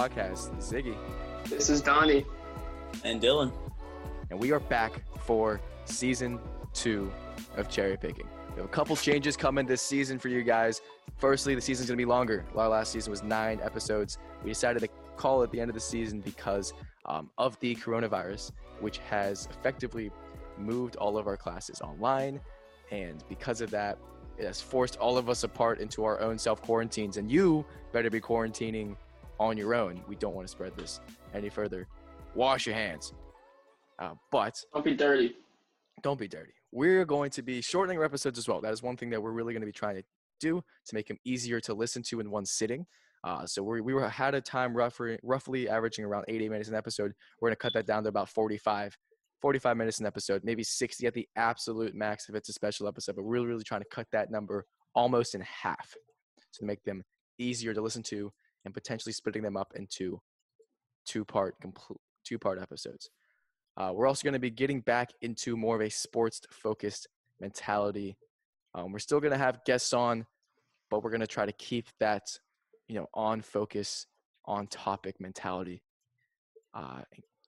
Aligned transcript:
Podcast. 0.00 0.56
Ziggy, 0.60 0.96
This 1.44 1.68
is 1.68 1.82
Donnie. 1.82 2.24
And 3.04 3.20
Dylan. 3.20 3.52
and 4.30 4.40
we 4.40 4.50
are 4.50 4.60
back 4.60 5.02
for 5.26 5.60
season 5.84 6.38
two 6.72 7.12
of 7.58 7.68
Cherry 7.68 7.98
Picking. 7.98 8.26
We 8.54 8.62
have 8.62 8.64
a 8.64 8.68
couple 8.68 8.96
changes 8.96 9.36
coming 9.36 9.66
this 9.66 9.82
season 9.82 10.18
for 10.18 10.28
you 10.28 10.42
guys. 10.42 10.80
Firstly, 11.18 11.54
the 11.54 11.60
season's 11.60 11.90
gonna 11.90 11.98
be 11.98 12.06
longer. 12.06 12.46
Our 12.56 12.70
last 12.70 12.92
season 12.92 13.10
was 13.10 13.22
nine 13.22 13.60
episodes. 13.62 14.16
We 14.42 14.48
decided 14.48 14.80
to 14.80 14.88
call 15.18 15.42
it 15.42 15.50
the 15.52 15.60
end 15.60 15.68
of 15.68 15.74
the 15.74 15.80
season 15.80 16.22
because 16.22 16.72
um, 17.04 17.28
of 17.36 17.60
the 17.60 17.74
coronavirus, 17.74 18.52
which 18.80 19.00
has 19.10 19.48
effectively 19.50 20.10
moved 20.56 20.96
all 20.96 21.18
of 21.18 21.26
our 21.26 21.36
classes 21.36 21.82
online. 21.82 22.40
And 22.90 23.22
because 23.28 23.60
of 23.60 23.70
that, 23.72 23.98
it 24.38 24.46
has 24.46 24.62
forced 24.62 24.96
all 24.96 25.18
of 25.18 25.28
us 25.28 25.44
apart 25.44 25.78
into 25.78 26.04
our 26.06 26.18
own 26.20 26.38
self 26.38 26.62
quarantines. 26.62 27.18
And 27.18 27.30
you 27.30 27.66
better 27.92 28.08
be 28.08 28.18
quarantining 28.18 28.96
on 29.40 29.56
your 29.56 29.74
own. 29.74 30.00
We 30.06 30.14
don't 30.14 30.34
want 30.34 30.46
to 30.46 30.50
spread 30.52 30.76
this 30.76 31.00
any 31.34 31.48
further. 31.48 31.88
Wash 32.34 32.66
your 32.66 32.76
hands. 32.76 33.12
Uh, 33.98 34.12
but 34.30 34.54
Don't 34.72 34.84
be 34.84 34.94
dirty. 34.94 35.34
don't 36.02 36.18
be 36.18 36.28
dirty. 36.28 36.52
We're 36.72 37.04
going 37.04 37.30
to 37.32 37.42
be 37.42 37.60
shortening 37.60 37.98
our 37.98 38.04
episodes 38.04 38.38
as 38.38 38.46
well. 38.46 38.60
That 38.60 38.72
is 38.72 38.82
one 38.82 38.96
thing 38.96 39.10
that 39.10 39.20
we're 39.20 39.32
really 39.32 39.52
going 39.52 39.62
to 39.62 39.66
be 39.66 39.72
trying 39.72 39.96
to 39.96 40.02
do 40.40 40.62
to 40.86 40.94
make 40.94 41.08
them 41.08 41.18
easier 41.24 41.60
to 41.60 41.74
listen 41.74 42.02
to 42.04 42.20
in 42.20 42.30
one 42.30 42.46
sitting. 42.46 42.86
Uh, 43.24 43.44
so 43.44 43.62
we 43.62 43.80
we 43.82 43.92
were 43.92 44.08
had 44.08 44.34
a 44.34 44.40
time 44.40 44.74
roughly 44.74 45.18
roughly 45.22 45.68
averaging 45.68 46.04
around 46.04 46.24
80 46.28 46.48
minutes 46.48 46.68
an 46.68 46.74
episode. 46.74 47.12
We're 47.40 47.48
going 47.48 47.56
to 47.56 47.62
cut 47.62 47.74
that 47.74 47.86
down 47.86 48.02
to 48.04 48.08
about 48.08 48.30
45, 48.30 48.96
45 49.42 49.76
minutes 49.76 50.00
an 50.00 50.06
episode, 50.06 50.42
maybe 50.44 50.62
60 50.62 51.06
at 51.06 51.12
the 51.12 51.28
absolute 51.36 51.94
max 51.94 52.28
if 52.30 52.34
it's 52.34 52.48
a 52.48 52.52
special 52.54 52.88
episode. 52.88 53.16
But 53.16 53.24
we're 53.24 53.32
really 53.32 53.46
really 53.48 53.64
trying 53.64 53.82
to 53.82 53.88
cut 53.92 54.06
that 54.12 54.30
number 54.30 54.64
almost 54.94 55.34
in 55.34 55.42
half 55.42 55.92
to 56.54 56.64
make 56.64 56.82
them 56.84 57.02
easier 57.38 57.74
to 57.74 57.82
listen 57.82 58.02
to 58.04 58.32
and 58.64 58.74
potentially 58.74 59.12
splitting 59.12 59.42
them 59.42 59.56
up 59.56 59.72
into 59.76 60.20
two 61.06 61.24
part 61.24 61.54
complete 61.60 61.98
two 62.24 62.38
part 62.38 62.60
episodes. 62.60 63.10
Uh, 63.76 63.92
we're 63.94 64.06
also 64.06 64.24
going 64.24 64.34
to 64.34 64.38
be 64.40 64.50
getting 64.50 64.80
back 64.80 65.10
into 65.22 65.56
more 65.56 65.76
of 65.76 65.80
a 65.80 65.90
sports 65.90 66.40
focused 66.50 67.08
mentality. 67.40 68.16
Um, 68.74 68.92
we're 68.92 68.98
still 68.98 69.20
going 69.20 69.32
to 69.32 69.38
have 69.38 69.64
guests 69.64 69.92
on, 69.92 70.26
but 70.90 71.02
we're 71.02 71.10
going 71.10 71.20
to 71.20 71.26
try 71.26 71.46
to 71.46 71.52
keep 71.52 71.86
that, 71.98 72.38
you 72.88 72.96
know, 72.96 73.06
on 73.14 73.40
focus, 73.40 74.06
on 74.44 74.66
topic 74.66 75.20
mentality. 75.20 75.82
Uh, 76.74 77.00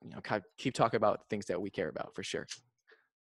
you 0.03 0.11
know, 0.11 0.21
keep 0.59 0.75
talking 0.75 0.97
about 0.97 1.29
things 1.29 1.47
that 1.47 1.61
we 1.61 1.71
care 1.71 1.89
about 1.89 2.15
for 2.15 2.23
sure. 2.23 2.47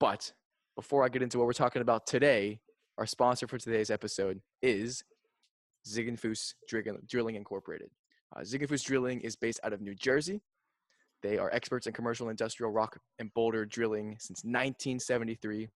But 0.01 0.33
before 0.75 1.05
I 1.05 1.09
get 1.09 1.23
into 1.23 1.39
what 1.39 1.47
we're 1.47 1.53
talking 1.53 1.83
about 1.83 2.07
today, 2.07 2.61
our 2.99 3.07
sponsor 3.07 3.47
for 3.47 3.59
today's 3.59 3.91
episode 3.91 4.41
is 4.63 5.05
Ziegenfuss 5.87 6.55
Drilling, 6.69 7.37
Incorporated. 7.37 7.91
Uh, 8.34 8.42
Drilling 8.84 9.20
is 9.20 9.37
based 9.37 9.61
out 9.62 9.73
of 9.73 9.81
New 9.81 9.95
Jersey. 9.95 10.41
They 11.23 11.39
are 11.39 11.51
experts 11.53 11.87
in 11.87 11.93
commercial 11.93 12.28
industrial 12.28 12.70
rock 12.70 12.98
and 13.19 13.33
boulder 13.34 13.65
drilling 13.65 14.17
since 14.20 14.45
1973. 14.45 15.69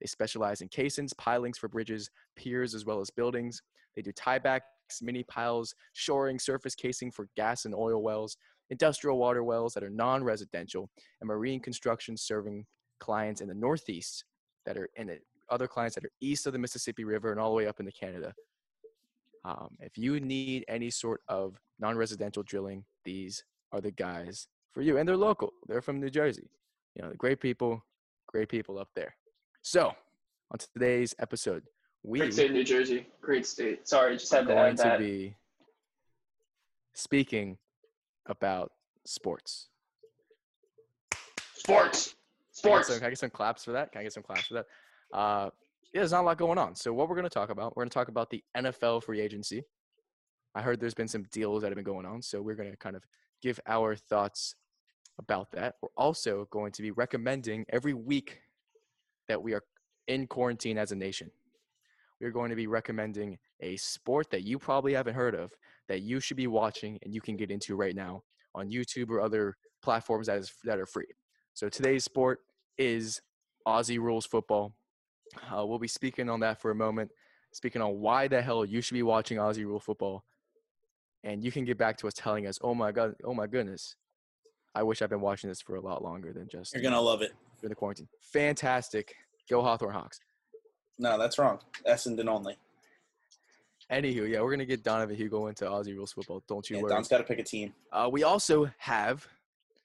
They 0.00 0.06
specialize 0.06 0.60
in 0.60 0.68
casings, 0.68 1.12
pilings 1.14 1.58
for 1.58 1.68
bridges, 1.68 2.10
piers, 2.36 2.74
as 2.74 2.84
well 2.84 3.00
as 3.00 3.10
buildings. 3.10 3.60
They 3.96 4.02
do 4.02 4.12
tiebacks, 4.12 4.60
mini 5.02 5.22
piles, 5.24 5.74
shoring, 5.92 6.38
surface 6.38 6.74
casing 6.74 7.10
for 7.10 7.28
gas 7.36 7.64
and 7.64 7.74
oil 7.74 8.02
wells, 8.02 8.36
industrial 8.70 9.18
water 9.18 9.44
wells 9.44 9.74
that 9.74 9.82
are 9.82 9.90
non 9.90 10.22
residential, 10.22 10.90
and 11.20 11.28
marine 11.28 11.60
construction 11.60 12.16
serving 12.16 12.64
clients 13.00 13.40
in 13.40 13.48
the 13.48 13.54
Northeast 13.54 14.24
that 14.66 14.76
are 14.76 14.88
in 14.96 15.08
it, 15.08 15.22
other 15.50 15.66
clients 15.66 15.94
that 15.94 16.04
are 16.04 16.12
east 16.20 16.46
of 16.46 16.52
the 16.52 16.58
Mississippi 16.58 17.04
River 17.04 17.30
and 17.30 17.40
all 17.40 17.50
the 17.50 17.56
way 17.56 17.66
up 17.66 17.80
into 17.80 17.92
Canada. 17.92 18.32
Um, 19.44 19.76
if 19.80 19.98
you 19.98 20.20
need 20.20 20.64
any 20.68 20.90
sort 20.90 21.20
of 21.28 21.58
non 21.78 21.96
residential 21.96 22.42
drilling, 22.42 22.84
these 23.04 23.44
are 23.72 23.80
the 23.80 23.90
guys 23.90 24.48
for 24.72 24.82
you. 24.82 24.96
And 24.98 25.08
they're 25.08 25.16
local, 25.16 25.52
they're 25.68 25.82
from 25.82 26.00
New 26.00 26.10
Jersey. 26.10 26.50
You 26.94 27.02
know, 27.02 27.10
the 27.10 27.16
great 27.16 27.40
people, 27.40 27.84
great 28.28 28.48
people 28.48 28.78
up 28.78 28.88
there. 28.94 29.14
So, 29.62 29.92
on 30.50 30.58
today's 30.58 31.14
episode, 31.18 31.64
we 32.02 32.20
Great 32.20 32.34
state, 32.34 32.52
New 32.52 32.64
Jersey. 32.64 33.06
Great 33.20 33.46
state. 33.46 33.88
Sorry, 33.88 34.16
just 34.16 34.32
had 34.32 34.46
to 34.46 34.54
going 34.54 34.58
add 34.58 34.76
to 34.76 34.98
be 34.98 35.36
speaking 36.94 37.58
about 38.26 38.72
sports. 39.06 39.68
Sports. 41.54 42.08
Can 42.08 42.14
I, 42.14 42.52
Sports. 42.52 42.88
some, 42.88 42.98
can 42.98 43.06
I 43.06 43.10
get 43.10 43.18
some 43.18 43.30
claps 43.30 43.64
for 43.64 43.72
that? 43.72 43.90
Can 43.90 44.00
I 44.00 44.02
get 44.04 44.12
some 44.12 44.22
claps 44.22 44.46
for 44.46 44.54
that? 44.54 44.66
Uh, 45.12 45.50
yeah, 45.94 46.00
there's 46.00 46.10
not 46.10 46.22
a 46.22 46.26
lot 46.26 46.38
going 46.38 46.58
on. 46.58 46.74
So, 46.74 46.92
what 46.92 47.08
we're 47.08 47.14
going 47.14 47.28
to 47.28 47.30
talk 47.30 47.50
about, 47.50 47.76
we're 47.76 47.84
going 47.84 47.90
to 47.90 47.94
talk 47.94 48.08
about 48.08 48.28
the 48.28 48.42
NFL 48.56 49.04
free 49.04 49.20
agency. 49.20 49.62
I 50.54 50.60
heard 50.60 50.80
there's 50.80 50.94
been 50.94 51.08
some 51.08 51.24
deals 51.32 51.62
that 51.62 51.68
have 51.68 51.76
been 51.76 51.84
going 51.84 52.04
on. 52.04 52.20
So, 52.20 52.42
we're 52.42 52.56
going 52.56 52.70
to 52.70 52.76
kind 52.76 52.96
of 52.96 53.04
give 53.40 53.60
our 53.68 53.94
thoughts 53.94 54.56
about 55.20 55.52
that. 55.52 55.76
We're 55.80 55.90
also 55.96 56.48
going 56.50 56.72
to 56.72 56.82
be 56.82 56.90
recommending 56.90 57.64
every 57.68 57.94
week 57.94 58.40
that 59.28 59.40
we 59.40 59.54
are 59.54 59.62
in 60.08 60.26
quarantine 60.26 60.78
as 60.78 60.90
a 60.90 60.96
nation. 60.96 61.30
We're 62.20 62.32
going 62.32 62.50
to 62.50 62.56
be 62.56 62.66
recommending 62.66 63.38
a 63.60 63.76
sport 63.76 64.30
that 64.32 64.42
you 64.42 64.58
probably 64.58 64.94
haven't 64.94 65.14
heard 65.14 65.36
of 65.36 65.52
that 65.88 66.02
you 66.02 66.18
should 66.18 66.36
be 66.36 66.48
watching 66.48 66.98
and 67.02 67.14
you 67.14 67.20
can 67.20 67.36
get 67.36 67.52
into 67.52 67.76
right 67.76 67.94
now 67.94 68.22
on 68.54 68.70
YouTube 68.70 69.10
or 69.10 69.20
other 69.20 69.56
platforms 69.82 70.26
that 70.26 70.38
is 70.38 70.52
that 70.64 70.78
are 70.78 70.86
free. 70.86 71.06
So 71.52 71.68
today's 71.68 72.02
sport 72.02 72.40
is 72.78 73.20
Aussie 73.66 73.98
rules 73.98 74.26
football. 74.26 74.74
Uh, 75.52 75.64
we'll 75.66 75.78
be 75.78 75.88
speaking 75.88 76.28
on 76.28 76.40
that 76.40 76.60
for 76.60 76.70
a 76.70 76.74
moment, 76.74 77.10
speaking 77.52 77.82
on 77.82 78.00
why 78.00 78.28
the 78.28 78.40
hell 78.40 78.64
you 78.64 78.80
should 78.80 78.94
be 78.94 79.02
watching 79.02 79.38
Aussie 79.38 79.64
rule 79.64 79.80
football, 79.80 80.24
and 81.22 81.42
you 81.44 81.50
can 81.50 81.64
get 81.64 81.78
back 81.78 81.96
to 81.98 82.06
us 82.06 82.14
telling 82.14 82.46
us, 82.46 82.58
"Oh 82.62 82.74
my 82.74 82.92
god, 82.92 83.14
oh 83.24 83.34
my 83.34 83.46
goodness, 83.46 83.96
I 84.74 84.82
wish 84.82 85.02
I've 85.02 85.10
been 85.10 85.20
watching 85.20 85.48
this 85.48 85.60
for 85.60 85.76
a 85.76 85.80
lot 85.80 86.02
longer 86.02 86.32
than 86.32 86.48
just 86.48 86.72
You're 86.74 86.82
gonna 86.82 87.00
love 87.00 87.22
it. 87.22 87.32
during 87.60 87.70
the 87.70 87.74
quarantine." 87.76 88.08
Fantastic, 88.20 89.14
go 89.48 89.62
Hawthorn 89.62 89.92
Hawks. 89.92 90.20
No, 90.98 91.18
that's 91.18 91.38
wrong. 91.38 91.58
Essendon 91.88 92.28
only. 92.28 92.56
Anywho, 93.90 94.28
yeah, 94.30 94.40
we're 94.40 94.50
gonna 94.50 94.64
get 94.64 94.82
Donovan 94.82 95.16
Hugo 95.16 95.46
into 95.48 95.64
Aussie 95.64 95.94
rules 95.94 96.12
football. 96.12 96.42
Don't 96.46 96.68
you 96.70 96.76
Yeah, 96.76 96.82
worry. 96.82 96.90
Don's 96.90 97.08
got 97.08 97.18
to 97.18 97.24
pick 97.24 97.38
a 97.38 97.42
team. 97.44 97.74
Uh, 97.92 98.08
we 98.10 98.22
also 98.22 98.70
have 98.78 99.26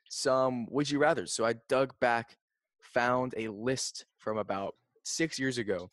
some 0.07 0.67
would 0.69 0.89
you 0.89 0.99
rather. 0.99 1.25
So 1.25 1.45
I 1.45 1.53
dug 1.67 1.93
back, 1.99 2.37
found 2.81 3.33
a 3.37 3.47
list 3.49 4.05
from 4.17 4.37
about 4.37 4.75
six 5.09 5.39
years 5.39 5.57
ago 5.57 5.89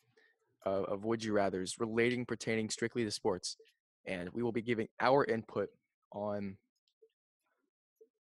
of, 0.65 0.85
of 0.85 1.05
would 1.05 1.23
you 1.23 1.33
rather's 1.33 1.75
relating 1.79 2.25
pertaining 2.25 2.69
strictly 2.69 3.03
to 3.03 3.11
sports, 3.11 3.57
and 4.05 4.29
we 4.33 4.43
will 4.43 4.51
be 4.51 4.61
giving 4.61 4.87
our 4.99 5.25
input 5.25 5.69
on, 6.11 6.57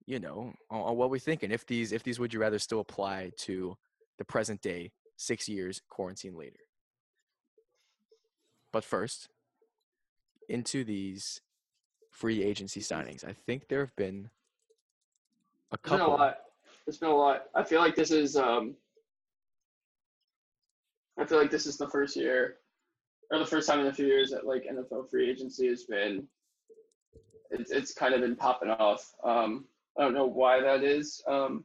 you 0.06 0.18
know, 0.18 0.52
on, 0.70 0.80
on 0.80 0.96
what 0.96 1.10
we 1.10 1.18
think 1.18 1.42
and 1.42 1.52
if 1.52 1.66
these 1.66 1.92
if 1.92 2.02
these 2.02 2.18
would 2.18 2.32
you 2.32 2.40
rather 2.40 2.58
still 2.58 2.80
apply 2.80 3.30
to 3.38 3.76
the 4.18 4.24
present 4.24 4.60
day, 4.62 4.92
six 5.16 5.48
years 5.48 5.80
quarantine 5.88 6.36
later. 6.36 6.60
But 8.72 8.84
first, 8.84 9.28
into 10.48 10.84
these 10.84 11.40
free 12.10 12.42
agency 12.42 12.80
signings. 12.80 13.24
I 13.24 13.32
think 13.32 13.68
there 13.68 13.80
have 13.80 13.94
been 13.96 14.30
a 15.72 15.78
There's 15.82 16.00
been 16.00 16.08
a 16.08 16.08
lot. 16.08 16.36
it's 16.86 16.98
been 16.98 17.08
a 17.10 17.16
lot. 17.16 17.44
I 17.54 17.64
feel 17.64 17.80
like 17.80 17.96
this 17.96 18.10
is 18.10 18.36
um 18.36 18.74
I 21.18 21.24
feel 21.24 21.38
like 21.38 21.50
this 21.50 21.66
is 21.66 21.76
the 21.76 21.88
first 21.88 22.16
year 22.16 22.56
or 23.30 23.38
the 23.38 23.46
first 23.46 23.68
time 23.68 23.80
in 23.80 23.86
a 23.86 23.94
few 23.94 24.06
years 24.06 24.30
that 24.30 24.46
like 24.46 24.64
NFL 24.64 25.10
free 25.10 25.30
agency 25.30 25.68
has 25.68 25.84
been 25.84 26.26
it's 27.50 27.70
it's 27.70 27.94
kind 27.94 28.14
of 28.14 28.20
been 28.20 28.36
popping 28.36 28.70
off. 28.70 29.14
Um 29.24 29.66
I 29.98 30.02
don't 30.02 30.14
know 30.14 30.26
why 30.26 30.60
that 30.60 30.82
is. 30.82 31.22
Um 31.28 31.64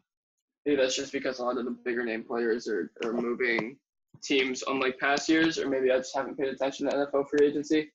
maybe 0.65 0.77
that's 0.81 0.95
just 0.95 1.11
because 1.11 1.39
a 1.39 1.43
lot 1.43 1.57
of 1.57 1.65
the 1.65 1.71
bigger 1.71 2.05
name 2.05 2.23
players 2.23 2.67
are, 2.67 2.91
are 3.03 3.13
moving 3.13 3.77
teams 4.21 4.63
unlike 4.67 4.99
past 4.99 5.29
years, 5.29 5.57
or 5.57 5.69
maybe 5.69 5.91
I 5.91 5.97
just 5.97 6.15
haven't 6.15 6.37
paid 6.37 6.49
attention 6.49 6.89
to 6.89 6.95
NFL 6.95 7.29
free 7.29 7.47
agency 7.47 7.91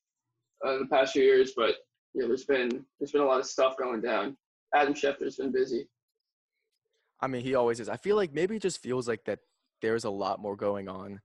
uh, 0.65 0.79
the 0.79 0.87
past 0.87 1.13
few 1.13 1.23
years, 1.23 1.53
but 1.55 1.75
yeah, 2.13 2.27
there's 2.27 2.45
been 2.45 2.85
there's 2.99 3.11
been 3.11 3.21
a 3.21 3.25
lot 3.25 3.39
of 3.39 3.45
stuff 3.45 3.77
going 3.77 4.01
down. 4.01 4.37
Adam 4.73 4.93
Schefter's 4.93 5.37
been 5.37 5.51
busy. 5.51 5.87
I 7.19 7.27
mean, 7.27 7.41
he 7.41 7.55
always 7.55 7.79
is. 7.79 7.89
I 7.89 7.97
feel 7.97 8.15
like 8.15 8.33
maybe 8.33 8.57
it 8.57 8.61
just 8.61 8.81
feels 8.81 9.07
like 9.07 9.25
that 9.25 9.39
there's 9.81 10.03
a 10.03 10.09
lot 10.09 10.39
more 10.39 10.55
going 10.55 10.87
on. 10.87 11.21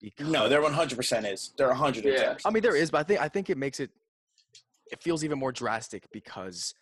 Because, 0.00 0.28
No, 0.28 0.48
there 0.48 0.62
100% 0.62 1.32
is. 1.32 1.52
There 1.56 1.68
110%. 1.72 2.04
Yeah. 2.04 2.36
I 2.44 2.50
mean, 2.50 2.62
there 2.62 2.76
is, 2.76 2.90
but 2.90 2.98
I 2.98 3.02
think 3.02 3.20
I 3.20 3.28
think 3.28 3.50
it 3.50 3.58
makes 3.58 3.80
it. 3.80 3.90
It 4.90 5.02
feels 5.02 5.22
even 5.24 5.38
more 5.38 5.52
drastic 5.52 6.06
because 6.12 6.72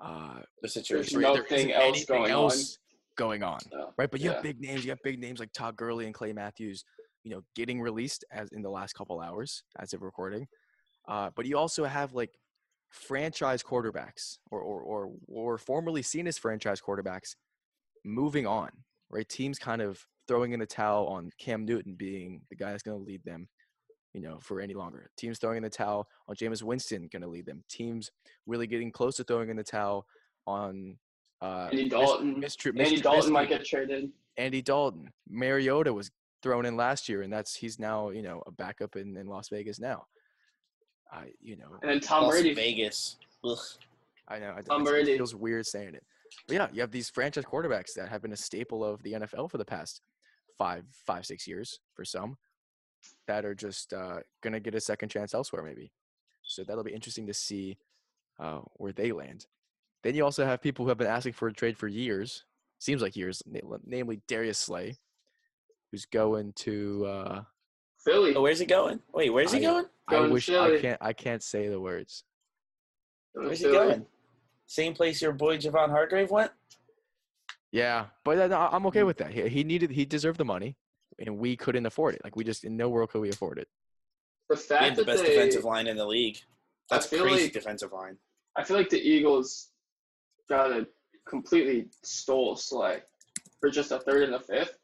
uh, 0.00 0.40
the 0.62 0.68
situation. 0.68 1.20
there 1.20 1.34
nothing 1.34 1.70
isn't 1.70 1.70
else 1.72 2.04
going 2.04 2.30
else 2.30 2.78
going 3.16 3.42
on. 3.42 3.60
So, 3.70 3.92
right? 3.96 4.10
But 4.10 4.20
you 4.20 4.28
Yeah. 4.30 4.34
have 4.34 4.42
big 4.42 4.60
names. 4.60 4.84
You 4.84 4.90
have 4.90 5.02
big 5.02 5.18
names 5.18 5.40
like 5.40 5.52
Todd 5.52 5.76
Gurley 5.76 6.06
and 6.06 6.14
Clay 6.14 6.32
Matthews, 6.32 6.84
you 7.22 7.30
know, 7.30 7.42
getting 7.54 7.80
released 7.80 8.24
as 8.32 8.50
in 8.52 8.62
the 8.62 8.70
last 8.70 8.94
couple 8.94 9.20
hours 9.20 9.62
as 9.78 9.92
of 9.94 10.02
recording. 10.02 10.46
Uh, 11.08 11.30
but 11.34 11.46
you 11.46 11.56
also 11.56 11.84
have 11.84 12.12
like 12.14 12.30
franchise 12.90 13.62
quarterbacks 13.62 14.38
or, 14.50 14.60
or 14.60 14.82
or 14.82 15.12
or 15.28 15.58
formerly 15.58 16.02
seen 16.02 16.26
as 16.26 16.36
franchise 16.36 16.80
quarterbacks 16.80 17.36
moving 18.04 18.46
on, 18.46 18.70
right? 19.10 19.28
Teams 19.28 19.58
kind 19.58 19.80
of 19.80 20.04
throwing 20.30 20.52
in 20.52 20.60
the 20.60 20.66
towel 20.66 21.06
on 21.08 21.28
Cam 21.40 21.64
Newton 21.64 21.94
being 21.94 22.40
the 22.50 22.54
guy 22.54 22.70
that's 22.70 22.84
going 22.84 22.96
to 22.96 23.04
lead 23.04 23.20
them. 23.24 23.48
you 24.14 24.20
know, 24.20 24.38
for 24.40 24.60
any 24.60 24.74
longer. 24.74 25.10
Teams 25.16 25.38
throwing 25.40 25.56
in 25.56 25.64
the 25.64 25.68
towel 25.70 26.06
on 26.28 26.36
Jameis 26.36 26.62
Winston 26.62 27.08
going 27.12 27.22
to 27.22 27.28
lead 27.28 27.46
them. 27.46 27.64
Teams 27.68 28.12
really 28.46 28.68
getting 28.68 28.92
close 28.92 29.16
to 29.16 29.24
throwing 29.24 29.50
in 29.50 29.56
the 29.56 29.64
towel 29.64 30.06
on 30.46 30.96
uh, 31.42 31.66
Andy 31.72 31.84
Mis- 31.84 31.90
Dalton. 31.90 32.34
Mr. 32.40 32.66
Andy 32.78 32.98
Mr. 32.98 33.02
Dalton 33.02 33.32
might 33.32 33.48
get 33.48 33.64
traded. 33.64 34.10
Andy 34.36 34.62
Dalton. 34.62 35.10
Mariota 35.28 35.92
was 35.92 36.12
thrown 36.44 36.64
in 36.64 36.76
last 36.76 37.08
year, 37.08 37.22
and 37.22 37.32
that's 37.32 37.56
he's 37.56 37.80
now 37.80 38.10
you 38.10 38.22
know 38.22 38.40
a 38.46 38.52
backup 38.52 38.94
in, 38.94 39.16
in 39.16 39.26
Las 39.26 39.48
Vegas 39.48 39.80
now. 39.80 40.04
I 41.12 41.32
you 41.40 41.56
know 41.56 41.66
And 41.82 41.90
then 41.90 41.98
Tom 42.00 42.22
Las 42.24 42.34
Brady. 42.34 42.54
Vegas. 42.54 43.16
Ugh. 43.44 43.58
I 44.28 44.38
know 44.38 44.54
I, 44.56 44.62
Tom 44.62 44.82
it 44.82 44.84
Brady. 44.84 45.16
feels 45.16 45.34
weird 45.34 45.66
saying 45.66 45.94
it, 45.96 46.04
but 46.46 46.54
yeah, 46.54 46.68
you 46.72 46.80
have 46.82 46.92
these 46.92 47.10
franchise 47.10 47.44
quarterbacks 47.44 47.94
that 47.96 48.08
have 48.08 48.22
been 48.22 48.32
a 48.32 48.36
staple 48.36 48.84
of 48.84 49.02
the 49.02 49.14
NFL 49.14 49.50
for 49.50 49.58
the 49.58 49.64
past 49.64 50.02
five 50.60 50.84
five 51.06 51.24
six 51.24 51.48
years 51.48 51.80
for 51.94 52.04
some 52.04 52.36
that 53.26 53.46
are 53.46 53.54
just 53.54 53.94
uh, 53.94 54.18
gonna 54.42 54.60
get 54.60 54.74
a 54.74 54.80
second 54.80 55.08
chance 55.08 55.32
elsewhere 55.32 55.62
maybe. 55.62 55.90
So 56.42 56.64
that'll 56.64 56.84
be 56.84 56.92
interesting 56.92 57.26
to 57.28 57.34
see 57.34 57.78
uh, 58.38 58.60
where 58.74 58.92
they 58.92 59.10
land. 59.10 59.46
Then 60.02 60.14
you 60.14 60.22
also 60.22 60.44
have 60.44 60.60
people 60.60 60.84
who 60.84 60.90
have 60.90 60.98
been 60.98 61.06
asking 61.06 61.32
for 61.32 61.48
a 61.48 61.52
trade 61.52 61.78
for 61.78 61.88
years, 61.88 62.44
seems 62.78 63.00
like 63.00 63.16
years 63.16 63.42
namely 63.86 64.20
Darius 64.28 64.58
Slay, 64.58 64.98
who's 65.90 66.04
going 66.04 66.52
to. 66.56 67.06
Uh, 67.06 67.42
Philly. 68.04 68.34
Oh, 68.34 68.42
where's 68.42 68.58
he 68.58 68.66
going? 68.66 69.00
Wait, 69.14 69.30
where's 69.30 69.52
he 69.52 69.58
I- 69.58 69.62
going? 69.62 69.84
I 70.08 70.12
Going 70.12 70.28
to 70.28 70.32
wish 70.34 70.50
I 70.50 70.78
can't. 70.80 70.98
I 71.00 71.12
can't 71.12 71.42
say 71.42 71.68
the 71.68 71.80
words. 71.80 72.24
Going 73.34 73.44
to 73.44 73.48
Where's 73.48 73.60
he 73.60 73.70
going? 73.70 74.06
Same 74.66 74.92
place 74.92 75.22
your 75.22 75.32
boy 75.32 75.56
Javon 75.56 75.88
Hargrave 75.90 76.30
went? 76.30 76.50
Yeah, 77.72 78.06
but 78.24 78.50
uh, 78.50 78.68
I'm 78.72 78.86
okay 78.86 79.02
with 79.04 79.18
that. 79.18 79.30
He, 79.32 79.48
he 79.48 79.64
needed. 79.64 79.90
He 79.90 80.04
deserved 80.04 80.38
the 80.38 80.44
money, 80.44 80.76
and 81.18 81.38
we 81.38 81.56
couldn't 81.56 81.86
afford 81.86 82.14
it. 82.16 82.22
Like 82.24 82.34
we 82.36 82.42
just 82.44 82.64
in 82.64 82.76
no 82.76 82.88
world 82.88 83.10
could 83.10 83.20
we 83.20 83.30
afford 83.30 83.58
it. 83.58 83.68
The 84.48 84.56
He 84.56 84.62
fact 84.62 84.84
had 84.84 84.96
the 84.96 85.04
best 85.04 85.22
they, 85.22 85.30
defensive 85.30 85.64
line 85.64 85.86
in 85.86 85.96
the 85.96 86.06
league. 86.06 86.38
That's 86.90 87.06
crazy 87.08 87.44
like- 87.44 87.52
defensive 87.52 87.92
line. 87.92 88.16
I 88.56 88.64
feel 88.64 88.76
like 88.76 88.90
the 88.90 89.00
Eagles 89.00 89.68
got 90.48 90.72
a 90.72 90.88
completely 91.28 91.86
stole 92.02 92.56
Slay 92.56 92.98
for 93.60 93.70
just 93.70 93.92
a 93.92 94.00
third 94.00 94.24
and 94.24 94.34
a 94.34 94.40
fifth. 94.40 94.76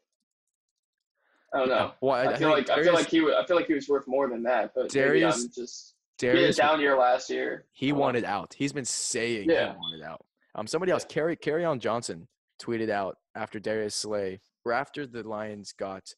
I 1.53 1.59
don't 1.59 1.69
know. 1.69 1.91
Well, 2.01 2.15
I, 2.15 2.21
I, 2.33 2.37
feel 2.37 2.53
think 2.55 2.69
like 2.69 2.79
I 2.79 2.83
feel 2.83 2.93
like 2.93 3.09
he 3.09 3.21
wa- 3.21 3.37
I 3.37 3.45
feel 3.45 3.57
like 3.57 3.67
he 3.67 3.73
was 3.73 3.89
worth 3.89 4.07
more 4.07 4.29
than 4.29 4.43
that. 4.43 4.71
But 4.73 4.93
maybe 4.95 5.05
Darius- 5.05 5.43
I'm 5.43 5.51
just 5.53 5.95
he 6.19 6.27
Darius 6.27 6.55
down 6.57 6.79
year 6.79 6.97
last 6.97 7.29
year. 7.29 7.65
He 7.73 7.91
wanted 7.91 8.23
out. 8.23 8.55
He's 8.57 8.71
been 8.73 8.85
saying 8.85 9.49
Yeah. 9.49 9.73
he 9.73 9.77
wanted 9.77 10.03
out. 10.03 10.25
Um, 10.55 10.65
somebody 10.65 10.91
else, 10.91 11.05
Carry 11.05 11.35
Kerryon 11.35 11.79
Johnson, 11.79 12.27
tweeted 12.61 12.89
out 12.89 13.17
after 13.35 13.59
Darius 13.59 13.95
Slay, 13.95 14.39
or 14.65 14.73
after 14.73 15.05
the 15.05 15.23
Lions 15.23 15.73
got 15.73 16.13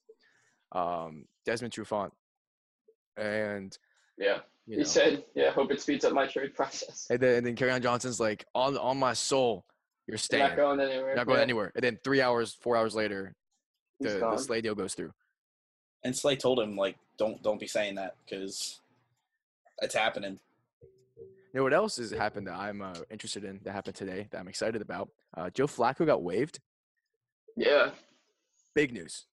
um, 0.72 1.26
Desmond 1.46 1.74
Trufant, 1.74 2.12
and 3.18 3.78
Yeah, 4.18 4.40
you 4.66 4.76
he 4.76 4.78
know, 4.78 4.84
said, 4.84 5.24
"Yeah, 5.36 5.52
hope 5.52 5.72
it 5.72 5.82
speeds 5.82 6.06
up 6.06 6.14
my 6.14 6.28
trade 6.28 6.54
process. 6.56 7.08
and 7.10 7.20
then, 7.20 7.36
and 7.38 7.46
then 7.46 7.56
Kerryon 7.56 7.82
Johnson's 7.82 8.20
like, 8.20 8.46
on 8.56 8.78
on 8.78 8.98
my 8.98 9.14
soul, 9.14 9.66
you're 10.08 10.14
They're 10.14 10.20
staying, 10.20 10.44
not 10.48 10.56
going 10.56 10.80
anywhere. 10.80 11.08
You're 11.08 11.16
not 11.16 11.28
going 11.28 11.40
Yeah, 11.40 11.44
anywhere. 11.44 11.72
And 11.76 11.84
then 11.84 12.00
three 12.04 12.22
hours, 12.22 12.54
four 12.62 12.76
hours 12.78 12.96
later, 12.96 13.36
the, 14.00 14.20
the. 14.20 14.38
Slay 14.38 14.62
deal 14.62 14.76
goes 14.76 14.94
through. 14.94 15.12
And 16.04 16.16
Slay 16.16 16.36
told 16.36 16.60
him 16.60 16.76
like, 16.78 16.96
don't 17.18 17.42
don't 17.44 17.60
be 17.60 17.68
saying 17.68 17.96
that 17.96 18.16
because 18.26 18.80
it's 19.82 19.96
happening. 19.96 20.40
You 21.54 21.60
know 21.60 21.64
what 21.64 21.74
else 21.74 21.98
has 21.98 22.12
happened 22.12 22.48
that 22.48 22.56
I'm 22.56 22.82
uh, 22.82 22.94
interested 23.10 23.44
in 23.44 23.60
that 23.64 23.72
happened 23.72 23.96
today 23.96 24.28
that 24.32 24.40
I'm 24.40 24.48
excited 24.48 24.82
about? 24.82 25.10
Uh, 25.36 25.50
Joe 25.50 25.66
Flacco 25.68 26.06
got 26.06 26.22
waived. 26.22 26.60
Yeah, 27.58 27.92
Big 28.76 28.94
news. 28.94 29.26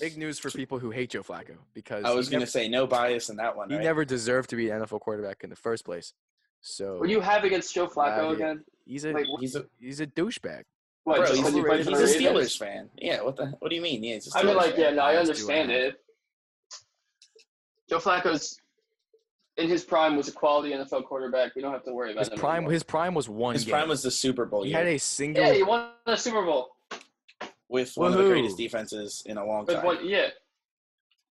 Big 0.00 0.16
news 0.18 0.38
for 0.38 0.50
people 0.50 0.78
who 0.78 0.90
hate 0.90 1.10
Joe 1.10 1.22
Flacco 1.22 1.56
because 1.72 2.04
I 2.04 2.12
was 2.12 2.28
gonna 2.28 2.46
say 2.46 2.68
no 2.68 2.86
bias 2.86 3.28
in 3.30 3.36
that 3.36 3.56
one. 3.56 3.70
he 3.70 3.76
right? 3.76 3.84
never 3.84 4.04
deserved 4.04 4.50
to 4.50 4.56
be 4.56 4.70
an 4.70 4.80
NFL 4.82 5.00
quarterback 5.00 5.42
in 5.44 5.50
the 5.50 5.56
first 5.56 5.84
place. 5.84 6.12
So 6.60 6.98
what 6.98 7.06
do 7.06 7.12
you 7.12 7.20
have 7.20 7.44
against 7.44 7.74
Joe 7.74 7.86
Flacco 7.86 8.30
Uh, 8.30 8.34
again? 8.34 8.64
he's 8.84 9.04
a 9.04 9.12
like, 9.12 9.26
He's 9.40 9.54
a 9.56 9.64
he's 9.80 10.00
a 10.00 10.06
douchebag. 10.06 10.62
What? 11.04 11.18
bro. 11.18 11.26
He's, 11.26 11.36
because 11.38 11.52
he 11.54 11.60
overrated. 11.60 11.86
played 11.86 11.96
for 11.96 12.02
he's 12.02 12.14
a 12.14 12.18
Steelers 12.18 12.58
fan. 12.58 12.88
Yeah. 12.98 13.22
What 13.22 13.36
the? 13.36 13.46
What 13.58 13.68
do 13.70 13.76
you 13.76 13.82
mean? 13.82 14.02
Yeah, 14.02 14.14
he's 14.14 14.34
I 14.34 14.42
mean, 14.42 14.56
like, 14.56 14.72
fan. 14.72 14.80
yeah, 14.80 14.90
no, 14.90 15.02
I 15.02 15.16
understand 15.16 15.70
it. 15.70 15.96
Joe 17.88 17.98
Flacco's 17.98 18.58
in 19.56 19.68
his 19.68 19.84
prime 19.84 20.16
was 20.16 20.28
a 20.28 20.32
quality 20.32 20.72
NFL 20.72 21.04
quarterback. 21.04 21.54
We 21.54 21.62
don't 21.62 21.72
have 21.72 21.84
to 21.84 21.92
worry 21.92 22.12
about 22.12 22.20
His 22.20 22.28
him 22.30 22.38
prime 22.38 22.56
anymore. 22.56 22.72
his 22.72 22.82
prime 22.82 23.14
was 23.14 23.28
one 23.28 23.54
His 23.54 23.64
game. 23.64 23.72
prime 23.72 23.88
was 23.88 24.02
the 24.02 24.10
Super 24.10 24.46
Bowl 24.46 24.62
he 24.64 24.70
year 24.70 24.78
had 24.78 24.86
a 24.88 24.98
single 24.98 25.42
yeah, 25.44 25.52
he 25.52 25.62
won 25.62 25.90
a 26.06 26.16
Super 26.16 26.42
Bowl 26.44 26.76
with 27.68 27.92
one 27.96 28.12
of 28.12 28.18
the 28.18 28.24
greatest 28.24 28.56
defenses 28.56 29.22
in 29.26 29.36
a 29.38 29.44
long 29.44 29.64
with 29.66 29.76
time. 29.76 29.84
one. 29.84 29.98
Yeah, 30.06 30.28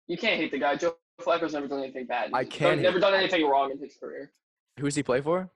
you 0.07 0.17
can't 0.17 0.37
hate 0.37 0.51
the 0.51 0.59
guy. 0.59 0.77
Joe 0.77 0.97
Flacco's 1.21 1.53
never 1.53 1.67
done 1.69 1.81
anything 1.83 2.07
bad. 2.07 2.31
I 2.33 2.45
He's 2.45 2.53
can 2.53 2.69
done- 2.75 2.83
never 2.83 2.99
done 2.99 3.15
anything 3.15 3.47
wrong 3.47 3.71
in 3.71 3.79
his 3.79 3.95
career. 3.97 4.33
who 4.79 4.85
does 4.85 4.95
he 4.95 5.03
play 5.03 5.21
for? 5.21 5.49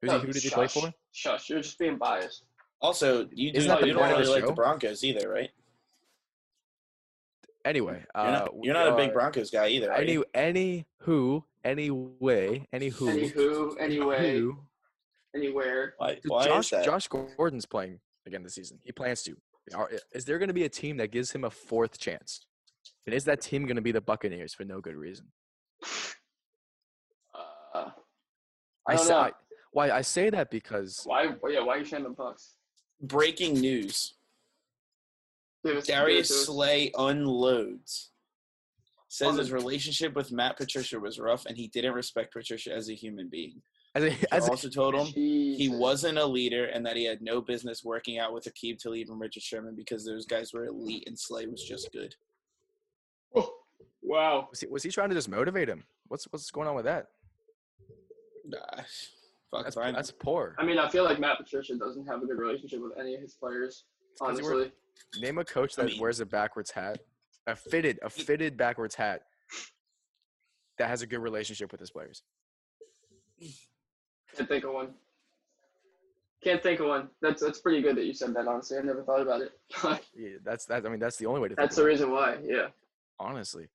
Who's 0.00 0.10
No, 0.10 0.18
he, 0.20 0.26
who 0.26 0.32
did 0.32 0.42
he 0.42 0.50
play 0.50 0.68
for? 0.68 0.92
Shush, 1.12 1.48
you're 1.48 1.60
just 1.60 1.78
being 1.78 1.96
biased. 1.96 2.42
Also, 2.80 3.28
you 3.32 3.52
do 3.52 3.58
Isn't 3.58 3.68
that 3.68 3.80
the 3.80 3.86
you 3.86 3.92
don't 3.92 4.08
really 4.10 4.24
the 4.24 4.30
like 4.32 4.46
the 4.46 4.52
Broncos 4.52 5.04
either, 5.04 5.28
right? 5.28 5.50
Anyway, 7.64 8.04
You're 8.16 8.24
uh, 8.24 8.30
not, 8.32 8.56
we 8.56 8.66
you're 8.66 8.74
not 8.74 8.88
a 8.88 8.96
big 8.96 9.12
Broncos 9.12 9.50
guy 9.50 9.68
either. 9.68 9.92
Are 9.92 9.98
Any 9.98 10.22
any 10.34 10.86
who 10.98 11.44
anyway 11.64 12.66
any 12.72 12.88
who 12.88 13.06
Anywho, 13.08 13.74
anyway, 13.80 14.30
who 14.40 14.58
anywhere. 15.34 15.94
Why, 15.98 16.18
why 16.26 16.46
Josh 16.46 16.64
is 16.66 16.70
that? 16.70 16.84
Josh 16.84 17.08
Gordon's 17.08 17.66
playing 17.66 18.00
again 18.26 18.42
this 18.42 18.54
season. 18.54 18.78
He 18.84 18.92
plans 18.92 19.22
to. 19.24 19.36
Are- 19.74 19.90
Is 20.12 20.24
there 20.24 20.38
going 20.38 20.48
to 20.48 20.54
be 20.54 20.64
a 20.64 20.68
team 20.68 20.96
that 20.98 21.10
gives 21.12 21.30
him 21.30 21.44
a 21.44 21.50
fourth 21.50 21.98
chance? 21.98 22.46
And 23.06 23.14
is 23.14 23.24
that 23.24 23.40
team 23.40 23.64
going 23.64 23.76
to 23.76 23.82
be 23.82 23.92
the 23.92 24.00
Buccaneers 24.00 24.54
for 24.54 24.64
no 24.64 24.80
good 24.80 24.96
reason? 24.96 25.26
Uh, 27.74 27.90
I 28.86 28.96
don't 28.96 29.06
say. 29.06 29.14
I, 29.14 29.30
why 29.72 29.90
I 29.90 30.02
say 30.02 30.30
that 30.30 30.50
because 30.50 31.02
Why? 31.04 31.24
Yeah, 31.48 31.60
why 31.60 31.76
are 31.76 31.78
you 31.78 31.84
saying 31.84 32.04
the 32.04 32.10
Bucks? 32.10 32.54
Breaking 33.00 33.54
news: 33.54 34.14
Give 35.64 35.76
us- 35.76 35.86
give 35.86 35.96
Darius 35.96 36.46
Slay 36.46 36.92
unloads. 36.96 38.10
Says 39.12 39.36
his 39.36 39.52
relationship 39.52 40.14
with 40.16 40.32
Matt 40.32 40.56
Patricia 40.56 40.98
was 40.98 41.18
rough, 41.18 41.44
and 41.44 41.54
he 41.54 41.68
didn't 41.68 41.92
respect 41.92 42.32
Patricia 42.32 42.72
as 42.72 42.88
a 42.88 42.94
human 42.94 43.28
being. 43.28 43.60
as 43.94 44.04
a, 44.04 44.08
He 44.10 44.26
as 44.32 44.48
a, 44.48 44.50
also 44.50 44.70
told 44.70 44.94
him 44.94 45.04
he 45.04 45.68
wasn't 45.70 46.16
a 46.16 46.24
leader 46.24 46.64
and 46.64 46.86
that 46.86 46.96
he 46.96 47.04
had 47.04 47.20
no 47.20 47.42
business 47.42 47.84
working 47.84 48.18
out 48.18 48.32
with 48.32 48.44
Aqib 48.44 48.78
Talib 48.78 49.10
and 49.10 49.20
Richard 49.20 49.42
Sherman 49.42 49.74
because 49.76 50.06
those 50.06 50.24
guys 50.24 50.54
were 50.54 50.64
elite 50.64 51.04
and 51.06 51.18
Slay 51.18 51.44
was 51.44 51.62
just 51.62 51.92
good. 51.92 52.14
Oh, 53.34 53.52
wow. 54.02 54.46
was, 54.48 54.60
he, 54.60 54.66
was 54.68 54.82
he 54.82 54.88
trying 54.88 55.10
to 55.10 55.14
just 55.14 55.28
motivate 55.28 55.68
him? 55.68 55.84
What's 56.08 56.24
what's 56.30 56.50
going 56.50 56.66
on 56.68 56.74
with 56.74 56.86
that? 56.86 57.08
Nah, 58.46 58.58
fuck 59.50 59.64
That's 59.64 59.76
if 59.76 59.82
I 59.82 59.90
know. 59.90 59.96
that's 59.96 60.10
poor. 60.10 60.56
I 60.58 60.64
mean, 60.64 60.78
I 60.78 60.88
feel 60.88 61.04
like 61.04 61.20
Matt 61.20 61.36
Patricia 61.36 61.76
doesn't 61.76 62.06
have 62.06 62.22
a 62.22 62.26
good 62.26 62.38
relationship 62.38 62.80
with 62.82 62.92
any 62.98 63.14
of 63.14 63.20
his 63.20 63.34
players. 63.34 63.84
Honestly, 64.22 64.72
Name 65.20 65.36
a 65.36 65.44
coach 65.44 65.74
I 65.78 65.82
that 65.82 65.88
mean- 65.92 66.00
wears 66.00 66.20
a 66.20 66.26
backwards 66.26 66.70
hat, 66.70 67.00
a 67.46 67.56
fitted 67.56 67.98
a 68.02 68.10
fitted 68.10 68.56
backwards 68.56 68.94
hat 68.94 69.22
that 70.78 70.88
has 70.88 71.02
a 71.02 71.06
good 71.06 71.18
relationship 71.20 71.70
with 71.72 71.80
his 71.80 71.90
players. 71.90 72.22
can't 74.36 74.48
think 74.48 74.64
of 74.64 74.72
one. 74.72 74.90
Can't 76.42 76.62
think 76.62 76.80
of 76.80 76.86
one. 76.86 77.08
That's 77.20 77.40
that's 77.42 77.60
pretty 77.60 77.82
good 77.82 77.96
that 77.96 78.04
you 78.04 78.14
said 78.14 78.34
that. 78.34 78.46
Honestly, 78.48 78.78
I 78.78 78.82
never 78.82 79.02
thought 79.04 79.20
about 79.20 79.40
it. 79.42 79.52
Yeah, 80.14 80.36
that's 80.44 80.64
that. 80.66 80.84
I 80.84 80.88
mean, 80.88 80.98
that's 81.00 81.16
the 81.16 81.26
only 81.26 81.40
way 81.40 81.48
to. 81.48 81.54
that's 81.54 81.76
think 81.76 81.86
the 81.96 82.02
about 82.04 82.28
it. 82.34 82.38
reason 82.38 82.50
why. 82.50 82.56
Yeah. 82.56 82.66
honestly. 83.18 83.68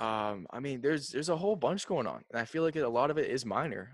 Um, 0.00 0.46
I 0.50 0.58
mean, 0.60 0.80
there's 0.80 1.10
there's 1.10 1.28
a 1.28 1.36
whole 1.36 1.54
bunch 1.56 1.86
going 1.86 2.06
on, 2.06 2.24
and 2.32 2.40
I 2.40 2.44
feel 2.44 2.62
like 2.64 2.74
it, 2.76 2.80
a 2.80 2.88
lot 2.88 3.10
of 3.10 3.18
it 3.18 3.30
is 3.30 3.44
minor, 3.46 3.92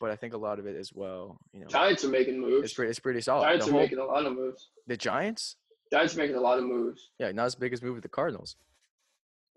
but 0.00 0.10
I 0.10 0.16
think 0.16 0.32
a 0.32 0.38
lot 0.38 0.58
of 0.58 0.66
it 0.66 0.74
as 0.76 0.90
well. 0.94 1.36
You 1.52 1.60
know, 1.60 1.66
Giants 1.66 2.02
are 2.04 2.08
making 2.08 2.40
moves. 2.40 2.64
it's 2.64 2.72
pretty 2.74 2.90
it's 2.90 2.98
pretty 2.98 3.20
solid. 3.20 3.44
Giants 3.44 3.66
The, 3.66 3.70
are 3.70 3.74
whole, 3.74 3.82
making 3.82 3.98
a 3.98 4.04
lot 4.04 4.24
of 4.24 4.32
moves. 4.34 4.70
the 4.86 4.96
Giants, 4.96 5.56
Giants 5.92 6.14
are 6.14 6.18
making 6.18 6.36
a 6.36 6.40
lot 6.40 6.58
of 6.58 6.64
moves. 6.64 7.10
yeah, 7.18 7.30
not 7.32 7.46
as 7.46 7.54
big 7.54 7.72
as 7.72 7.82
move 7.82 7.94
with 7.94 8.02
the 8.02 8.08
Cardinals 8.08 8.56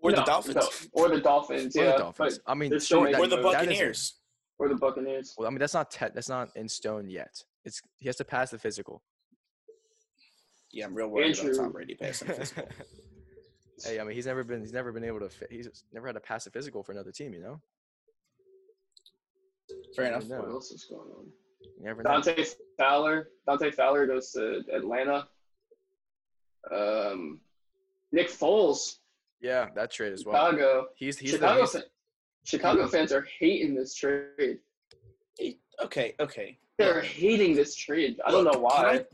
Or 0.00 0.12
the 0.12 0.22
Dolphins. 0.22 0.54
no, 0.56 0.68
or 0.92 1.08
the 1.08 1.20
Dolphins. 1.20 1.76
or 1.76 1.84
yeah. 1.84 1.92
the 1.92 1.98
Dolphins. 1.98 2.40
I 2.46 2.54
mean, 2.54 2.70
they're 2.70 2.80
sure, 2.80 3.10
that- 3.10 3.20
Or 3.20 3.26
the 3.26 3.36
moves. 3.36 3.52
that 3.52 3.62
isn't- 3.62 3.68
Buccaneers. 3.72 4.14
But, 4.58 4.64
or 4.64 4.68
the 4.68 4.74
Buccaneers. 4.76 5.34
well, 5.38 5.46
I 5.46 5.50
mean, 5.50 5.58
that's 5.60 5.74
not 5.74 5.90
te- 5.90 6.06
that's 6.14 6.28
not 6.28 6.50
in 6.56 6.68
stone 6.68 7.08
yet. 7.08 7.42
It's 7.64 7.80
he 7.98 8.06
has 8.08 8.16
to 8.16 8.24
pass 8.24 8.50
the 8.50 8.58
physical. 8.58 9.02
Yeah, 10.72 10.84
I'm 10.86 10.94
real 10.94 11.08
worried 11.08 11.38
Andrew. 11.38 11.52
about 11.54 11.62
Tom 11.62 11.72
Brady 11.72 11.94
passing 11.94 12.28
physical. 12.28 12.68
hey, 13.84 14.00
I 14.00 14.04
mean, 14.04 14.14
he's 14.16 14.26
never 14.26 14.42
been 14.44 14.60
he's 14.60 14.72
never 14.72 14.90
been 14.92 15.04
able 15.04 15.20
to 15.20 15.28
fi- 15.28 15.46
he's 15.50 15.84
never 15.92 16.06
had 16.08 16.14
to 16.14 16.20
pass 16.20 16.46
a 16.46 16.50
physical 16.50 16.82
for 16.82 16.90
another 16.92 17.12
team. 17.12 17.32
You 17.32 17.40
know, 17.40 17.60
Fair 19.94 20.06
enough. 20.06 20.26
No. 20.28 20.40
What 20.40 20.50
else 20.50 20.70
is 20.72 20.84
going 20.84 21.08
on? 21.10 21.26
you 21.78 21.84
never 21.84 22.02
know. 22.02 22.10
Dante 22.10 22.44
Fowler. 22.78 23.28
Dante 23.46 23.70
Fowler 23.70 24.06
goes 24.06 24.30
to 24.32 24.62
Atlanta. 24.72 25.28
Um, 26.72 27.40
Nick 28.12 28.28
Foles. 28.28 28.96
Yeah, 29.40 29.68
that 29.74 29.90
trade 29.90 30.12
as 30.12 30.24
well. 30.24 30.50
Chicago. 30.50 30.86
He's, 30.96 31.18
he's 31.18 31.30
Chicago. 31.30 31.66
The, 31.66 31.78
he's, 31.78 31.84
Chicago 32.44 32.86
fans 32.88 33.12
are 33.12 33.26
hating 33.38 33.74
this 33.74 33.94
trade. 33.94 34.58
Okay, 35.84 36.14
okay. 36.18 36.58
They're 36.78 37.02
hating 37.02 37.54
this 37.54 37.74
trade. 37.74 38.18
I 38.26 38.30
don't 38.30 38.44
know 38.44 38.58
why. 38.58 39.04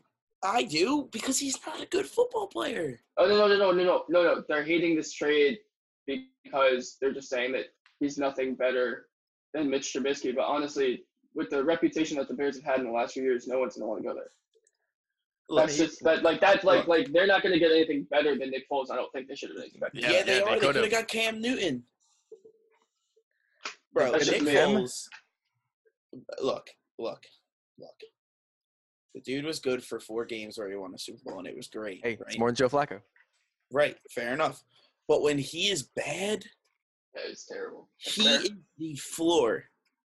I, 0.43 0.59
I, 0.59 0.63
do 0.65 1.09
because 1.11 1.39
he's 1.39 1.59
not 1.67 1.83
a 1.83 1.87
good 1.87 2.07
football 2.07 2.47
player. 2.47 3.01
Oh 3.17 3.27
no 3.27 3.37
no 3.37 3.49
no 3.49 3.73
no 3.73 3.73
no 3.73 4.05
no 4.09 4.23
no! 4.23 4.45
They're 4.49 4.65
hating 4.65 4.97
this 4.97 5.13
trade 5.13 5.59
because 6.07 6.97
they're 7.01 7.13
just 7.13 7.29
saying 7.29 7.53
that 7.53 7.67
he's 8.01 8.19
nothing 8.19 8.55
better 8.55 9.07
than 9.53 9.71
Mitch 9.71 9.93
Trubisky. 9.93 10.35
But 10.35 10.45
honestly, 10.45 11.05
with 11.35 11.51
the 11.51 11.65
reputation 11.65 12.19
that 12.19 12.29
the 12.29 12.35
Bears 12.35 12.57
have 12.57 12.65
had 12.65 12.81
in 12.81 12.87
the 12.87 12.93
last 12.93 13.15
few 13.15 13.23
years, 13.23 13.47
no 13.47 13.59
one's 13.59 13.77
gonna 13.77 13.89
want 13.89 14.03
to 14.03 14.09
go 14.09 14.15
there. 14.15 14.31
Look, 15.51 15.67
That's 15.67 15.77
just 15.77 16.03
that 16.05 16.23
like 16.23 16.41
that's 16.41 16.65
like 16.65 16.87
like 16.87 17.13
they're 17.13 17.27
not 17.27 17.43
gonna 17.43 17.59
get 17.59 17.71
anything 17.71 18.07
better 18.11 18.37
than 18.39 18.51
Nick 18.51 18.65
Foles. 18.71 18.91
I 18.91 18.97
don't 18.97 19.13
think 19.13 19.29
they 19.29 19.35
should 19.35 19.51
have 19.51 19.57
been 19.59 19.67
expecting. 19.67 20.01
yeah, 20.03 20.11
Yeah, 20.11 20.23
they 20.23 20.37
yeah, 20.39 20.43
are. 20.43 20.47
they 20.47 20.55
They 20.55 20.67
could 20.67 20.75
could've. 20.77 20.91
got 20.91 21.09
Cam 21.09 21.41
Newton. 21.41 21.85
Bro, 23.93 24.13
That's 24.13 24.31
Nick. 24.31 24.43
Foles. 24.43 25.05
Look, 26.41 26.69
look, 26.99 27.23
look. 27.79 27.95
The 29.15 29.21
dude 29.21 29.45
was 29.45 29.61
good 29.61 29.85
for 29.85 30.01
four 30.01 30.25
games 30.25 30.59
where 30.59 30.69
he 30.69 30.75
won 30.77 30.95
a 30.95 30.99
Super 30.99 31.21
Bowl, 31.25 31.39
and 31.39 31.47
it 31.47 31.57
was 31.57 31.69
great. 31.69 32.01
Hey, 32.03 32.11
right? 32.11 32.21
it's 32.29 32.39
more 32.39 32.49
than 32.49 32.57
Joe 32.57 32.69
Flacco. 32.69 33.01
right, 33.73 33.97
fair 34.11 34.33
enough. 34.33 34.63
But 35.07 35.23
when 35.23 35.39
he 35.39 35.69
is 35.69 35.83
bad, 35.95 36.45
Yeah, 37.15 37.23
it's 37.29 37.47
terrible. 37.47 37.89
That's 38.05 38.17
he 38.17 38.23
fair. 38.25 38.41
is 38.41 38.51
the 38.79 38.95
floor. 38.97 39.65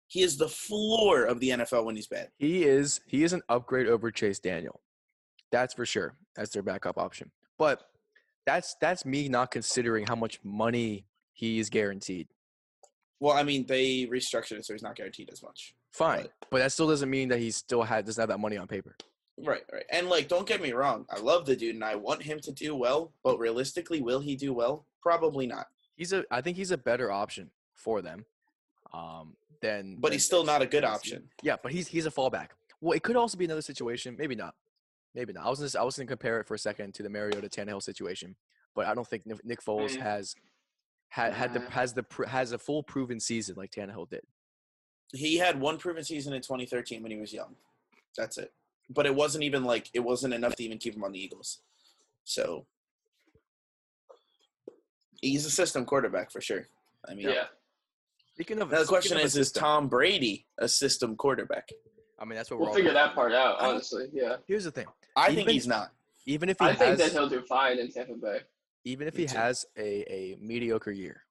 He 0.08 0.22
is 0.22 0.38
the 0.38 0.48
floor 0.48 1.25
of 1.25 1.39
the 1.39 1.50
NFL 1.50 1.86
when 1.86 1.96
he's 1.96 2.08
bad. 2.08 2.30
He 2.38 2.63
is 2.63 3.01
he 3.06 3.24
is 3.24 3.34
an 3.34 3.42
upgrade 3.50 3.88
over 3.88 4.10
Chase 4.12 4.39
Daniel. 4.39 4.82
That's 5.56 5.74
for 5.74 5.86
sure. 5.86 6.18
That's 6.36 6.52
their 6.52 6.64
backup 6.64 6.98
option. 6.98 7.32
But 7.58 7.82
that's 8.46 8.76
that's 8.82 9.06
me 9.06 9.30
not 9.30 9.52
considering 9.52 10.06
how 10.06 10.16
much 10.16 10.38
money 10.44 11.06
he 11.32 11.60
is 11.60 11.70
guaranteed. 11.70 12.28
Well, 13.22 13.38
I 13.38 13.44
mean, 13.44 13.66
they 13.66 14.06
restructured 14.12 14.58
it 14.58 14.66
so 14.66 14.74
he's 14.74 14.84
not 14.84 14.98
guaranteed 14.98 15.30
as 15.32 15.42
much. 15.42 15.74
Fine, 15.94 16.18
Right. 16.20 16.30
but 16.52 16.58
that 16.58 16.74
still 16.74 16.90
doesn't 16.90 17.10
mean 17.10 17.30
that 17.30 17.40
he 17.40 17.52
still 17.52 17.84
had 17.84 18.06
doesn't 18.06 18.22
have 18.22 18.28
that 18.28 18.40
money 18.42 18.58
on 18.58 18.68
paper. 18.68 18.98
Right, 19.38 19.64
right. 19.72 19.86
And 19.90 20.10
like, 20.10 20.28
don't 20.28 20.46
get 20.46 20.62
me 20.62 20.74
wrong, 20.74 21.06
I 21.10 21.20
love 21.22 21.46
the 21.46 21.56
dude 21.56 21.76
and 21.76 21.86
I 21.86 21.96
want 21.96 22.22
him 22.22 22.40
to 22.42 22.52
do 22.52 22.76
well, 22.76 23.14
but 23.24 23.40
realistically, 23.40 24.02
will 24.02 24.20
he 24.20 24.36
do 24.36 24.52
well? 24.54 24.86
Probably 25.02 25.48
not. 25.48 25.68
He's 25.96 26.12
a 26.12 26.26
I 26.30 26.42
think 26.42 26.58
he's 26.58 26.72
a 26.72 26.78
better 26.78 27.10
option 27.14 27.50
for 27.74 28.02
them. 28.02 28.26
Um, 28.94 29.38
than 29.62 29.96
But 30.02 30.10
than 30.10 30.14
he's 30.16 30.26
still 30.26 30.44
not 30.44 30.62
a 30.62 30.66
good 30.66 30.84
option. 30.84 31.30
Yeah, 31.42 31.56
but 31.64 31.72
he's 31.72 31.88
he's 31.88 32.06
a 32.06 32.12
fallback. 32.12 32.50
Well, 32.82 32.92
it 32.92 33.04
could 33.04 33.16
also 33.16 33.38
be 33.38 33.46
another 33.46 33.62
situation. 33.62 34.18
Maybe 34.20 34.36
not. 34.36 34.54
Maybe 35.15 35.34
not. 35.34 35.45
I 35.45 35.50
was 35.50 35.60
just, 35.60 35.75
I 35.77 35.84
was 35.84 35.95
going 35.95 36.07
to 36.07 36.12
compare 36.12 36.39
it 36.41 36.48
for 36.48 36.53
a 36.55 36.60
second 36.60 36.93
to 36.95 37.03
the 37.03 37.10
Mariota 37.10 37.48
Tannehill 37.48 37.81
situation, 37.81 38.36
but 38.75 38.86
I 38.86 38.93
don't 38.93 39.07
think 39.07 39.25
Nick 39.25 39.43
Nick 39.45 39.62
Foles 39.63 39.95
Mm. 39.95 40.01
has 40.01 40.36
had 41.10 41.34
had 41.34 41.53
the 41.53 41.62
has 41.72 41.93
the 41.93 42.05
has 42.27 42.51
a 42.51 42.57
full 42.57 42.84
proven 42.84 43.19
season 43.19 43.55
like 43.57 43.72
Tannehill 43.72 44.10
did. 44.10 44.22
He 45.13 45.38
had 45.38 45.60
one 45.62 45.77
proven 45.77 46.03
season 46.03 46.34
in 46.34 46.41
2013 46.41 47.01
when 47.01 47.12
he 47.12 47.17
was 47.17 47.31
young. 47.31 47.55
That's 48.17 48.38
it. 48.38 48.51
But 48.89 49.05
it 49.05 49.15
wasn't 49.15 49.43
even 49.45 49.63
like 49.63 49.89
it 49.93 50.01
wasn't 50.01 50.34
enough 50.34 50.55
to 50.55 50.63
even 50.63 50.77
keep 50.77 50.95
him 50.95 51.03
on 51.03 51.13
the 51.13 51.19
Eagles. 51.19 51.60
So 52.25 52.65
he's 55.22 55.45
a 55.45 55.50
system 55.51 55.86
quarterback 55.86 56.31
for 56.31 56.41
sure. 56.41 56.67
I 57.07 57.13
mean, 57.13 57.29
Yeah. 57.29 57.45
Speaking 58.34 58.62
of 58.62 58.69
now 58.69 58.79
the 58.79 58.86
question 58.86 59.17
of 59.17 59.24
is: 59.24 59.38
Is 59.38 59.51
Tom 59.51 59.88
Brady 59.88 60.45
a 60.57 60.67
system 60.67 61.15
quarterback? 61.15 61.69
I 62.19 62.25
mean, 62.25 62.36
that's 62.36 62.50
what 62.50 62.57
we're 62.60 62.63
We'll 62.65 62.69
all 62.69 62.75
figure 62.75 62.91
gonna 62.93 63.05
that 63.07 63.15
part 63.15 63.31
out, 63.34 63.60
honestly. 63.60 64.07
Yeah. 64.12 64.38
Here's 64.48 64.65
the 64.65 64.72
thing: 64.72 64.88
I 65.15 65.34
think 65.34 65.50
he's 65.50 65.67
not. 65.67 65.91
even 66.25 66.50
if 66.50 66.57
he 66.60 66.65
I 66.65 66.69
has, 66.72 66.77
think 66.79 66.98
that 66.98 67.12
he'll 67.12 67.29
do 67.29 67.41
fine 67.41 67.79
in 67.79 67.91
Tampa 67.91 68.13
Bay. 68.15 68.39
even 68.84 69.07
if 69.07 69.15
Me 69.15 69.22
he 69.22 69.27
too. 69.27 69.38
has 69.38 69.65
a, 69.77 70.13
a 70.13 70.38
mediocre 70.39 70.91
year, 70.91 71.24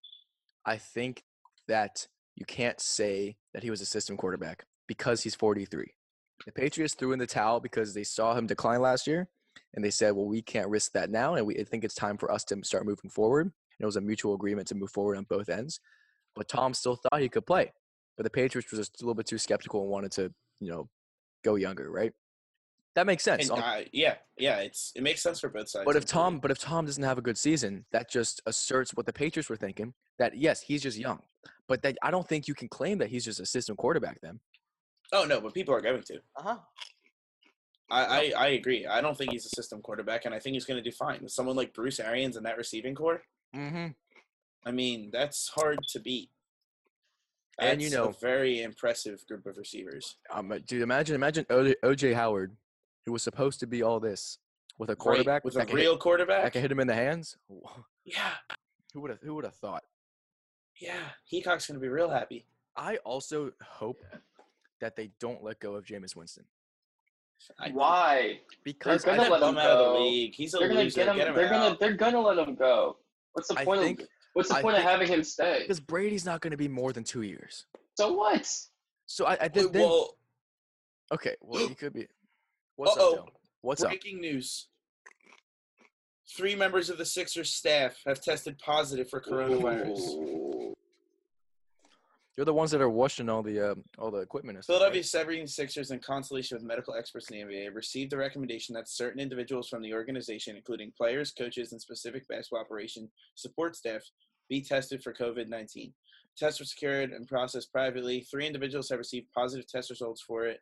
I 0.64 0.76
think 0.76 1.24
that 1.68 2.06
you 2.36 2.44
can't 2.46 2.80
say 2.80 3.36
that 3.52 3.62
he 3.62 3.70
was 3.70 3.80
a 3.80 3.86
system 3.86 4.16
quarterback 4.16 4.64
because 4.88 5.22
he's 5.22 5.34
43. 5.34 5.86
The 6.46 6.52
Patriots 6.52 6.94
threw 6.94 7.12
in 7.12 7.18
the 7.18 7.26
towel 7.26 7.60
because 7.60 7.94
they 7.94 8.04
saw 8.04 8.34
him 8.34 8.46
decline 8.46 8.80
last 8.80 9.06
year, 9.06 9.28
and 9.74 9.84
they 9.84 9.90
said, 9.90 10.12
"Well, 10.14 10.26
we 10.26 10.42
can't 10.42 10.68
risk 10.68 10.92
that 10.92 11.10
now, 11.10 11.34
and 11.34 11.46
we 11.46 11.56
I 11.58 11.64
think 11.64 11.84
it's 11.84 11.94
time 11.94 12.16
for 12.18 12.30
us 12.30 12.44
to 12.44 12.58
start 12.64 12.86
moving 12.86 13.10
forward." 13.10 13.46
And 13.46 13.52
it 13.84 13.86
was 13.86 13.96
a 13.96 14.00
mutual 14.00 14.34
agreement 14.34 14.68
to 14.68 14.74
move 14.74 14.90
forward 14.90 15.16
on 15.16 15.24
both 15.28 15.48
ends. 15.48 15.80
But 16.34 16.48
Tom 16.48 16.74
still 16.74 16.96
thought 16.96 17.20
he 17.20 17.28
could 17.28 17.46
play, 17.46 17.72
but 18.16 18.24
the 18.24 18.30
Patriots 18.30 18.70
were 18.72 18.78
just 18.78 19.00
a 19.00 19.04
little 19.04 19.14
bit 19.14 19.26
too 19.26 19.38
skeptical 19.38 19.82
and 19.82 19.90
wanted 19.90 20.10
to, 20.12 20.32
you 20.60 20.70
know, 20.70 20.88
go 21.44 21.54
younger, 21.54 21.90
right? 21.90 22.12
That 22.94 23.06
makes 23.06 23.24
sense. 23.24 23.50
And, 23.50 23.58
uh, 23.60 23.80
yeah, 23.92 24.14
yeah, 24.38 24.58
it's 24.58 24.92
it 24.94 25.02
makes 25.02 25.20
sense 25.22 25.40
for 25.40 25.48
both 25.48 25.68
sides. 25.68 25.84
but 25.84 25.96
if. 25.96 26.04
Tom, 26.04 26.38
but 26.38 26.50
if 26.50 26.58
Tom 26.58 26.86
doesn't 26.86 27.02
have 27.02 27.18
a 27.18 27.22
good 27.22 27.36
season, 27.36 27.84
that 27.92 28.08
just 28.08 28.40
asserts 28.46 28.92
what 28.94 29.06
the 29.06 29.12
Patriots 29.12 29.50
were 29.50 29.56
thinking. 29.56 29.94
That 30.18 30.36
yes, 30.36 30.62
he's 30.62 30.82
just 30.82 30.96
young, 30.96 31.20
but 31.68 31.82
that 31.82 31.96
I 32.02 32.12
don't 32.12 32.28
think 32.28 32.46
you 32.46 32.54
can 32.54 32.68
claim 32.68 32.98
that 32.98 33.08
he's 33.10 33.24
just 33.24 33.40
a 33.40 33.46
system 33.46 33.74
quarterback. 33.74 34.20
Then. 34.20 34.38
oh 35.12 35.24
no, 35.24 35.40
but 35.40 35.54
people 35.54 35.74
are 35.74 35.80
going 35.80 36.02
to. 36.02 36.18
Uh 36.36 36.42
huh. 36.42 36.56
I, 37.90 38.04
I, 38.04 38.32
I 38.36 38.46
agree. 38.48 38.86
I 38.86 39.00
don't 39.00 39.16
think 39.16 39.32
he's 39.32 39.44
a 39.44 39.50
system 39.50 39.82
quarterback, 39.82 40.24
and 40.24 40.34
I 40.34 40.38
think 40.38 40.54
he's 40.54 40.64
going 40.64 40.82
to 40.82 40.90
do 40.90 40.94
fine 40.94 41.20
with 41.22 41.32
someone 41.32 41.56
like 41.56 41.74
Bruce 41.74 42.00
Arians 42.00 42.36
and 42.36 42.46
that 42.46 42.56
receiving 42.56 42.94
corps. 42.94 43.22
Mm-hmm. 43.54 43.88
I 44.64 44.70
mean, 44.70 45.10
that's 45.12 45.48
hard 45.48 45.78
to 45.88 46.00
beat. 46.00 46.30
And, 47.60 47.82
you 47.82 47.90
know- 47.90 48.08
a 48.08 48.12
very 48.20 48.62
impressive 48.62 49.24
group 49.28 49.46
of 49.46 49.58
receivers. 49.58 50.16
Um, 50.32 50.52
dude, 50.66 50.82
imagine, 50.82 51.14
imagine 51.14 51.44
OJ, 51.44 51.74
OJ 51.84 52.14
Howard, 52.14 52.56
who 53.06 53.12
was 53.12 53.22
supposed 53.22 53.60
to 53.60 53.66
be 53.66 53.82
all 53.82 54.00
this, 54.00 54.38
with 54.78 54.88
a 54.90 54.92
Right, 54.92 54.98
quarterback 54.98 55.44
with 55.44 55.56
a 55.56 55.64
real 55.72 55.92
hit, 55.92 56.00
quarterback. 56.00 56.42
that 56.44 56.52
can 56.52 56.62
hit 56.62 56.72
him 56.72 56.80
in 56.80 56.86
the 56.86 56.94
hands. 56.94 57.36
Yeah, 58.06 58.32
Who 58.92 59.00
would 59.00 59.10
have? 59.12 59.20
Who 59.22 59.34
would 59.36 59.44
have 59.46 59.54
thought? 59.54 59.82
yeah. 60.78 60.98
Heacock's 61.32 61.66
going 61.66 61.76
to 61.76 61.80
be 61.80 61.88
real 61.88 62.10
happy. 62.10 62.44
I 62.76 62.96
also 62.96 63.52
hope 63.62 64.02
that 64.82 64.94
they 64.94 65.10
don't 65.20 65.42
let 65.42 65.58
go 65.58 65.74
of 65.76 65.84
Jameis 65.86 66.14
Winston 66.14 66.44
I, 67.58 67.70
Why? 67.70 68.40
because 68.62 69.02
they're 69.02 69.16
gonna 69.16 69.28
I, 69.28 69.32
let 69.32 69.40
bum 69.40 69.54
him 69.54 69.58
out 69.60 69.70
of 69.70 69.78
the 69.78 69.84
go. 69.84 70.02
league. 70.04 70.34
He's 70.34 70.52
a 70.52 70.58
They're 70.58 70.68
gonna 70.68 70.80
loser. 70.82 70.96
get 71.00 71.08
him. 71.08 71.16
Get 71.16 71.28
him 71.28 71.34
they're 71.34 71.48
gonna. 71.48 71.76
They're 71.80 71.94
gonna 71.94 72.20
let 72.20 72.36
him 72.46 72.54
go. 72.56 72.98
What's 73.32 73.48
the 73.48 73.58
I 73.58 73.64
point 73.64 73.80
think- 73.80 74.00
of? 74.02 74.08
What's 74.34 74.48
the 74.50 74.56
I 74.56 74.62
point 74.62 74.76
of 74.76 74.82
having 74.82 75.08
him 75.08 75.22
stay? 75.24 75.60
because 75.62 75.80
Brady's 75.80 76.26
not 76.26 76.40
going 76.42 76.50
to 76.50 76.56
be 76.58 76.68
more 76.68 76.92
than 76.92 77.04
two 77.04 77.22
years. 77.22 77.64
So 77.96 78.12
what? 78.12 78.46
So 79.06 79.24
I, 79.24 79.34
I 79.34 79.36
Wait, 79.44 79.52
did. 79.54 79.72
Then, 79.72 79.82
well, 79.82 80.16
okay, 81.12 81.36
well, 81.40 81.66
he 81.68 81.74
could 81.74 81.92
be. 81.94 82.06
What's 82.76 82.96
Uh-oh. 82.96 83.12
up, 83.12 83.26
Joe? 83.26 83.32
What's 83.62 83.82
up? 83.82 83.90
breaking 83.90 84.20
news. 84.20 84.68
Three 86.36 86.54
members 86.54 86.90
of 86.90 86.98
the 86.98 87.04
Sixers 87.04 87.50
staff 87.50 87.96
have 88.06 88.20
tested 88.20 88.58
positive 88.58 89.08
for 89.08 89.20
coronavirus. 89.20 89.98
Ooh. 89.98 90.74
You're 92.36 92.46
the 92.46 92.54
ones 92.54 92.72
that 92.72 92.80
are 92.80 92.90
washing 92.90 93.28
all 93.28 93.44
the 93.44 93.70
uh, 93.70 93.74
all 93.96 94.10
the 94.10 94.18
equipment. 94.18 94.56
And 94.56 94.64
stuff, 94.64 94.78
Philadelphia 94.78 95.02
right? 95.14 95.44
76ers, 95.46 95.92
in 95.92 96.00
consultation 96.00 96.56
with 96.56 96.64
medical 96.66 96.94
experts 96.94 97.30
in 97.30 97.38
the 97.38 97.54
NBA, 97.54 97.72
received 97.72 98.10
the 98.10 98.16
recommendation 98.16 98.74
that 98.74 98.88
certain 98.88 99.20
individuals 99.20 99.68
from 99.68 99.82
the 99.82 99.94
organization, 99.94 100.56
including 100.56 100.92
players, 100.96 101.30
coaches, 101.30 101.70
and 101.70 101.80
specific 101.80 102.26
basketball 102.26 102.60
operation 102.60 103.08
support 103.36 103.76
staff, 103.76 104.02
be 104.48 104.60
tested 104.60 105.00
for 105.00 105.14
COVID 105.14 105.48
19. 105.48 105.92
Tests 106.36 106.58
were 106.58 106.66
secured 106.66 107.12
and 107.12 107.28
processed 107.28 107.70
privately. 107.70 108.26
Three 108.28 108.48
individuals 108.48 108.88
have 108.88 108.98
received 108.98 109.28
positive 109.32 109.68
test 109.68 109.90
results 109.90 110.20
for 110.20 110.44
it. 110.44 110.58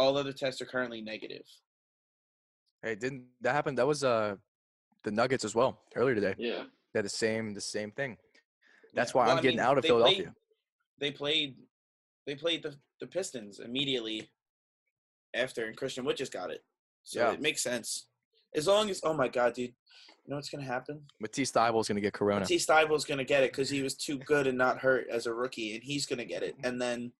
All 0.00 0.16
other 0.16 0.32
tests 0.32 0.62
are 0.62 0.66
currently 0.66 1.02
negative. 1.02 1.42
Hey, 2.82 2.94
didn't 2.94 3.26
that 3.42 3.52
happen? 3.52 3.74
That 3.74 3.86
was 3.86 4.02
uh 4.02 4.36
the 5.04 5.10
Nuggets 5.10 5.44
as 5.44 5.54
well 5.54 5.82
earlier 5.94 6.14
today. 6.14 6.34
Yeah. 6.38 6.62
They 6.92 6.98
had 7.00 7.04
the 7.04 7.10
same 7.10 7.52
the 7.52 7.60
same 7.60 7.90
thing. 7.90 8.16
That's 8.94 9.10
Yeah. 9.12 9.18
why 9.18 9.24
Well, 9.26 9.32
I'm 9.32 9.38
I 9.38 9.42
getting 9.42 9.58
mean, 9.58 9.66
out 9.66 9.76
of 9.76 9.82
they 9.82 9.88
Philadelphia. 9.88 10.22
Played, 10.24 10.34
they 11.00 11.10
played 11.10 11.56
they 12.26 12.34
played 12.34 12.62
the, 12.62 12.74
the 13.00 13.06
Pistons 13.06 13.60
immediately 13.60 14.30
after 15.34 15.66
and 15.66 15.76
Christian 15.76 16.06
Wood 16.06 16.16
just 16.16 16.32
got 16.32 16.50
it. 16.50 16.64
So 17.02 17.20
Yeah. 17.20 17.32
it 17.34 17.42
makes 17.42 17.62
sense. 17.62 18.06
As 18.54 18.66
long 18.66 18.88
as 18.88 19.00
oh 19.04 19.12
my 19.12 19.28
god, 19.28 19.52
dude. 19.52 19.74
You 20.24 20.30
know 20.32 20.36
what's 20.36 20.48
gonna 20.48 20.64
happen? 20.64 21.02
Matisse 21.20 21.52
Thybulle 21.52 21.80
is 21.82 21.88
going 21.88 21.96
to 21.96 22.00
get 22.02 22.12
corona. 22.12 22.44
T. 22.46 22.56
Stible's 22.56 23.04
gonna 23.04 23.24
get 23.24 23.42
it 23.42 23.52
because 23.52 23.68
he 23.68 23.82
was 23.82 23.94
too 23.96 24.16
good 24.18 24.46
and 24.46 24.56
not 24.56 24.78
hurt 24.78 25.08
as 25.10 25.26
a 25.26 25.34
rookie, 25.34 25.74
and 25.74 25.82
he's 25.82 26.06
gonna 26.06 26.24
get 26.26 26.42
it. 26.42 26.54
And 26.62 26.80
then, 26.80 27.12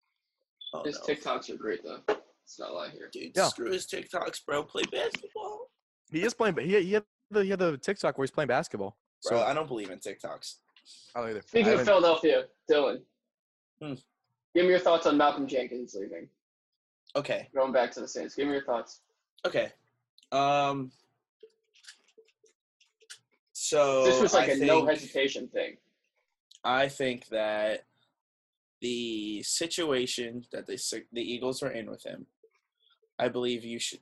oh 0.75 0.85
His 0.85 0.97
no, 0.99 1.07
TikToks 1.15 1.51
are 1.51 1.57
great 1.57 1.81
though. 1.83 2.01
It's 2.51 2.59
not 2.59 2.75
lie 2.75 2.89
here. 2.89 3.09
dude, 3.13 3.31
Yeah. 3.37 3.47
screw 3.47 3.71
his 3.71 3.87
TikToks, 3.87 4.45
bro. 4.45 4.65
Play 4.65 4.83
basketball, 4.91 5.71
He 6.11 6.25
is 6.25 6.35
playing, 6.35 6.57
but 6.57 6.65
he, 6.65 6.83
he 6.83 6.93
had 6.95 7.05
the 7.31 7.45
he 7.45 7.51
had 7.51 7.61
the 7.61 7.79
TikTok 7.79 8.19
where 8.19 8.25
he's 8.25 8.33
playing 8.33 8.49
basketball. 8.49 8.97
bro. 9.23 9.39
So 9.39 9.45
I 9.45 9.55
don't 9.55 9.69
believe 9.69 9.91
in 9.91 10.01
TikToks. 10.01 10.57
I 11.15 11.21
don't 11.21 11.31
either. 11.31 11.39
I 11.39 11.47
Speaking 11.47 11.73
of 11.75 11.85
Philadelphia, 11.85 12.47
Dylan, 12.69 13.03
Hmm. 13.81 13.95
give 14.53 14.65
me 14.65 14.71
your 14.71 14.81
thoughts 14.81 15.07
on 15.07 15.17
Malcolm 15.17 15.47
Jenkins 15.47 15.95
leaving. 15.95 16.29
Okay, 17.15 17.49
Going 17.55 17.73
back 17.73 17.93
to 17.93 18.01
the 18.01 18.09
Saints, 18.09 18.35
give 18.35 18.47
me 18.49 18.55
your 18.55 18.65
thoughts. 18.65 19.03
okay. 19.47 19.73
Um. 20.33 20.91
So 23.53 24.05
This 24.05 24.21
was 24.21 24.35
like 24.35 24.49
a 24.49 24.53
a 24.53 24.57
no 24.57 24.85
hesitation 24.87 25.47
thing. 25.49 25.77
I 26.65 26.89
think 26.89 27.27
that 27.29 27.85
the 28.81 29.43
situation 29.45 30.45
that 30.51 30.67
the 30.67 31.05
the 31.13 31.23
Eagles 31.23 31.63
are 31.63 31.71
in 31.71 31.89
with 31.91 32.03
him, 32.05 32.27
I 33.21 33.29
believe 33.29 33.65
you 33.65 33.79
should 33.79 34.01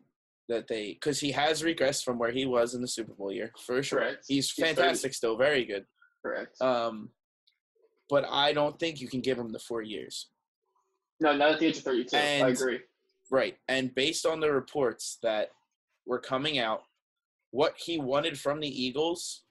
that 0.48 0.66
they 0.68 0.94
because 0.94 1.20
he 1.20 1.30
has 1.32 1.62
regressed 1.62 2.04
from 2.04 2.18
where 2.18 2.30
he 2.30 2.46
was 2.46 2.74
in 2.74 2.80
the 2.80 2.88
Super 2.88 3.12
Bowl 3.12 3.30
year 3.32 3.52
for 3.66 3.82
sure. 3.82 3.98
Correct. 4.00 4.24
He's 4.28 4.50
He's 4.50 4.64
fantastic, 4.64 5.12
still 5.12 5.36
very 5.36 5.64
good. 5.64 5.84
Correct. 6.24 6.60
Um, 6.62 7.10
but 8.08 8.24
I 8.30 8.52
don't 8.54 8.78
think 8.78 9.00
you 9.00 9.08
can 9.08 9.20
give 9.20 9.38
him 9.38 9.52
the 9.52 9.58
four 9.58 9.82
years. 9.82 10.30
no, 11.20 11.36
not 11.36 11.50
at 11.52 11.58
the 11.58 11.66
age 11.66 11.78
of 11.78 11.82
32. 11.84 12.16
I 12.16 12.20
agree. 12.48 12.80
Right, 13.30 13.56
and 13.68 13.94
based 13.94 14.24
on 14.24 14.40
the 14.40 14.50
reports 14.50 15.18
that 15.22 15.50
were 16.06 16.18
coming 16.20 16.58
out, 16.58 16.80
what 17.50 17.74
he 17.76 17.98
wanted 17.98 18.38
from 18.38 18.60
the 18.60 18.82
Eagles 18.84 19.42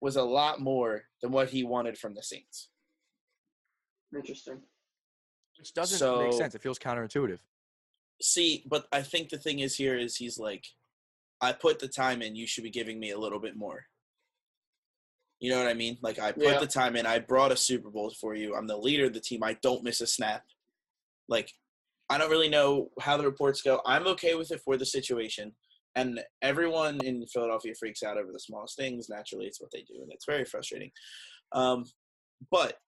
was 0.00 0.16
a 0.16 0.22
lot 0.24 0.60
more 0.60 1.02
than 1.22 1.30
what 1.30 1.48
he 1.50 1.62
wanted 1.62 1.96
from 1.96 2.14
the 2.14 2.22
Saints. 2.22 2.70
Interesting. 4.16 4.62
Which 5.58 5.72
doesn't 5.74 5.98
So- 5.98 6.24
make 6.24 6.32
sense. 6.32 6.54
It 6.56 6.62
feels 6.62 6.78
counterintuitive. 6.78 7.38
See, 8.22 8.64
but 8.66 8.86
I 8.92 9.02
think 9.02 9.28
the 9.28 9.38
thing 9.38 9.58
is 9.60 9.76
here 9.76 9.96
is 9.96 10.16
he's 10.16 10.38
like, 10.38 10.64
I 11.40 11.52
put 11.52 11.78
the 11.78 11.88
time 11.88 12.22
in. 12.22 12.36
You 12.36 12.46
should 12.46 12.64
be 12.64 12.70
giving 12.70 12.98
me 12.98 13.10
a 13.10 13.18
little 13.18 13.40
bit 13.40 13.56
more. 13.56 13.84
You 15.40 15.50
know 15.50 15.58
what 15.58 15.68
I 15.68 15.74
mean? 15.74 15.98
Like 16.00 16.18
I 16.18 16.32
put 16.32 16.44
Yeah. 16.44 16.58
the 16.60 16.66
time 16.66 16.96
in. 16.96 17.06
I 17.06 17.18
brought 17.18 17.52
a 17.52 17.56
Super 17.56 17.90
Bowl 17.90 18.10
for 18.18 18.34
you. 18.34 18.54
I'm 18.54 18.66
the 18.66 18.76
leader 18.78 19.06
of 19.06 19.12
the 19.12 19.20
team. 19.20 19.42
I 19.42 19.54
don't 19.62 19.82
miss 19.84 20.00
a 20.00 20.06
snap. 20.06 20.44
Like 21.28 21.50
I 22.08 22.18
don't 22.18 22.30
really 22.30 22.48
know 22.48 22.90
how 23.00 23.16
the 23.16 23.24
reports 23.24 23.62
go. 23.62 23.80
I'm 23.84 24.06
okay 24.08 24.34
with 24.34 24.52
it 24.52 24.60
for 24.60 24.76
the 24.76 24.86
situation. 24.86 25.54
And 25.96 26.20
everyone 26.42 27.00
in 27.04 27.26
Philadelphia 27.26 27.74
freaks 27.78 28.02
out 28.02 28.16
over 28.18 28.32
the 28.32 28.40
smallest 28.40 28.76
things. 28.76 29.08
Naturally, 29.08 29.46
it's 29.46 29.60
what 29.60 29.70
they 29.70 29.82
do, 29.82 30.02
and 30.02 30.10
it's 30.12 30.24
very 30.26 30.44
frustrating. 30.44 30.90
Um, 31.52 31.84
but 32.50 32.78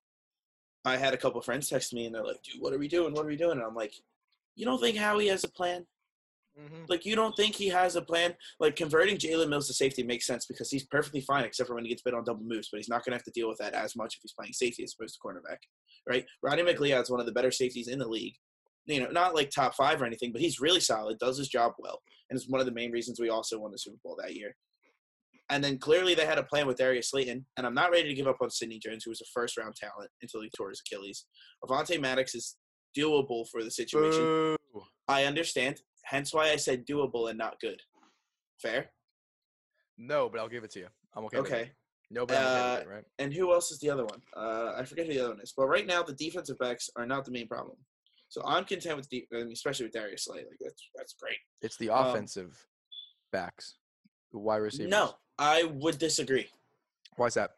I 0.85 0.97
had 0.97 1.15
a 1.15 1.17
couple 1.17 1.41
friends 1.41 1.69
text 1.69 1.93
me, 1.95 2.07
and 2.07 2.15
they're 2.15 2.25
like, 2.25 2.43
"Dude, 2.43 2.61
what 2.61 2.73
are 2.73 2.79
we 2.79 2.89
doing? 2.89 3.13
What 3.15 3.25
are 3.25 3.29
we 3.29 3.37
doing?" 3.37 3.59
And 3.59 3.63
I'm 3.63 3.75
like, 3.77 3.95
"You 4.57 4.65
don't 4.65 4.81
think 4.81 4.97
Howie 4.97 5.29
has 5.29 5.45
a 5.45 5.49
plan? 5.49 5.87
Mm-hmm. 6.59 6.85
Like, 6.89 7.05
you 7.05 7.15
don't 7.17 7.37
think 7.37 7.55
he 7.55 7.69
has 7.69 7.97
a 7.97 8.03
plan? 8.03 8.35
Like, 8.59 8.77
converting 8.77 9.19
Jalen 9.19 9.51
Mills 9.51 9.67
to 9.67 9.75
safety 9.75 10.03
makes 10.03 10.27
sense 10.27 10.47
because 10.47 10.71
he's 10.71 10.87
perfectly 10.87 11.21
fine, 11.21 11.45
except 11.45 11.69
for 11.69 11.75
when 11.75 11.85
he 11.85 11.91
gets 11.91 12.03
bit 12.03 12.15
on 12.15 12.25
double 12.25 12.45
moves. 12.45 12.69
But 12.71 12.79
he's 12.79 12.89
not 12.89 13.05
going 13.05 13.13
to 13.13 13.19
have 13.19 13.25
to 13.25 13.31
deal 13.33 13.49
with 13.49 13.59
that 13.59 13.75
as 13.75 13.95
much 13.95 14.17
if 14.17 14.23
he's 14.23 14.33
playing 14.33 14.55
safety 14.55 14.83
as 14.83 14.95
opposed 14.99 15.15
to 15.15 15.21
cornerback, 15.21 15.59
right? 16.09 16.25
Rodney 16.43 16.63
McLeod 16.63 17.03
is 17.03 17.11
one 17.11 17.21
of 17.21 17.27
the 17.27 17.33
better 17.33 17.51
safeties 17.51 17.89
in 17.89 17.99
the 17.99 18.09
league. 18.09 18.35
You 18.87 19.01
know, 19.01 19.11
not 19.11 19.35
like 19.35 19.51
top 19.51 19.75
five 19.75 20.01
or 20.01 20.07
anything, 20.07 20.33
but 20.33 20.41
he's 20.41 20.61
really 20.61 20.81
solid, 20.81 21.19
does 21.19 21.37
his 21.37 21.49
job 21.49 21.73
well, 21.79 22.01
and 22.31 22.37
is 22.37 22.49
one 22.49 22.61
of 22.61 22.67
the 22.67 22.73
main 22.73 22.93
reasons 22.93 23.21
we 23.21 23.31
also 23.31 23.59
won 23.59 23.73
the 23.73 23.79
Super 23.79 23.99
Bowl 24.03 24.17
that 24.23 24.37
year. 24.37 24.55
And 25.51 25.63
then 25.63 25.79
clearly 25.79 26.15
they 26.15 26.25
had 26.27 26.39
a 26.39 26.45
plan 26.45 26.67
with 26.67 26.77
Darius 26.77 27.11
Slayton, 27.11 27.45
and 27.57 27.67
I'm 27.67 27.75
not 27.75 27.91
ready 27.91 28.09
to 28.09 28.15
give 28.15 28.27
up 28.27 28.39
on 28.41 28.51
Sidney 28.51 28.79
Jones, 28.79 29.05
who 29.05 29.11
was 29.11 29.21
a 29.21 29.25
first 29.33 29.57
round 29.57 29.75
talent 29.77 30.11
until 30.23 30.41
he 30.41 30.51
tore 30.57 30.71
his 30.71 30.83
Achilles. 30.87 31.27
Avonte 31.65 32.01
Maddox 32.01 32.35
is 32.35 32.57
doable 32.97 33.47
for 33.51 33.63
the 33.63 33.71
situation. 33.71 34.57
Boo. 34.73 34.83
I 35.09 35.25
understand. 35.25 35.81
Hence 36.05 36.33
why 36.33 36.51
I 36.51 36.57
said 36.57 36.87
doable 36.87 37.29
and 37.31 37.39
not 37.39 37.61
good. 37.61 37.81
Fair. 38.61 38.91
No, 39.99 40.29
but 40.29 40.41
I'll 40.41 40.49
give 40.49 40.65
it 40.65 40.71
to 40.73 40.81
you. 40.81 40.89
I'm 41.15 41.25
okay. 41.27 41.39
Okay. 41.39 41.71
No, 42.11 42.25
but 42.27 42.35
Uh, 42.37 42.79
it, 42.83 42.89
right? 42.89 43.05
And 43.19 43.33
who 43.33 43.53
else 43.53 43.71
is 43.73 43.79
the 43.81 43.91
other 43.91 44.05
one? 44.05 44.23
Uh, 44.37 44.75
I 44.77 44.85
forget 44.85 45.07
who 45.07 45.15
the 45.15 45.21
other 45.21 45.31
one 45.35 45.41
is. 45.41 45.53
But 45.57 45.67
right 45.67 45.87
now, 45.87 46.03
the 46.03 46.13
defensive 46.13 46.59
backs 46.59 46.89
are 46.97 47.07
not 47.07 47.25
the 47.25 47.33
main 47.33 47.49
problem. 47.49 47.77
So 48.29 48.43
I'm 48.45 48.65
content 48.65 48.97
with, 48.97 49.09
de- 49.09 49.27
I 49.33 49.39
mean, 49.39 49.53
especially 49.53 49.87
with 49.87 49.93
Darius 49.93 50.25
Slay. 50.25 50.39
Like 50.39 50.59
that's 50.61 50.89
that's 50.95 51.15
great. 51.15 51.39
It's 51.63 51.77
the 51.79 51.91
um, 51.91 52.07
offensive 52.09 52.57
backs, 53.33 53.77
the 54.33 54.39
wide 54.39 54.57
receivers. 54.59 54.91
No, 54.91 55.15
I 55.39 55.65
would 55.65 55.99
disagree. 55.99 56.49
Why 57.17 57.27
is 57.27 57.35
that? 57.35 57.53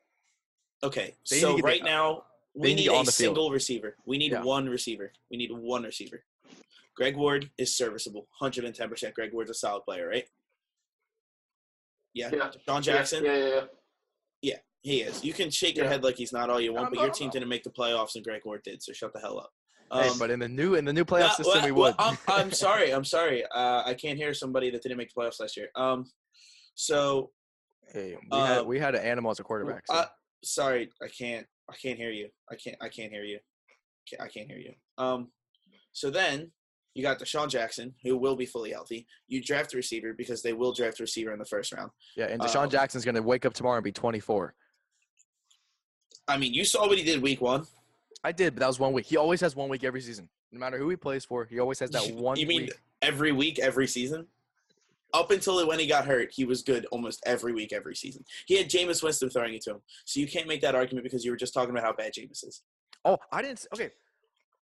Okay, 0.83 1.15
They 1.31 1.41
so 1.41 1.57
the- 1.57 1.63
right 1.63 1.83
now 1.83 2.25
we 2.63 2.75
need 2.75 2.83
need 2.83 2.89
on 2.89 3.03
a 3.03 3.05
the 3.05 3.13
field. 3.13 3.15
single 3.37 3.51
receiver. 3.51 3.97
We 4.07 4.19
need 4.19 4.33
Yeah. 4.33 4.43
one 4.43 4.69
receiver. 4.69 5.13
We 5.31 5.37
need 5.37 5.51
one 5.53 5.83
receiver. 5.85 6.25
Greg 6.97 7.17
Ward 7.17 7.51
is 7.59 7.77
serviceable, 7.77 8.27
110%. 8.43 9.15
Greg 9.15 9.33
Ward's 9.33 9.51
a 9.51 9.55
solid 9.55 9.83
player, 9.85 10.09
right? 10.09 10.27
Yeah. 12.15 12.31
Yeah. 12.33 12.51
John 12.67 12.83
Jackson. 12.83 13.25
Yeah, 13.25 13.37
yeah, 13.37 13.61
yeah. 14.43 14.57
He 14.83 15.03
is. 15.03 15.25
You 15.25 15.33
can 15.33 15.51
shake 15.51 15.77
your 15.77 15.85
Yeah. 15.87 15.93
head 15.93 16.05
like 16.05 16.17
he's 16.17 16.33
not 16.33 16.51
all 16.51 16.61
you 16.61 16.73
want, 16.73 16.87
I'm 16.87 16.93
but 16.93 16.99
your 16.99 17.09
not- 17.09 17.17
team 17.17 17.31
didn't 17.31 17.49
make 17.49 17.63
the 17.65 17.71
playoffs 17.71 18.15
and 18.15 18.25
Greg 18.25 18.43
Ward 18.45 18.63
did, 18.65 18.83
so 18.83 18.93
shut 18.93 19.13
the 19.13 19.21
hell 19.21 19.39
up. 19.39 19.53
hey, 19.93 20.09
Um, 20.09 20.19
but 20.19 20.31
in 20.31 20.39
the 20.41 20.49
new 20.49 20.75
in 20.75 20.85
the 20.85 20.93
new 20.93 21.05
playoff 21.05 21.29
nah, 21.29 21.35
system, 21.35 21.55
well, 21.57 21.65
we 21.65 21.73
well, 21.73 21.83
would. 21.93 21.95
I'm, 21.99 22.19
I'm 22.29 22.53
sorry. 22.53 22.91
I'm 22.93 23.05
sorry. 23.05 23.45
Uh, 23.47 23.83
I 23.87 23.95
can't 23.95 24.19
hear 24.19 24.35
somebody 24.35 24.71
that 24.71 24.83
didn't 24.83 24.99
make 24.99 25.13
the 25.15 25.21
playoffs 25.21 25.41
last 25.41 25.57
year. 25.57 25.69
Um, 25.77 26.11
so 26.75 27.31
hey, 27.93 28.17
we 28.21 28.29
uh, 28.31 28.45
had 28.47 28.67
we 28.67 28.79
had 28.79 28.95
an 28.95 29.03
animal 29.03 29.31
as 29.31 29.41
a 29.41 29.45
quarterback. 29.45 29.85
So. 29.87 29.95
uh, 29.95 30.07
sorry, 30.45 30.91
I 31.03 31.09
can't. 31.09 31.47
I 31.71 31.75
can't 31.75 31.99
hear 31.99 32.11
you. 32.11 32.29
I 32.51 32.55
can't. 32.57 32.77
I 32.81 32.89
can't 32.89 33.13
hear 33.13 33.25
you. 33.25 33.39
I 34.19 34.29
can't 34.29 34.49
hear 34.49 34.59
you. 34.59 34.73
Um, 34.97 35.29
so 35.93 36.11
then 36.11 36.51
you 36.95 37.03
got 37.03 37.19
DeSean 37.19 37.49
Jackson, 37.49 37.95
who 38.03 38.17
will 38.17 38.37
be 38.37 38.47
fully 38.47 38.71
healthy. 38.71 39.07
You 39.27 39.43
draft 39.43 39.75
a 39.75 39.77
receiver 39.77 40.15
because 40.15 40.43
they 40.43 40.55
will 40.55 40.73
draft 40.73 40.99
a 41.01 41.03
receiver 41.03 41.33
in 41.33 41.39
the 41.39 41.45
first 41.45 41.73
round. 41.73 41.91
yeah, 42.17 42.27
and 42.27 42.41
DeSean 42.41 42.65
um, 42.65 42.71
Jackson's 42.71 43.05
gonna 43.05 43.23
wake 43.23 43.45
up 43.45 43.55
tomorrow 43.55 43.77
and 43.77 43.85
be 43.85 43.93
24. 43.93 44.55
I 46.27 46.37
mean, 46.37 46.53
you 46.53 46.65
saw 46.65 46.87
what 46.87 46.99
he 46.99 47.05
did 47.05 47.23
week 47.23 47.41
one. 47.41 47.65
I 48.25 48.33
did, 48.33 48.55
but 48.55 48.61
that 48.61 48.67
was 48.67 48.79
one 48.79 48.93
week. 48.93 49.07
He 49.07 49.17
always 49.17 49.41
has 49.41 49.55
one 49.55 49.69
week 49.69 49.85
every 49.85 50.01
season. 50.01 50.29
No 50.53 50.59
matter 50.59 50.79
who 50.79 50.89
he 50.89 50.97
plays 50.97 51.25
for, 51.25 51.45
he 51.45 51.59
always 51.59 51.79
has 51.81 51.91
that 51.91 52.11
one 52.15 52.39
you 52.39 52.47
mean 52.47 52.63
week. 52.63 52.73
every 53.03 53.33
week, 53.33 53.59
every 53.59 53.87
season? 53.87 54.27
Up 55.15 55.31
until 55.31 55.67
when 55.67 55.79
he 55.79 55.87
got 55.87 56.05
hurt, 56.05 56.31
he 56.35 56.45
was 56.45 56.63
good 56.63 56.85
almost 56.93 57.23
every 57.25 57.55
week, 57.55 57.73
every 57.73 57.97
season. 57.97 58.25
He 58.47 58.59
had 58.59 58.69
Jameis 58.69 59.03
Winston 59.03 59.31
throwing 59.31 59.55
it 59.55 59.63
to 59.63 59.71
him. 59.73 59.81
So 60.05 60.21
you 60.21 60.27
can't 60.29 60.47
make 60.47 60.61
that 60.61 60.75
argument 60.75 61.05
because 61.05 61.25
you 61.25 61.31
were 61.31 61.37
just 61.37 61.55
talking 61.55 61.71
about 61.71 61.83
how 61.83 61.95
bad 61.95 62.13
Jameis 62.13 62.47
is. 62.47 62.63
Oh, 63.07 63.17
I 63.33 63.41
didn't. 63.41 63.59
s- 63.59 63.67
Okay, 63.73 63.91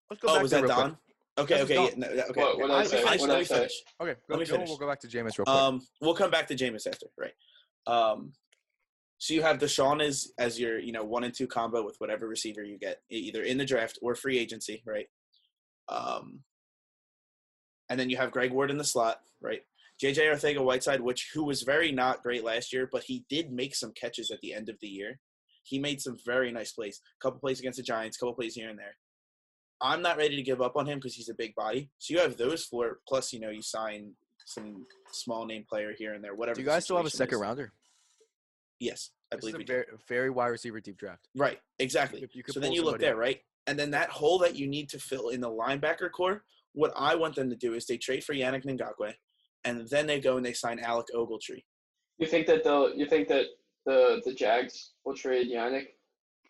let's 0.09 0.23
go 0.23 0.29
Oh, 0.29 0.35
back 0.35 0.43
was 0.43 0.51
that 0.53 0.63
real 0.63 0.73
quick. 0.73 0.87
Don? 0.87 0.99
Okay, 1.39 1.63
okay, 1.63 1.75
yeah, 1.85 1.91
no, 1.97 2.07
okay. 2.07 2.23
What- 2.41 2.49
okay. 2.55 2.63
what 2.63 2.71
I 2.71 2.75
Let 2.75 2.83
me 2.85 2.89
say? 2.91 3.03
finish. 3.03 3.21
What 3.21 3.29
Let 3.29 3.37
I 3.37 3.39
me 3.41 3.45
say? 3.45 3.55
finish. 3.57 3.83
Okay, 4.01 4.13
go, 4.13 4.19
Let 4.29 4.39
me 4.39 4.45
go, 4.47 4.53
finish. 4.53 4.69
We'll 4.69 4.79
go 4.79 4.87
back 4.87 5.01
to 5.01 5.09
Jameis 5.09 5.37
real 5.39 5.45
quick. 5.45 5.49
Um, 5.49 5.87
we'll 6.01 6.15
come 6.15 6.31
back 6.31 6.47
to 6.49 6.55
Jameis 6.55 6.87
after, 6.87 7.07
right? 7.19 7.35
Um, 7.89 8.33
so 9.19 9.35
you 9.35 9.43
have 9.43 9.59
DeSean 9.59 10.01
as 10.03 10.33
as 10.39 10.61
your 10.61 10.79
you 10.79 10.93
know 10.93 11.03
one 11.05 11.25
and 11.25 11.35
two 11.35 11.47
combo 11.49 11.85
with 11.85 11.97
whatever 11.99 12.29
receiver 12.29 12.63
you 12.63 12.79
get 12.79 13.03
either 13.11 13.43
in 13.43 13.59
the 13.59 13.65
draft 13.65 13.99
or 14.01 14.15
free 14.15 14.39
agency, 14.39 14.83
right? 14.87 15.09
Um, 15.89 16.41
and 17.89 17.99
then 17.99 18.11
you 18.11 18.17
have 18.17 18.31
Greg 18.31 18.53
Ward 18.53 18.71
in 18.71 18.79
the 18.79 18.85
slot, 18.85 19.21
right? 19.41 19.63
JJ 20.03 20.19
Arcega-Whiteside, 20.33 21.01
which 21.01 21.31
who 21.33 21.45
was 21.45 21.63
very 21.63 21.91
not 21.93 22.23
great 22.23 22.45
last 22.45 22.73
year, 22.73 22.89
but 22.91 23.05
he 23.05 23.25
did 23.31 23.51
make 23.53 23.75
some 23.75 23.93
catches 23.93 24.31
at 24.31 24.41
the 24.41 24.53
end 24.53 24.69
of 24.69 24.77
the 24.81 24.89
year. 24.89 25.19
He 25.63 25.79
made 25.79 26.01
some 26.01 26.17
very 26.25 26.53
nice 26.53 26.73
plays. 26.73 27.01
A 27.21 27.25
couple 27.25 27.41
plays 27.41 27.59
against 27.61 27.79
the 27.79 27.83
Giants, 27.83 28.17
a 28.17 28.21
couple 28.21 28.35
plays 28.35 28.55
here 28.55 28.69
and 28.69 28.79
there. 28.79 28.97
I'm 29.81 30.03
not 30.03 30.17
ready 30.17 30.37
to 30.37 30.43
give 30.43 30.61
up 30.63 30.77
on 30.77 30.87
him 30.87 30.99
because 30.99 31.15
he's 31.15 31.29
a 31.29 31.35
big 31.35 31.55
body. 31.55 31.91
So 31.99 32.15
you 32.15 32.21
have 32.21 32.37
those 32.37 32.65
four, 32.65 32.99
plus 33.09 33.33
you 33.33 33.41
know 33.41 33.51
you 33.51 33.63
sign 33.63 34.13
some 34.45 34.87
small 35.13 35.45
name 35.45 35.65
player 35.69 35.93
here 35.97 36.15
and 36.15 36.23
there, 36.23 36.35
whatever. 36.35 36.57
Do 36.57 36.63
you 36.63 36.67
guys 36.69 36.85
still 36.85 36.97
have 36.99 37.07
a 37.07 37.11
second 37.11 37.37
is. 37.37 37.41
rounder? 37.43 37.73
Yes, 38.79 39.11
I 39.33 39.37
This 39.37 39.45
is 39.47 39.53
believe 39.53 39.55
a 39.55 39.59
we 39.59 39.65
do. 39.65 39.73
very, 39.73 39.87
very 40.09 40.31
wide 40.31 40.49
receiver 40.49 40.81
deep 40.81 40.99
draft. 40.99 41.27
Right, 41.35 41.59
exactly. 41.79 42.21
could- 42.21 42.35
you 42.35 42.43
could 42.43 42.55
so 42.55 42.61
then 42.61 42.73
you 42.73 42.83
look 42.85 42.99
there, 43.01 43.15
up. 43.15 43.19
right? 43.21 43.41
And 43.67 43.79
then 43.79 43.91
that 43.93 44.11
hole 44.11 44.39
that 44.41 44.55
you 44.55 44.67
need 44.69 44.89
to 44.91 44.99
fill 44.99 45.31
in 45.31 45.41
the 45.41 45.51
linebacker 45.51 46.11
corps, 46.13 46.45
what 46.73 46.93
I 46.95 47.15
want 47.17 47.35
them 47.35 47.51
to 47.51 47.57
do 47.57 47.75
is 47.75 47.87
they 47.87 47.97
trade 47.97 48.23
for 48.23 48.35
Yannick 48.35 48.65
Ngakoue, 48.65 49.15
and 49.67 49.87
then 49.89 50.07
they 50.07 50.21
go 50.21 50.37
and 50.37 50.47
they 50.47 50.53
sign 50.53 50.79
Alec 50.79 51.07
Ogletree. 51.15 51.63
You 52.19 52.27
think 52.27 52.47
that 52.47 52.65
they'll? 52.65 52.95
You 52.95 53.07
think 53.07 53.29
that 53.29 53.45
the 53.85 54.23
the 54.25 54.33
Jags 54.33 54.93
will 55.05 55.15
trade 55.15 55.49
Yannick 55.51 55.89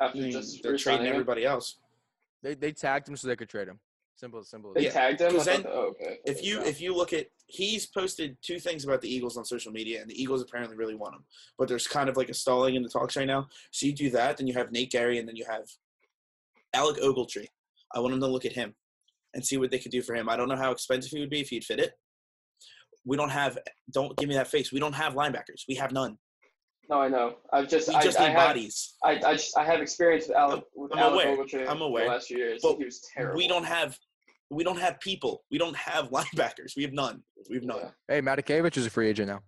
after 0.01 0.19
I 0.19 0.23
mean, 0.23 0.31
just 0.33 0.63
they're 0.63 0.73
re-signing 0.73 0.99
trading 0.99 1.07
him? 1.07 1.13
everybody 1.15 1.45
else. 1.45 1.79
They 2.43 2.55
they 2.55 2.73
tagged 2.73 3.09
him 3.09 3.17
so 3.17 3.27
they 3.27 3.37
could 3.37 3.49
trade 3.49 3.69
him. 3.69 3.81
Simple, 4.15 4.41
as 4.41 4.49
simple. 4.49 4.73
They 4.73 4.81
as 4.81 4.85
Yeah, 4.87 4.93
that. 4.93 5.19
tagged 5.19 5.21
him. 5.23 5.27
I 5.27 5.31
'cause 5.31 5.45
thought 5.47 5.53
then 5.53 5.63
that- 5.65 5.73
oh, 5.73 5.89
okay. 6.01 6.19
If 6.25 6.45
you 6.45 6.63
if 6.63 6.81
you 6.81 6.95
look 6.95 7.13
at 7.13 7.27
he's 7.49 7.87
posted 7.87 8.37
two 8.43 8.59
things 8.59 8.85
about 8.85 9.01
the 9.01 9.13
Eagles 9.13 9.37
on 9.37 9.45
social 9.45 9.73
media, 9.73 10.01
and 10.01 10.11
the 10.11 10.21
Eagles 10.23 10.43
apparently 10.43 10.77
really 10.77 10.95
want 10.95 11.15
him. 11.15 11.25
But 11.59 11.69
there's 11.69 11.87
kind 11.87 12.09
of 12.09 12.17
like 12.17 12.29
a 12.29 12.35
stalling 12.35 12.75
in 12.77 12.83
the 12.83 12.89
talks 12.89 13.17
right 13.17 13.27
now. 13.27 13.49
So 13.73 13.87
you 13.87 13.93
do 13.93 14.11
that, 14.11 14.37
then 14.37 14.47
you 14.47 14.55
have 14.55 14.73
Nate 14.73 14.91
Gerry, 14.91 15.19
and 15.19 15.29
then 15.29 15.37
you 15.37 15.45
have 15.49 15.65
Alec 16.75 16.97
Ogletree. 16.99 17.47
I 17.95 18.01
want 18.01 18.13
them 18.13 18.21
to 18.21 18.27
look 18.27 18.45
at 18.45 18.53
him 18.53 18.75
and 19.35 19.45
see 19.45 19.57
what 19.59 19.71
they 19.71 19.79
could 19.79 19.93
do 19.93 20.03
for 20.03 20.15
him. 20.15 20.29
I 20.29 20.37
don't 20.37 20.49
know 20.49 20.57
how 20.57 20.71
expensive 20.73 21.11
he 21.13 21.21
would 21.21 21.31
be 21.31 21.41
if 21.41 21.49
he'd 21.51 21.65
fit 21.65 21.79
it. 21.81 21.93
We 23.07 23.17
don't 23.17 23.31
have. 23.31 23.57
Don't 23.93 24.17
give 24.19 24.29
me 24.29 24.35
that 24.35 24.49
face. 24.49 24.73
We 24.73 24.81
don't 24.81 24.93
have 24.95 25.15
linebackers. 25.15 25.63
We 25.69 25.77
have 25.77 25.93
none. 25.93 26.19
no, 26.91 27.01
I 27.01 27.09
know. 27.09 27.37
I've 27.53 27.69
just 27.69 27.89
We 27.89 27.95
I, 27.95 28.03
just 28.03 28.21
I 28.21 28.29
need 28.29 28.33
have 28.37 28.49
bodies. 28.49 28.95
I, 29.05 29.11
I 29.25 29.33
just 29.35 29.57
I 29.57 29.65
have 29.65 29.81
experience 29.81 30.27
with 30.29 30.37
Alec 30.37 30.65
with 30.75 30.93
I'm 30.93 30.99
Alec 30.99 31.27
aware. 31.27 31.37
Ogletree 31.47 31.69
I'm 31.69 31.81
aware. 31.83 32.05
The 32.05 32.11
last 32.11 32.27
few 32.29 32.39
years, 32.39 32.61
But 32.63 32.77
he 32.79 32.85
was 32.85 33.01
terrible. 33.15 33.37
We 33.39 33.49
don't 33.49 33.65
have. 33.65 33.97
We 34.51 34.63
don't 34.65 34.79
have 34.79 35.01
people. 35.01 35.45
We 35.51 35.59
don't 35.59 35.77
have 35.77 36.11
linebackers. 36.17 36.77
We 36.77 36.83
have 36.83 36.93
none. 36.93 37.23
We 37.49 37.57
have 37.57 37.65
none. 37.65 37.79
Yeah. 37.83 37.91
Hey, 38.09 38.21
Matakevich 38.21 38.77
is 38.77 38.87
a 38.87 38.91
free 38.91 39.09
agent 39.09 39.29
now. 39.29 39.41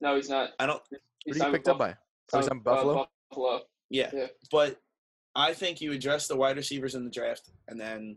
No, 0.00 0.16
he's 0.16 0.28
not. 0.30 0.50
I 0.58 0.66
don't. 0.66 0.80
Who 0.90 0.96
He's 1.26 1.34
did 1.34 1.38
you 1.38 1.40
signed 1.44 1.54
picked 1.54 1.68
up 1.68 1.78
by? 1.78 1.90
Oh, 1.90 1.94
Buff- 2.32 2.42
he's 2.42 2.48
on 2.48 2.58
with, 2.58 2.66
uh, 2.66 2.70
Buffalo. 2.74 3.06
Buffalo. 3.30 3.60
Yeah. 3.90 4.10
Yeah. 4.14 4.26
But 4.50 4.76
I 5.34 5.52
think 5.52 5.80
you 5.82 5.92
address 5.92 6.28
the 6.28 6.36
wide 6.36 6.56
receivers 6.56 6.94
in 6.94 7.04
the 7.04 7.10
draft 7.10 7.50
and 7.68 7.78
then 7.78 8.16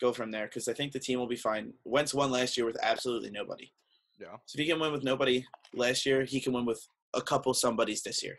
go 0.00 0.12
from 0.12 0.30
there 0.30 0.46
because 0.46 0.68
I 0.68 0.72
think 0.72 0.92
the 0.92 0.98
team 0.98 1.18
will 1.18 1.26
be 1.26 1.36
fine. 1.36 1.72
Wentz 1.84 2.14
won 2.14 2.30
last 2.30 2.56
year 2.56 2.66
with 2.66 2.76
absolutely 2.82 3.30
nobody. 3.30 3.70
Yeah. 4.18 4.36
So 4.46 4.58
if 4.58 4.64
he 4.64 4.70
can 4.70 4.80
win 4.80 4.92
with 4.92 5.04
nobody 5.04 5.44
last 5.74 6.04
year, 6.04 6.24
he 6.24 6.40
can 6.40 6.52
win 6.52 6.66
with 6.66 6.86
a 7.14 7.20
couple 7.20 7.54
somebodies 7.54 8.02
this 8.02 8.22
year. 8.22 8.38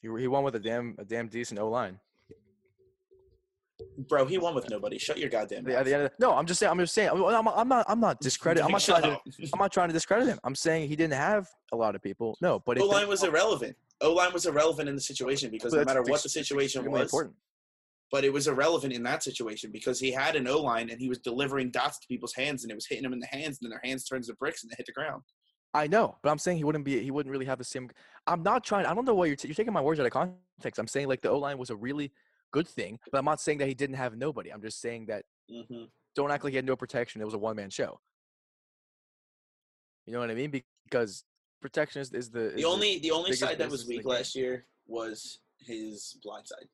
He, 0.00 0.08
he 0.20 0.28
won 0.28 0.44
with 0.44 0.54
a 0.54 0.60
damn 0.60 0.94
a 0.98 1.04
damn 1.04 1.28
decent 1.28 1.58
O 1.58 1.68
line. 1.68 1.98
Bro, 4.08 4.26
he 4.26 4.38
won 4.38 4.54
with 4.54 4.68
nobody. 4.70 4.98
Shut 4.98 5.18
your 5.18 5.28
goddamn 5.28 5.64
mouth. 5.64 5.74
at 5.74 5.84
the 5.84 5.94
end 5.94 6.02
of 6.04 6.10
the, 6.10 6.26
no, 6.26 6.34
I'm 6.34 6.46
just 6.46 6.58
saying. 6.58 6.70
I'm 6.70 6.78
just 6.78 6.94
saying. 6.94 7.10
I'm, 7.10 7.48
I'm, 7.48 7.68
not. 7.68 7.84
I'm 7.88 8.00
not 8.00 8.20
discredit. 8.20 8.64
I'm 8.64 8.72
not 8.72 8.80
trying 8.80 9.02
to. 9.02 9.20
I'm 9.52 9.58
not 9.58 9.72
trying 9.72 9.88
to 9.88 9.92
discredit 9.92 10.26
him. 10.26 10.38
I'm 10.42 10.54
saying 10.54 10.88
he 10.88 10.96
didn't 10.96 11.14
have 11.14 11.48
a 11.72 11.76
lot 11.76 11.94
of 11.94 12.02
people. 12.02 12.36
No, 12.40 12.60
but 12.64 12.78
O 12.78 12.86
line 12.86 13.08
was 13.08 13.22
irrelevant. 13.22 13.76
O 14.00 14.12
line 14.12 14.32
was 14.32 14.46
irrelevant 14.46 14.88
in 14.88 14.94
the 14.94 15.00
situation 15.00 15.50
because 15.50 15.72
no 15.72 15.84
matter 15.84 16.02
what 16.02 16.22
the 16.22 16.28
situation 16.28 16.88
was, 16.90 17.02
important. 17.02 17.34
But 18.10 18.24
it 18.24 18.32
was 18.32 18.48
irrelevant 18.48 18.92
in 18.92 19.02
that 19.02 19.22
situation 19.22 19.70
because 19.72 20.00
he 20.00 20.10
had 20.10 20.36
an 20.36 20.48
O 20.48 20.60
line 20.60 20.90
and 20.90 21.00
he 21.00 21.08
was 21.08 21.18
delivering 21.18 21.70
dots 21.70 21.98
to 21.98 22.06
people's 22.08 22.34
hands 22.34 22.62
and 22.62 22.70
it 22.70 22.74
was 22.74 22.86
hitting 22.86 23.02
them 23.04 23.12
in 23.12 23.20
the 23.20 23.26
hands 23.26 23.58
and 23.58 23.58
then 23.62 23.70
their 23.70 23.80
hands 23.84 24.04
turns 24.04 24.28
to 24.28 24.34
bricks 24.34 24.62
and 24.62 24.70
they 24.70 24.76
hit 24.78 24.86
the 24.86 24.92
ground. 24.92 25.22
I 25.74 25.86
know, 25.86 26.16
but 26.22 26.30
I'm 26.30 26.38
saying 26.38 26.56
he 26.58 26.64
wouldn't 26.64 26.84
be. 26.84 26.98
He 27.00 27.10
wouldn't 27.10 27.30
really 27.30 27.44
have 27.44 27.58
the 27.58 27.64
same. 27.64 27.90
I'm 28.26 28.42
not 28.42 28.64
trying. 28.64 28.86
I 28.86 28.94
don't 28.94 29.04
know 29.04 29.14
why 29.14 29.26
you're. 29.26 29.36
T- 29.36 29.48
you're 29.48 29.54
taking 29.54 29.72
my 29.72 29.82
words 29.82 30.00
out 30.00 30.06
of 30.06 30.12
context. 30.12 30.78
I'm 30.78 30.86
saying 30.86 31.08
like 31.08 31.20
the 31.20 31.28
O 31.28 31.38
line 31.38 31.58
was 31.58 31.68
a 31.68 31.76
really 31.76 32.10
good 32.52 32.66
thing, 32.66 32.98
but 33.12 33.18
I'm 33.18 33.26
not 33.26 33.40
saying 33.40 33.58
that 33.58 33.68
he 33.68 33.74
didn't 33.74 33.96
have 33.96 34.16
nobody. 34.16 34.50
I'm 34.50 34.62
just 34.62 34.80
saying 34.80 35.06
that 35.06 35.24
hmm 35.50 35.84
don't 36.16 36.32
act 36.32 36.42
like 36.42 36.52
he 36.52 36.56
had 36.56 36.64
no 36.64 36.74
protection. 36.74 37.20
It 37.20 37.26
was 37.26 37.34
a 37.34 37.38
one 37.38 37.54
man 37.54 37.70
show. 37.70 38.00
You 40.06 40.14
know 40.14 40.20
what 40.20 40.30
I 40.30 40.34
mean? 40.34 40.50
Because 40.90 41.24
protection 41.60 42.00
is, 42.00 42.12
is 42.12 42.30
the 42.30 42.46
is 42.46 42.54
The 42.54 42.64
only 42.64 42.98
the 42.98 43.10
only 43.10 43.32
side 43.34 43.58
that 43.58 43.70
was 43.70 43.86
weak 43.86 44.04
last 44.04 44.34
year 44.34 44.66
was 44.86 45.40
his 45.60 46.18
blind 46.22 46.48
side. 46.48 46.66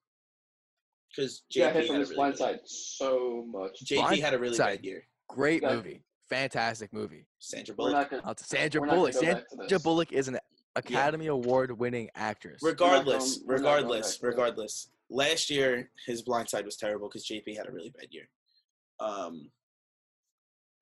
Because 1.15 1.43
Yeah, 1.51 1.71
JP 1.71 1.75
hit 1.75 1.87
from 1.87 1.97
his 2.01 2.09
really 2.11 2.17
blind 2.17 2.37
side 2.39 2.61
so 2.65 3.45
much. 3.49 3.81
JP 3.85 3.97
Blind 4.01 4.23
had 4.23 4.35
a 4.35 4.39
really 4.39 4.57
side. 4.57 4.77
bad 4.79 4.85
year. 4.85 5.07
great 5.29 5.63
Yeah. 5.63 5.75
movie, 5.77 6.03
fantastic 6.29 6.93
movie. 6.93 7.27
Sandra 7.39 7.75
We're 7.75 7.91
Bullock. 7.91 8.13
not 8.13 8.23
gonna. 8.23 8.35
Sandra 8.39 8.81
we're 8.81 8.87
not 8.87 8.95
Bullock. 8.97 9.13
go 9.15 9.21
Sandra 9.21 9.35
back 9.41 9.49
to 9.49 9.57
this. 9.69 9.83
Bullock 9.83 10.13
is 10.13 10.29
an 10.29 10.39
Academy 10.77 11.27
Award 11.29 11.71
winning 11.79 12.11
actress. 12.15 12.61
regardless, 12.63 13.37
going- 13.39 13.47
we're 13.47 13.55
not 13.57 13.63
going 13.63 13.75
regardless, 13.85 14.07
back 14.13 14.15
to 14.17 14.21
that. 14.21 14.27
regardless. 14.29 14.91
Last 15.11 15.51
year, 15.51 15.91
his 16.07 16.23
blind 16.23 16.49
side 16.49 16.65
was 16.65 16.77
terrible 16.77 17.09
because 17.09 17.27
JP 17.27 17.55
had 17.57 17.69
a 17.69 17.73
really 17.73 17.91
bad 17.91 18.13
year. 18.13 18.29
Um, 19.01 19.51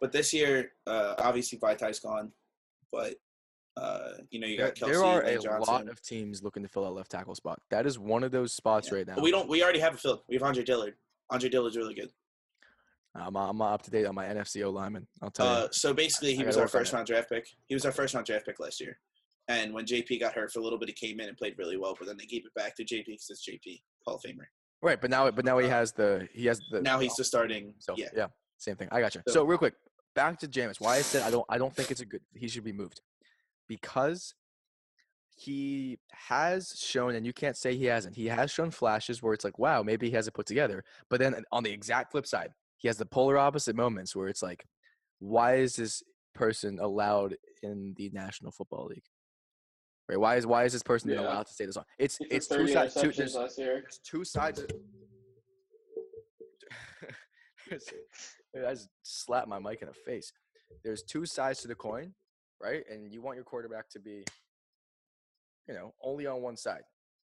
but 0.00 0.12
this 0.12 0.32
year, 0.32 0.72
uh, 0.86 1.14
obviously 1.18 1.58
Vaitai's 1.58 2.00
gone, 2.00 2.32
but 2.90 3.16
uh, 3.76 4.10
you 4.30 4.38
know 4.40 4.46
you 4.46 4.56
There, 4.58 4.66
got 4.68 4.74
Kelce, 4.76 4.86
there 4.92 5.04
are 5.04 5.20
a 5.22 5.34
Johnson. 5.38 5.60
lot 5.74 5.88
of 5.88 6.00
teams 6.02 6.42
looking 6.42 6.62
to 6.62 6.68
fill 6.68 6.84
that 6.84 6.90
left 6.90 7.10
tackle 7.10 7.34
spot. 7.34 7.58
That 7.70 7.86
is 7.86 7.98
one 7.98 8.22
of 8.24 8.30
those 8.30 8.54
spots 8.54 8.88
Yeah. 8.90 8.98
right 8.98 9.06
now. 9.06 9.14
But 9.16 9.24
we 9.24 9.30
don't. 9.30 9.48
We 9.48 9.62
already 9.62 9.80
have 9.80 9.94
a 9.94 9.98
fill. 9.98 10.22
We 10.28 10.34
have 10.36 10.42
Andre 10.42 10.62
Dillard. 10.64 10.94
Andre 11.30 11.48
Dillard's 11.48 11.76
really 11.76 11.94
good. 11.94 12.10
I'm, 13.14 13.36
I'm 13.36 13.60
up 13.60 13.82
to 13.82 13.90
date 13.90 14.06
on 14.06 14.14
my 14.14 14.24
NFC 14.26 14.62
O 14.64 14.70
lineman. 14.70 15.06
I'll 15.20 15.30
tell 15.30 15.46
Uh, 15.46 15.62
you. 15.64 15.68
so 15.72 15.92
basically, 15.92 16.34
he 16.34 16.44
was 16.44 16.56
our 16.56 16.66
first 16.68 16.92
round 16.92 17.06
draft 17.06 17.28
pick. 17.28 17.46
He 17.68 17.74
was 17.74 17.84
our 17.84 17.92
first 17.92 18.14
round 18.14 18.26
draft 18.26 18.46
pick 18.46 18.58
last 18.58 18.80
year. 18.80 18.98
And 19.48 19.74
when 19.74 19.84
JP 19.84 20.20
got 20.20 20.34
hurt 20.34 20.50
for 20.52 20.60
a 20.60 20.62
little 20.62 20.78
bit, 20.78 20.88
he 20.88 20.94
came 20.94 21.20
in 21.20 21.28
and 21.28 21.36
played 21.36 21.58
really 21.58 21.76
well. 21.76 21.94
But 21.98 22.06
then 22.06 22.16
they 22.16 22.24
gave 22.26 22.46
it 22.46 22.54
back 22.54 22.74
to 22.76 22.84
JP 22.84 23.04
because 23.06 23.26
it's 23.28 23.46
JP 23.46 23.82
Hall 24.06 24.14
of 24.16 24.22
Famer. 24.22 24.44
Right, 24.80 25.00
but 25.00 25.10
now, 25.10 25.30
but 25.30 25.44
now 25.44 25.58
he 25.58 25.66
uh, 25.66 25.70
has 25.70 25.92
the 25.92 26.26
he 26.32 26.46
has 26.46 26.58
the 26.70 26.80
Now 26.80 26.98
he's 26.98 27.14
the 27.14 27.24
starting. 27.24 27.74
So 27.80 27.94
yeah. 27.96 28.08
yeah, 28.16 28.26
same 28.58 28.76
thing. 28.76 28.88
I 28.92 29.00
got 29.00 29.14
you. 29.14 29.22
So- 29.28 29.34
So, 29.34 29.44
real 29.44 29.58
quick, 29.58 29.74
back 30.14 30.38
to 30.40 30.48
Jameis. 30.48 30.80
Why 30.80 30.96
I 30.96 31.02
said 31.02 31.22
I 31.22 31.30
don't 31.30 31.44
I 31.48 31.58
don't 31.58 31.74
think 31.74 31.90
it's 31.90 32.00
a 32.00 32.06
good 32.06 32.22
he 32.34 32.48
should 32.48 32.64
be 32.64 32.72
moved 32.72 33.00
because 33.76 34.34
he 35.34 35.98
has 36.28 36.74
shown, 36.78 37.14
and 37.14 37.24
you 37.24 37.32
can't 37.32 37.56
say 37.56 37.74
he 37.74 37.86
hasn't. 37.86 38.14
He 38.14 38.26
has 38.26 38.50
shown 38.50 38.70
flashes 38.70 39.22
where 39.22 39.32
it's 39.32 39.44
like, 39.44 39.58
wow, 39.58 39.82
maybe 39.82 40.08
he 40.10 40.14
has 40.14 40.28
it 40.28 40.34
put 40.34 40.46
together. 40.46 40.84
But 41.08 41.20
then 41.20 41.42
on 41.50 41.62
the 41.62 41.70
exact 41.72 42.12
flip 42.12 42.26
side, 42.26 42.50
he 42.76 42.86
has 42.88 42.98
the 42.98 43.06
polar 43.06 43.38
opposite 43.38 43.74
moments 43.74 44.14
where 44.14 44.28
it's 44.28 44.42
like, 44.42 44.66
why 45.20 45.54
is 45.54 45.76
this 45.76 46.02
person 46.34 46.78
allowed 46.80 47.36
in 47.62 47.94
the 47.96 48.10
National 48.12 48.52
Football 48.52 48.88
League? 48.88 49.04
Right? 50.08 50.20
Why 50.20 50.36
is 50.36 50.46
why 50.46 50.64
is 50.64 50.72
this 50.74 50.82
person 50.82 51.10
Yeah. 51.10 51.20
allowed 51.20 51.46
to 51.46 51.52
stay 51.54 51.64
this 51.64 51.78
on? 51.78 51.84
It's 51.98 52.18
it's 52.30 52.48
two 52.48 52.66
sides. 52.66 52.94
Two, 52.94 53.12
there's, 53.12 53.32
there's 53.56 54.00
two 54.04 54.24
sides. 54.24 54.66
I 57.72 58.74
just 58.74 58.88
slapped 59.02 59.48
my 59.48 59.58
mic 59.58 59.80
in 59.80 59.88
the 59.88 59.94
face. 59.94 60.30
There's 60.84 61.02
two 61.02 61.24
sides 61.24 61.62
to 61.62 61.68
the 61.68 61.74
coin, 61.74 62.14
right? 62.62 62.84
And 62.90 63.12
you 63.12 63.20
want 63.20 63.36
your 63.36 63.44
quarterback 63.44 63.88
to 63.90 63.98
be, 63.98 64.24
you 65.68 65.74
know, 65.74 65.94
only 66.02 66.26
on 66.26 66.40
one 66.40 66.56
side. 66.56 66.82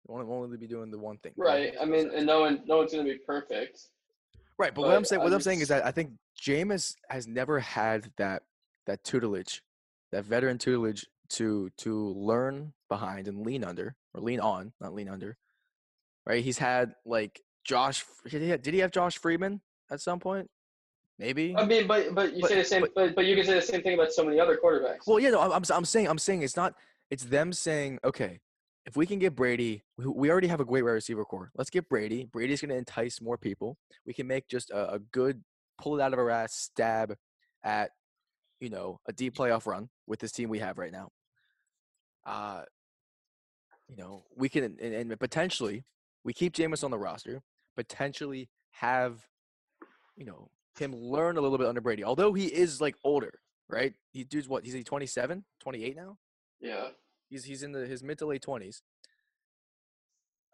You 0.06 0.14
want 0.14 0.26
him 0.26 0.32
only 0.32 0.50
to 0.50 0.58
be 0.58 0.66
doing 0.66 0.90
the 0.90 0.98
one 0.98 1.18
thing. 1.18 1.32
Right. 1.36 1.74
I 1.80 1.84
mean, 1.84 2.10
and 2.14 2.26
no 2.26 2.40
one, 2.40 2.62
no 2.66 2.78
one's 2.78 2.92
gonna 2.92 3.04
be 3.04 3.18
perfect. 3.26 3.80
right. 4.58 4.74
But 4.74 4.82
what 4.82 4.94
I'm 4.94 5.02
but 5.02 5.08
saying, 5.08 5.20
what 5.20 5.26
I'm 5.26 5.32
would 5.32 5.42
saying 5.42 5.60
is 5.60 5.68
that 5.68 5.84
I 5.84 5.90
think 5.90 6.12
Jameis 6.40 6.94
has 7.10 7.26
never 7.26 7.58
had 7.58 8.10
that 8.18 8.42
that 8.86 9.02
tutelage, 9.02 9.62
that 10.12 10.24
veteran 10.24 10.58
tutelage 10.58 11.04
to 11.30 11.70
to 11.78 12.12
learn 12.14 12.72
behind 12.88 13.26
and 13.26 13.44
lean 13.44 13.64
under 13.64 13.96
or 14.14 14.20
lean 14.20 14.38
on, 14.38 14.72
not 14.80 14.94
lean 14.94 15.08
under. 15.08 15.36
Right. 16.24 16.44
He's 16.44 16.58
had 16.58 16.94
like 17.04 17.40
Josh. 17.64 18.04
Did 18.28 18.42
he 18.42 18.48
have, 18.50 18.62
did 18.62 18.74
he 18.74 18.80
have 18.80 18.92
Josh 18.92 19.18
Freeman 19.18 19.60
at 19.90 20.00
some 20.00 20.20
point? 20.20 20.48
Maybe. 21.18 21.54
I 21.56 21.64
mean, 21.64 21.86
but 21.86 22.14
but 22.14 22.34
you 22.34 22.42
But- 22.42 22.50
say 22.50 22.56
the 22.56 22.64
same, 22.64 22.82
but- 22.82 22.94
but, 22.94 23.14
but 23.14 23.26
you 23.26 23.34
can 23.36 23.44
say 23.44 23.54
the 23.54 23.62
same 23.62 23.82
thing 23.82 23.94
about 23.94 24.12
so 24.12 24.24
many 24.24 24.38
other 24.38 24.58
quarterbacks. 24.62 25.06
Well, 25.06 25.18
yeah, 25.18 25.30
no, 25.30 25.40
I'm, 25.40 25.62
I'm, 25.70 25.84
saying, 25.84 26.08
I'm 26.08 26.18
saying 26.18 26.42
it's 26.42 26.56
not. 26.56 26.74
It's 27.10 27.24
them 27.24 27.52
saying, 27.52 28.00
okay, 28.04 28.40
if 28.84 28.96
we 28.96 29.06
can 29.06 29.18
get 29.18 29.34
Brady, 29.34 29.82
we, 29.96 30.06
we 30.06 30.30
already 30.30 30.48
have 30.48 30.60
a 30.60 30.64
great 30.64 30.82
wide 30.82 30.90
receiver 30.90 31.24
corps. 31.24 31.50
Let's 31.56 31.70
get 31.70 31.88
Brady. 31.88 32.28
Brady's 32.30 32.60
going 32.60 32.70
to 32.70 32.76
entice 32.76 33.20
more 33.20 33.38
people. 33.38 33.78
We 34.04 34.12
can 34.12 34.26
make 34.26 34.46
just 34.48 34.70
a, 34.70 34.94
a 34.94 34.98
good 34.98 35.42
pull 35.80 35.98
it 35.98 36.02
out 36.02 36.12
of 36.12 36.18
our 36.18 36.30
ass 36.30 36.54
stab 36.54 37.14
at, 37.64 37.90
you 38.60 38.68
know, 38.70 39.00
a 39.08 39.12
deep 39.12 39.34
playoff 39.36 39.66
run 39.66 39.88
with 40.06 40.20
this 40.20 40.32
team 40.32 40.48
we 40.48 40.58
have 40.58 40.78
right 40.78 40.92
now. 40.92 41.10
Uh, 42.26 42.62
you 43.88 43.96
know, 43.96 44.24
we 44.36 44.48
can 44.48 44.64
and, 44.64 44.80
and 44.80 45.20
potentially 45.20 45.84
we 46.24 46.32
keep 46.32 46.52
Jameis 46.54 46.82
on 46.84 46.90
the 46.90 46.98
roster. 46.98 47.40
Potentially 47.76 48.48
have, 48.72 49.20
you 50.16 50.24
know, 50.24 50.50
him 50.78 50.94
learn 50.94 51.36
a 51.36 51.40
little 51.40 51.58
bit 51.58 51.66
under 51.66 51.80
Brady. 51.80 52.04
Although 52.04 52.32
he 52.32 52.46
is 52.46 52.80
like 52.80 52.96
older, 53.04 53.40
right? 53.68 53.94
He 54.12 54.24
dude's 54.24 54.48
what? 54.48 54.64
He's 54.64 54.72
he 54.74 54.82
27, 54.84 55.44
28 55.60 55.96
now. 55.96 56.16
yeah. 56.60 56.88
He's 57.28 57.42
he's 57.44 57.62
in 57.64 57.72
the 57.72 57.86
his 57.86 58.02
mid 58.04 58.18
to 58.18 58.26
late 58.26 58.44
20s. 58.46 58.82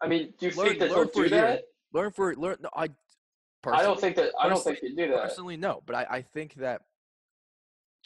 I 0.01 0.07
mean, 0.07 0.33
do 0.39 0.47
you 0.47 0.55
Learn- 0.55 0.67
think 0.69 0.79
that 0.79 0.91
learn 0.91 1.07
for 1.07 1.13
do 1.13 1.21
a 1.21 1.29
year. 1.29 1.41
that? 1.41 1.63
Learn 1.93 2.11
for 2.11 2.35
learn. 2.35 2.57
No, 2.61 2.69
I 2.75 2.89
I 3.65 3.83
don't 3.83 3.99
think 3.99 4.15
that. 4.15 4.31
I 4.41 4.49
don't 4.49 4.61
think 4.63 4.79
he'd 4.79 4.97
do 4.97 5.07
that. 5.11 5.21
personally 5.23 5.55
no, 5.55 5.81
but 5.85 5.95
I 5.95 6.05
I 6.09 6.21
think 6.21 6.55
that. 6.55 6.81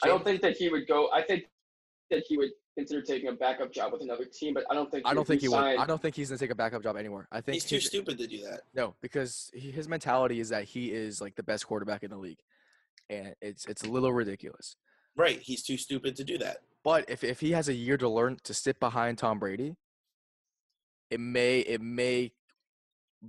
I 0.03 0.07
don't 0.07 0.23
think 0.23 0.41
that 0.41 0.57
he 0.57 0.69
would 0.69 0.87
go. 0.87 1.09
I 1.11 1.21
think 1.23 1.45
that 2.09 2.23
he 2.27 2.37
would 2.37 2.51
consider 2.75 3.01
taking 3.01 3.29
a 3.29 3.33
backup 3.33 3.71
job 3.71 3.91
with 3.91 4.01
another 4.01 4.25
team, 4.25 4.53
but 4.53 4.63
I 4.69 4.73
don't 4.73 4.89
think. 4.89 5.03
I 5.05 5.13
don't 5.13 5.25
think 5.25 5.41
he 5.41 5.47
would. 5.47 5.57
I 5.57 5.85
don't 5.85 6.01
think 6.01 6.15
he's 6.15 6.29
gonna 6.29 6.39
take 6.39 6.51
a 6.51 6.55
backup 6.55 6.83
job 6.83 6.95
anymore. 6.97 7.27
I 7.31 7.41
think 7.41 7.55
He's 7.55 7.65
too 7.65 7.79
stupid 7.79 8.17
to 8.17 8.27
do 8.27 8.41
that. 8.43 8.61
No, 8.75 8.95
because 9.01 9.51
he, 9.53 9.71
his 9.71 9.87
mentality 9.87 10.39
is 10.39 10.49
that 10.49 10.65
he 10.65 10.91
is 10.91 11.21
like 11.21 11.35
the 11.35 11.43
best 11.43 11.67
quarterback 11.67 12.03
in 12.03 12.11
the 12.11 12.17
league, 12.17 12.39
and 13.09 13.35
it's 13.41 13.65
it's 13.65 13.83
a 13.83 13.89
little 13.89 14.13
ridiculous. 14.13 14.75
Right. 15.15 15.41
He's 15.41 15.63
too 15.63 15.77
stupid 15.77 16.15
to 16.17 16.23
do 16.23 16.37
that. 16.37 16.57
But 16.83 17.09
if 17.09 17.23
if 17.23 17.39
he 17.39 17.51
has 17.51 17.67
a 17.69 17.73
year 17.73 17.97
to 17.97 18.07
learn 18.07 18.37
to 18.43 18.53
sit 18.53 18.79
behind 18.79 19.17
Tom 19.17 19.39
Brady, 19.39 19.75
it 21.09 21.19
may 21.19 21.59
it 21.59 21.81
may 21.81 22.31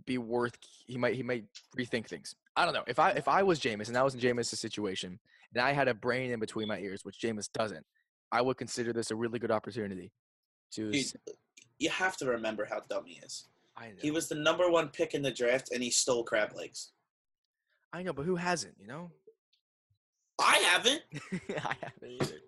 be 0.05 0.19
worth. 0.19 0.57
He 0.87 0.99
might 0.99 1.15
he 1.15 1.23
might 1.23 1.45
rethink 1.77 2.07
things. 2.07 2.35
I 2.55 2.65
don't 2.65 2.75
know. 2.75 2.85
If 2.87 2.99
I 2.99 3.11
if 3.13 3.27
I 3.27 3.43
was 3.43 3.59
Jameis 3.59 3.89
and 3.89 3.97
I 3.97 4.03
was 4.03 4.15
in 4.15 4.21
Jameis' 4.21 4.55
situation 4.55 5.19
and 5.55 5.63
I 5.63 5.73
had 5.73 5.89
a 5.89 5.95
brain 5.95 6.31
in 6.31 6.41
between 6.41 6.69
my 6.69 6.79
ears, 6.79 7.05
which 7.05 7.19
Jameis 7.21 7.51
doesn't, 7.53 7.85
I 8.31 8.43
would 8.43 8.57
consider 8.57 8.93
this 8.93 9.11
a 9.11 9.17
really 9.17 9.39
good 9.39 9.51
opportunity 9.51 10.13
to. 10.73 10.91
Dude, 10.91 11.07
you 11.79 11.91
have 11.91 12.17
to 12.19 12.27
remember 12.27 12.67
how 12.69 12.81
dumb 12.89 13.05
he 13.07 13.21
is. 13.25 13.47
I 13.77 13.89
know. 13.89 13.95
He 14.01 14.11
was 14.11 14.29
the 14.29 14.35
number 14.35 14.69
one 14.71 14.89
pick 14.89 15.15
in 15.15 15.23
the 15.23 15.31
draft, 15.31 15.71
and 15.73 15.83
he 15.83 15.91
stole 15.91 16.25
crab 16.25 16.55
legs. 16.55 16.91
I 17.93 18.03
know, 18.03 18.13
but 18.13 18.27
who 18.27 18.37
hasn't? 18.37 18.75
You 18.79 18.89
know. 18.89 19.11
I 20.41 20.57
haven't. 20.59 21.03
I 21.65 21.75
haven't 21.81 22.11
either. 22.21 22.39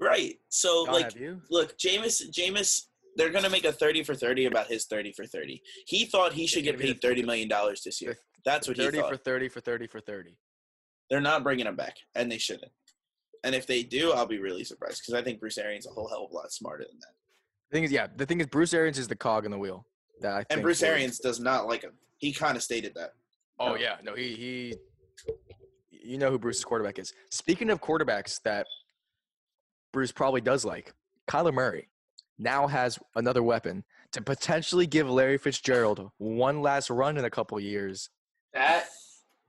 Right. 0.00 0.36
So 0.48 0.84
John, 0.86 0.94
like, 0.94 1.12
look, 1.50 1.78
Jameis, 1.78 2.30
Jameis, 2.30 2.82
they're 3.16 3.30
gonna 3.30 3.50
make 3.50 3.64
a 3.64 3.72
thirty 3.72 4.02
for 4.02 4.14
thirty 4.14 4.46
about 4.46 4.66
his 4.66 4.86
thirty 4.86 5.12
for 5.12 5.24
thirty. 5.24 5.62
He 5.86 6.04
thought 6.04 6.32
he 6.32 6.46
should 6.46 6.64
get 6.64 6.78
paid 6.78 7.00
thirty 7.00 7.22
million 7.22 7.48
dollars 7.48 7.82
this 7.82 8.00
year. 8.02 8.18
That's 8.44 8.68
what 8.68 8.76
he 8.76 8.84
Thirty 8.84 9.00
for 9.00 9.16
thirty 9.16 9.48
for 9.48 9.60
thirty 9.60 9.86
for 9.86 10.00
thirty. 10.00 10.36
They're 11.10 11.20
not 11.20 11.42
bringing 11.42 11.66
him 11.66 11.76
back, 11.76 11.96
and 12.14 12.30
they 12.30 12.38
shouldn't. 12.38 12.72
And 13.44 13.54
if 13.54 13.66
they 13.66 13.82
do, 13.82 14.12
I'll 14.12 14.26
be 14.26 14.38
really 14.38 14.64
surprised 14.64 15.02
because 15.02 15.14
I 15.14 15.22
think 15.22 15.38
Bruce 15.38 15.58
Arians 15.58 15.86
a 15.86 15.90
whole 15.90 16.08
hell 16.08 16.24
of 16.24 16.30
a 16.32 16.34
lot 16.34 16.50
smarter 16.50 16.84
than 16.84 16.98
that. 17.00 17.12
The 17.70 17.76
thing 17.76 17.84
is, 17.84 17.92
yeah, 17.92 18.06
the 18.16 18.24
thing 18.26 18.40
is, 18.40 18.46
Bruce 18.46 18.72
Arians 18.74 18.98
is 18.98 19.06
the 19.06 19.14
cog 19.16 19.44
in 19.44 19.50
the 19.50 19.58
wheel. 19.58 19.86
That 20.20 20.32
I 20.32 20.38
think 20.38 20.46
And 20.50 20.62
Bruce 20.62 20.80
will- 20.80 20.88
Arians 20.88 21.18
does 21.18 21.38
not 21.40 21.66
like 21.66 21.82
him. 21.82 21.92
He 22.18 22.32
kind 22.32 22.56
of 22.56 22.62
stated 22.62 22.94
that. 22.94 23.12
Oh 23.60 23.76
yeah, 23.76 23.96
no, 24.02 24.14
he 24.14 24.34
he. 24.34 24.74
You 25.90 26.18
know 26.18 26.30
who 26.30 26.38
Bruce's 26.38 26.64
quarterback 26.64 26.98
is. 26.98 27.12
Speaking 27.30 27.70
of 27.70 27.80
quarterbacks 27.80 28.40
that 28.42 28.66
Bruce 29.92 30.12
probably 30.12 30.40
does 30.40 30.64
like, 30.64 30.92
Kyler 31.28 31.52
Murray 31.52 31.88
now 32.38 32.66
has 32.66 32.98
another 33.14 33.42
weapon 33.42 33.84
to 34.12 34.22
potentially 34.22 34.86
give 34.86 35.08
Larry 35.08 35.38
Fitzgerald 35.38 36.10
one 36.18 36.62
last 36.62 36.90
run 36.90 37.16
in 37.16 37.24
a 37.24 37.30
couple 37.30 37.58
years. 37.60 38.10
That 38.54 38.86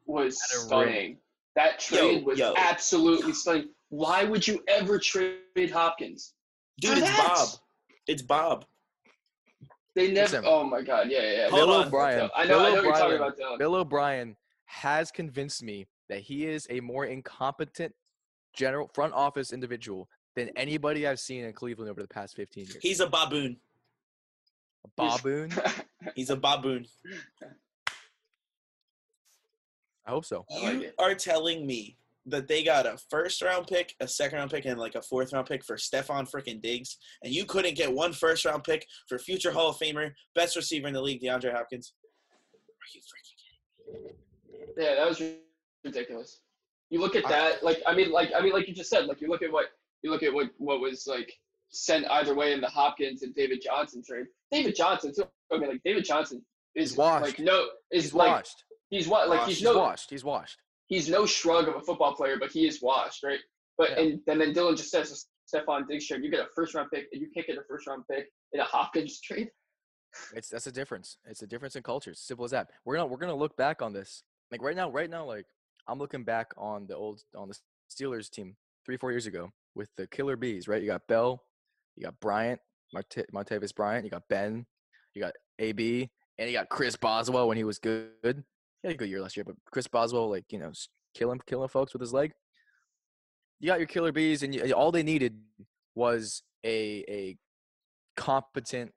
was 0.06 0.40
At 0.52 0.56
a 0.58 0.60
rim. 0.60 0.68
stunning. 0.68 1.18
That 1.56 1.90
Yo, 1.92 1.98
trade 1.98 2.26
was 2.26 2.40
yo. 2.40 2.54
absolutely 2.58 3.34
stunning. 3.34 3.70
Why 3.96 4.26
would 4.26 4.46
you 4.46 4.62
ever 4.68 5.00
trade 5.00 5.72
Hopkins? 5.72 6.34
Dude, 6.82 6.92
For 6.92 6.98
it's 7.00 7.08
that? 7.08 7.34
Bob. 7.34 7.50
It's 8.08 8.22
Bob. 8.22 8.66
They 9.96 10.12
never. 10.12 10.42
Oh 10.44 10.66
my 10.66 10.82
God! 10.82 11.10
Yeah, 11.10 11.22
yeah. 11.22 11.32
yeah. 11.32 11.50
Hold 11.50 11.62
Bill 11.62 11.72
on. 11.72 11.88
O'Brien. 11.88 12.30
I 12.36 12.44
know. 12.44 12.50
Bill 12.50 12.60
I 12.60 12.70
know 12.70 12.76
what 12.76 12.84
you're 12.84 12.94
talking 12.94 13.16
about. 13.16 13.40
Dylan. 13.40 13.58
Bill 13.58 13.76
O'Brien 13.76 14.36
has 14.66 15.12
convinced 15.12 15.64
me 15.64 15.88
that 16.10 16.20
he 16.20 16.46
is 16.46 16.68
a 16.70 16.82
more 16.82 17.06
incompetent 17.06 17.96
general 18.54 18.92
front 18.94 19.14
office 19.14 19.54
individual 19.54 20.10
than 20.36 20.50
anybody 20.58 21.08
I've 21.08 21.22
seen 21.22 21.46
in 21.46 21.54
Cleveland 21.54 21.90
over 21.90 22.02
the 22.02 22.08
past 22.10 22.36
15 22.36 22.66
years. 22.66 22.78
He's 22.82 23.00
a 23.00 23.08
baboon. 23.08 23.56
A 24.84 24.90
baboon? 25.02 25.54
He's 26.16 26.30
a 26.30 26.36
baboon. 26.36 26.86
I 30.06 30.12
hope 30.12 30.26
so. 30.26 30.46
I 30.52 30.64
like 30.64 30.82
You 30.82 30.92
are 31.00 31.16
telling 31.16 31.66
me 31.66 31.98
that 32.28 32.48
they 32.48 32.64
got 32.64 32.86
a 32.86 32.98
first 33.10 33.42
round 33.42 33.68
pick, 33.68 33.94
a 34.00 34.08
second 34.08 34.38
round 34.40 34.52
pick, 34.52 34.66
and 34.66 34.80
like 34.80 34.96
a 34.96 35.02
fourth 35.02 35.32
round 35.34 35.48
pick 35.48 35.64
for 35.64 35.76
Stefon 35.76 36.30
freaking 36.30 36.62
Diggs, 36.62 36.98
and 37.24 37.34
you 37.34 37.46
couldn't 37.46 37.76
get 37.76 37.94
one 37.94 38.14
first 38.14 38.46
round 38.46 38.64
pick 38.64 38.86
for 39.08 39.18
future 39.20 39.52
Hall 39.52 39.70
of 39.70 39.78
Famer, 39.78 40.12
best 40.34 40.56
receiver 40.56 40.88
in 40.88 40.94
the 40.94 41.02
league, 41.02 41.22
DeAndre 41.22 41.54
Hopkins. 41.54 41.94
Are 42.32 42.88
you 42.94 43.02
freaking 43.02 44.04
kidding? 44.04 44.16
Yeah, 44.78 44.96
that 44.96 45.08
was 45.08 45.22
ridiculous. 45.84 46.42
You 46.90 47.00
look 47.00 47.16
at 47.16 47.28
that, 47.30 47.64
like 47.64 47.82
I 47.88 47.96
mean, 47.96 48.12
like 48.12 48.32
I 48.38 48.42
mean, 48.42 48.54
like 48.54 48.68
you 48.68 48.74
just 48.74 48.90
said, 48.90 49.06
like 49.06 49.22
you 49.22 49.28
look 49.28 49.42
at 49.42 49.52
what 49.52 49.66
you 50.02 50.12
look 50.12 50.24
at 50.24 50.34
what 50.34 50.50
what 50.58 50.80
was 50.82 51.08
like 51.08 51.32
sent 51.70 52.06
either 52.12 52.36
way 52.36 52.54
in 52.54 52.62
the 52.62 52.68
Hopkins 52.68 53.24
and 53.24 53.34
David 53.36 53.62
Johnson 53.64 54.02
trade. 54.08 54.26
David 54.52 54.76
Johnson, 54.76 55.14
too. 55.16 55.26
I 55.52 55.58
mean, 55.58 55.70
like 55.70 55.82
David 55.84 56.06
Johnson 56.06 56.44
is 56.76 56.92
He's 56.92 56.98
washed. 56.98 57.26
like 57.26 57.40
no 57.40 57.66
is 57.92 58.04
He's 58.06 58.14
like 58.14 58.32
washed. 58.32 58.64
he's 58.90 59.08
what 59.08 59.30
like 59.30 59.40
Washed. 59.40 59.50
he's 59.50 59.58
He's 59.60 59.66
no 59.66 59.78
washed. 59.80 60.10
He's 60.10 60.24
washed. 60.24 60.58
He's 60.88 61.10
no 61.10 61.26
shrug 61.26 61.68
of 61.68 61.76
a 61.76 61.82
football 61.82 62.14
player, 62.16 62.38
but 62.40 62.52
he 62.52 62.68
is 62.68 62.82
washed, 62.82 63.24
right? 63.24 63.40
But 63.78 63.92
Yeah. 63.92 64.00
and, 64.02 64.20
and 64.28 64.42
then 64.42 64.54
Dylan 64.54 64.78
just 64.78 64.92
says 64.92 65.26
Stefon 65.54 65.88
Diggs 65.88 66.08
trade, 66.08 66.24
you 66.24 66.32
get 66.32 66.40
a 66.42 66.48
first 66.56 66.74
round 66.76 66.90
pick 66.92 67.08
and 67.12 67.22
you 67.22 67.30
can't 67.34 67.46
get 67.48 67.58
a 67.58 67.64
first 67.68 67.88
round 67.88 68.04
pick 68.10 68.28
in 68.54 68.60
a 68.60 68.64
Hopkins 68.64 69.20
trade. 69.22 69.50
It's 70.34 70.50
that's 70.50 70.68
a 70.68 70.72
difference. 70.72 71.18
It's 71.26 71.42
a 71.42 71.48
difference 71.48 71.76
in 71.76 71.84
cultures. 71.84 72.20
Simple 72.22 72.46
as 72.46 72.52
that. 72.52 72.70
We're 72.86 72.96
gonna 72.96 73.08
we're 73.08 73.18
gonna 73.18 73.36
look 73.36 73.58
back 73.58 73.82
on 73.82 73.92
this. 73.92 74.24
Like 74.52 74.62
right 74.62 74.76
now, 74.76 74.90
right 74.90 75.10
now, 75.10 75.26
like 75.26 75.46
I'm 75.88 76.00
looking 76.00 76.24
back 76.24 76.52
on 76.58 76.88
the 76.88 76.96
old 76.96 77.22
on 77.36 77.50
the 77.50 77.58
Steelers 77.92 78.30
team 78.30 78.56
three 78.86 78.96
four 78.98 79.12
years 79.12 79.28
ago 79.28 79.52
with 79.76 79.90
the 79.98 80.08
killer 80.08 80.38
bees. 80.38 80.68
Right, 80.70 80.82
you 80.82 80.88
got 80.88 81.06
Bell, 81.08 81.44
you 81.98 82.04
got 82.06 82.18
Bryant, 82.22 82.62
Marte- 82.94 83.30
Martavis 83.34 83.76
Bryant, 83.76 84.06
you 84.06 84.10
got 84.12 84.24
Ben, 84.30 84.66
you 85.14 85.22
got 85.22 85.34
AB, 85.60 86.10
and 86.38 86.50
you 86.50 86.56
got 86.56 86.70
Chris 86.70 86.96
Boswell 86.96 87.50
when 87.50 87.58
he 87.58 87.66
was 87.66 87.78
good. 87.80 88.44
He 88.86 88.90
had 88.90 88.98
a 88.98 88.98
good 89.00 89.10
year 89.10 89.22
last 89.22 89.36
year, 89.36 89.44
but 89.44 89.56
Chris 89.72 89.88
Boswell, 89.88 90.30
like 90.30 90.46
you 90.52 90.60
know, 90.60 90.72
killing 91.16 91.42
killing 91.48 91.70
folks 91.70 91.92
with 91.94 92.02
his 92.02 92.14
leg. 92.14 92.34
You 93.60 93.66
got 93.66 93.80
your 93.80 93.88
killer 93.88 94.12
bees, 94.12 94.44
and 94.44 94.54
you, 94.54 94.72
all 94.74 94.92
they 94.92 95.02
needed 95.02 95.40
was 95.96 96.44
a 96.64 97.04
a 97.10 97.36
competent 98.16 98.92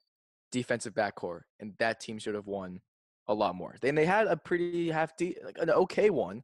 defensive 0.52 0.92
backcourt, 0.92 1.40
and 1.58 1.72
that 1.78 2.00
team 2.00 2.18
should 2.18 2.34
have 2.34 2.46
won 2.46 2.82
a 3.28 3.34
lot 3.34 3.54
more. 3.54 3.76
Then 3.80 3.94
they 3.94 4.04
had 4.04 4.26
a 4.26 4.36
pretty 4.36 4.90
hefty, 4.90 5.36
like 5.42 5.56
an 5.56 5.70
okay 5.70 6.10
one, 6.10 6.42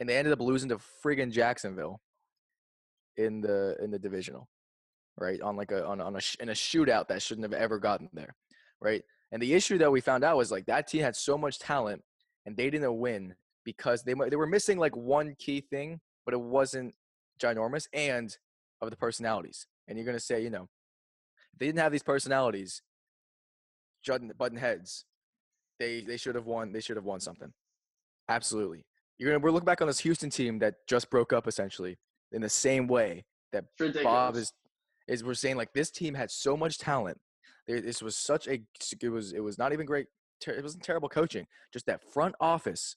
and 0.00 0.08
they 0.08 0.16
ended 0.16 0.32
up 0.32 0.40
losing 0.40 0.70
to 0.70 0.78
friggin' 1.04 1.30
Jacksonville 1.30 2.00
in 3.18 3.42
the 3.42 3.76
in 3.82 3.90
the 3.90 3.98
divisional, 3.98 4.48
right? 5.18 5.42
On 5.42 5.56
like 5.56 5.72
a 5.72 5.84
on 5.84 6.00
on 6.00 6.16
a 6.16 6.20
in 6.40 6.48
a 6.48 6.52
shootout 6.52 7.08
that 7.08 7.20
shouldn't 7.20 7.44
have 7.44 7.60
ever 7.60 7.78
gotten 7.78 8.08
there, 8.14 8.34
right? 8.80 9.02
And 9.30 9.42
the 9.42 9.52
issue 9.52 9.76
that 9.76 9.92
we 9.92 10.00
found 10.00 10.24
out 10.24 10.38
was 10.38 10.50
like 10.50 10.64
that 10.66 10.88
team 10.88 11.02
had 11.02 11.16
so 11.16 11.36
much 11.36 11.58
talent, 11.58 12.02
and 12.46 12.56
they 12.56 12.70
didn't 12.70 12.98
win 12.98 13.34
because 13.64 14.02
they 14.02 14.14
they 14.28 14.36
were 14.36 14.46
missing 14.46 14.78
like 14.78 14.96
one 14.96 15.34
key 15.38 15.60
thing, 15.60 16.00
but 16.24 16.34
it 16.34 16.40
wasn't 16.40 16.94
ginormous, 17.42 17.86
and 17.92 18.36
of 18.80 18.90
the 18.90 18.96
personalities. 18.96 19.66
And 19.86 19.96
you're 19.98 20.06
gonna 20.06 20.20
say, 20.20 20.42
you 20.42 20.50
know, 20.50 20.68
they 21.58 21.66
didn't 21.66 21.78
have 21.80 21.92
these 21.92 22.02
personalities, 22.02 22.82
button 24.38 24.58
heads, 24.58 25.04
they 25.78 26.00
they 26.02 26.16
should 26.16 26.34
have 26.34 26.46
won. 26.46 26.72
They 26.72 26.80
should 26.80 26.96
have 26.96 27.04
won 27.04 27.20
something. 27.20 27.52
Absolutely. 28.28 28.84
You're 29.18 29.30
gonna 29.32 29.42
we're 29.42 29.50
looking 29.50 29.66
back 29.66 29.80
on 29.80 29.88
this 29.88 30.00
Houston 30.00 30.30
team 30.30 30.58
that 30.60 30.74
just 30.88 31.10
broke 31.10 31.32
up 31.32 31.46
essentially 31.48 31.98
in 32.32 32.42
the 32.42 32.48
same 32.48 32.86
way 32.86 33.24
that. 33.52 33.64
Bob 34.04 34.36
is 34.36 34.52
is 35.08 35.24
we're 35.24 35.34
saying 35.34 35.56
like 35.56 35.72
this 35.72 35.90
team 35.90 36.14
had 36.14 36.30
so 36.30 36.56
much 36.56 36.78
talent. 36.78 37.18
There- 37.66 37.80
This 37.80 38.02
was 38.02 38.16
such 38.16 38.46
a 38.46 38.62
it 39.02 39.08
was 39.08 39.32
it 39.32 39.40
was 39.40 39.58
not 39.58 39.72
even 39.72 39.86
great. 39.86 40.06
Ter- 40.40 40.52
It 40.52 40.62
wasn't 40.62 40.82
terrible 40.84 41.08
coaching. 41.08 41.46
Just 41.72 41.86
that 41.86 42.02
front 42.02 42.34
office. 42.40 42.96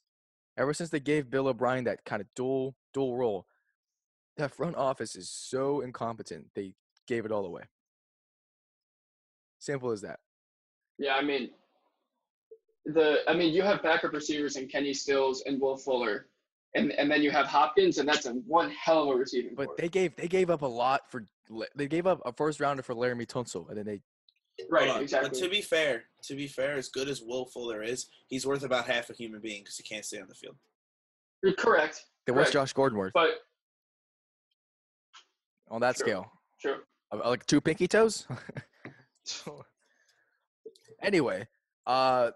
Ever 0.57 0.73
since 0.73 0.89
they 0.89 0.99
gave 0.99 1.29
Bill 1.29 1.47
O'Brien 1.47 1.85
that 1.85 2.03
kind 2.05 2.21
of 2.21 2.27
dual 2.35 2.75
dual 2.93 3.15
role, 3.17 3.45
that 4.37 4.51
front 4.53 4.75
office 4.75 5.15
is 5.15 5.29
so 5.29 5.81
incompetent. 5.81 6.47
They 6.55 6.73
gave 7.07 7.25
it 7.25 7.31
all 7.31 7.45
away. 7.45 7.63
Simple 9.59 9.91
as 9.91 10.01
that. 10.01 10.19
Yeah, 10.97 11.15
I 11.15 11.21
mean, 11.21 11.51
the 12.85 13.19
I 13.27 13.33
mean, 13.33 13.53
you 13.53 13.61
have 13.63 13.81
backup 13.81 14.11
receivers 14.13 14.55
and 14.55 14.69
Kenny 14.69 14.93
Stills 14.93 15.43
and 15.45 15.59
Will 15.61 15.77
Fuller, 15.77 16.27
and 16.75 16.91
and 16.93 17.09
then 17.09 17.21
you 17.21 17.31
have 17.31 17.45
Hopkins, 17.45 17.97
and 17.97 18.07
that's 18.07 18.25
a 18.25 18.33
one 18.33 18.71
hell 18.71 19.03
of 19.03 19.15
a 19.15 19.19
receiving. 19.19 19.55
But 19.55 19.67
core. 19.67 19.75
they 19.77 19.89
gave 19.89 20.15
they 20.15 20.27
gave 20.27 20.49
up 20.49 20.63
a 20.63 20.67
lot 20.67 21.09
for 21.09 21.25
they 21.75 21.87
gave 21.87 22.07
up 22.07 22.21
a 22.25 22.33
first 22.33 22.59
rounder 22.59 22.83
for 22.83 22.93
Laremy 22.93 23.25
Tunsil, 23.25 23.69
and 23.69 23.77
then 23.77 23.85
they 23.85 24.01
right, 24.69 24.85
Hold 24.85 24.97
on, 24.97 25.03
exactly. 25.03 25.29
But 25.29 25.39
to 25.39 25.49
be 25.49 25.61
fair, 25.61 26.03
to 26.23 26.35
be 26.35 26.47
fair, 26.47 26.73
as 26.75 26.89
good 26.89 27.07
as 27.09 27.21
Will 27.21 27.45
Fuller 27.45 27.81
is, 27.83 28.07
he's 28.27 28.45
worth 28.45 28.63
about 28.63 28.85
half 28.85 29.09
a 29.09 29.13
human 29.13 29.41
being 29.41 29.61
because 29.61 29.77
he 29.77 29.83
can't 29.83 30.05
stay 30.05 30.19
on 30.19 30.27
the 30.27 30.35
field. 30.35 30.55
You're 31.43 31.53
correct, 31.53 32.05
then 32.27 32.35
what's 32.35 32.51
Josh 32.51 32.73
Gordon 32.73 32.97
worth 32.99 33.13
but 33.13 33.29
on 35.69 35.81
that 35.81 35.97
Sure. 35.97 36.05
scale? 36.05 36.31
true. 36.61 36.77
Uh, 37.11 37.29
Like 37.29 37.45
two 37.45 37.59
pinky 37.61 37.87
toes. 37.87 38.27
anyway, 41.01 41.47
uh, 41.87 42.31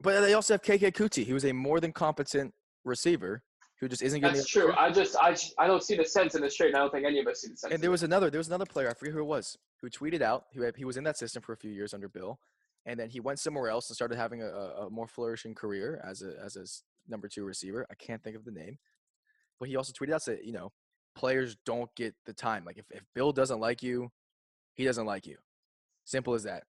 but 0.00 0.20
they 0.20 0.34
also 0.34 0.54
have 0.54 0.62
Keke 0.62 0.92
Coutee, 0.92 1.30
was 1.32 1.44
a 1.44 1.52
more 1.52 1.80
than 1.80 1.92
competent 1.92 2.52
receiver 2.84 3.42
who 3.80 3.88
just 3.88 4.02
isn't 4.02 4.20
getting. 4.20 4.36
That's 4.36 4.52
the- 4.52 4.60
true. 4.60 4.72
I 4.76 4.90
just 4.90 5.16
I 5.16 5.30
just- 5.32 5.54
I 5.58 5.66
don't 5.66 5.82
see 5.82 5.96
the 5.96 6.04
sense 6.04 6.34
in 6.34 6.42
this 6.42 6.54
trade. 6.54 6.68
and 6.68 6.76
I 6.76 6.80
don't 6.80 6.90
think 6.90 7.06
any 7.06 7.18
of 7.20 7.26
us 7.26 7.40
see 7.42 7.48
the 7.48 7.56
sense. 7.56 7.64
And 7.64 7.74
in 7.74 7.80
there 7.80 7.88
it. 7.88 7.92
was 7.92 8.02
another 8.02 8.30
there 8.30 8.38
was 8.38 8.48
another 8.48 8.66
player 8.66 8.88
I 8.90 8.94
forget 8.94 9.14
who 9.14 9.20
it 9.20 9.24
was 9.24 9.56
who 9.80 9.90
tweeted 9.90 10.22
out 10.22 10.44
who 10.54 10.62
had, 10.62 10.76
he 10.76 10.84
was 10.84 10.96
in 10.96 11.04
that 11.04 11.18
system 11.18 11.42
for 11.42 11.52
a 11.52 11.56
few 11.56 11.70
years 11.70 11.94
under 11.94 12.08
Bill, 12.08 12.38
and 12.84 12.98
then 12.98 13.10
he 13.10 13.20
went 13.20 13.38
somewhere 13.38 13.68
else 13.68 13.88
and 13.88 13.96
started 13.96 14.16
having 14.16 14.42
a, 14.42 14.46
a, 14.46 14.90
more 14.90 15.06
flourishing 15.06 15.54
career 15.54 16.00
as 16.08 16.22
a 16.22 16.32
as 16.42 16.56
a 16.56 16.62
s- 16.62 16.82
number 17.08 17.28
two 17.28 17.44
receiver. 17.44 17.86
I 17.90 17.94
can't 17.94 18.22
think 18.22 18.36
of 18.36 18.44
the 18.44 18.52
name, 18.52 18.78
but 19.58 19.68
he 19.68 19.76
also 19.76 19.92
tweeted 19.92 20.14
out 20.14 20.24
that 20.26 20.44
you 20.44 20.52
know 20.52 20.72
players 21.16 21.56
don't 21.64 21.94
get 21.96 22.14
the 22.26 22.32
time. 22.32 22.64
Like 22.64 22.78
if, 22.78 22.84
if 22.90 23.02
Bill 23.14 23.32
doesn't 23.32 23.60
like 23.60 23.82
you, 23.82 24.10
he 24.74 24.84
doesn't 24.84 25.06
like 25.06 25.26
you. 25.26 25.36
Simple 26.04 26.34
as 26.34 26.44
that. 26.44 26.64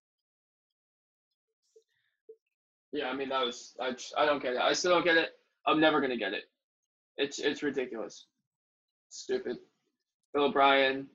Yeah, 2.91 3.09
I 3.09 3.15
mean 3.15 3.29
that 3.29 3.45
was 3.45 3.75
I 3.79 3.95
I 4.17 4.25
don't 4.25 4.41
get 4.41 4.53
it. 4.53 4.59
I 4.59 4.73
still 4.73 4.91
don't 4.91 5.03
get 5.03 5.17
it. 5.17 5.29
I'm 5.65 5.79
never 5.79 6.01
gonna 6.01 6.17
get 6.17 6.33
it. 6.33 6.43
It's 7.17 7.39
it's 7.39 7.63
ridiculous. 7.63 8.25
Stupid. 9.09 9.57
Bill 10.33 10.45
O'Brien. 10.45 11.07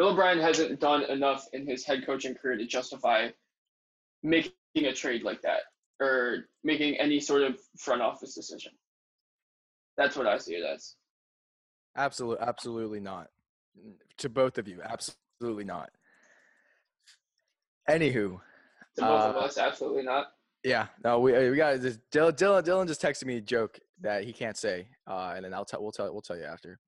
Bill 0.00 0.12
O'Brien 0.12 0.38
hasn't 0.40 0.80
done 0.80 1.02
enough 1.10 1.46
in 1.52 1.66
his 1.66 1.84
head 1.84 2.06
coaching 2.06 2.34
career 2.34 2.56
to 2.56 2.64
justify 2.64 3.28
making 4.22 4.54
a 4.76 4.94
trade 4.94 5.24
like 5.24 5.42
that 5.42 5.60
or 6.00 6.46
making 6.64 6.94
any 6.94 7.20
sort 7.20 7.42
of 7.42 7.58
front 7.76 8.00
office 8.00 8.34
decision. 8.34 8.72
That's 9.98 10.16
what 10.16 10.26
I 10.26 10.38
see 10.38 10.54
it 10.54 10.64
as. 10.64 10.94
Absolutely, 11.98 12.46
absolutely 12.46 13.00
not. 13.00 13.26
To 14.16 14.30
both 14.30 14.56
of 14.56 14.66
you, 14.66 14.80
absolutely 14.82 15.64
not. 15.64 15.90
Anywho, 17.86 18.40
To 18.96 19.00
both 19.02 19.02
of 19.02 19.36
Uh, 19.36 19.40
us, 19.40 19.58
absolutely 19.58 20.04
not. 20.04 20.28
Yeah, 20.64 20.86
no, 21.04 21.20
we 21.20 21.32
we 21.50 21.56
got 21.56 21.78
this. 21.82 21.98
Dylan, 22.10 22.32
Dylan, 22.32 22.64
Dylan 22.64 22.86
just 22.86 23.02
texted 23.02 23.26
me 23.26 23.36
a 23.36 23.42
joke 23.42 23.78
that 24.00 24.24
he 24.24 24.32
can't 24.32 24.56
say, 24.56 24.88
uh, 25.06 25.34
and 25.36 25.44
then 25.44 25.52
I'll 25.52 25.66
tell 25.66 25.82
we'll 25.82 25.92
tell 25.92 26.10
we'll 26.10 26.22
tell 26.22 26.38
you 26.38 26.44
after. 26.44 26.80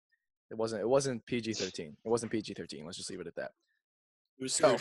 It 0.52 0.58
wasn't 0.58 0.82
it 0.82 0.88
wasn't 0.88 1.24
PG 1.24 1.54
thirteen. 1.54 1.96
It 2.04 2.08
wasn't 2.10 2.30
PG 2.30 2.52
thirteen. 2.52 2.84
Let's 2.84 2.98
just 2.98 3.10
leave 3.10 3.20
it 3.20 3.26
at 3.26 3.34
that. 3.36 3.52
It 4.38 4.42
was 4.42 4.52
So, 4.52 4.76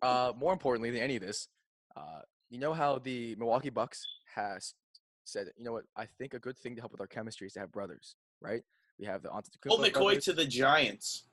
uh, 0.00 0.32
more 0.38 0.52
importantly 0.52 0.92
than 0.92 1.00
any 1.00 1.16
of 1.16 1.22
this, 1.22 1.48
uh, 1.96 2.20
you 2.50 2.60
know 2.60 2.72
how 2.72 2.98
the 2.98 3.34
Milwaukee 3.34 3.70
Bucks 3.70 4.06
has 4.36 4.74
said, 5.24 5.48
you 5.56 5.64
know 5.64 5.72
what? 5.72 5.84
I 5.96 6.06
think 6.06 6.34
a 6.34 6.38
good 6.38 6.56
thing 6.56 6.76
to 6.76 6.80
help 6.80 6.92
with 6.92 7.00
our 7.00 7.08
chemistry 7.08 7.48
is 7.48 7.54
to 7.54 7.60
have 7.60 7.72
brothers, 7.72 8.14
right? 8.40 8.62
We 8.98 9.06
have 9.06 9.22
the 9.22 9.30
Antetokounmpo 9.30 9.68
Colt 9.68 9.80
McCoy 9.80 9.92
brothers. 9.92 10.24
to 10.26 10.32
the 10.34 10.44
Giants. 10.46 11.24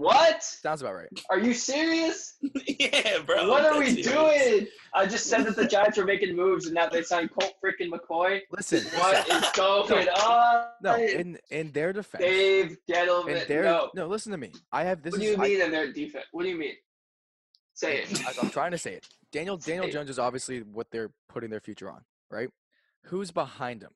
What? 0.00 0.42
Sounds 0.42 0.80
about 0.80 0.94
right. 0.94 1.08
Are 1.28 1.38
you 1.38 1.52
serious? 1.52 2.36
yeah, 2.66 3.18
bro. 3.26 3.46
what 3.50 3.66
are 3.66 3.78
we 3.78 4.02
serious. 4.02 4.06
doing? 4.48 4.66
I 4.94 5.04
just 5.04 5.26
said 5.26 5.44
that 5.44 5.56
the 5.56 5.66
Giants 5.66 5.98
were 5.98 6.06
making 6.06 6.34
moves 6.34 6.64
and 6.64 6.74
now 6.74 6.88
they 6.88 7.02
signed 7.02 7.28
Colt 7.38 7.52
freaking 7.62 7.90
McCoy. 7.90 8.40
Listen, 8.50 8.82
What 8.98 9.28
is 9.28 9.50
going 9.54 10.08
on? 10.08 10.64
no, 10.82 10.96
in 10.96 11.38
in 11.50 11.70
their 11.72 11.92
defense, 11.92 12.24
Dave 12.24 12.78
in 12.88 12.94
Gettleman. 12.94 13.46
their 13.46 13.64
no. 13.64 13.90
no, 13.94 14.06
listen 14.06 14.32
to 14.32 14.38
me. 14.38 14.52
I 14.72 14.84
have 14.84 15.02
this. 15.02 15.12
what 15.12 15.20
do 15.20 15.26
is 15.26 15.36
you 15.36 15.42
I- 15.42 15.48
mean 15.48 15.60
in 15.60 15.70
their 15.70 15.92
defense? 15.92 16.24
What 16.32 16.44
do 16.44 16.48
you 16.48 16.56
mean? 16.58 16.76
Say 17.74 17.98
it. 17.98 18.26
I- 18.26 18.32
I'm 18.40 18.48
trying 18.48 18.70
to 18.70 18.78
say 18.78 18.94
it. 18.94 19.06
Daniel 19.32 19.58
Daniel 19.58 19.84
Say 19.84 19.90
it. 19.90 19.92
Jones 19.92 20.08
is 20.08 20.18
obviously 20.18 20.60
what 20.62 20.86
they're 20.90 21.10
putting 21.28 21.50
their 21.50 21.60
future 21.60 21.90
on, 21.90 22.00
right? 22.30 22.48
Who's 23.04 23.30
behind 23.30 23.82
him? 23.82 23.90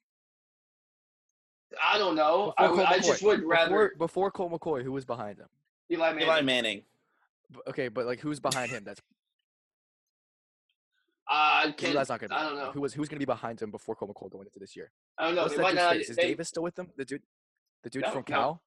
I 1.82 1.96
don't 1.96 2.14
know. 2.14 2.52
I, 2.58 2.68
would- 2.70 2.80
I 2.80 2.98
just 2.98 3.22
would 3.22 3.42
rather 3.42 3.70
before, 3.70 3.92
before 3.96 4.30
Colt 4.30 4.52
McCoy. 4.52 4.82
Who 4.82 4.92
was 4.92 5.06
behind 5.06 5.38
him? 5.38 5.48
Eli 5.94 6.10
Manning. 6.12 6.26
Eli 6.28 6.40
Manning. 6.42 6.82
Okay, 7.68 7.88
but 7.88 8.06
like 8.06 8.20
who's 8.20 8.40
behind 8.40 8.70
him? 8.70 8.84
That's 8.84 9.00
Uh, 11.30 11.72
can, 11.72 11.96
Eli's 11.96 12.08
not 12.08 12.20
gonna. 12.20 12.28
Be, 12.28 12.34
I 12.34 12.42
don't 12.48 12.56
know. 12.56 12.70
Who 12.72 12.80
was 12.80 12.92
who's 12.94 13.08
gonna 13.08 13.18
be 13.18 13.24
behind 13.24 13.60
him 13.60 13.70
before 13.70 13.94
Cole 13.94 14.08
McCoy 14.08 14.30
going 14.30 14.46
into 14.46 14.58
this 14.58 14.76
year? 14.76 14.90
I 15.18 15.26
don't 15.26 15.34
know. 15.34 15.42
What's 15.42 15.56
that 15.56 15.62
dude's 15.64 15.74
not. 15.76 15.92
face? 15.94 16.10
Is 16.10 16.16
they- 16.16 16.22
Davis 16.28 16.48
still 16.48 16.62
with 16.62 16.74
them? 16.74 16.90
The 16.96 17.04
dude, 17.04 17.22
the 17.82 17.90
dude 17.90 18.02
No, 18.02 18.10
from. 18.10 18.22
Cal. 18.24 18.62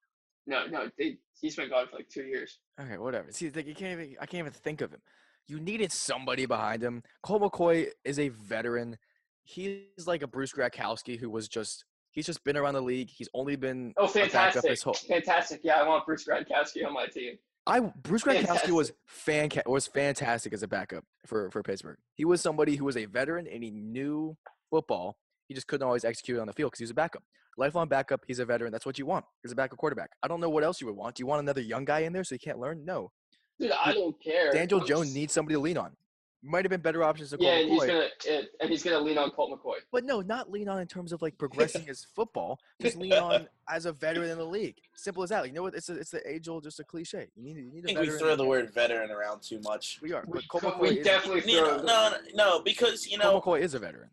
No, 0.47 0.65
no. 0.67 0.89
They, 0.97 1.17
he's 1.39 1.55
been 1.55 1.69
gone 1.69 1.87
for 1.87 1.97
like 1.97 2.09
two 2.09 2.23
years. 2.23 2.59
Okay, 2.79 2.97
whatever. 2.97 3.31
See, 3.31 3.49
like 3.51 3.67
you 3.67 3.75
can't 3.75 3.99
even. 3.99 4.15
I 4.19 4.25
can't 4.25 4.39
even 4.39 4.53
think 4.53 4.81
of 4.81 4.91
him. 4.91 5.01
You 5.47 5.59
needed 5.59 5.91
somebody 5.91 6.45
behind 6.45 6.81
him. 6.83 7.03
Cole 7.21 7.39
McCoy 7.39 7.87
is 8.03 8.17
a 8.19 8.29
veteran. 8.29 8.97
He's 9.43 10.07
like 10.07 10.23
a 10.23 10.27
Bruce 10.27 10.51
Grakowski 10.51 11.17
who 11.19 11.29
was 11.29 11.47
just 11.47 11.85
He's 12.11 12.25
just 12.25 12.43
been 12.43 12.57
around 12.57 12.73
the 12.73 12.81
league. 12.81 13.09
He's 13.09 13.29
only 13.33 13.55
been 13.55 13.93
Oh, 13.97 14.07
fantastic! 14.07 14.81
whole. 14.81 14.93
Fantastic! 14.93 15.61
Yeah, 15.63 15.79
I 15.79 15.87
want 15.87 16.05
Bruce 16.05 16.25
Gradkowski 16.27 16.85
on 16.85 16.93
my 16.93 17.05
team. 17.07 17.37
I 17.67 17.79
Bruce 17.79 18.23
Gradkowski 18.23 18.71
was 18.71 18.91
Fantastic. 19.07 19.53
fan 19.53 19.63
was 19.71 19.87
fantastic 19.87 20.53
as 20.53 20.63
a 20.63 20.67
backup 20.67 21.03
for 21.25 21.51
for 21.51 21.61
Pittsburgh. 21.63 21.97
He 22.15 22.25
was 22.25 22.41
somebody 22.41 22.75
who 22.75 22.85
was 22.85 22.97
a 22.97 23.05
veteran 23.05 23.45
and 23.47 23.61
he 23.63 23.71
knew 23.71 24.37
football. 24.69 25.17
He 25.47 25.53
just 25.53 25.67
couldn't 25.67 25.85
always 25.85 26.05
execute 26.05 26.39
on 26.39 26.47
the 26.47 26.53
field 26.53 26.71
because 26.71 26.79
he 26.79 26.83
was 26.83 26.91
a 26.91 26.95
backup. 26.95 27.23
Lifelong 27.57 27.87
backup. 27.87 28.21
He's 28.27 28.39
a 28.39 28.45
veteran. 28.45 28.71
That's 28.71 28.85
what 28.85 28.97
you 28.99 29.05
want. 29.05 29.25
He's 29.43 29.51
a 29.51 29.55
backup 29.55 29.77
quarterback. 29.79 30.11
I 30.23 30.27
don't 30.27 30.39
know 30.39 30.49
what 30.49 30.63
else 30.63 30.79
you 30.79 30.87
would 30.87 30.95
want. 30.95 31.15
Do 31.15 31.21
you 31.21 31.27
want 31.27 31.41
another 31.41 31.61
young 31.61 31.85
guy 31.85 31.99
in 31.99 32.13
there 32.13 32.23
so 32.23 32.35
he 32.35 32.39
can't 32.39 32.59
learn? 32.59 32.85
No. 32.85 33.11
Dude, 33.59 33.71
I 33.71 33.93
don't 33.93 34.15
care. 34.23 34.51
Daniel 34.51 34.79
Jones 34.85 35.13
needs 35.15 35.33
somebody 35.33 35.55
to 35.55 35.59
lean 35.59 35.77
on. 35.77 35.95
Might 36.43 36.63
have 36.65 36.69
been 36.69 36.81
better 36.81 37.03
options 37.03 37.31
to 37.31 37.37
Colt 37.37 37.47
Yeah, 37.49 37.57
and 37.59 37.69
he's 37.69 37.81
McCoy. 37.81 37.87
gonna 37.87 38.41
and 38.61 38.69
he's 38.69 38.83
gonna 38.83 38.99
lean 38.99 39.17
on 39.17 39.31
Colt 39.31 39.51
McCoy. 39.51 39.77
But 39.91 40.05
no, 40.05 40.21
not 40.21 40.51
lean 40.51 40.69
on 40.69 40.79
in 40.79 40.87
terms 40.87 41.11
of 41.11 41.21
like 41.21 41.35
progressing 41.39 41.83
his 41.85 42.05
football. 42.15 42.59
Just 42.79 42.95
lean 42.95 43.13
on 43.29 43.47
as 43.69 43.85
a 43.87 43.91
veteran 43.91 44.29
in 44.29 44.37
the 44.37 44.45
league. 44.45 44.75
Simple 44.95 45.23
as 45.23 45.29
that. 45.29 45.41
Like, 45.41 45.49
you 45.49 45.55
know 45.55 45.63
what? 45.63 45.73
It's 45.73 45.89
a, 45.89 45.97
it's 45.97 46.11
the 46.11 46.21
age 46.31 46.47
old, 46.47 46.63
just 46.63 46.79
a 46.79 46.83
cliche. 46.83 47.27
You 47.35 47.43
need, 47.43 47.57
you 47.57 47.71
need 47.71 47.85
I 47.89 47.91
a 47.91 47.95
think 48.03 48.13
we 48.13 48.19
throw 48.19 48.35
the 48.35 48.45
word 48.45 48.71
veteran 48.73 49.09
around 49.09 49.41
too 49.41 49.59
much. 49.63 49.99
We 50.01 50.13
are. 50.13 50.23
We, 50.27 50.33
But 50.39 50.47
Colt 50.47 50.63
McCoy, 50.63 50.81
we 50.81 50.99
is, 50.99 51.05
definitely 51.05 51.51
You 51.51 51.59
throw. 51.65 51.77
know, 51.77 51.83
no, 51.83 52.09
no, 52.11 52.17
no, 52.35 52.61
because 52.61 53.07
you 53.07 53.17
know, 53.17 53.39
Colt 53.41 53.45
McCoy 53.59 53.61
is 53.61 53.73
a 53.73 53.79
veteran. 53.79 54.09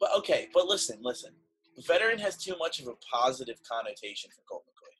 but 0.00 0.10
okay, 0.18 0.48
but 0.54 0.66
listen, 0.66 0.98
listen. 1.02 1.32
Veteran 1.84 2.18
has 2.20 2.36
too 2.36 2.54
much 2.58 2.80
of 2.80 2.86
a 2.86 2.94
positive 3.12 3.58
connotation 3.70 4.30
for 4.30 4.40
Colt 4.48 4.64
McCoy. 4.66 4.94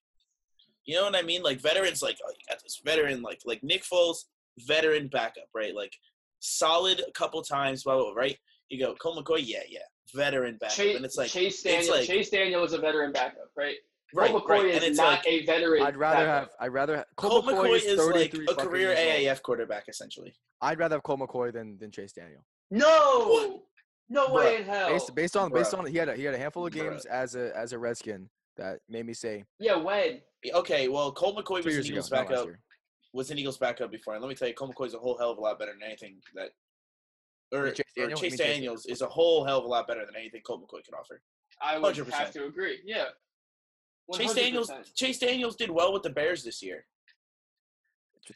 You 0.85 0.97
know 0.97 1.05
what 1.05 1.17
I 1.17 1.23
mean? 1.23 1.43
Like 1.43 1.61
veterans, 1.61 2.03
like 2.03 2.19
oh, 2.27 2.31
you 2.31 2.45
got 2.49 2.61
this 2.63 2.81
veteran, 2.85 3.23
like 3.23 3.41
like 3.45 3.63
Nick 3.63 3.85
Foles, 3.85 4.25
veteran 4.67 5.09
backup, 5.09 5.49
right? 5.55 5.75
Like 5.75 5.95
solid 6.41 7.03
a 7.07 7.13
couple 7.13 7.43
times, 7.43 7.85
blah 7.85 7.95
blah, 7.97 8.05
blah 8.05 8.15
right? 8.15 8.37
You 8.69 8.79
go 8.79 8.95
Colt 8.95 9.25
McCoy, 9.25 9.43
yeah, 9.43 9.61
yeah, 9.69 9.81
veteran 10.15 10.57
backup, 10.61 10.77
Chase, 10.77 10.97
and 10.97 11.05
it's 11.05 11.17
like 11.17 11.31
Chase 11.31 11.63
Daniel. 11.63 11.95
like- 11.95 12.07
Chase 12.07 12.31
Daniel 12.31 12.65
is 12.65 12.73
a 12.73 12.79
veteran 12.79 13.13
backup, 13.13 13.51
right? 13.57 13.77
right, 14.15 14.31
Colt 14.31 14.45
McCoy 14.45 14.49
right, 14.49 14.75
and 14.75 14.83
is 14.83 14.91
it's 14.91 14.99
not 14.99 15.25
like 15.25 15.27
a 15.27 15.45
veteran. 15.45 15.83
I'd 15.83 15.97
rather 15.97 16.27
backup. 16.27 16.41
have. 16.41 16.49
I'd 16.61 16.73
rather. 16.73 17.05
Colt 17.17 17.45
McCoy 17.45 17.77
is 17.77 17.99
like 17.99 18.33
33 18.33 18.47
a 18.49 18.55
career. 18.55 18.95
AAF 18.95 19.43
quarterback 19.43 19.85
essentially. 19.89 20.35
I'd 20.61 20.79
rather 20.79 20.97
have 20.97 21.03
Colt 21.03 21.21
McCoy 21.21 21.53
than 21.53 21.79
than 21.79 21.91
Chase 21.91 22.13
Daniel. 22.13 22.45
No, 22.71 23.63
no 24.09 24.33
way 24.33 24.57
in 24.57 24.65
hell. 24.65 24.89
Based, 24.89 25.15
based 25.15 25.37
on 25.37 25.53
based 25.53 25.75
on 25.75 25.87
he 25.87 25.97
had 25.97 26.09
a, 26.09 26.17
he 26.17 26.25
had 26.25 26.35
a 26.35 26.39
handful 26.39 26.67
of 26.67 26.73
Bruh. 26.73 26.91
games 26.91 27.05
as 27.07 27.35
a 27.35 27.57
as 27.57 27.73
a 27.73 27.79
Redskin 27.79 28.29
that 28.57 28.79
made 28.89 29.07
me 29.07 29.15
say 29.15 29.45
yeah, 29.59 29.77
when? 29.77 30.21
Okay, 30.55 30.89
well, 30.89 31.13
Colt 31.13 31.37
McCoy 31.37 31.63
two 31.63 31.67
was 31.67 31.67
an 31.67 31.73
years 31.73 31.87
ago, 31.87 31.95
Eagles 31.95 32.11
not 32.11 32.19
last 32.19 32.29
backup. 32.29 32.49
Year. 33.17 33.19
Was 33.19 33.31
an 33.31 33.39
Eagles 33.39 33.59
backup 33.59 33.91
before, 33.91 34.15
and 34.15 34.23
let 34.23 34.29
me 34.29 34.35
tell 34.35 34.49
you, 34.49 34.55
Colt 34.55 34.75
is 34.87 34.95
a 34.95 34.99
whole 34.99 35.17
hell 35.19 35.31
of 35.31 35.39
a 35.39 35.41
lot 35.41 35.59
better 35.59 35.73
than 35.73 35.83
anything 35.83 36.17
that. 36.35 36.51
Or, 37.53 37.71
Chase 37.71 37.81
or 37.97 38.01
Daniel? 38.03 38.11
You 38.11 38.17
Chase 38.17 38.23
mean 38.23 38.39
Chase 38.39 38.55
Daniels 38.57 38.87
is 38.87 39.03
a 39.03 39.07
whole 39.07 39.45
hell 39.45 39.59
of 39.59 39.65
a 39.65 39.69
lot 39.69 39.87
better 39.87 40.05
than 40.05 40.17
anything 40.17 40.41
Colt 40.45 40.63
McCoy 40.63 40.85
can 40.85 40.95
offer. 40.95 41.21
I 41.63 41.79
would 41.79 41.97
have 41.97 42.33
to 42.33 42.47
agree. 42.47 42.81
Yeah. 42.85 43.05
Chase 44.13 44.35
Daniels, 44.35 44.71
100%. 44.71 44.95
Chase 44.95 45.19
Daniels 45.19 45.57
did 45.57 45.71
well 45.71 45.93
with 45.93 46.03
the 46.03 46.11
Bears 46.11 46.45
this 46.45 46.63
year. 46.63 46.87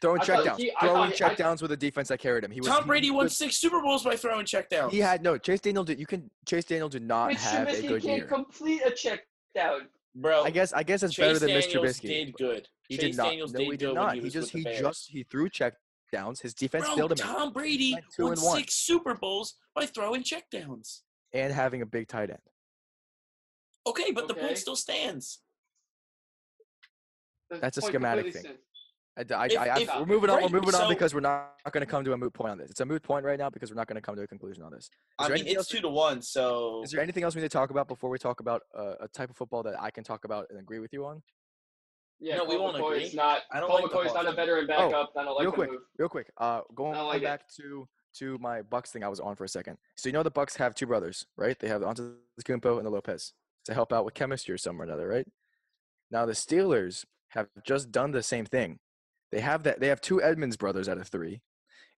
Throwing 0.01 0.21
I 0.21 0.25
thought 0.25 0.45
checkdowns, 0.45 0.57
he- 0.57 0.71
throwing 0.79 1.11
thought 1.11 1.17
he- 1.17 1.23
I- 1.25 1.35
checkdowns 1.35 1.61
with 1.61 1.71
a 1.73 1.77
defense 1.77 2.07
that 2.07 2.19
carried 2.19 2.45
him. 2.45 2.51
He 2.51 2.61
was 2.61 2.69
Tom 2.69 2.83
he 2.83 2.87
Brady 2.87 3.11
won 3.11 3.25
was- 3.25 3.37
six 3.37 3.57
Super 3.57 3.81
Bowls 3.81 4.05
by 4.05 4.15
throwing 4.15 4.45
checkdowns. 4.45 4.91
He 4.91 4.99
had 4.99 5.21
no 5.21 5.37
Chase 5.37 5.59
Daniel. 5.59 5.83
Did 5.83 5.99
you 5.99 6.05
can 6.05 6.31
Chase 6.47 6.63
Daniel 6.63 6.87
did 6.87 7.01
not 7.03 7.27
Mitch 7.27 7.39
have 7.41 7.67
a 7.67 7.81
good 7.81 8.01
can't 8.01 8.17
year. 8.19 8.25
complete 8.27 8.81
a 8.85 8.91
check 8.91 9.27
down. 9.53 9.89
Bro. 10.15 10.43
I 10.43 10.49
guess 10.49 10.73
I 10.73 10.83
guess 10.83 11.03
it's 11.03 11.13
Chase 11.13 11.25
better 11.25 11.39
than 11.39 11.49
Mr. 11.49 11.73
Daniels 11.73 11.99
Trubisky. 11.99 12.07
did 12.07 12.33
good. 12.37 12.67
He 12.87 12.97
Chase 12.97 13.11
did 13.11 13.17
not. 13.17 13.29
Daniels 13.29 13.53
no, 13.53 13.59
did 13.59 13.71
he 13.71 13.77
did 13.77 13.93
not. 13.93 14.15
he 14.15 14.21
He 14.21 14.29
just 14.29 14.51
he 14.51 14.63
Bears. 14.63 14.79
just 14.79 15.09
he 15.09 15.23
threw 15.23 15.49
check 15.49 15.73
downs. 16.11 16.41
His 16.41 16.53
defense 16.53 16.85
Bro, 16.85 16.95
failed 16.95 17.11
him 17.13 17.27
out. 17.27 17.35
Tom 17.37 17.53
Brady 17.53 17.95
two 18.15 18.23
won 18.23 18.33
and 18.33 18.41
one. 18.41 18.57
six 18.57 18.73
Super 18.75 19.13
Bowls 19.15 19.55
by 19.75 19.85
throwing 19.85 20.23
checkdowns. 20.23 21.01
and 21.33 21.53
having 21.53 21.81
a 21.81 21.85
big 21.85 22.07
tight 22.07 22.29
end. 22.29 22.39
Okay, 23.87 24.11
but 24.11 24.27
the 24.27 24.33
point 24.33 24.57
still 24.57 24.75
stands. 24.75 25.39
The 27.49 27.57
That's 27.59 27.77
a 27.77 27.81
schematic 27.81 28.31
thing. 28.33 28.41
stands. 28.43 28.59
I, 29.17 29.21
I, 29.33 29.45
If- 29.47 29.57
I, 29.57 29.65
I- 29.67 29.79
if- 29.79 29.89
we're 29.99 30.05
moving 30.05 30.29
on. 30.29 30.41
we're 30.43 30.49
moving 30.61 30.73
on 30.75 30.87
because 30.89 31.13
we're 31.13 31.19
not, 31.19 31.51
not 31.65 31.73
going 31.73 31.85
to 31.85 31.89
come 31.89 32.03
to 32.05 32.13
a 32.13 32.17
moot 32.17 32.33
point 32.33 32.51
on 32.51 32.57
this. 32.57 32.69
It's 32.71 32.79
a 32.79 32.85
moot 32.85 33.03
point 33.03 33.25
right 33.25 33.37
now 33.37 33.49
because 33.49 33.69
we're 33.69 33.75
not 33.75 33.87
going 33.87 33.95
to 33.95 34.01
come 34.01 34.15
to 34.15 34.21
a 34.21 34.27
conclusion 34.27 34.63
on 34.63 34.71
this. 34.71 34.85
Is 34.85 34.89
I 35.19 35.29
mean, 35.29 35.43
it's 35.47 35.67
two 35.67 35.81
to 35.81 35.89
one, 35.89 36.21
so 36.21 36.81
Is 36.83 36.91
there 36.91 37.01
anything 37.01 37.23
else 37.23 37.35
we 37.35 37.41
need 37.41 37.49
to 37.49 37.57
talk 37.57 37.71
about 37.71 37.87
before 37.87 38.09
we 38.09 38.17
talk 38.17 38.39
about 38.39 38.61
uh, 38.77 38.93
a 39.01 39.07
type 39.09 39.29
of 39.29 39.35
football 39.35 39.63
that 39.63 39.75
I 39.81 39.91
can 39.91 40.03
talk 40.03 40.23
about 40.23 40.47
and 40.49 40.59
agree 40.59 40.79
with 40.79 40.93
you 40.93 41.05
on? 41.05 41.21
Yeah, 42.19 42.37
No, 42.37 42.45
we 42.45 42.55
Colt 42.55 42.61
won't 42.73 42.77
McCoy 42.77 42.91
agree. 42.95 43.03
is 43.05 43.13
not. 43.15 43.41
I 43.51 43.59
don't 43.59 43.67
Colt 43.69 43.81
like 43.83 43.91
McCoy's 43.91 44.13
not 44.13 44.23
a 44.25 44.27
Hawks. 44.27 44.35
veteran 44.35 44.67
backup. 44.67 45.11
I 45.17 45.23
don't 45.23 45.33
like 45.35 45.41
real 45.43 45.51
quick, 45.51 45.71
move. 45.71 45.81
real 45.97 46.09
quick. 46.09 46.31
Uh, 46.37 46.61
going 46.75 46.95
I 46.95 47.01
like 47.01 47.21
it. 47.21 47.25
back 47.25 47.49
to 47.57 47.87
to 48.19 48.37
my 48.39 48.61
Bucks 48.61 48.91
thing 48.91 49.03
I 49.03 49.07
was 49.07 49.19
on 49.19 49.35
for 49.35 49.43
a 49.43 49.49
second. 49.49 49.77
So 49.97 50.07
you 50.07 50.13
know 50.13 50.21
the 50.23 50.29
Bucks 50.31 50.55
have 50.57 50.75
two 50.75 50.85
brothers, 50.85 51.25
right? 51.35 51.57
They 51.59 51.67
have 51.67 51.81
the 51.81 51.87
Antetokounmpo 51.87 52.77
and 52.77 52.85
the 52.85 52.89
Lopez 52.91 53.33
to 53.65 53.73
help 53.73 53.91
out 53.91 54.05
with 54.05 54.13
chemistry 54.13 54.53
or 54.53 54.57
some 54.57 54.79
or 54.79 54.83
another, 54.85 55.07
right? 55.07 55.25
Now 56.11 56.25
the 56.25 56.33
Steelers 56.33 57.05
have 57.29 57.47
just 57.65 57.91
done 57.91 58.11
the 58.11 58.21
same 58.23 58.45
thing. 58.45 58.79
They 59.31 59.39
have 59.39 59.63
that. 59.63 59.79
They 59.79 59.87
have 59.87 60.01
two 60.01 60.21
Edmunds 60.21 60.57
brothers 60.57 60.89
out 60.89 60.97
of 60.97 61.07
three, 61.07 61.41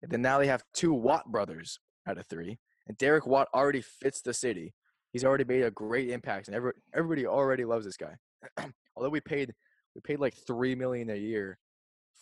and 0.01 0.11
then 0.11 0.21
now 0.21 0.37
they 0.39 0.47
have 0.47 0.63
two 0.73 0.93
Watt 0.93 1.31
brothers 1.31 1.79
out 2.07 2.17
of 2.17 2.27
three. 2.27 2.59
And 2.87 2.97
Derek 2.97 3.25
Watt 3.25 3.47
already 3.53 3.81
fits 3.81 4.21
the 4.21 4.33
city. 4.33 4.73
He's 5.11 5.23
already 5.23 5.45
made 5.45 5.63
a 5.63 5.71
great 5.71 6.09
impact, 6.09 6.47
and 6.47 6.55
every, 6.55 6.73
everybody 6.93 7.25
already 7.25 7.65
loves 7.65 7.85
this 7.85 7.97
guy. 7.97 8.15
Although 8.95 9.09
we 9.09 9.21
paid 9.21 9.53
we 9.95 10.01
paid 10.01 10.19
like 10.19 10.35
three 10.47 10.75
million 10.75 11.09
a 11.09 11.15
year 11.15 11.57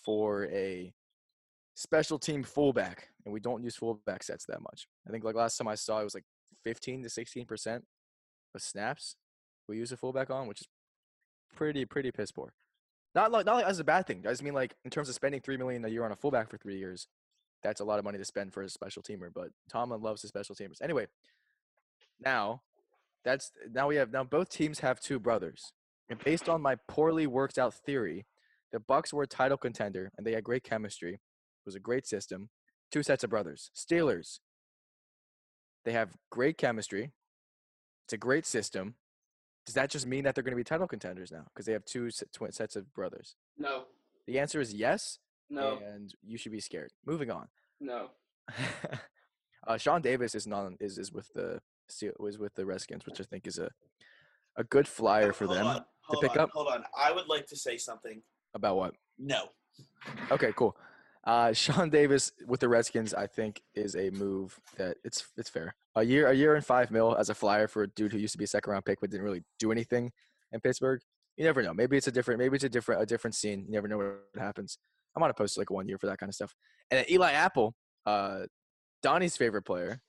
for 0.06 0.46
a 0.48 0.94
special 1.76 2.20
team 2.20 2.44
fullback, 2.44 3.08
and 3.26 3.34
we 3.34 3.40
don't 3.40 3.64
use 3.64 3.76
fullback 3.76 4.24
sets 4.24 4.46
that 4.48 4.62
much. 4.62 4.88
I 5.08 5.12
think 5.12 5.24
like 5.24 5.36
last 5.36 5.58
time 5.58 5.68
I 5.68 5.76
saw 5.76 6.00
it 6.00 6.06
was 6.06 6.16
like 6.16 6.26
15 6.64 7.04
to 7.04 7.10
16 7.10 7.46
percent 7.46 7.84
of 8.54 8.62
snaps 8.62 9.16
we 9.72 9.78
use 9.78 9.92
a 9.92 9.98
fullback 9.98 10.30
on, 10.30 10.48
which 10.48 10.62
is 10.62 10.68
pretty 11.56 11.86
pretty 11.86 12.12
piss 12.12 12.32
poor. 12.32 12.54
Not 13.14 13.32
like 13.32 13.46
not 13.46 13.56
like 13.56 13.66
as 13.66 13.80
a 13.80 13.84
bad 13.84 14.08
thing. 14.08 14.24
I 14.26 14.30
just 14.30 14.44
mean 14.44 14.54
like 14.54 14.74
in 14.86 14.92
terms 14.92 15.10
of 15.10 15.16
spending 15.16 15.42
three 15.42 15.58
million 15.58 15.84
a 15.84 15.90
year 15.90 16.06
on 16.06 16.12
a 16.12 16.16
fullback 16.16 16.50
for 16.50 16.58
three 16.58 16.78
years, 16.78 17.08
that's 17.62 17.82
a 17.82 17.84
lot 17.84 18.00
of 18.00 18.06
money 18.06 18.18
to 18.18 18.26
spend 18.26 18.54
for 18.54 18.62
a 18.62 18.70
special 18.70 19.04
teamer. 19.04 19.30
But 19.34 19.50
Tomlin 19.70 20.02
loves 20.02 20.22
his 20.22 20.30
special 20.30 20.56
teamers. 20.56 20.82
Anyway, 20.82 21.08
now 22.24 22.62
that's 23.26 23.52
now 23.72 23.88
we 23.88 23.98
have 23.98 24.12
now 24.12 24.24
both 24.24 24.50
teams 24.50 24.80
have 24.80 25.00
two 25.02 25.20
brothers, 25.20 25.74
and 26.10 26.20
based 26.24 26.48
on 26.48 26.62
my 26.62 26.76
poorly 26.88 27.28
worked 27.28 27.58
out 27.58 27.74
theory, 27.74 28.26
the 28.72 28.80
Bucks 28.80 29.14
were 29.14 29.24
a 29.24 29.28
title 29.28 29.58
contender 29.58 30.12
and 30.18 30.26
they 30.26 30.34
had 30.34 30.44
great 30.44 30.64
chemistry. 30.64 31.16
It 31.16 31.20
was 31.66 31.76
a 31.76 31.80
great 31.80 32.08
system. 32.08 32.50
Two 32.92 33.04
sets 33.04 33.24
of 33.24 33.30
brothers. 33.30 33.72
Steelers. 33.76 34.40
They 35.86 35.92
have 35.92 36.16
great 36.30 36.58
chemistry. 36.58 37.12
It's 38.06 38.14
a 38.14 38.18
great 38.18 38.46
system. 38.46 38.96
Does 39.66 39.76
that 39.76 39.90
just 39.90 40.08
mean 40.08 40.24
that 40.24 40.36
they're 40.36 40.44
going 40.44 40.54
to 40.54 40.58
be 40.58 40.64
title 40.64 40.88
contenders 40.88 41.32
now 41.32 41.44
because 41.54 41.66
they 41.66 41.74
have 41.74 41.86
two 41.86 42.10
twin 42.34 42.52
sets 42.52 42.76
of 42.76 42.92
brothers? 42.94 43.36
No, 43.58 43.84
The 44.28 44.40
answer 44.40 44.60
is 44.60 44.74
yes, 44.74 45.20
no, 45.50 45.80
and 45.86 46.14
you 46.24 46.38
should 46.38 46.52
be 46.52 46.60
scared. 46.60 46.92
Moving 47.06 47.30
on. 47.32 47.48
no. 47.80 48.10
uh, 49.68 49.78
Sean 49.78 50.02
Davis 50.02 50.36
is 50.36 50.48
non 50.48 50.78
is 50.80 50.98
is 50.98 51.12
with 51.12 51.32
the 51.34 51.60
was 52.18 52.38
with 52.38 52.56
the 52.56 52.66
Redskins, 52.66 53.06
which 53.06 53.22
I 53.22 53.24
think 53.24 53.46
is 53.48 53.60
a 53.60 53.70
a 54.58 54.64
good 54.64 54.88
flyer 54.88 55.32
for 55.32 55.46
hold 55.46 55.58
them. 55.58 55.68
On, 55.68 55.86
hold 56.02 56.22
pick 56.24 56.32
on, 56.32 56.40
up? 56.40 56.50
Hold 56.54 56.68
on, 56.68 56.84
I 56.98 57.12
would 57.12 57.28
like 57.28 57.46
to 57.48 57.56
say 57.56 57.78
something. 57.78 58.22
About 58.54 58.76
what? 58.76 58.96
No, 59.18 59.50
Okay, 60.32 60.52
cool. 60.56 60.76
Uh, 61.24 61.54
Sean 61.54 61.90
Davis 61.90 62.32
with 62.48 62.60
the 62.60 62.70
Redskins, 62.70 63.14
I 63.14 63.28
think, 63.28 63.62
is 63.76 63.96
a 63.96 64.10
move 64.12 64.60
that 64.78 64.98
it's 65.04 65.26
it's 65.38 65.50
fair. 65.50 65.76
A 65.96 66.04
year, 66.04 66.28
a 66.30 66.34
year 66.34 66.56
and 66.56 66.66
five 66.66 66.90
mil 66.92 67.16
as 67.16 67.30
a 67.30 67.36
flyer 67.36 67.68
for 67.68 67.84
a 67.84 67.88
dude 67.88 68.12
who 68.12 68.18
used 68.18 68.32
to 68.32 68.38
be 68.38 68.46
a 68.46 68.48
second 68.48 68.72
round 68.72 68.86
pick 68.86 69.00
but 69.02 69.10
didn't 69.10 69.26
really 69.26 69.44
do 69.60 69.72
anything 69.72 70.12
in 70.52 70.60
Pittsburgh. 70.62 71.02
You 71.38 71.44
never 71.46 71.62
know. 71.62 71.74
Maybe 71.74 71.98
it's 71.98 72.08
a 72.08 72.12
different, 72.12 72.40
maybe 72.40 72.56
it's 72.56 72.64
a 72.64 72.70
different, 72.70 73.02
a 73.02 73.06
different 73.06 73.36
scene. 73.36 73.66
You 73.66 73.72
never 73.72 73.88
know 73.88 73.98
what 73.98 74.42
happens. 74.42 74.78
I'm 75.16 75.24
on 75.24 75.30
a 75.30 75.34
post 75.34 75.58
like 75.58 75.70
one 75.70 75.88
year 75.88 75.98
for 75.98 76.08
that 76.08 76.18
kind 76.18 76.30
of 76.30 76.36
stuff. 76.36 76.56
And 76.90 77.00
then 77.00 77.06
Eli 77.10 77.32
Apple, 77.32 77.76
uh, 78.06 78.42
Donnie's 79.04 79.36
favorite 79.38 79.64
player, 79.64 80.02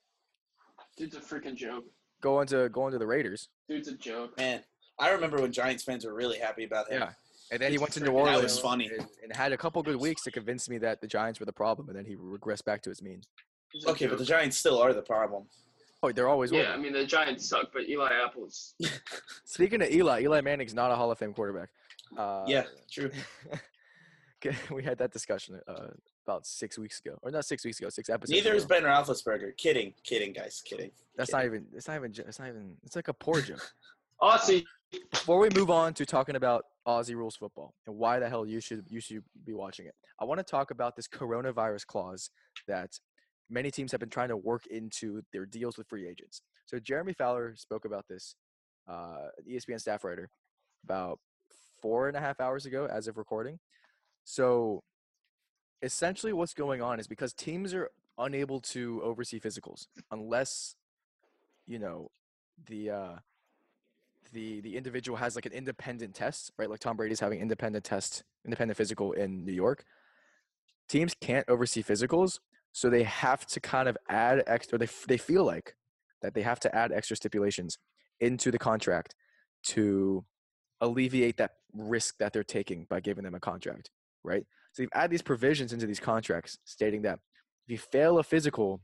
Dude's 0.95 1.15
a 1.15 1.19
freaking 1.19 1.55
joke. 1.55 1.85
going 2.21 2.47
to 2.47 2.69
going 2.69 2.91
to 2.93 2.99
the 2.99 3.07
Raiders. 3.07 3.49
Dude's 3.67 3.87
a 3.87 3.95
joke. 3.95 4.37
man. 4.37 4.61
I 4.99 5.09
remember 5.09 5.41
when 5.41 5.51
Giants 5.51 5.83
fans 5.83 6.05
were 6.05 6.13
really 6.13 6.37
happy 6.37 6.63
about 6.65 6.91
him. 6.91 7.01
Yeah. 7.01 7.09
And 7.51 7.61
then 7.61 7.71
he 7.71 7.77
went 7.77 7.93
to 7.93 7.99
freaking- 7.99 8.03
New 8.03 8.11
that 8.13 8.17
Orleans. 8.17 8.43
was 8.43 8.59
funny. 8.59 8.87
And, 8.87 9.07
and 9.23 9.35
had 9.35 9.51
a 9.51 9.57
couple 9.57 9.81
good 9.83 9.95
weeks 9.97 10.23
to 10.23 10.31
convince 10.31 10.69
me 10.69 10.77
that 10.79 11.01
the 11.01 11.07
Giants 11.07 11.39
were 11.39 11.45
the 11.45 11.53
problem, 11.53 11.89
and 11.89 11.97
then 11.97 12.05
he 12.05 12.15
regressed 12.15 12.65
back 12.65 12.81
to 12.83 12.89
his 12.89 13.01
mean. 13.01 13.21
Okay, 13.87 14.07
but 14.07 14.17
the. 14.17 14.25
Giants 14.25 14.57
still 14.57 14.79
are 14.79 14.93
the 14.93 15.01
problem. 15.01 15.45
Oh, 16.03 16.11
they're 16.11 16.27
always 16.29 16.51
will 16.51 16.59
yeah, 16.59 16.73
be. 16.73 16.73
I 16.73 16.77
mean 16.77 16.93
the 16.93 17.05
Giants 17.05 17.47
suck, 17.47 17.67
but 17.73 17.87
Eli 17.87 18.11
Apple's 18.25 18.75
Speaking 19.45 19.81
of 19.81 19.89
Eli, 19.89 20.21
Eli 20.23 20.41
Manning's 20.41 20.73
not 20.73 20.91
a 20.91 20.95
Hall 20.95 21.09
of 21.11 21.17
Fame 21.17 21.33
quarterback. 21.33 21.69
Uh, 22.17 22.43
yeah, 22.45 22.63
true. 22.91 23.09
okay, 24.45 24.55
we 24.71 24.83
had 24.83 24.97
that 24.97 25.11
discussion 25.11 25.59
uh, 25.67 25.87
about 26.27 26.45
six 26.45 26.77
weeks 26.77 26.99
ago, 26.99 27.17
or 27.21 27.31
not 27.31 27.45
six 27.45 27.63
weeks 27.65 27.79
ago, 27.79 27.89
six 27.89 28.09
episodes. 28.09 28.31
Neither 28.31 28.53
is 28.55 28.65
ago. 28.65 28.75
Ben 28.75 28.83
Roethlisberger. 28.83 29.55
Kidding, 29.57 29.93
kidding, 30.03 30.33
guys, 30.33 30.61
kidding. 30.65 30.91
That's 31.15 31.31
not 31.31 31.45
even. 31.45 31.65
It's 31.73 31.87
not 31.87 31.95
even. 31.95 32.11
jo- 32.11 32.23
It's 32.27 32.39
not 32.39 32.49
even. 32.49 32.75
It's 32.83 32.95
like 32.95 33.07
a 33.07 33.13
poor 33.13 33.41
joke. 33.41 33.73
Aussie. 34.21 34.65
Before 35.11 35.39
we 35.39 35.49
move 35.55 35.71
on 35.71 35.93
to 35.95 36.05
talking 36.05 36.35
about 36.35 36.65
Aussie 36.87 37.15
rules 37.15 37.35
football 37.35 37.73
and 37.87 37.95
why 37.95 38.19
the 38.19 38.29
hell 38.29 38.45
you 38.45 38.59
should 38.59 38.85
you 38.89 38.99
should 38.99 39.23
be 39.45 39.53
watching 39.53 39.85
it, 39.85 39.95
I 40.19 40.25
want 40.25 40.39
to 40.39 40.43
talk 40.43 40.71
about 40.71 40.95
this 40.95 41.07
coronavirus 41.07 41.85
clause 41.85 42.29
that 42.67 42.99
many 43.49 43.71
teams 43.71 43.91
have 43.91 43.99
been 43.99 44.09
trying 44.09 44.29
to 44.29 44.37
work 44.37 44.65
into 44.67 45.21
their 45.31 45.45
deals 45.45 45.77
with 45.77 45.87
free 45.87 46.07
agents. 46.07 46.41
So 46.65 46.79
Jeremy 46.79 47.13
Fowler 47.13 47.55
spoke 47.55 47.85
about 47.85 48.05
this 48.09 48.35
uh, 48.87 49.27
ESPN 49.49 49.79
staff 49.79 50.03
writer, 50.03 50.29
about 50.83 51.19
four 51.81 52.07
and 52.07 52.17
a 52.17 52.19
half 52.19 52.39
hours 52.39 52.65
ago, 52.65 52.87
as 52.91 53.07
of 53.07 53.17
recording. 53.17 53.59
So, 54.23 54.83
essentially, 55.81 56.33
what's 56.33 56.53
going 56.53 56.81
on 56.81 56.99
is 56.99 57.07
because 57.07 57.33
teams 57.33 57.73
are 57.73 57.89
unable 58.17 58.61
to 58.61 59.01
oversee 59.03 59.39
physicals 59.39 59.87
unless, 60.11 60.75
you 61.67 61.79
know, 61.79 62.09
the 62.67 62.89
uh, 62.89 63.15
the 64.33 64.61
the 64.61 64.75
individual 64.75 65.17
has 65.17 65.35
like 65.35 65.45
an 65.45 65.53
independent 65.53 66.15
test, 66.15 66.51
right? 66.57 66.69
Like 66.69 66.79
Tom 66.79 66.97
Brady's 66.97 67.19
having 67.19 67.39
independent 67.39 67.85
test, 67.85 68.23
independent 68.45 68.77
physical 68.77 69.13
in 69.13 69.45
New 69.45 69.53
York. 69.53 69.85
Teams 70.89 71.15
can't 71.21 71.47
oversee 71.47 71.83
physicals, 71.83 72.39
so 72.71 72.89
they 72.89 73.03
have 73.03 73.45
to 73.47 73.59
kind 73.59 73.87
of 73.87 73.97
add 74.09 74.43
extra. 74.47 74.77
They 74.77 74.89
they 75.07 75.17
feel 75.17 75.45
like 75.45 75.75
that 76.21 76.33
they 76.33 76.41
have 76.41 76.59
to 76.61 76.75
add 76.75 76.91
extra 76.91 77.15
stipulations 77.15 77.77
into 78.19 78.51
the 78.51 78.59
contract 78.59 79.15
to 79.63 80.25
alleviate 80.81 81.37
that 81.37 81.51
risk 81.73 82.17
that 82.17 82.33
they're 82.33 82.43
taking 82.43 82.85
by 82.89 82.99
giving 82.99 83.23
them 83.23 83.35
a 83.35 83.39
contract, 83.39 83.89
right? 84.23 84.45
So 84.73 84.81
you've 84.81 84.91
add 84.93 85.11
these 85.11 85.21
provisions 85.21 85.71
into 85.73 85.85
these 85.85 85.99
contracts 85.99 86.57
stating 86.65 87.03
that 87.03 87.19
if 87.65 87.71
you 87.71 87.77
fail 87.77 88.19
a 88.19 88.23
physical, 88.23 88.81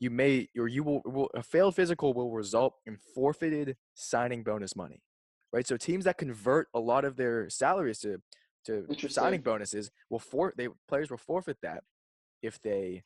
you 0.00 0.10
may 0.10 0.48
or 0.58 0.66
you 0.66 0.82
will, 0.82 1.02
will 1.04 1.30
a 1.34 1.42
failed 1.42 1.76
physical 1.76 2.12
will 2.14 2.32
result 2.32 2.74
in 2.86 2.96
forfeited 3.14 3.76
signing 3.94 4.42
bonus 4.42 4.74
money, 4.74 5.02
right? 5.52 5.66
So 5.66 5.76
teams 5.76 6.06
that 6.06 6.18
convert 6.18 6.68
a 6.74 6.80
lot 6.80 7.04
of 7.04 7.16
their 7.16 7.48
salaries 7.48 8.00
to 8.00 8.20
to 8.66 8.86
signing 9.08 9.40
bonuses 9.42 9.90
will 10.08 10.18
for 10.18 10.52
they 10.56 10.68
players 10.88 11.10
will 11.10 11.18
forfeit 11.18 11.58
that 11.62 11.84
if 12.42 12.60
they 12.60 13.04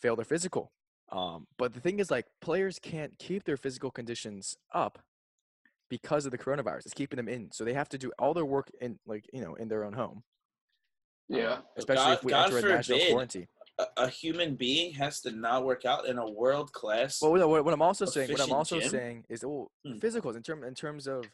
fail 0.00 0.16
their 0.16 0.24
physical. 0.24 0.72
Um, 1.10 1.46
but 1.56 1.72
the 1.72 1.80
thing 1.80 2.00
is, 2.00 2.10
like 2.10 2.26
players 2.40 2.78
can't 2.78 3.18
keep 3.18 3.44
their 3.44 3.56
physical 3.56 3.90
conditions 3.90 4.56
up 4.74 4.98
because 5.88 6.26
of 6.26 6.32
the 6.32 6.38
coronavirus. 6.38 6.86
It's 6.86 6.94
keeping 6.94 7.16
them 7.16 7.28
in, 7.28 7.50
so 7.52 7.64
they 7.64 7.72
have 7.72 7.88
to 7.90 7.98
do 7.98 8.12
all 8.18 8.34
their 8.34 8.44
work 8.44 8.68
in 8.80 8.98
like 9.06 9.24
you 9.32 9.42
know 9.42 9.54
in 9.54 9.68
their 9.68 9.84
own 9.84 9.92
home. 9.92 10.22
Yeah. 11.28 11.54
um, 11.54 11.62
especially 11.76 12.04
God- 12.04 12.18
if 12.18 12.24
we 12.24 12.32
God 12.32 12.52
enter 12.52 12.68
a 12.68 12.74
national 12.74 13.00
quarantine. 13.10 13.46
A, 13.78 13.86
a 13.96 14.08
human 14.08 14.56
being 14.56 14.92
has 14.94 15.20
to 15.20 15.30
not 15.30 15.64
work 15.64 15.84
out 15.84 16.06
in 16.06 16.18
a 16.18 16.28
world 16.28 16.72
class. 16.72 17.22
Well, 17.22 17.32
what, 17.48 17.64
what 17.64 17.72
I'm 17.74 17.82
also 17.82 18.06
saying, 18.06 18.30
what 18.32 18.40
I'm 18.40 18.52
also 18.52 18.80
gym? 18.80 18.90
saying 18.90 19.24
is, 19.28 19.44
well, 19.44 19.70
Hmm. 19.84 19.94
physicals 19.98 20.36
in 20.36 20.42
term 20.42 20.64
in 20.64 20.74
terms 20.74 21.06
of, 21.06 21.24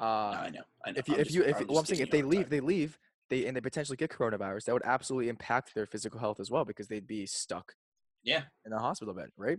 No, 0.00 0.06
uh, 0.06 0.38
I 0.40 0.50
know. 0.50 0.62
I 0.84 0.90
know. 0.92 0.98
if 0.98 1.08
you 1.08 1.14
I'm 1.14 1.20
if 1.20 1.26
just- 1.26 1.36
you 1.36 1.42
if 1.44 1.56
I'm 1.60 1.66
well, 1.66 1.78
I'm 1.78 1.84
saying 1.86 2.00
if 2.00 2.10
they 2.10 2.22
leave, 2.22 2.48
they 2.48 2.60
leave, 2.60 2.98
they 3.28 3.46
and 3.46 3.56
they 3.56 3.60
potentially 3.60 3.96
get 3.96 4.10
coronavirus, 4.10 4.64
that 4.66 4.72
would 4.72 4.84
absolutely 4.84 5.28
impact 5.28 5.74
their 5.74 5.86
physical 5.86 6.20
health 6.20 6.38
as 6.38 6.50
well 6.50 6.64
because 6.64 6.86
they'd 6.88 7.06
be 7.06 7.26
stuck 7.26 7.74
Yeah. 8.22 8.44
in 8.64 8.72
a 8.72 8.78
hospital 8.78 9.12
bed, 9.14 9.30
right? 9.36 9.58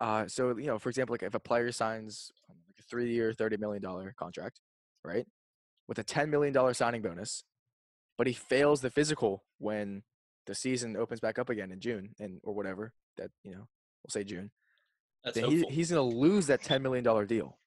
Uh, 0.00 0.26
so 0.28 0.56
you 0.56 0.66
know, 0.66 0.78
for 0.78 0.88
example, 0.88 1.12
like 1.14 1.22
if 1.22 1.34
a 1.34 1.40
player 1.40 1.70
signs 1.72 2.32
like 2.48 2.78
a 2.78 2.82
three-year, 2.82 3.34
thirty 3.34 3.56
million 3.58 3.82
dollar 3.82 4.14
contract, 4.18 4.60
right, 5.04 5.26
with 5.88 5.98
a 5.98 6.04
ten 6.04 6.30
million 6.30 6.54
dollar 6.54 6.72
signing 6.74 7.02
bonus, 7.02 7.44
but 8.16 8.26
he 8.26 8.32
fails 8.32 8.80
the 8.80 8.90
physical 8.90 9.44
when 9.58 10.02
the 10.46 10.54
season 10.54 10.96
opens 10.96 11.20
back 11.20 11.38
up 11.38 11.48
again 11.50 11.70
in 11.70 11.80
June 11.80 12.14
and 12.18 12.40
or 12.42 12.52
whatever 12.54 12.92
that 13.16 13.30
you 13.44 13.52
know, 13.52 13.66
we'll 14.02 14.10
say 14.10 14.24
June, 14.24 14.50
That's 15.24 15.36
then 15.36 15.50
he, 15.50 15.64
he's 15.68 15.90
going 15.90 16.10
to 16.10 16.16
lose 16.16 16.46
that 16.46 16.62
ten 16.62 16.82
million 16.82 17.04
dollar 17.04 17.26
deal, 17.26 17.58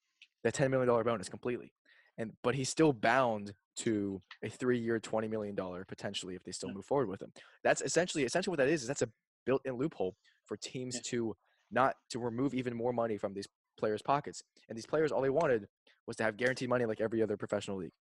that 0.43 0.53
ten 0.53 0.71
million 0.71 0.87
dollar 0.87 1.03
bonus 1.03 1.29
completely, 1.29 1.71
and 2.17 2.33
but 2.43 2.55
he's 2.55 2.69
still 2.69 2.93
bound 2.93 3.53
to 3.77 4.21
a 4.43 4.49
three-year, 4.49 4.99
twenty 4.99 5.27
million 5.27 5.55
dollar 5.55 5.85
potentially 5.85 6.35
if 6.35 6.43
they 6.43 6.51
still 6.51 6.69
Yeah. 6.69 6.75
move 6.75 6.85
forward 6.85 7.09
with 7.09 7.21
him. 7.21 7.31
That's 7.63 7.81
essentially 7.81 8.23
essentially 8.23 8.51
what 8.51 8.59
that 8.59 8.69
is. 8.69 8.81
Is 8.83 8.87
that's 8.87 9.01
a 9.01 9.09
built-in 9.45 9.75
loophole 9.75 10.15
for 10.45 10.57
teams 10.57 10.95
Yeah. 10.95 11.01
to 11.05 11.35
not 11.71 11.95
to 12.09 12.19
remove 12.19 12.53
even 12.53 12.75
more 12.75 12.93
money 12.93 13.17
from 13.17 13.33
these 13.33 13.47
players' 13.77 14.01
pockets. 14.01 14.43
And 14.69 14.77
these 14.77 14.85
players, 14.85 15.11
all 15.11 15.21
they 15.21 15.29
wanted 15.29 15.67
was 16.07 16.15
to 16.17 16.23
have 16.23 16.37
guaranteed 16.37 16.69
money 16.69 16.85
like 16.85 17.01
every 17.01 17.21
other 17.21 17.35
professional 17.37 17.77
league. 17.77 17.91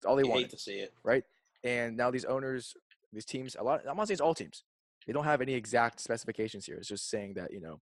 That's 0.00 0.08
all 0.08 0.16
they 0.16 0.22
You 0.22 0.28
wanted 0.28 0.42
hate 0.44 0.50
to 0.50 0.58
see 0.58 0.78
it. 0.78 0.94
right? 1.04 1.24
And 1.64 1.96
now 1.96 2.10
these 2.10 2.24
owners, 2.24 2.74
these 3.12 3.24
teams, 3.24 3.56
a 3.58 3.62
lot. 3.62 3.80
I'm 3.88 3.96
not 3.96 4.08
saying 4.08 4.14
it's 4.14 4.20
all 4.20 4.34
teams. 4.34 4.64
They 5.06 5.12
don't 5.12 5.24
have 5.24 5.40
any 5.40 5.54
exact 5.54 6.00
specifications 6.00 6.66
here. 6.66 6.76
It's 6.76 6.88
just 6.88 7.08
saying 7.08 7.34
that 7.34 7.52
you 7.52 7.60
know, 7.60 7.80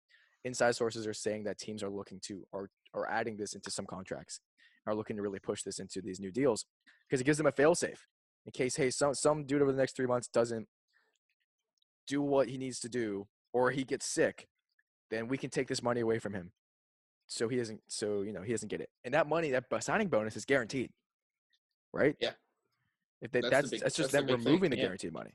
inside 0.44 0.76
sources 0.76 1.06
are 1.06 1.14
saying 1.14 1.44
that 1.44 1.58
teams 1.58 1.82
are 1.82 1.90
looking 1.90 2.20
to 2.26 2.44
are 2.52 2.68
are 2.92 3.08
adding 3.10 3.36
this 3.36 3.54
into 3.54 3.70
some 3.70 3.86
contracts, 3.86 4.40
are 4.86 4.94
looking 4.94 5.16
to 5.16 5.22
really 5.22 5.38
push 5.38 5.62
this 5.62 5.78
into 5.78 6.00
these 6.00 6.20
new 6.20 6.30
deals 6.30 6.66
because 7.08 7.20
it 7.20 7.24
gives 7.24 7.38
them 7.38 7.46
a 7.46 7.52
failsafe 7.52 7.98
in 8.46 8.52
case 8.52 8.76
hey 8.76 8.90
some 8.90 9.14
some 9.14 9.44
dude 9.44 9.62
over 9.62 9.72
the 9.72 9.78
next 9.78 9.96
three 9.96 10.06
months 10.06 10.28
doesn't 10.28 10.66
do 12.06 12.20
what 12.20 12.48
he 12.48 12.58
needs 12.58 12.78
to 12.80 12.88
do 12.88 13.26
or 13.52 13.70
he 13.70 13.84
gets 13.84 14.06
sick, 14.06 14.46
then 15.10 15.28
we 15.28 15.38
can 15.38 15.48
take 15.48 15.68
this 15.68 15.82
money 15.82 16.00
away 16.00 16.18
from 16.18 16.34
him. 16.34 16.50
So 17.26 17.48
he 17.48 17.56
doesn't. 17.56 17.80
So 17.88 18.22
you 18.22 18.32
know 18.32 18.42
he 18.42 18.52
doesn't 18.52 18.68
get 18.68 18.80
it, 18.80 18.90
and 19.04 19.14
that 19.14 19.26
money, 19.26 19.50
that 19.50 19.64
signing 19.80 20.08
bonus, 20.08 20.36
is 20.36 20.44
guaranteed, 20.44 20.90
right? 21.92 22.16
Yeah. 22.20 22.32
If 23.22 23.32
they, 23.32 23.40
That's 23.40 23.50
that's 23.50 23.70
big- 23.70 23.80
that's 23.80 23.96
just 23.96 24.12
that's 24.12 24.26
them 24.26 24.36
removing 24.44 24.70
the 24.70 24.76
yeah. 24.76 24.84
guaranteed 24.84 25.12
money. 25.12 25.30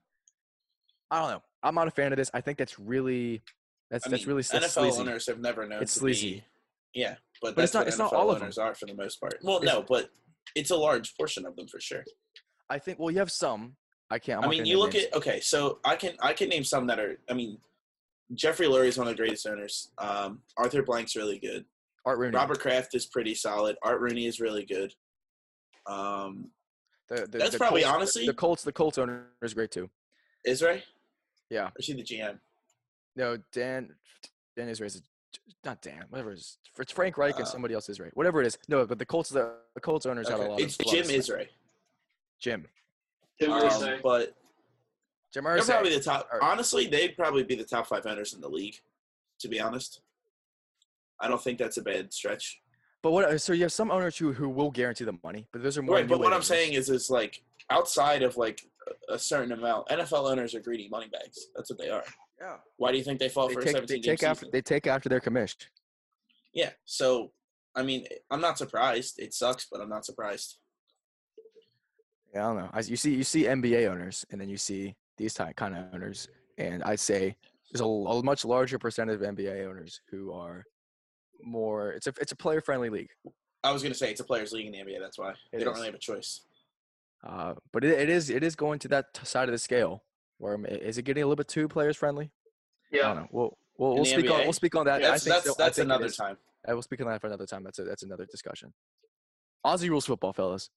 I 1.12 1.22
don't 1.22 1.32
know. 1.32 1.42
I'm 1.64 1.74
not 1.76 1.88
a 1.88 1.92
fan 1.92 2.12
of 2.14 2.18
this. 2.18 2.30
I 2.34 2.42
think 2.42 2.58
that's 2.58 2.78
really 2.80 3.42
that's 3.90 4.06
I 4.06 4.10
that's 4.12 4.22
mean, 4.24 4.36
really 4.36 4.44
that's 4.44 4.66
NFL 4.68 4.70
sleazy. 4.82 5.00
owners 5.02 5.28
have 5.28 5.40
never 5.40 5.68
known 5.68 5.82
It's 5.82 5.94
to 5.96 6.00
sleazy. 6.02 6.32
be. 6.94 7.00
Yeah, 7.02 7.16
but, 7.42 7.56
But 7.56 7.64
it's 7.64 7.74
not- 7.74 7.88
it's 7.88 7.98
not 7.98 8.12
NFL 8.12 8.18
all 8.18 8.30
of 8.32 8.36
them. 8.38 8.44
owners 8.44 8.58
are 8.58 8.76
for 8.76 8.86
the 8.86 8.94
most 8.94 9.20
part. 9.20 9.36
Well, 9.44 9.62
no, 9.62 9.84
but 9.88 10.10
it's 10.56 10.70
a 10.72 10.76
large 10.76 11.16
portion 11.16 11.46
of 11.46 11.56
them 11.56 11.68
for 11.68 11.80
sure. 11.80 12.04
I 12.70 12.78
think. 12.80 13.00
Well, 13.00 13.10
you 13.12 13.18
have 13.20 13.32
some. 13.32 13.76
I 14.12 14.20
can't. 14.20 14.40
I'm 14.44 14.46
I 14.46 14.52
mean, 14.52 14.66
you 14.66 14.78
look 14.80 14.94
names. 14.94 15.06
at 15.06 15.16
okay, 15.16 15.40
so 15.40 15.80
I 15.86 15.96
can 15.96 16.14
I 16.22 16.34
can 16.34 16.50
name 16.50 16.64
some 16.64 16.86
that 16.88 17.00
are. 17.00 17.20
I 17.30 17.34
mean, 17.34 17.58
Jeffrey 18.36 18.68
Lurie 18.68 18.88
is 18.88 18.98
one 18.98 19.08
of 19.08 19.14
the 19.14 19.18
greatest 19.18 19.48
owners. 19.48 19.92
Um, 19.98 20.42
Arthur 20.58 20.84
Blank's 20.84 21.16
really 21.16 21.40
good. 21.40 21.66
Art 22.06 22.18
Rooney. 22.20 22.36
Robert 22.36 22.60
Kraft 22.60 22.94
is 22.96 23.06
pretty 23.08 23.34
solid. 23.36 23.76
Art 23.84 24.00
Rooney 24.00 24.26
is 24.28 24.40
really 24.40 24.66
good. 24.66 24.94
Um, 25.88 26.50
The, 27.10 27.28
the, 27.28 27.38
that's 27.40 27.52
the 27.52 27.58
probably 27.58 27.82
Colts, 27.84 27.96
honestly- 27.96 28.26
the 28.26 28.34
Colts. 28.34 28.64
The 28.64 28.72
Colts 28.72 28.98
owner 28.98 29.28
is 29.42 29.54
great 29.54 29.72
too. 29.72 29.90
Irsay. 30.48 30.82
Yeah. 31.50 31.66
Or 31.68 31.72
is 31.80 31.88
he 31.88 31.94
the 31.94 32.04
GM? 32.04 32.40
No, 33.16 33.38
Dan. 33.52 33.90
Dan 34.56 34.68
Irsay 34.68 34.86
is 34.86 35.02
not 35.66 35.82
Dan. 35.82 36.06
Whatever 36.10 36.32
it 36.32 36.38
is. 36.38 36.58
It's 36.78 36.92
Frank 36.92 37.18
Reich 37.18 37.36
and 37.36 37.44
Uh, 37.46 37.50
somebody 37.50 37.74
else 37.74 37.90
is 37.90 38.00
right. 38.00 38.16
Whatever 38.16 38.42
it 38.42 38.48
is. 38.48 38.58
No, 38.68 38.86
but 38.86 39.00
the 39.00 39.06
Colts. 39.06 39.30
The, 39.30 39.54
the 39.74 39.82
Colts 39.82 40.06
owners 40.06 40.30
had 40.30 40.40
a 40.40 40.44
lot. 40.44 40.60
It's 40.60 40.80
of, 40.80 40.86
a 40.86 40.90
lot 40.90 41.00
of 41.00 41.08
Jim 41.08 41.22
sway. 41.22 41.36
Irsay. 41.38 41.48
Jim. 42.40 42.68
Um, 43.48 44.00
but 44.04 44.36
Jim 45.34 45.44
they're 45.44 45.62
probably 45.64 45.96
the 45.96 46.04
top. 46.04 46.28
Honestly, 46.42 46.88
they'd 46.88 47.16
probably 47.16 47.44
be 47.44 47.56
the 47.56 47.64
top 47.64 47.88
five 47.88 48.06
owners 48.06 48.34
in 48.34 48.42
the 48.42 48.50
league. 48.50 48.76
To 49.40 49.48
be 49.48 49.60
honest, 49.60 50.02
I 51.20 51.28
don't 51.28 51.42
think 51.42 51.58
that's 51.60 51.78
a 51.78 51.82
bad 51.82 52.14
stretch. 52.14 52.62
But 53.02 53.12
what? 53.12 53.26
Uh, 53.26 53.38
so 53.38 53.54
you 53.54 53.64
have 53.64 53.72
some 53.72 53.92
owners 53.92 54.18
who 54.18 54.34
who 54.34 54.50
will 54.50 54.72
guarantee 54.72 55.06
the 55.06 55.18
money, 55.24 55.48
but 55.52 55.64
those 55.64 55.78
are 55.78 55.82
more. 55.82 55.96
Right, 55.96 56.08
but 56.08 56.20
what 56.20 56.34
I'm 56.34 56.42
saying 56.42 56.74
is, 56.74 56.90
is 56.90 57.10
like 57.10 57.42
outside 57.70 58.24
of 58.24 58.36
like 58.38 58.62
a- 59.10 59.14
a 59.14 59.20
certain 59.20 59.52
amount, 59.54 59.88
NFL 59.90 60.30
owners 60.30 60.54
are 60.56 60.60
greedy 60.60 60.90
money 60.90 61.08
bags. 61.08 61.48
That's 61.56 61.70
what 61.70 61.80
they 61.80 61.90
are. 61.90 62.04
yeah. 62.42 62.58
Why 62.78 62.92
do 62.92 62.98
you 62.98 63.04
think 63.04 63.20
they 63.20 63.30
fall 63.30 63.48
They 63.48 63.54
for 63.54 63.60
a 63.62 63.64
take, 63.64 63.74
17 63.76 63.96
they 63.96 64.02
game 64.02 64.16
take 64.18 64.24
after 64.24 64.40
season? 64.42 64.50
they 64.52 64.62
take 64.62 64.88
after 64.88 65.08
their 65.10 65.20
commission. 65.22 65.60
Yeah. 66.54 66.72
So, 66.86 67.32
I 67.76 67.84
mean, 67.84 68.06
I'm 68.32 68.42
not 68.42 68.58
surprised. 68.58 69.20
It 69.20 69.34
sucks, 69.34 69.68
but 69.72 69.80
I'm 69.82 69.90
not 69.90 70.04
surprised. 70.06 70.58
Yeah, 72.34 72.46
I 72.46 72.48
don't 72.54 72.58
know. 72.58 72.70
As 72.74 72.90
you 72.90 72.96
see, 72.98 73.16
you 73.16 73.24
see 73.24 73.44
NBA 73.46 73.88
owners, 73.90 74.26
and 74.32 74.40
then 74.42 74.50
you 74.50 74.58
see 74.58 74.96
these 75.18 75.34
type 75.34 75.56
kind 75.56 75.76
of 75.76 75.86
owners, 75.94 76.28
and 76.58 76.84
I'd 76.84 77.00
say 77.00 77.36
there's 77.72 77.82
a, 77.82 77.86
a 77.86 78.24
much 78.24 78.46
larger 78.46 78.78
percentage 78.78 79.16
of 79.16 79.22
NBA 79.22 79.68
owners 79.68 80.02
who 80.12 80.32
are 80.34 80.64
more. 81.44 81.92
It's 81.92 82.08
a 82.08 82.14
it's 82.22 82.32
a 82.32 82.36
player 82.36 82.62
friendly 82.62 82.90
league, 82.90 83.10
I 83.64 83.72
was 83.72 83.82
gonna 83.84 83.96
say 83.96 84.12
it's 84.12 84.20
a 84.20 84.24
players' 84.24 84.52
league 84.52 84.66
in 84.68 84.72
the 84.72 84.80
NBA. 84.80 85.00
That's 85.00 85.18
why 85.18 85.32
It 85.32 85.60
they 85.60 85.64
don't 85.64 85.74
really 85.76 85.88
have 85.88 85.96
a 85.96 86.00
choice. 86.00 86.42
uh, 87.28 87.54
but 87.74 87.84
it, 87.84 88.00
it 88.00 88.10
is 88.10 88.30
it 88.30 88.44
is 88.44 88.56
going 88.56 88.80
to 88.80 88.88
that 88.90 89.14
t- 89.14 89.26
side 89.26 89.48
of 89.50 89.52
the 89.54 89.58
scale. 89.60 90.04
Where 90.38 90.56
um, 90.56 90.66
is 90.66 90.98
it 90.98 91.04
getting 91.04 91.24
a 91.24 91.26
little 91.26 91.36
bit 91.36 91.48
too 91.50 91.68
players 91.68 91.98
friendly? 91.98 92.32
Yeah. 92.92 93.00
I 93.00 93.02
Yeah. 93.02 93.08
don't 93.14 93.16
know. 93.24 93.28
We'll 93.32 93.58
we'll, 93.78 93.94
we'll 93.96 94.04
the 94.04 94.10
speak 94.12 94.32
on 94.32 94.40
we'll 94.42 94.54
speak 94.54 94.76
on 94.76 94.86
that. 94.86 95.04
I 95.04 95.10
That's 95.10 95.24
think 95.24 95.34
that's 95.36 95.46
so. 95.48 95.52
I 95.54 95.66
that's 95.66 95.76
think 95.78 95.86
another 95.86 96.10
time. 96.10 96.38
I 96.68 96.74
will 96.74 96.82
speak 96.82 97.02
on 97.02 97.08
that 97.08 97.20
for 97.22 97.28
another 97.28 97.46
time. 97.46 97.64
That's 97.64 97.80
a 97.80 97.84
that's 97.84 98.04
another 98.04 98.26
discussion. 98.26 98.74
Aussie 99.66 99.90
rules 99.90 100.06
football, 100.06 100.34
fellas. 100.34 100.70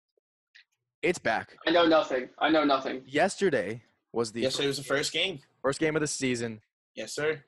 It's 1.02 1.18
back. 1.18 1.56
I 1.66 1.70
know 1.72 1.86
nothing. 1.86 2.28
I 2.38 2.48
know 2.50 2.64
nothing. 2.64 3.02
Yesterday 3.06 3.82
was 4.12 4.30
the 4.32 4.40
Yesterday 4.42 4.68
was 4.68 4.76
the 4.78 4.84
first 4.84 5.12
game. 5.12 5.40
first 5.62 5.78
game 5.80 5.96
of 5.96 6.00
the 6.00 6.06
season. 6.06 6.60
Yes, 6.94 7.12
sir. 7.14 7.42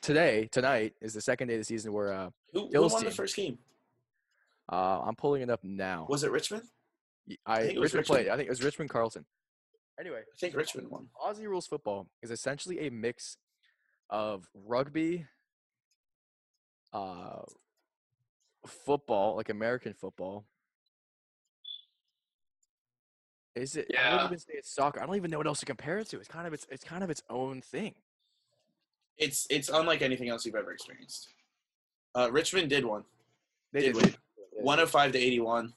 Today, 0.00 0.48
tonight 0.50 0.94
is 1.00 1.14
the 1.14 1.20
second 1.20 1.48
day 1.48 1.54
of 1.54 1.60
the 1.60 1.64
season 1.64 1.92
where 1.92 2.12
uh, 2.12 2.30
Who, 2.52 2.68
who 2.72 2.88
won 2.88 3.04
the 3.04 3.10
first 3.10 3.36
game? 3.36 3.58
uh 4.70 5.00
I'm 5.00 5.16
pulling 5.16 5.42
it 5.42 5.50
up 5.50 5.64
now. 5.64 6.06
Was 6.08 6.24
it 6.24 6.30
Richmond? 6.30 6.62
I, 7.46 7.60
think 7.60 7.74
it 7.74 7.78
was 7.78 7.94
Richmond 7.94 8.06
played. 8.06 8.28
I 8.28 8.36
think 8.36 8.46
it 8.46 8.50
was 8.50 8.62
Richmond 8.62 8.90
Carlton. 8.90 9.24
Anyway, 9.98 10.20
I 10.20 10.38
think 10.38 10.54
Richmond 10.54 10.88
won. 10.88 11.08
Aussie 11.22 11.46
rules 11.46 11.66
football 11.66 12.08
is 12.22 12.30
essentially 12.30 12.86
a 12.86 12.90
mix 12.90 13.36
of 14.08 14.48
rugby, 14.54 15.26
uh, 16.92 17.42
football, 18.66 19.36
like 19.36 19.48
American 19.48 19.92
football. 19.92 20.46
Is 23.54 23.76
it? 23.76 23.86
Yeah. 23.90 24.08
I 24.08 24.12
wouldn't 24.12 24.28
even 24.30 24.38
say 24.38 24.52
it's 24.54 24.72
soccer. 24.72 25.02
I 25.02 25.06
don't 25.06 25.16
even 25.16 25.30
know 25.30 25.38
what 25.38 25.46
else 25.48 25.60
to 25.60 25.66
compare 25.66 25.98
it 25.98 26.08
to. 26.10 26.18
It's 26.18 26.28
kind 26.28 26.46
of 26.46 26.52
its. 26.52 26.66
It's 26.70 26.84
kind 26.84 27.02
of 27.02 27.10
its 27.10 27.22
own 27.28 27.60
thing. 27.60 27.94
It's 29.18 29.46
it's 29.50 29.68
unlike 29.68 30.02
anything 30.02 30.28
else 30.28 30.46
you've 30.46 30.54
ever 30.54 30.72
experienced. 30.72 31.28
Uh, 32.14 32.28
Richmond 32.30 32.70
did 32.70 32.84
one. 32.84 33.04
They 33.72 33.80
Did 33.80 33.94
did. 33.94 34.02
win. 34.04 34.14
105 34.62 35.12
to 35.12 35.18
81. 35.18 35.72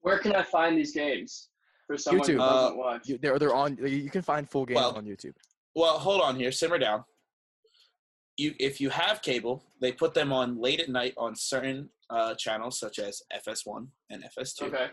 Where 0.00 0.18
can 0.18 0.34
I 0.34 0.42
find 0.42 0.76
these 0.76 0.92
games 0.92 1.48
for 1.86 1.96
someone 1.96 2.26
YouTube. 2.26 2.34
who 2.34 2.40
Uh, 2.42 2.50
doesn't 2.62 2.78
watch? 2.78 3.08
You, 3.08 3.18
they're 3.18 3.38
they're 3.38 3.54
on. 3.54 3.76
You 3.76 4.10
can 4.10 4.22
find 4.22 4.48
full 4.48 4.66
games 4.66 4.76
Well, 4.76 4.96
on 4.96 5.04
YouTube. 5.04 5.34
Well, 5.74 5.98
hold 5.98 6.20
on 6.22 6.36
here. 6.36 6.50
Simmer 6.52 6.78
down. 6.78 7.04
You, 8.36 8.54
if 8.60 8.80
you 8.80 8.88
have 8.90 9.20
cable, 9.22 9.64
they 9.80 9.90
put 9.92 10.14
them 10.14 10.32
on 10.32 10.60
late 10.60 10.80
at 10.80 10.88
night 10.88 11.14
on 11.16 11.34
certain 11.34 11.88
uh, 12.08 12.34
channels 12.34 12.78
such 12.78 12.98
as 13.00 13.22
FS1 13.34 13.88
and 14.10 14.24
FS2. 14.24 14.62
okay. 14.62 14.86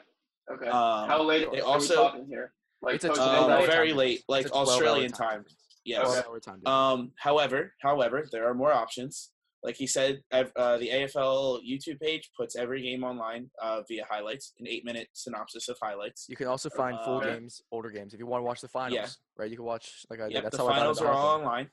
Okay. 0.51 0.67
Um, 0.67 1.07
How 1.09 1.23
late 1.23 1.51
they 1.51 1.59
are 1.61 1.65
also- 1.65 1.93
we 1.95 2.09
talking 2.09 2.27
here? 2.27 2.53
Like 2.81 2.95
It's 2.95 3.05
a 3.05 3.09
post 3.09 3.21
Uh, 3.21 3.47
uh, 3.47 3.65
very 3.65 3.93
late, 3.93 4.23
like 4.27 4.41
It's 4.45 4.49
a 4.51 4.53
12 4.53 4.67
hour 4.67 4.73
Australian 4.73 5.11
time 5.11 5.43
time. 5.43 5.45
Difference. 5.85 6.15
Yes. 6.15 6.23
12 6.25 6.35
Okay. 6.37 6.51
time. 6.63 6.67
Um, 6.73 7.11
however, 7.17 7.73
however, 7.81 8.27
there 8.31 8.49
are 8.49 8.53
more 8.53 8.71
options. 8.73 9.31
Like 9.63 9.75
he 9.77 9.87
said, 9.87 10.21
uh, 10.31 10.43
the 10.77 10.89
AFL 10.89 11.59
YouTube 11.67 11.99
page 11.99 12.29
puts 12.37 12.55
every 12.55 12.83
game 12.83 13.03
online 13.03 13.49
uh, 13.59 13.81
via 13.87 14.05
highlights, 14.07 14.53
an 14.59 14.67
eight-minute 14.67 15.07
synopsis 15.13 15.69
of 15.69 15.77
highlights. 15.81 16.27
You 16.29 16.35
can 16.35 16.45
also 16.47 16.69
find 16.69 16.99
full 17.03 17.17
uh, 17.17 17.23
games, 17.23 17.63
older 17.71 17.89
games. 17.89 18.13
If 18.13 18.19
you 18.19 18.27
want 18.27 18.41
to 18.41 18.45
watch 18.45 18.61
the 18.61 18.67
finals, 18.67 18.93
Yeah. 18.93 19.07
right? 19.41 19.49
You 19.49 19.57
can 19.57 19.65
watch 19.65 20.05
like 20.11 20.19
I 20.21 20.25
did. 20.25 20.33
Yep, 20.33 20.43
That's 20.43 20.57
the 20.57 20.63
how 20.63 20.67
I 20.69 20.71
got 20.73 20.77
finals 20.79 20.97
into 20.99 21.09
are 21.09 21.13
all 21.15 21.27
hockey. 21.39 21.43
online. 21.43 21.69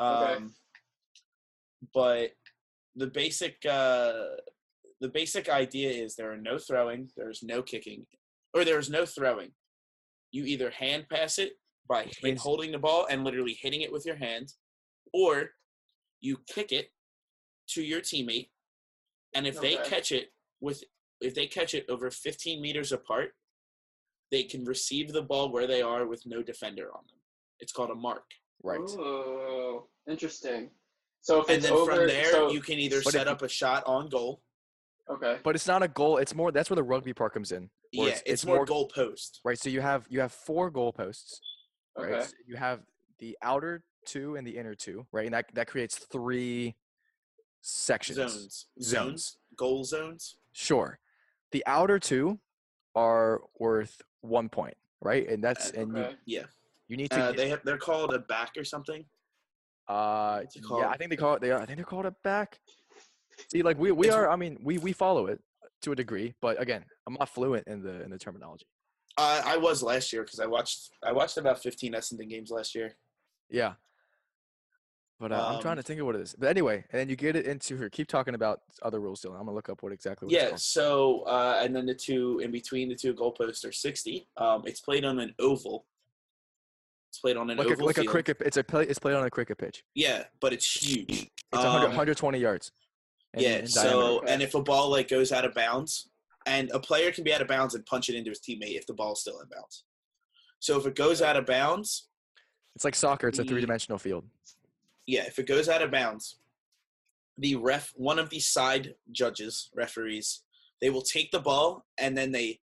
Okay. 0.00 0.34
Um, 0.44 0.54
but 1.92 2.30
the 2.96 3.08
basic 3.08 3.56
uh, 3.68 4.12
the 5.00 5.08
basic 5.08 5.48
idea 5.48 5.90
is 5.90 6.14
there 6.14 6.30
are 6.32 6.36
no 6.36 6.56
throwing, 6.58 7.10
there's 7.16 7.42
no 7.42 7.62
kicking, 7.62 8.06
or 8.54 8.64
there's 8.64 8.88
no 8.90 9.04
throwing. 9.04 9.50
You 10.30 10.44
either 10.44 10.70
hand 10.70 11.06
pass 11.10 11.38
it 11.38 11.54
by 11.88 12.04
hit, 12.04 12.22
means- 12.22 12.40
holding 12.42 12.72
the 12.72 12.78
ball 12.78 13.06
and 13.10 13.24
literally 13.24 13.54
hitting 13.60 13.82
it 13.82 13.92
with 13.92 14.06
your 14.06 14.16
hand, 14.16 14.52
or 15.12 15.50
you 16.20 16.38
kick 16.48 16.72
it 16.72 16.90
to 17.68 17.82
your 17.82 18.00
teammate, 18.00 18.50
and 19.34 19.46
if 19.46 19.60
they 19.60 19.76
catch 19.76 20.12
it 20.12 20.32
with 20.60 20.84
if 21.20 21.34
they 21.34 21.46
catch 21.46 21.74
it 21.74 21.86
over 21.88 22.10
15 22.10 22.60
meters 22.60 22.92
apart, 22.92 23.34
they 24.30 24.42
can 24.42 24.64
receive 24.64 25.12
the 25.12 25.22
ball 25.22 25.50
where 25.50 25.66
they 25.66 25.80
are 25.80 26.06
with 26.06 26.26
no 26.26 26.42
defender 26.42 26.88
on 26.94 27.04
them. 27.06 27.18
It's 27.60 27.72
called 27.72 27.90
a 27.90 27.94
mark. 27.94 28.24
Right. 28.62 28.80
Oh, 28.80 29.88
interesting. 30.08 30.70
So 31.22 31.40
if 31.40 31.48
and 31.48 31.58
it's 31.58 31.66
then 31.66 31.72
over, 31.72 31.94
from 31.96 32.06
there 32.08 32.30
so, 32.30 32.50
you 32.50 32.60
can 32.60 32.78
either 32.78 33.00
But 33.02 33.12
set 33.12 33.26
if- 33.26 33.32
up 33.32 33.42
a 33.42 33.48
shot 33.48 33.84
on 33.86 34.08
goal. 34.08 34.42
okay. 35.08 35.38
But 35.42 35.54
it's 35.54 35.66
not 35.66 35.82
a 35.82 35.88
goal. 35.88 36.18
It's 36.18 36.34
more. 36.34 36.52
That's 36.52 36.68
where 36.68 36.74
the 36.76 36.82
rugby 36.82 37.14
part 37.14 37.32
comes 37.32 37.52
in. 37.52 37.70
Yeah, 37.92 38.02
it's- 38.04 38.20
it's, 38.22 38.30
it's 38.32 38.44
more, 38.46 38.56
more- 38.56 38.66
goal 38.66 38.88
post. 38.88 39.40
Right. 39.44 39.58
So 39.58 39.68
you 39.70 39.80
have 39.80 40.06
you 40.10 40.20
have 40.20 40.32
four 40.32 40.70
goalposts. 40.70 40.98
Right. 40.98 41.40
Okay. 41.98 42.22
So 42.24 42.32
you 42.46 42.56
have 42.56 42.80
the 43.18 43.36
outer 43.42 43.82
two 44.06 44.36
and 44.36 44.46
the 44.46 44.56
inner 44.56 44.74
two. 44.74 45.06
Right. 45.12 45.26
And 45.26 45.34
that 45.34 45.46
that 45.54 45.66
creates 45.68 45.96
three 45.98 46.74
sections. 47.62 48.16
Zones. 48.16 48.32
Zones. 48.32 48.66
Zones. 48.82 49.36
Goal 49.56 49.84
zones. 49.84 50.36
Sure. 50.52 50.98
The 51.52 51.62
outer 51.66 51.98
two 51.98 52.38
are 52.94 53.40
worth 53.58 54.00
one 54.20 54.48
point. 54.48 54.76
Right. 55.00 55.28
And 55.28 55.42
that's 55.42 55.70
Uh, 55.70 55.80
and 55.80 55.96
Okay. 55.96 56.16
you 56.24 56.38
Yeah. 56.40 56.46
you 56.88 56.96
need 56.96 57.10
to. 57.10 57.16
Uh, 57.20 57.28
get- 57.30 57.36
they 57.36 57.48
have, 57.48 57.60
they're 57.64 57.78
called 57.78 58.12
a 58.14 58.18
back 58.18 58.52
or 58.56 58.64
something. 58.64 59.04
Uh, 59.86 60.44
yeah, 60.54 60.88
I 60.88 60.96
think 60.96 61.10
they 61.10 61.16
call 61.16 61.34
it. 61.34 61.40
They 61.42 61.50
are. 61.50 61.60
I 61.60 61.66
think 61.66 61.76
they're 61.76 61.84
called 61.84 62.06
a 62.06 62.10
back. 62.22 62.58
See, 63.50 63.62
like 63.62 63.78
we 63.78 63.92
we 63.92 64.08
are. 64.10 64.30
I 64.30 64.36
mean, 64.36 64.58
we 64.62 64.78
we 64.78 64.92
follow 64.94 65.26
it 65.26 65.42
to 65.82 65.92
a 65.92 65.94
degree, 65.96 66.34
but 66.40 66.58
again, 66.60 66.86
I'm 67.06 67.14
not 67.14 67.28
fluent 67.28 67.66
in 67.66 67.82
the 67.82 68.02
in 68.02 68.10
the 68.10 68.18
terminology. 68.18 68.66
Uh, 69.16 69.42
I 69.44 69.56
was 69.56 69.82
last 69.82 70.12
year 70.12 70.22
because 70.24 70.40
I 70.40 70.46
watched 70.46 70.90
I 71.02 71.12
watched 71.12 71.36
about 71.36 71.62
15 71.62 71.92
Essendon 71.92 72.28
games 72.28 72.50
last 72.50 72.74
year. 72.74 72.96
Yeah. 73.48 73.74
But 75.20 75.30
uh, 75.30 75.36
I'm 75.54 75.60
trying 75.62 75.72
Um, 75.72 75.76
to 75.78 75.82
think 75.84 76.00
of 76.00 76.06
what 76.06 76.16
it 76.16 76.20
is. 76.22 76.34
But 76.36 76.48
anyway, 76.48 76.84
and 76.90 76.98
then 77.00 77.08
you 77.08 77.14
get 77.14 77.36
it 77.36 77.46
into 77.46 77.76
here. 77.76 77.88
Keep 77.88 78.08
talking 78.08 78.34
about 78.34 78.62
other 78.82 78.98
rules, 79.00 79.22
Dylan. 79.22 79.34
I'm 79.34 79.44
gonna 79.44 79.52
look 79.52 79.68
up 79.68 79.82
what 79.82 79.92
exactly. 79.92 80.26
What 80.26 80.32
Yeah. 80.32 80.56
So 80.56 81.20
uh, 81.22 81.60
and 81.62 81.74
then 81.74 81.86
the 81.86 81.94
two 81.94 82.40
in 82.42 82.50
between 82.50 82.88
the 82.88 82.96
two 82.96 83.14
goalposts 83.14 83.64
are 83.64 83.72
60. 83.72 84.26
Um, 84.36 84.64
it's 84.66 84.80
played 84.80 85.04
on 85.04 85.20
an 85.20 85.32
oval. 85.38 85.86
It's 87.10 87.20
played 87.20 87.36
on 87.36 87.48
an 87.50 87.58
like 87.58 87.68
a, 87.68 87.72
oval 87.74 87.86
like 87.86 87.98
a 87.98 88.04
cricket. 88.04 88.38
It's 88.44 88.56
a 88.56 88.64
play. 88.64 88.84
It's 88.86 88.98
played 88.98 89.14
on 89.14 89.24
a 89.24 89.30
cricket 89.30 89.56
pitch. 89.56 89.84
Yeah, 89.94 90.24
but 90.40 90.52
it's 90.52 90.66
huge. 90.84 91.08
It's 91.10 91.30
100, 91.52 91.76
Um, 91.78 91.82
120 91.90 92.38
yards. 92.40 92.72
in- 93.34 93.40
yeah. 93.42 93.48
in 93.58 93.66
so 93.68 93.82
diameter. 94.18 94.32
and 94.32 94.42
if 94.42 94.54
a 94.56 94.62
ball 94.62 94.90
like 94.90 95.06
goes 95.06 95.30
out 95.30 95.44
of 95.44 95.54
bounds, 95.54 96.10
and 96.46 96.70
a 96.72 96.78
player 96.78 97.10
can 97.10 97.24
be 97.24 97.32
out 97.32 97.40
of 97.40 97.48
bounds 97.48 97.74
and 97.74 97.84
punch 97.86 98.08
it 98.08 98.16
into 98.16 98.30
his 98.30 98.40
teammate 98.40 98.76
if 98.76 98.86
the 98.86 98.94
ball's 98.94 99.20
still 99.20 99.40
in 99.40 99.48
bounds. 99.48 99.84
So 100.60 100.78
if 100.78 100.86
it 100.86 100.94
goes 100.94 101.22
out 101.22 101.36
of 101.36 101.46
bounds, 101.46 102.08
it's 102.74 102.84
like 102.84 102.94
soccer. 102.94 103.28
It's 103.28 103.38
a 103.38 103.44
three 103.44 103.60
dimensional 103.60 103.98
field. 103.98 104.24
yeah, 105.06 105.24
if 105.26 105.38
it 105.38 105.46
goes 105.46 105.68
out 105.68 105.82
of 105.82 105.90
bounds, 105.90 106.38
the 107.38 107.56
ref, 107.56 107.92
one 107.96 108.18
of 108.18 108.30
the 108.30 108.40
side 108.40 108.94
judges, 109.12 109.70
referees, 109.74 110.42
they 110.80 110.90
will 110.90 111.02
take 111.02 111.30
the 111.30 111.40
ball 111.40 111.84
and 111.98 112.16
then 112.16 112.32
they 112.32 112.60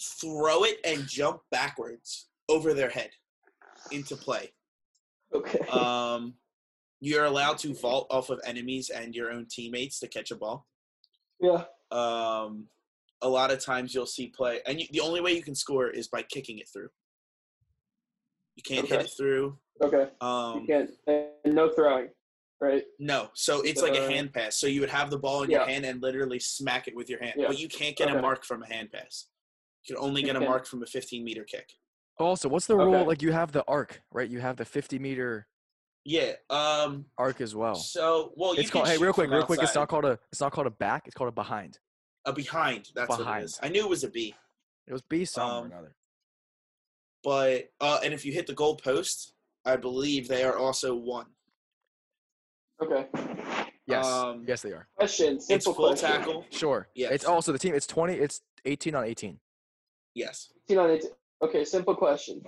throw 0.00 0.64
it 0.64 0.78
and 0.84 1.06
jump 1.06 1.40
backwards 1.50 2.28
over 2.48 2.72
their 2.74 2.90
head 2.90 3.10
into 3.90 4.16
play. 4.16 4.52
Okay. 5.34 5.58
Um, 5.70 6.34
you're 7.00 7.26
allowed 7.26 7.58
to 7.58 7.74
vault 7.74 8.08
off 8.10 8.28
of 8.28 8.40
enemies 8.44 8.90
and 8.90 9.14
your 9.14 9.30
own 9.30 9.46
teammates 9.48 10.00
to 10.00 10.08
catch 10.08 10.32
a 10.32 10.36
ball. 10.36 10.66
yeah. 11.40 11.64
Um, 11.92 12.66
a 13.22 13.28
lot 13.28 13.50
of 13.50 13.58
times 13.64 13.94
you'll 13.94 14.06
see 14.06 14.28
play, 14.28 14.60
and 14.66 14.80
you, 14.80 14.86
the 14.92 15.00
only 15.00 15.20
way 15.20 15.32
you 15.32 15.42
can 15.42 15.54
score 15.54 15.88
is 15.90 16.08
by 16.08 16.22
kicking 16.22 16.58
it 16.58 16.68
through. 16.72 16.88
You 18.56 18.62
can't 18.62 18.86
hit 18.86 19.00
it 19.00 19.10
through. 19.16 19.56
Okay. 19.82 20.08
Um, 20.20 20.60
you 20.60 20.66
can't. 20.66 20.90
And 21.44 21.54
no 21.54 21.70
throwing, 21.70 22.08
right? 22.60 22.82
No, 22.98 23.28
so 23.34 23.60
it's 23.62 23.82
like 23.82 23.94
a 23.94 24.04
Uh, 24.04 24.08
hand 24.08 24.32
pass. 24.32 24.56
So 24.56 24.66
you 24.66 24.80
would 24.80 24.90
have 24.90 25.10
the 25.10 25.18
ball 25.18 25.42
in 25.44 25.50
your 25.50 25.64
hand 25.64 25.84
and 25.84 26.02
literally 26.02 26.40
smack 26.40 26.88
it 26.88 26.96
with 26.96 27.08
your 27.08 27.20
hand, 27.22 27.34
Yeah. 27.36 27.46
but 27.48 27.58
you 27.58 27.68
can't 27.68 27.96
get 27.96 28.08
a 28.10 28.20
mark 28.20 28.44
from 28.44 28.62
a 28.62 28.66
hand 28.66 28.90
pass. 28.92 29.26
You 29.84 29.94
can 29.94 30.04
only 30.04 30.22
get 30.22 30.34
a 30.36 30.40
mark 30.40 30.66
from 30.66 30.82
a 30.82 30.86
15 30.86 31.24
meter 31.24 31.44
kick. 31.44 31.72
Also, 32.18 32.48
what's 32.48 32.66
the 32.66 32.76
rule? 32.76 32.94
Okay. 32.96 33.06
Like 33.06 33.22
you 33.22 33.30
have 33.32 33.52
the 33.52 33.64
arc, 33.68 34.02
right? 34.10 34.28
You 34.28 34.40
have 34.40 34.56
the 34.56 34.64
50 34.64 34.98
meter 34.98 35.46
Yeah. 36.04 36.32
Um. 36.50 37.06
arc 37.16 37.40
as 37.40 37.54
well. 37.54 37.76
So 37.76 38.32
well, 38.36 38.54
you 38.54 38.62
It's 38.62 38.70
can 38.70 38.80
called. 38.80 38.88
Hey, 38.88 38.98
real 38.98 39.12
quick, 39.12 39.28
from 39.28 39.36
real 39.36 39.46
quick. 39.46 39.62
It's 39.62 39.74
not 39.76 39.88
called 39.88 40.04
a. 40.04 40.18
It's 40.32 40.40
not 40.40 40.50
called 40.52 40.66
a 40.66 40.70
back. 40.70 41.06
It's 41.06 41.14
called 41.14 41.28
a 41.28 41.32
behind. 41.32 41.78
A 42.28 42.32
behind. 42.32 42.88
That's 42.94 43.08
what 43.08 43.20
it 43.20 43.24
Behind. 43.24 43.48
I 43.62 43.68
knew 43.68 43.84
it 43.84 43.88
was 43.90 44.04
a 44.04 44.08
B, 44.10 44.34
It 44.86 44.92
was 44.92 45.02
B 45.02 45.24
something 45.24 45.50
or 45.50 45.58
Um, 45.66 45.72
another. 45.72 45.94
but 47.22 47.70
uh, 47.80 48.00
and 48.04 48.12
if 48.14 48.24
you 48.24 48.32
hit 48.32 48.46
the 48.46 48.54
goal 48.54 48.76
post, 48.76 49.32
I 49.64 49.76
believe 49.76 50.28
they 50.28 50.44
are 50.44 50.56
also 50.56 50.94
one. 50.94 51.26
Okay. 52.82 53.06
Yes. 53.86 54.06
um, 54.06 54.44
yes, 54.46 54.62
they 54.62 54.70
are. 54.72 54.86
Question. 54.96 55.36
It's 55.36 55.46
Simple 55.46 55.72
full 55.74 55.88
question. 55.88 56.10
tackle. 56.10 56.44
Sure. 56.50 56.88
Yes. 56.94 57.10
It's 57.12 57.24
also 57.24 57.52
the 57.52 57.58
team. 57.58 57.74
It's 57.74 57.86
20. 57.86 58.14
It's 58.14 58.42
18 58.66 58.94
on 58.94 59.04
18. 59.04 59.38
Yes. 60.14 60.52
18 60.68 60.78
on 60.78 60.90
18. 60.90 61.10
Okay, 61.42 61.64
simple 61.64 61.94
question. 61.96 62.42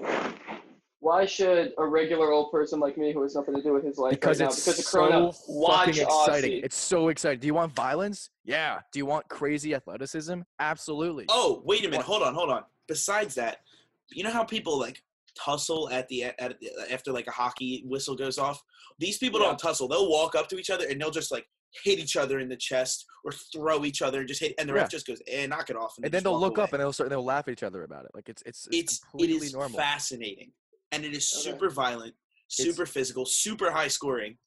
Why 1.00 1.24
should 1.24 1.72
a 1.78 1.86
regular 1.86 2.30
old 2.30 2.52
person 2.52 2.78
like 2.78 2.98
me 2.98 3.12
who 3.14 3.22
has 3.22 3.34
nothing 3.34 3.54
to 3.56 3.62
do 3.62 3.72
with 3.72 3.84
his 3.84 3.96
life 3.96 4.12
Because 4.12 4.38
right 4.38 4.44
now, 4.46 4.50
it's 4.50 4.60
because 4.66 4.78
of 4.80 4.84
so 4.84 4.98
Corona, 5.08 5.32
watch 5.48 5.86
fucking 5.86 6.02
exciting. 6.02 6.50
Aussie? 6.52 6.64
It's 6.64 6.76
so 6.76 7.08
exciting. 7.08 7.40
Do 7.40 7.46
you 7.46 7.54
want 7.54 7.72
violence? 7.72 8.28
Yeah. 8.44 8.80
Do 8.92 8.98
you 8.98 9.06
want 9.06 9.26
crazy 9.28 9.74
athleticism? 9.74 10.40
Absolutely. 10.58 11.24
Oh, 11.30 11.62
wait 11.64 11.86
a 11.86 11.88
minute. 11.88 12.04
Hold 12.04 12.22
on. 12.22 12.34
Hold 12.34 12.50
on. 12.50 12.64
Besides 12.86 13.34
that, 13.36 13.62
you 14.10 14.22
know 14.24 14.30
how 14.30 14.44
people 14.44 14.78
like 14.78 15.02
tussle 15.34 15.88
at 15.90 16.06
the 16.08 16.24
at, 16.24 16.56
after 16.90 17.12
like 17.12 17.26
a 17.28 17.30
hockey 17.30 17.82
whistle 17.86 18.14
goes 18.14 18.36
off. 18.36 18.62
These 18.98 19.16
people 19.16 19.40
Yeah. 19.40 19.46
don't 19.46 19.58
tussle. 19.58 19.88
They'll 19.88 20.10
walk 20.10 20.34
up 20.34 20.48
to 20.48 20.58
each 20.58 20.68
other 20.68 20.86
and 20.86 21.00
they'll 21.00 21.10
just 21.10 21.32
like 21.32 21.46
hit 21.82 21.98
each 21.98 22.16
other 22.16 22.40
in 22.40 22.48
the 22.50 22.56
chest 22.56 23.06
or 23.24 23.32
throw 23.32 23.86
each 23.86 24.02
other 24.02 24.18
and 24.18 24.28
just 24.28 24.40
hit. 24.40 24.54
And 24.58 24.68
the 24.68 24.74
Yeah. 24.74 24.80
ref 24.80 24.90
just 24.90 25.06
goes, 25.06 25.22
"Eh, 25.28 25.46
knock 25.46 25.70
it 25.70 25.76
off." 25.76 25.94
and 26.02 26.12
then 26.12 26.22
they'll 26.24 26.32
walk 26.32 26.40
look 26.42 26.58
up 26.58 26.72
and 26.74 26.80
they'll 26.82 26.92
start. 26.92 27.08
They'll 27.08 27.24
laugh 27.24 27.48
at 27.48 27.52
each 27.52 27.62
other 27.62 27.84
about 27.84 28.04
it. 28.04 28.10
Like 28.12 28.28
it's 28.28 28.42
it's, 28.44 28.66
it's, 28.66 28.76
it's 28.76 28.98
completely 28.98 29.46
is 29.46 29.54
normal. 29.54 29.78
fascinating 29.78 30.52
and 30.92 31.04
it 31.04 31.14
is 31.14 31.32
Okay. 31.32 31.50
super 31.52 31.70
violent, 31.70 32.14
super 32.48 32.86
physical, 32.86 33.24
super 33.26 33.70
high 33.70 33.88
scoring. 33.88 34.38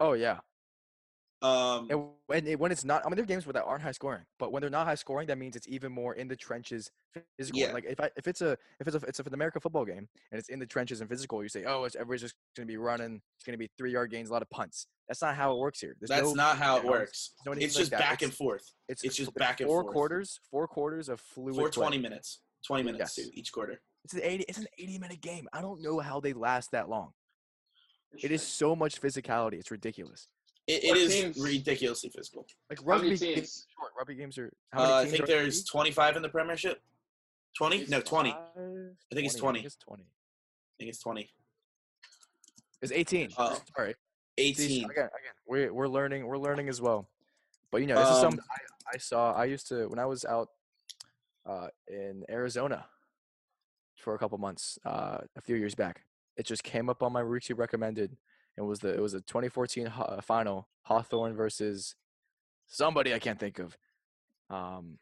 Oh 0.00 0.12
yeah. 0.14 0.40
Um, 1.42 1.88
And 1.90 2.08
when 2.26 2.46
it, 2.46 2.58
when 2.60 2.70
it's 2.70 2.84
not, 2.84 3.04
I 3.04 3.08
mean, 3.08 3.16
there 3.16 3.24
are 3.24 3.26
games 3.26 3.46
where 3.46 3.52
that 3.54 3.64
aren't 3.64 3.82
high 3.82 3.90
scoring, 3.90 4.22
but 4.38 4.52
when 4.52 4.60
they're 4.60 4.70
not 4.70 4.86
high 4.86 4.94
scoring, 4.94 5.26
that 5.26 5.38
means 5.38 5.56
it's 5.56 5.66
even 5.66 5.90
more 5.90 6.14
in 6.14 6.28
the 6.28 6.36
trenches, 6.36 6.88
physical. 7.36 7.60
Yeah. 7.60 7.72
Like 7.72 7.84
if 7.84 7.98
I 7.98 8.10
if 8.16 8.28
it's 8.28 8.42
a 8.42 8.52
if 8.78 8.86
it's 8.86 8.94
a 8.94 9.00
it's 9.08 9.18
an 9.18 9.34
American 9.34 9.60
football 9.60 9.84
game 9.84 10.08
and 10.30 10.38
it's 10.38 10.48
in 10.50 10.60
the 10.60 10.66
trenches 10.66 11.00
and 11.00 11.10
physical, 11.10 11.42
you 11.42 11.48
say, 11.48 11.64
oh, 11.64 11.82
it's 11.82 11.96
everybody's 11.96 12.20
just 12.22 12.34
going 12.56 12.66
to 12.68 12.72
be 12.72 12.76
running. 12.76 13.20
It's 13.36 13.44
going 13.44 13.54
to 13.54 13.58
be 13.58 13.68
three 13.76 13.90
yard 13.92 14.12
gains, 14.12 14.30
a 14.30 14.32
lot 14.32 14.42
of 14.42 14.50
punts. 14.50 14.86
That's 15.08 15.20
not 15.20 15.34
how 15.34 15.52
it 15.52 15.58
works 15.58 15.80
here. 15.80 15.96
There's 16.00 16.10
that's 16.10 16.28
no, 16.28 16.34
not 16.34 16.58
how 16.58 16.76
it 16.76 16.84
works. 16.84 17.32
No 17.44 17.52
It's 17.52 17.74
just 17.74 17.90
back 17.90 18.22
It's- 18.22 18.22
and 18.22 18.32
forth. 18.34 18.62
It's 18.88 19.02
it's 19.02 19.16
just 19.16 19.34
back 19.34 19.60
and 19.60 19.68
four 19.68 19.82
forth. 19.82 19.92
quarters, 19.92 20.40
four 20.48 20.68
quarters 20.68 21.08
of 21.08 21.20
fluid. 21.20 21.56
For 21.56 21.68
play. 21.70 21.86
20 21.88 21.98
minutes. 21.98 22.40
20 22.68 22.84
minutes 22.84 23.00
Yes. 23.00 23.14
too, 23.26 23.30
each 23.34 23.50
quarter. 23.52 23.82
It's 24.04 24.14
an 24.14 24.20
eighty. 24.22 24.44
It's 24.48 24.58
an 24.58 24.66
eighty 24.78 24.98
minute 24.98 25.20
game. 25.20 25.48
I 25.52 25.60
don't 25.60 25.80
know 25.82 26.00
how 26.00 26.20
they 26.20 26.32
last 26.32 26.72
that 26.72 26.88
long. 26.88 27.12
It 28.20 28.30
is 28.30 28.42
so 28.42 28.74
much 28.76 29.00
physicality. 29.00 29.54
It's 29.54 29.70
ridiculous. 29.70 30.28
It, 30.66 30.84
it 30.84 30.88
What 30.88 30.98
is 30.98 31.12
teams- 31.12 31.38
ridiculously 31.40 32.10
physical. 32.10 32.46
Like 32.68 32.78
rugby 32.84 33.16
games, 33.16 33.66
are 33.78 33.80
short. 33.80 33.92
Rugby 33.98 34.14
games 34.16 34.38
are. 34.38 34.52
How 34.72 34.80
many 34.82 34.92
Uh, 34.92 34.96
I 34.98 35.06
think 35.06 35.22
are 35.24 35.26
there's 35.26 35.58
league? 35.60 35.66
25 35.66 36.16
in 36.16 36.22
the 36.22 36.28
Premiership. 36.28 36.80
20? 37.56 37.86
No, 37.88 38.00
20. 38.00 38.30
I 38.30 38.34
think 39.14 39.26
it's 39.26 39.36
I 39.36 39.38
20. 39.38 39.58
think 39.58 39.66
it's 39.66 39.76
twenty. 39.76 40.04
think 40.78 40.88
it's 40.88 40.98
20. 41.00 41.30
It's 42.80 42.92
eighteen. 42.92 43.30
Oh. 43.38 43.58
Sorry. 43.76 43.94
18. 44.38 44.84
again, 44.90 44.90
again, 45.04 45.10
we're 45.46 45.72
we're 45.72 45.86
learning. 45.88 46.26
We're 46.26 46.38
learning 46.38 46.68
as 46.68 46.80
well. 46.80 47.08
But 47.70 47.80
you 47.82 47.86
know, 47.86 47.96
this 47.98 48.08
is 48.08 48.16
Um, 48.16 48.22
something 48.22 48.40
I, 48.50 48.94
I 48.94 48.98
saw. 48.98 49.32
I 49.34 49.44
used 49.44 49.68
to 49.68 49.86
when 49.88 49.98
I 49.98 50.06
was 50.06 50.24
out 50.24 50.48
uh, 51.46 51.68
in 51.88 52.24
Arizona 52.30 52.86
for 54.02 54.14
a 54.14 54.18
couple 54.18 54.36
months 54.38 54.78
uh, 54.84 55.18
a 55.36 55.40
few 55.40 55.56
years 55.56 55.74
back. 55.74 56.02
It 56.36 56.46
just 56.46 56.64
came 56.64 56.90
up 56.90 57.02
on 57.02 57.12
my 57.12 57.22
YouTube 57.22 57.58
recommended. 57.58 58.16
It 58.56 58.62
was 58.62 58.80
the 58.80 58.92
it 58.92 59.00
was 59.00 59.14
a 59.14 59.20
2014 59.20 59.86
ho- 59.86 60.02
uh, 60.02 60.20
final 60.20 60.68
Hawthorn 60.82 61.34
versus 61.34 61.94
somebody 62.66 63.14
I 63.14 63.18
can't 63.18 63.38
think 63.38 63.58
of. 63.58 63.76
Um, 64.50 64.98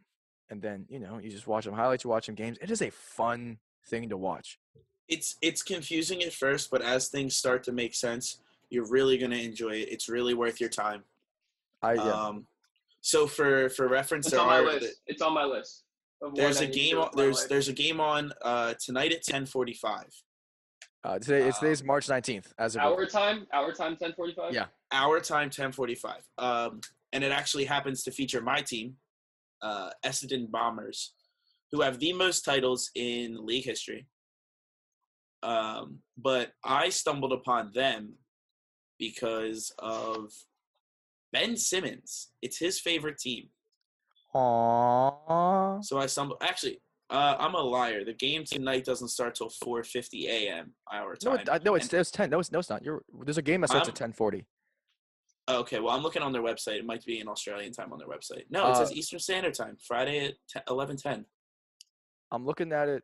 and 0.51 0.61
then 0.63 0.87
you 0.89 1.01
know 1.01 1.19
you 1.19 1.31
just 1.31 1.47
watch 1.47 1.65
them 1.65 1.75
highlights, 1.75 2.05
you 2.05 2.11
watch 2.11 2.27
them 2.27 2.35
games. 2.35 2.59
It 2.61 2.71
is 2.71 2.83
a 2.83 2.91
fun 2.91 3.59
thing 3.87 4.09
to 4.11 4.17
watch. 4.17 4.59
It's 5.09 5.37
it's 5.41 5.63
confusing 5.63 6.23
at 6.23 6.33
first, 6.33 6.71
but 6.71 6.83
as 6.83 7.09
things 7.09 7.35
start 7.35 7.65
to 7.65 7.73
make 7.73 7.95
sense, 7.95 8.41
you're 8.69 8.89
really 8.89 9.19
gonna 9.19 9.37
enjoy 9.37 9.71
it. 9.71 9.89
It's 9.91 10.09
really 10.09 10.35
worth 10.35 10.61
your 10.61 10.71
time. 10.71 11.03
I 11.83 11.95
yeah. 11.95 12.13
Um, 12.13 12.47
so 13.01 13.27
for 13.27 13.69
for 13.71 13.89
reference, 13.89 14.27
It's 14.27 14.37
on 14.37 14.47
my 14.47 14.59
are 14.59 14.65
list. 14.65 15.01
It's 15.07 15.23
on 15.23 15.33
my 15.33 15.45
list. 15.45 15.85
Of 16.23 16.35
there's 16.35 16.57
what 16.61 16.65
a 16.65 16.69
I 16.69 16.71
game 16.71 16.99
on, 16.99 17.11
there's 17.17 17.41
life. 17.41 17.49
there's 17.49 17.69
a 17.69 17.73
game 17.73 18.01
on 18.01 18.33
uh, 18.43 18.75
tonight 18.81 19.13
at 19.13 19.23
10:45. 19.25 20.05
uh, 21.05 21.19
today 21.19 21.47
it's 21.49 21.57
uh, 21.59 21.61
today's 21.61 21.83
March 21.85 22.07
19th 22.07 22.47
as 22.59 22.77
of 22.77 22.83
Our 22.83 23.07
time, 23.07 23.47
our 23.53 23.73
time, 23.73 23.97
ten 23.97 24.13
forty-five. 24.13 24.53
Yeah. 24.53 24.67
Our 24.93 25.21
time 25.21 25.51
10:45. 25.51 26.15
Um, 26.39 26.81
and 27.13 27.25
it 27.25 27.33
actually 27.33 27.65
happens 27.65 28.03
to 28.05 28.11
feature 28.11 28.41
my 28.41 28.61
team, 28.61 28.95
uh, 29.63 29.91
Essendon 30.05 30.51
Bombers, 30.51 31.15
who 31.73 31.81
have 31.81 31.99
the 31.99 32.13
most 32.13 32.43
titles 32.45 32.91
in 32.95 33.37
league 33.45 33.65
history. 33.65 34.07
Um, 35.43 36.01
but 36.19 36.53
I 36.65 36.91
stumbled 36.91 37.33
upon 37.33 37.73
them 37.73 38.15
because 38.99 39.73
of 39.79 40.31
Ben 41.33 41.57
Simmons. 41.57 42.29
It's 42.43 42.59
his 42.59 42.79
favorite 42.79 43.19
team. 43.19 43.49
Aww. 44.35 45.85
So 45.85 45.99
I 45.99 46.07
stumbled. 46.07 46.39
Actually, 46.43 46.81
uh, 47.11 47.37
I'm 47.39 47.55
a 47.55 47.61
liar. 47.61 48.05
The 48.05 48.15
game 48.15 48.45
tonight 48.45 48.85
doesn't 48.85 49.09
start 49.09 49.35
till 49.35 49.49
4:50 49.49 50.27
a.m. 50.29 50.75
our 50.93 51.17
No, 51.25 51.31
time. 51.37 51.41
it, 51.41 51.49
I, 51.51 51.59
no, 51.65 51.75
it's, 51.75 51.93
it's 51.93 52.11
10. 52.11 52.31
No, 52.31 52.39
it's, 52.41 52.53
no, 52.53 52.59
it's 52.61 52.71
not. 52.71 52.85
You're, 52.85 53.03
there's 53.25 53.39
a 53.39 53.43
game 53.43 53.61
that 53.63 53.71
starts 53.71 53.89
at 53.89 54.01
I'm- 54.01 54.13
10:40. 54.13 54.45
okay, 55.49 55.81
well, 55.81 55.95
I'm 55.95 56.03
looking 56.03 56.23
on 56.23 56.33
their 56.33 56.43
website. 56.43 56.79
It 56.79 56.87
might 56.87 57.05
be 57.05 57.19
in 57.19 57.29
Australian 57.29 57.73
time 57.73 57.93
on 57.93 57.99
their 57.99 58.09
website. 58.09 58.45
No, 58.51 58.67
it 58.69 58.71
Uh, 58.71 58.75
says 58.75 58.93
Eastern 58.93 59.19
Standard 59.19 59.55
Time, 59.55 59.77
Friday 59.85 60.27
at 60.27 60.35
10, 60.49 60.63
11:10. 60.69 61.25
I'm 62.31 62.47
looking 62.47 62.73
at 62.73 62.89
it. 62.89 63.03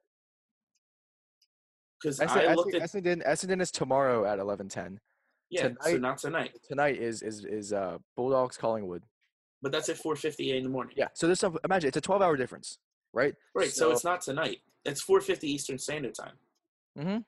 Because 2.01 2.21
Essendon, 2.21 2.49
I 2.49 2.55
looked 2.55 2.75
at 2.75 2.83
Essendon, 2.83 3.27
Essendon 3.27 3.61
is 3.61 3.71
tomorrow 3.73 4.25
at 4.27 4.39
11:10. 4.39 4.99
yeah, 5.51 5.71
so 5.81 5.97
not 5.97 6.19
tonight, 6.19 6.57
Tonight 6.63 6.97
is 6.99 7.23
is 7.23 7.45
is 7.45 7.73
uh 7.73 7.99
Bulldogs 8.17 8.57
Collingwood. 8.57 9.03
But 9.63 9.73
that's 9.73 9.89
at 9.89 9.97
4:50 9.97 10.57
in 10.57 10.63
the 10.63 10.69
morning. 10.69 10.95
Yeah. 10.97 11.09
So 11.15 11.27
this 11.27 11.41
some. 11.41 11.59
Imagine 11.65 11.89
it's 11.89 11.97
a 11.97 12.01
12 12.01 12.23
hour 12.23 12.37
difference, 12.37 12.79
right? 13.13 13.35
Right. 13.55 13.71
So, 13.71 13.91
it's 13.91 14.05
not 14.05 14.21
tonight. 14.21 14.59
It's 14.85 15.05
4:50 15.05 15.45
Eastern 15.45 15.79
Standard 15.79 16.15
Time. 16.15 16.35
Mm-hmm. 16.99 17.19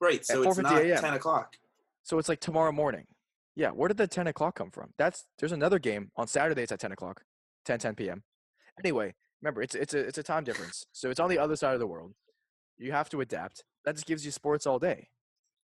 Right. 0.00 0.24
So 0.24 0.42
it's 0.42 0.58
4:50 0.58 0.62
not 0.62 1.00
10 1.00 1.14
o'clock. 1.14 1.56
So 2.02 2.18
it's 2.18 2.28
like 2.28 2.40
tomorrow 2.40 2.72
morning. 2.72 3.06
Yeah. 3.56 3.70
Where 3.70 3.88
did 3.88 3.96
the 3.96 4.06
10 4.06 4.26
o'clock 4.26 4.56
come 4.56 4.70
from? 4.70 4.90
That's 4.98 5.24
there's 5.38 5.52
another 5.52 5.78
game 5.78 6.10
on 6.16 6.26
Saturday. 6.26 6.62
It's 6.62 6.72
at 6.72 6.80
10 6.80 6.92
o'clock, 6.92 7.22
10 7.64 7.78
10 7.78 7.94
p.m. 7.94 8.22
Anyway, 8.82 9.14
remember 9.40 9.62
it's 9.62 9.74
it's 9.74 9.94
a 9.94 10.00
it's 10.00 10.18
a 10.18 10.22
time 10.22 10.44
difference. 10.44 10.84
So 10.92 11.10
it's 11.10 11.20
on 11.20 11.30
the 11.30 11.38
other 11.38 11.56
side 11.56 11.74
of 11.74 11.80
the 11.80 11.86
world. 11.86 12.12
You 12.76 12.92
have 12.92 13.08
to 13.10 13.20
adapt. 13.20 13.64
That 13.84 13.94
just 13.94 14.06
gives 14.06 14.24
you 14.24 14.32
sports 14.32 14.66
all 14.66 14.78
day. 14.78 15.08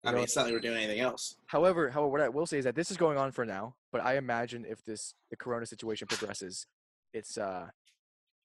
I 0.05 0.11
mean, 0.11 0.16
know, 0.16 0.22
it's 0.24 0.34
not 0.34 0.46
like 0.46 0.55
we're 0.55 0.61
doing 0.61 0.78
anything 0.78 1.00
else. 1.00 1.36
However, 1.46 1.90
however, 1.90 2.09
what 2.09 2.20
I 2.20 2.28
will 2.28 2.46
say 2.46 2.59
is 2.59 2.64
that 2.64 2.74
this 2.74 2.90
is 2.90 2.96
going 2.96 3.18
on 3.18 3.30
for 3.30 3.44
now. 3.44 3.74
But 3.92 4.03
I 4.03 4.16
imagine 4.16 4.64
if 4.68 4.84
this 4.84 5.14
the 5.30 5.36
Corona 5.36 5.66
situation 5.66 6.09
progresses, 6.09 6.66
it's 7.12 7.38
uh, 7.38 7.68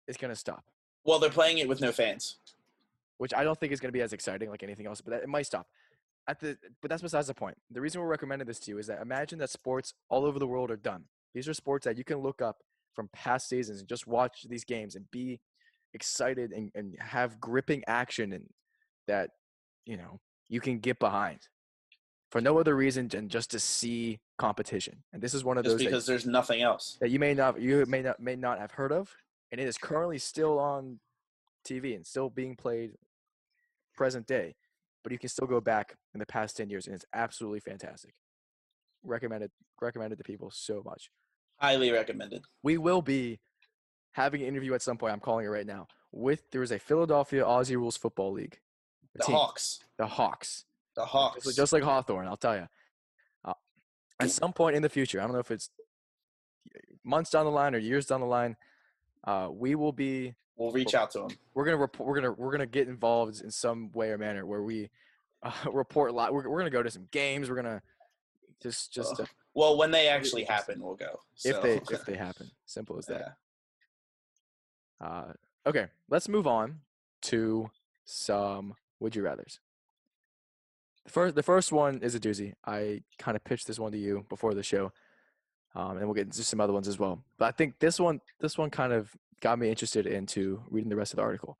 it's 0.07 0.17
gonna 0.17 0.35
stop. 0.35 0.65
Well, 1.03 1.19
they're 1.19 1.29
playing 1.29 1.57
it 1.57 1.67
with 1.67 1.81
no 1.81 1.91
fans. 1.91 2.37
Which 3.17 3.33
I 3.33 3.43
don't 3.43 3.59
think 3.59 3.73
is 3.73 3.79
gonna 3.79 3.91
be 3.91 4.01
as 4.01 4.13
exciting 4.13 4.51
like 4.51 4.61
anything 4.61 4.85
else. 4.85 5.01
But 5.01 5.11
that, 5.11 5.23
it 5.23 5.29
might 5.29 5.47
stop. 5.47 5.67
At 6.27 6.39
the 6.39 6.57
but 6.81 6.89
that's 6.89 7.01
besides 7.01 7.27
the 7.27 7.33
point. 7.33 7.57
The 7.71 7.81
reason 7.81 8.01
we're 8.01 8.07
recommending 8.07 8.47
this 8.47 8.59
to 8.59 8.71
you 8.71 8.77
is 8.77 8.87
that 8.87 9.01
imagine 9.01 9.39
that 9.39 9.49
sports 9.49 9.93
all 10.09 10.25
over 10.25 10.37
the 10.37 10.47
world 10.47 10.69
are 10.69 10.77
done. 10.77 11.05
These 11.33 11.47
are 11.47 11.53
sports 11.53 11.85
that 11.85 11.97
you 11.97 12.03
can 12.03 12.19
look 12.19 12.41
up 12.41 12.57
from 12.93 13.09
past 13.13 13.47
seasons 13.47 13.79
and 13.79 13.87
just 13.87 14.05
watch 14.05 14.45
these 14.49 14.63
games 14.63 14.95
and 14.95 15.09
be 15.11 15.39
excited 15.93 16.51
and, 16.51 16.71
and 16.75 16.95
have 16.99 17.39
gripping 17.39 17.83
action 17.87 18.33
and 18.33 18.49
that 19.07 19.31
you 19.85 19.97
know 19.97 20.19
you 20.49 20.59
can 20.61 20.79
get 20.79 20.99
behind 20.99 21.39
for 22.31 22.41
no 22.41 22.57
other 22.59 22.75
reason 22.75 23.07
than 23.07 23.29
just 23.29 23.51
to 23.51 23.59
see 23.59 24.19
competition. 24.37 25.03
And 25.13 25.21
this 25.21 25.33
is 25.33 25.43
one 25.43 25.57
of 25.57 25.63
Just 25.63 25.73
those 25.75 25.79
that- 25.79 25.85
because 25.89 26.05
there's 26.05 26.25
nothing 26.25 26.61
else. 26.61 26.97
that 27.01 27.09
you 27.09 27.19
may 27.19 27.33
not 27.33 27.59
you 27.59 27.85
may 27.87 28.01
not 28.01 28.19
may 28.19 28.35
not 28.35 28.59
have 28.59 28.71
heard 28.71 28.91
of, 28.91 29.15
and 29.51 29.59
it 29.61 29.67
is 29.67 29.77
currently 29.77 30.19
still 30.19 30.59
on 30.59 30.99
TV 31.65 31.95
and 31.95 32.05
still 32.05 32.29
being 32.29 32.55
played 32.55 32.97
present 33.95 34.27
day. 34.27 34.55
But 35.03 35.11
you 35.11 35.19
can 35.19 35.29
still 35.29 35.47
go 35.47 35.61
back 35.61 35.95
in 36.13 36.19
the 36.19 36.25
past 36.25 36.57
ten 36.57 36.69
years, 36.69 36.85
and 36.85 36.95
it's 36.95 37.05
absolutely 37.13 37.59
fantastic. 37.61 38.13
Recommended 39.03 39.51
recommended 39.81 40.17
to 40.17 40.23
people 40.23 40.51
so 40.51 40.81
much. 40.83 41.09
Highly 41.57 41.91
recommended. 41.91 42.43
We 42.61 42.77
will 42.77 43.01
be 43.01 43.39
having 44.11 44.41
an 44.41 44.47
interview 44.47 44.73
at 44.73 44.81
some 44.81 44.97
point. 44.97 45.13
I'm 45.13 45.19
calling 45.19 45.45
it 45.45 45.49
right 45.49 45.65
now. 45.65 45.87
With 46.11 46.49
there 46.51 46.61
is 46.63 46.71
a 46.71 46.79
Philadelphia 46.79 47.43
Aussie 47.43 47.75
Rules 47.75 47.97
Football 47.97 48.33
League. 48.33 48.59
The 49.17 49.23
team, 49.23 49.35
Hawks. 49.35 49.79
The 49.97 50.07
Hawks. 50.07 50.65
The 50.95 51.05
Hawks. 51.05 51.45
like- 51.45 51.55
just 51.55 51.73
like 51.73 51.83
Hawthorn, 51.83 52.27
I'll 52.27 52.37
tell 52.37 52.55
you. 52.55 52.67
Uh, 53.45 53.53
at 54.19 54.29
some 54.31 54.53
point 54.53 54.75
in 54.75 54.81
the 54.81 54.89
future, 54.89 55.19
I 55.19 55.23
don't 55.23 55.33
know 55.33 55.39
if 55.39 55.51
it's 55.51 55.69
months 57.03 57.29
down 57.31 57.45
the 57.45 57.51
line 57.51 57.73
or 57.75 57.77
years 57.77 58.05
down 58.05 58.19
the 58.21 58.27
line, 58.27 58.55
uh, 59.25 59.49
we 59.51 59.75
will 59.75 59.91
be 59.91 60.35
we'll 60.55 60.71
reach 60.71 60.95
out 60.95 61.11
to 61.11 61.19
them. 61.19 61.29
we're 61.53 61.65
gonna 61.65 61.77
report 61.77 62.07
we're 62.07 62.15
gonna 62.15 62.31
we're 62.33 62.51
gonna 62.51 62.65
get 62.65 62.87
involved 62.87 63.41
in 63.41 63.51
some 63.51 63.91
way 63.93 64.09
or 64.09 64.17
manner 64.17 64.45
where 64.45 64.63
we 64.63 64.89
uh, 65.43 65.51
report 65.71 66.13
live. 66.13 66.31
We're, 66.31 66.49
we're 66.49 66.59
gonna 66.59 66.69
go 66.69 66.83
to 66.83 66.89
some 66.91 67.07
games. 67.11 67.49
We're 67.49 67.55
gonna 67.55 67.81
just 68.61 68.91
just 68.93 69.19
uh, 69.19 69.25
Well, 69.53 69.77
when 69.77 69.91
they 69.91 70.07
actually 70.07 70.43
happen, 70.43 70.81
we'll 70.81 70.95
go. 70.95 71.19
if 71.45 71.61
they 71.61 71.75
if 71.91 72.05
they 72.05 72.15
happen. 72.15 72.49
Simple 72.65 72.97
as 72.97 73.05
that. 73.05 73.37
yeah. 75.01 75.07
Uh, 75.07 75.33
okay, 75.65 75.87
let's 76.09 76.27
move 76.27 76.47
on 76.47 76.79
to 77.21 77.69
some 78.05 78.73
would 78.99 79.15
you 79.15 79.21
rather's. 79.21 79.59
The 81.05 81.11
first, 81.11 81.35
the 81.35 81.43
first 81.43 81.71
one 81.71 81.99
is 82.01 82.15
a 82.15 82.19
doozy. 82.19 82.53
I 82.65 83.01
kind 83.17 83.37
of 83.37 83.43
pitched 83.43 83.67
this 83.67 83.79
one 83.79 83.91
to 83.93 83.97
you 83.97 84.25
before 84.29 84.53
the 84.53 84.63
show, 84.63 84.91
um, 85.73 85.97
and 85.97 86.05
we'll 86.05 86.13
get 86.13 86.25
into 86.25 86.43
some 86.43 86.59
other 86.59 86.73
ones 86.73 86.87
as 86.87 86.99
well. 86.99 87.23
But 87.37 87.45
I 87.45 87.51
think 87.51 87.79
this 87.79 87.99
one, 87.99 88.19
this 88.39 88.57
one 88.57 88.69
kind 88.69 88.91
of 88.91 89.15
got 89.41 89.57
me 89.57 89.69
interested 89.69 90.05
into 90.05 90.61
reading 90.69 90.89
the 90.89 90.95
rest 90.95 91.13
of 91.13 91.17
the 91.17 91.23
article. 91.23 91.57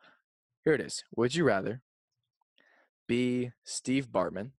Here 0.66 0.74
it 0.74 0.82
is. 0.82 1.04
Would 1.16 1.34
you 1.34 1.46
rather 1.46 1.82
be 3.08 3.52
Steve 3.64 4.10
Bartman, 4.10 4.52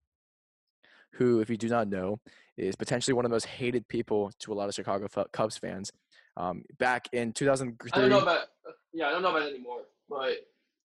who, 1.12 1.40
if 1.40 1.50
you 1.50 1.58
do 1.58 1.68
not 1.68 1.88
know, 1.88 2.20
is 2.56 2.76
potentially 2.76 3.12
one 3.12 3.24
of 3.24 3.30
the 3.30 3.34
most 3.34 3.46
hated 3.46 3.86
people 3.88 4.32
to 4.38 4.52
a 4.52 4.54
lot 4.54 4.68
of 4.68 4.74
Chicago 4.74 5.06
Cubs 5.32 5.58
fans? 5.58 5.92
Um, 6.36 6.64
back 6.78 7.08
in 7.12 7.32
2003, 7.32 7.90
I 7.92 8.00
don't 8.00 8.10
know 8.10 8.20
about. 8.20 8.46
Yeah, 8.94 9.08
I 9.08 9.10
don't 9.10 9.22
know 9.22 9.30
about 9.30 9.42
it 9.42 9.54
anymore, 9.54 9.80
but 10.08 10.32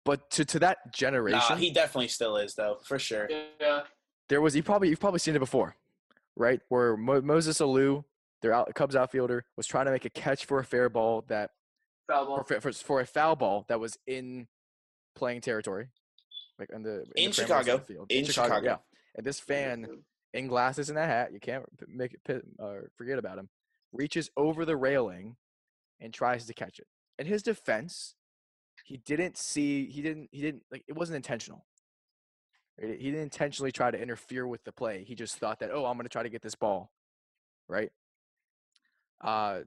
but 0.06 0.30
to, 0.32 0.46
to 0.46 0.60
that 0.60 0.94
generation, 0.94 1.40
Nah, 1.50 1.56
he 1.56 1.72
definitely 1.72 2.08
still 2.10 2.38
is 2.38 2.56
though, 2.56 2.78
for 2.86 3.00
sure. 3.00 3.30
yeah, 3.60 3.82
there 4.30 4.42
was 4.42 4.56
you 4.56 4.64
probably 4.64 4.90
you've 4.90 5.00
probably 5.00 5.20
seen 5.20 5.36
it 5.36 5.40
before, 5.40 5.76
right? 6.36 6.60
Where 6.70 6.98
Mo- 6.98 7.22
Moises 7.22 7.62
Alou, 7.62 8.04
their 8.42 8.54
out, 8.54 8.74
Cubs 8.76 8.96
outfielder, 8.96 9.46
was 9.58 9.68
trying 9.68 9.86
to 9.86 9.92
make 9.92 10.06
a 10.06 10.10
catch 10.10 10.46
for 10.46 10.60
a 10.60 10.64
fair 10.66 10.90
ball 10.90 11.24
that 11.28 11.52
foul 12.08 12.26
ball. 12.26 12.44
fa- 12.44 12.62
for, 12.62 12.72
for 12.74 13.02
a 13.02 13.06
foul 13.06 13.36
ball 13.36 13.66
that 13.70 13.80
was 13.80 13.98
in 14.08 14.48
playing 15.16 15.42
territory, 15.42 15.88
like 16.60 16.70
in 16.74 16.84
the 16.84 17.06
In 17.16 17.30
the 17.30 17.34
Chicago. 17.34 17.78
field. 17.80 18.08
In 18.12 18.26
Chicago. 18.26 18.66
yeah. 18.66 18.78
And 19.16 19.26
this 19.26 19.40
fan 19.40 19.88
in 20.34 20.48
glasses 20.48 20.90
and 20.90 20.98
a 20.98 21.06
hat, 21.06 21.32
you 21.32 21.40
can't 21.40 21.64
make 21.88 22.18
it 22.28 22.44
uh, 22.60 22.74
forget 22.98 23.20
about 23.20 23.38
him, 23.38 23.48
reaches 23.92 24.30
over 24.36 24.66
the 24.66 24.76
railing 24.76 25.36
and 26.02 26.12
tries 26.12 26.46
to 26.48 26.54
catch 26.54 26.80
it. 26.80 26.88
In 27.20 27.28
his 27.28 27.44
defense, 27.44 28.16
he 28.84 28.98
didn't 28.98 29.38
see, 29.38 29.88
he 29.90 30.02
didn't, 30.02 30.30
he 30.32 30.42
didn't 30.42 30.64
like 30.72 30.84
it 30.88 30.94
wasn't 30.96 31.16
intentional. 31.16 31.66
Right? 32.82 33.00
He 33.00 33.06
didn't 33.12 33.22
intentionally 33.24 33.72
try 33.72 33.92
to 33.92 34.00
interfere 34.02 34.46
with 34.48 34.64
the 34.64 34.72
play. 34.72 35.04
He 35.04 35.16
just 35.16 35.38
thought 35.38 35.60
that, 35.60 35.72
oh, 35.72 35.86
I'm 35.86 35.96
going 35.96 36.04
to 36.06 36.10
try 36.10 36.24
to 36.24 36.30
get 36.30 36.42
this 36.42 36.56
ball, 36.56 36.92
right? 37.68 37.92
Uh, 39.22 39.62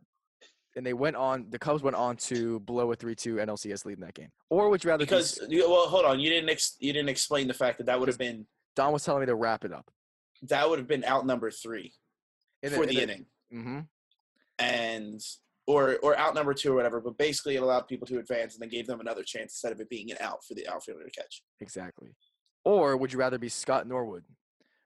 and 0.77 0.85
they 0.85 0.93
went 0.93 1.17
on. 1.17 1.47
The 1.49 1.59
Cubs 1.59 1.83
went 1.83 1.97
on 1.97 2.17
to 2.19 2.61
blow 2.61 2.93
a 2.93 2.97
three-two 2.97 3.37
NLCS 3.37 3.87
lead 3.87 3.95
in 3.95 4.01
that 4.05 4.12
game. 4.12 4.29
Or 4.51 4.69
would 4.69 4.85
you 4.85 4.91
rather? 4.91 5.05
Because 5.07 5.41
you- 5.49 5.69
well, 5.71 5.87
hold 5.89 6.05
on, 6.05 6.21
you 6.21 6.29
didn't 6.29 6.51
ex- 6.51 6.77
you 6.79 6.93
didn't 6.93 7.09
explain 7.09 7.49
the 7.49 7.55
fact 7.55 7.79
that 7.79 7.85
that 7.87 7.99
would 7.99 8.09
have 8.09 8.19
been 8.19 8.47
Don 8.75 8.93
was 8.93 9.03
telling 9.03 9.21
me 9.21 9.27
to 9.27 9.35
wrap 9.35 9.64
it 9.64 9.73
up. 9.73 9.91
that 10.43 10.69
would 10.69 10.79
have 10.79 10.87
been 10.89 11.03
out 11.05 11.25
number 11.25 11.51
three 11.51 11.95
for 12.75 12.85
the 12.85 13.01
inning, 13.01 13.25
Mm-hmm. 13.55 13.79
and 14.59 15.21
or 15.67 15.97
or 16.03 16.17
out 16.17 16.35
number 16.35 16.55
two 16.55 16.73
or 16.73 16.77
whatever. 16.77 17.01
But 17.01 17.19
basically, 17.19 17.57
it 17.57 17.62
allowed 17.62 17.89
people 17.89 18.07
to 18.09 18.19
advance 18.19 18.55
and 18.55 18.62
then 18.62 18.69
gave 18.69 18.87
them 18.87 19.01
another 19.01 19.23
chance 19.23 19.53
instead 19.55 19.73
of 19.73 19.81
it 19.81 19.89
being 19.89 20.11
an 20.11 20.19
out 20.21 20.45
for 20.45 20.55
the 20.55 20.67
outfielder 20.69 21.05
to 21.05 21.11
catch. 21.11 21.43
Exactly. 21.61 22.14
Or 22.64 22.97
would 22.97 23.12
you 23.12 23.19
rather 23.19 23.39
be 23.39 23.49
Scott 23.49 23.87
Norwood, 23.87 24.25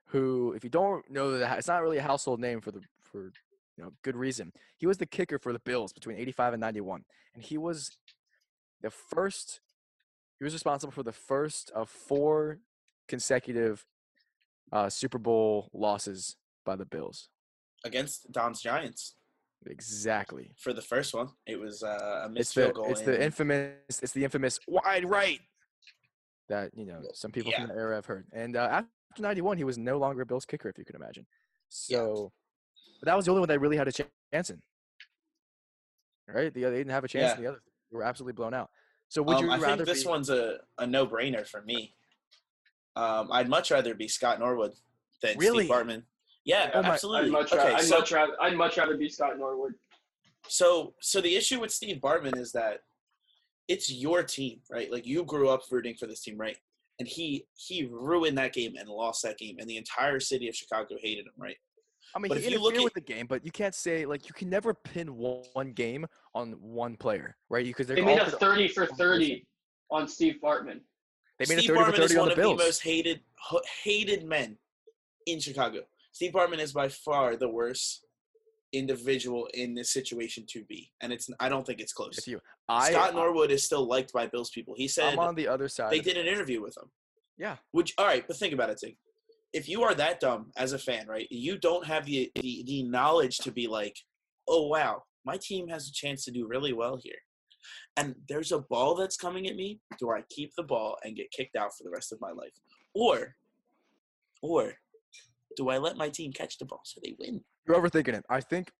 who, 0.07 0.53
if 0.55 0.63
you 0.63 0.69
don't 0.69 1.09
know 1.09 1.37
that, 1.37 1.57
it's 1.57 1.67
not 1.67 1.81
really 1.81 1.97
a 1.97 2.03
household 2.03 2.39
name 2.39 2.61
for 2.61 2.71
the 2.71 2.81
for 3.01 3.31
you 3.77 3.83
know, 3.83 3.93
good 4.03 4.15
reason. 4.15 4.51
He 4.77 4.85
was 4.85 4.97
the 4.97 5.05
kicker 5.05 5.39
for 5.39 5.53
the 5.53 5.59
Bills 5.59 5.93
between 5.93 6.17
85 6.17 6.53
and 6.53 6.61
91. 6.61 7.03
And 7.33 7.43
he 7.43 7.57
was 7.57 7.97
the 8.81 8.89
first, 8.89 9.61
he 10.37 10.43
was 10.43 10.53
responsible 10.53 10.91
for 10.91 11.03
the 11.03 11.11
first 11.11 11.71
of 11.71 11.89
four 11.89 12.59
consecutive 13.07 13.85
uh, 14.71 14.89
Super 14.89 15.17
Bowl 15.17 15.69
losses 15.73 16.35
by 16.65 16.75
the 16.75 16.85
Bills. 16.85 17.29
against 17.83 18.31
Don's 18.31 18.61
Giants 18.61 19.15
Exactly. 19.67 20.51
for 20.57 20.73
the 20.73 20.81
first 20.81 21.13
one. 21.13 21.29
It 21.45 21.59
was 21.59 21.83
uh, 21.83 22.23
a 22.25 22.29
missed 22.29 22.53
field 22.55 22.73
goal. 22.75 22.85
it's 22.89 23.01
the 23.01 23.21
infamous 23.23 23.73
it's 24.01 24.11
the 24.11 24.23
infamous 24.23 24.59
wide 24.67 25.07
right 25.09 25.39
that 26.49 26.71
you 26.75 26.85
know 26.85 27.01
some 27.13 27.31
people 27.31 27.51
Yeah. 27.51 27.59
from 27.65 27.69
the 27.69 27.75
era 27.75 27.95
have 27.95 28.05
heard. 28.05 28.25
And 28.33 28.55
uh, 28.57 28.67
after 28.71 28.89
'91, 29.21 29.57
he 29.57 29.63
was 29.63 29.77
no 29.77 29.97
longer 29.97 30.21
a 30.21 30.25
Bills 30.25 30.45
kicker, 30.45 30.67
if 30.69 30.77
you 30.77 30.85
can 30.85 30.95
imagine. 30.95 31.25
Yeah. 31.87 31.97
So, 31.99 32.31
but 32.99 33.05
that 33.05 33.15
was 33.15 33.25
the 33.25 33.31
only 33.31 33.41
one 33.41 33.49
that 33.49 33.59
really 33.59 33.77
had 33.77 33.87
a 33.87 33.91
chance 33.91 34.49
in. 34.49 34.59
Right? 36.27 36.53
The 36.53 36.65
other, 36.65 36.71
they 36.71 36.79
didn't 36.79 36.91
have 36.93 37.03
a 37.03 37.07
chance 37.07 37.31
Yeah. 37.31 37.35
in 37.37 37.41
the 37.43 37.49
other. 37.49 37.61
They 37.91 37.97
were 37.97 38.03
absolutely 38.03 38.33
blown 38.33 38.53
out. 38.53 38.69
So 39.09 39.21
would 39.23 39.37
Um, 39.37 39.45
you 39.45 39.51
I 39.51 39.57
rather 39.57 39.77
think 39.85 39.87
this 39.95 40.03
be, 40.05 40.09
one's 40.09 40.29
a, 40.29 40.59
a 40.77 40.87
no 40.87 41.05
brainer 41.05 41.45
for 41.47 41.61
me. 41.61 41.95
Um, 42.95 43.29
I'd 43.31 43.49
much 43.49 43.71
rather 43.71 43.93
be 43.95 44.07
Scott 44.07 44.39
Norwood 44.39 44.73
than 45.21 45.37
Really? 45.37 45.65
Steve 45.65 45.75
Bartman. 45.75 46.03
Yeah, 46.45 46.71
Oh 46.73 46.81
my- 46.81 46.87
I'd 46.89 46.91
absolutely. 46.93 47.27
I'd 47.27 47.31
much, 47.31 47.51
okay, 47.53 47.57
rather, 47.63 47.75
I'd, 47.75 47.83
so, 47.83 47.99
much 47.99 48.11
rather, 48.11 48.41
I'd 48.41 48.55
much 48.57 48.77
rather 48.77 48.97
be 48.97 49.09
Scott 49.09 49.37
Norwood. 49.37 49.73
so 50.47 50.95
so 50.99 51.21
the 51.21 51.35
issue 51.35 51.59
with 51.59 51.71
Steve 51.71 51.97
Bartman 51.97 52.37
is 52.37 52.51
that 52.53 52.79
it's 53.67 53.91
your 53.91 54.23
team, 54.23 54.59
right? 54.71 54.91
Like 54.91 55.05
you 55.05 55.23
grew 55.23 55.49
up 55.49 55.61
rooting 55.71 55.95
for 55.95 56.07
this 56.07 56.21
team, 56.21 56.37
right? 56.37 56.57
And 56.99 57.07
he 57.07 57.45
he 57.55 57.85
ruined 57.91 58.37
that 58.37 58.53
game 58.53 58.75
and 58.77 58.89
lost 58.89 59.21
that 59.23 59.37
game, 59.37 59.57
and 59.59 59.69
the 59.69 59.77
entire 59.77 60.19
city 60.19 60.47
of 60.49 60.55
Chicago 60.55 60.95
hated 61.01 61.25
him, 61.27 61.33
right? 61.37 61.57
I 62.15 62.19
mean, 62.19 62.29
but 62.29 62.39
he 62.39 62.45
if 62.47 62.51
you 62.51 62.59
look 62.59 62.75
at- 62.75 62.83
with 62.83 62.93
the 62.93 63.01
game, 63.01 63.27
but 63.27 63.45
you 63.45 63.51
can't 63.51 63.75
say 63.75 64.05
like 64.05 64.27
you 64.27 64.33
can 64.33 64.49
never 64.49 64.73
pin 64.73 65.15
one, 65.15 65.43
one 65.53 65.71
game 65.73 66.05
on 66.33 66.53
one 66.53 66.97
player, 66.97 67.37
right? 67.49 67.65
Because 67.65 67.87
They 67.87 68.01
made 68.01 68.19
a 68.19 68.29
30 68.31 68.67
for 68.69 68.85
30 68.87 69.45
on 69.91 70.07
Steve 70.07 70.37
Bartman. 70.43 70.81
They 71.39 71.45
made 71.55 71.59
Steve 71.63 71.71
a 71.71 71.73
30 71.75 71.79
Bartman 71.79 71.85
for 71.85 71.91
30 72.01 72.03
is 72.05 72.11
on 72.11 72.17
one 72.19 72.27
the 72.27 72.31
of 72.33 72.37
Bills. 72.37 72.57
the 72.57 72.63
most 72.65 72.81
hated 72.83 73.21
hated 73.83 74.25
men 74.25 74.57
in 75.27 75.39
Chicago. 75.39 75.81
Steve 76.11 76.33
Bartman 76.33 76.59
is 76.59 76.73
by 76.73 76.89
far 76.89 77.35
the 77.35 77.49
worst 77.49 78.05
individual 78.73 79.47
in 79.53 79.73
this 79.73 79.91
situation 79.91 80.45
to 80.49 80.63
be, 80.65 80.91
and 81.01 81.11
it's 81.11 81.29
I 81.39 81.49
don't 81.49 81.65
think 81.65 81.79
it's 81.79 81.93
close. 81.93 82.17
if 82.17 82.27
you, 82.27 82.39
I, 82.69 82.91
Scott 82.91 83.09
uh, 83.11 83.13
Norwood 83.13 83.51
is 83.51 83.63
still 83.65 83.85
liked 83.87 84.13
by 84.13 84.27
Bills 84.27 84.49
people. 84.49 84.73
He 84.77 84.87
said 84.87 85.13
I'm 85.13 85.19
on 85.19 85.35
the 85.35 85.47
other 85.47 85.67
side. 85.67 85.91
they 85.91 85.99
did 85.99 86.17
an 86.17 86.27
interview 86.27 86.61
with 86.61 86.77
him. 86.77 86.89
Yeah. 87.37 87.57
Which 87.71 87.93
all 87.97 88.05
right, 88.05 88.23
but 88.27 88.37
think 88.37 88.53
about 88.53 88.69
it, 88.69 88.77
Tig. 88.77 88.97
If 89.53 89.67
you 89.67 89.83
are 89.83 89.93
that 89.95 90.19
dumb 90.21 90.51
as 90.55 90.71
a 90.73 90.79
fan, 90.79 91.07
right? 91.07 91.27
You 91.29 91.57
don't 91.57 91.85
have 91.85 92.05
the, 92.05 92.31
the 92.35 92.63
the 92.65 92.83
knowledge 92.83 93.37
to 93.39 93.51
be 93.51 93.67
like, 93.67 93.97
oh 94.47 94.67
wow, 94.67 95.03
my 95.25 95.37
team 95.37 95.67
has 95.67 95.87
a 95.87 95.93
chance 95.93 96.23
to 96.25 96.31
do 96.31 96.47
really 96.47 96.73
well 96.73 96.97
here. 97.01 97.15
And 97.97 98.15
there's 98.27 98.51
a 98.51 98.59
ball 98.59 98.95
that's 98.95 99.17
coming 99.17 99.47
at 99.47 99.55
me. 99.55 99.79
Do 99.99 100.09
I 100.11 100.23
keep 100.29 100.51
the 100.55 100.63
ball 100.63 100.97
and 101.03 101.15
get 101.15 101.31
kicked 101.31 101.55
out 101.55 101.71
for 101.77 101.83
the 101.83 101.91
rest 101.91 102.11
of 102.11 102.21
my 102.21 102.31
life? 102.31 102.53
Or 102.95 103.35
or 104.41 104.73
do 105.57 105.69
I 105.69 105.77
let 105.77 105.97
my 105.97 106.09
team 106.09 106.31
catch 106.31 106.57
the 106.57 106.65
ball 106.65 106.81
so 106.83 106.99
they 107.03 107.15
win? 107.19 107.43
You're 107.67 107.77
overthinking 107.81 108.13
it. 108.15 108.25
I 108.29 108.41
think 108.41 108.71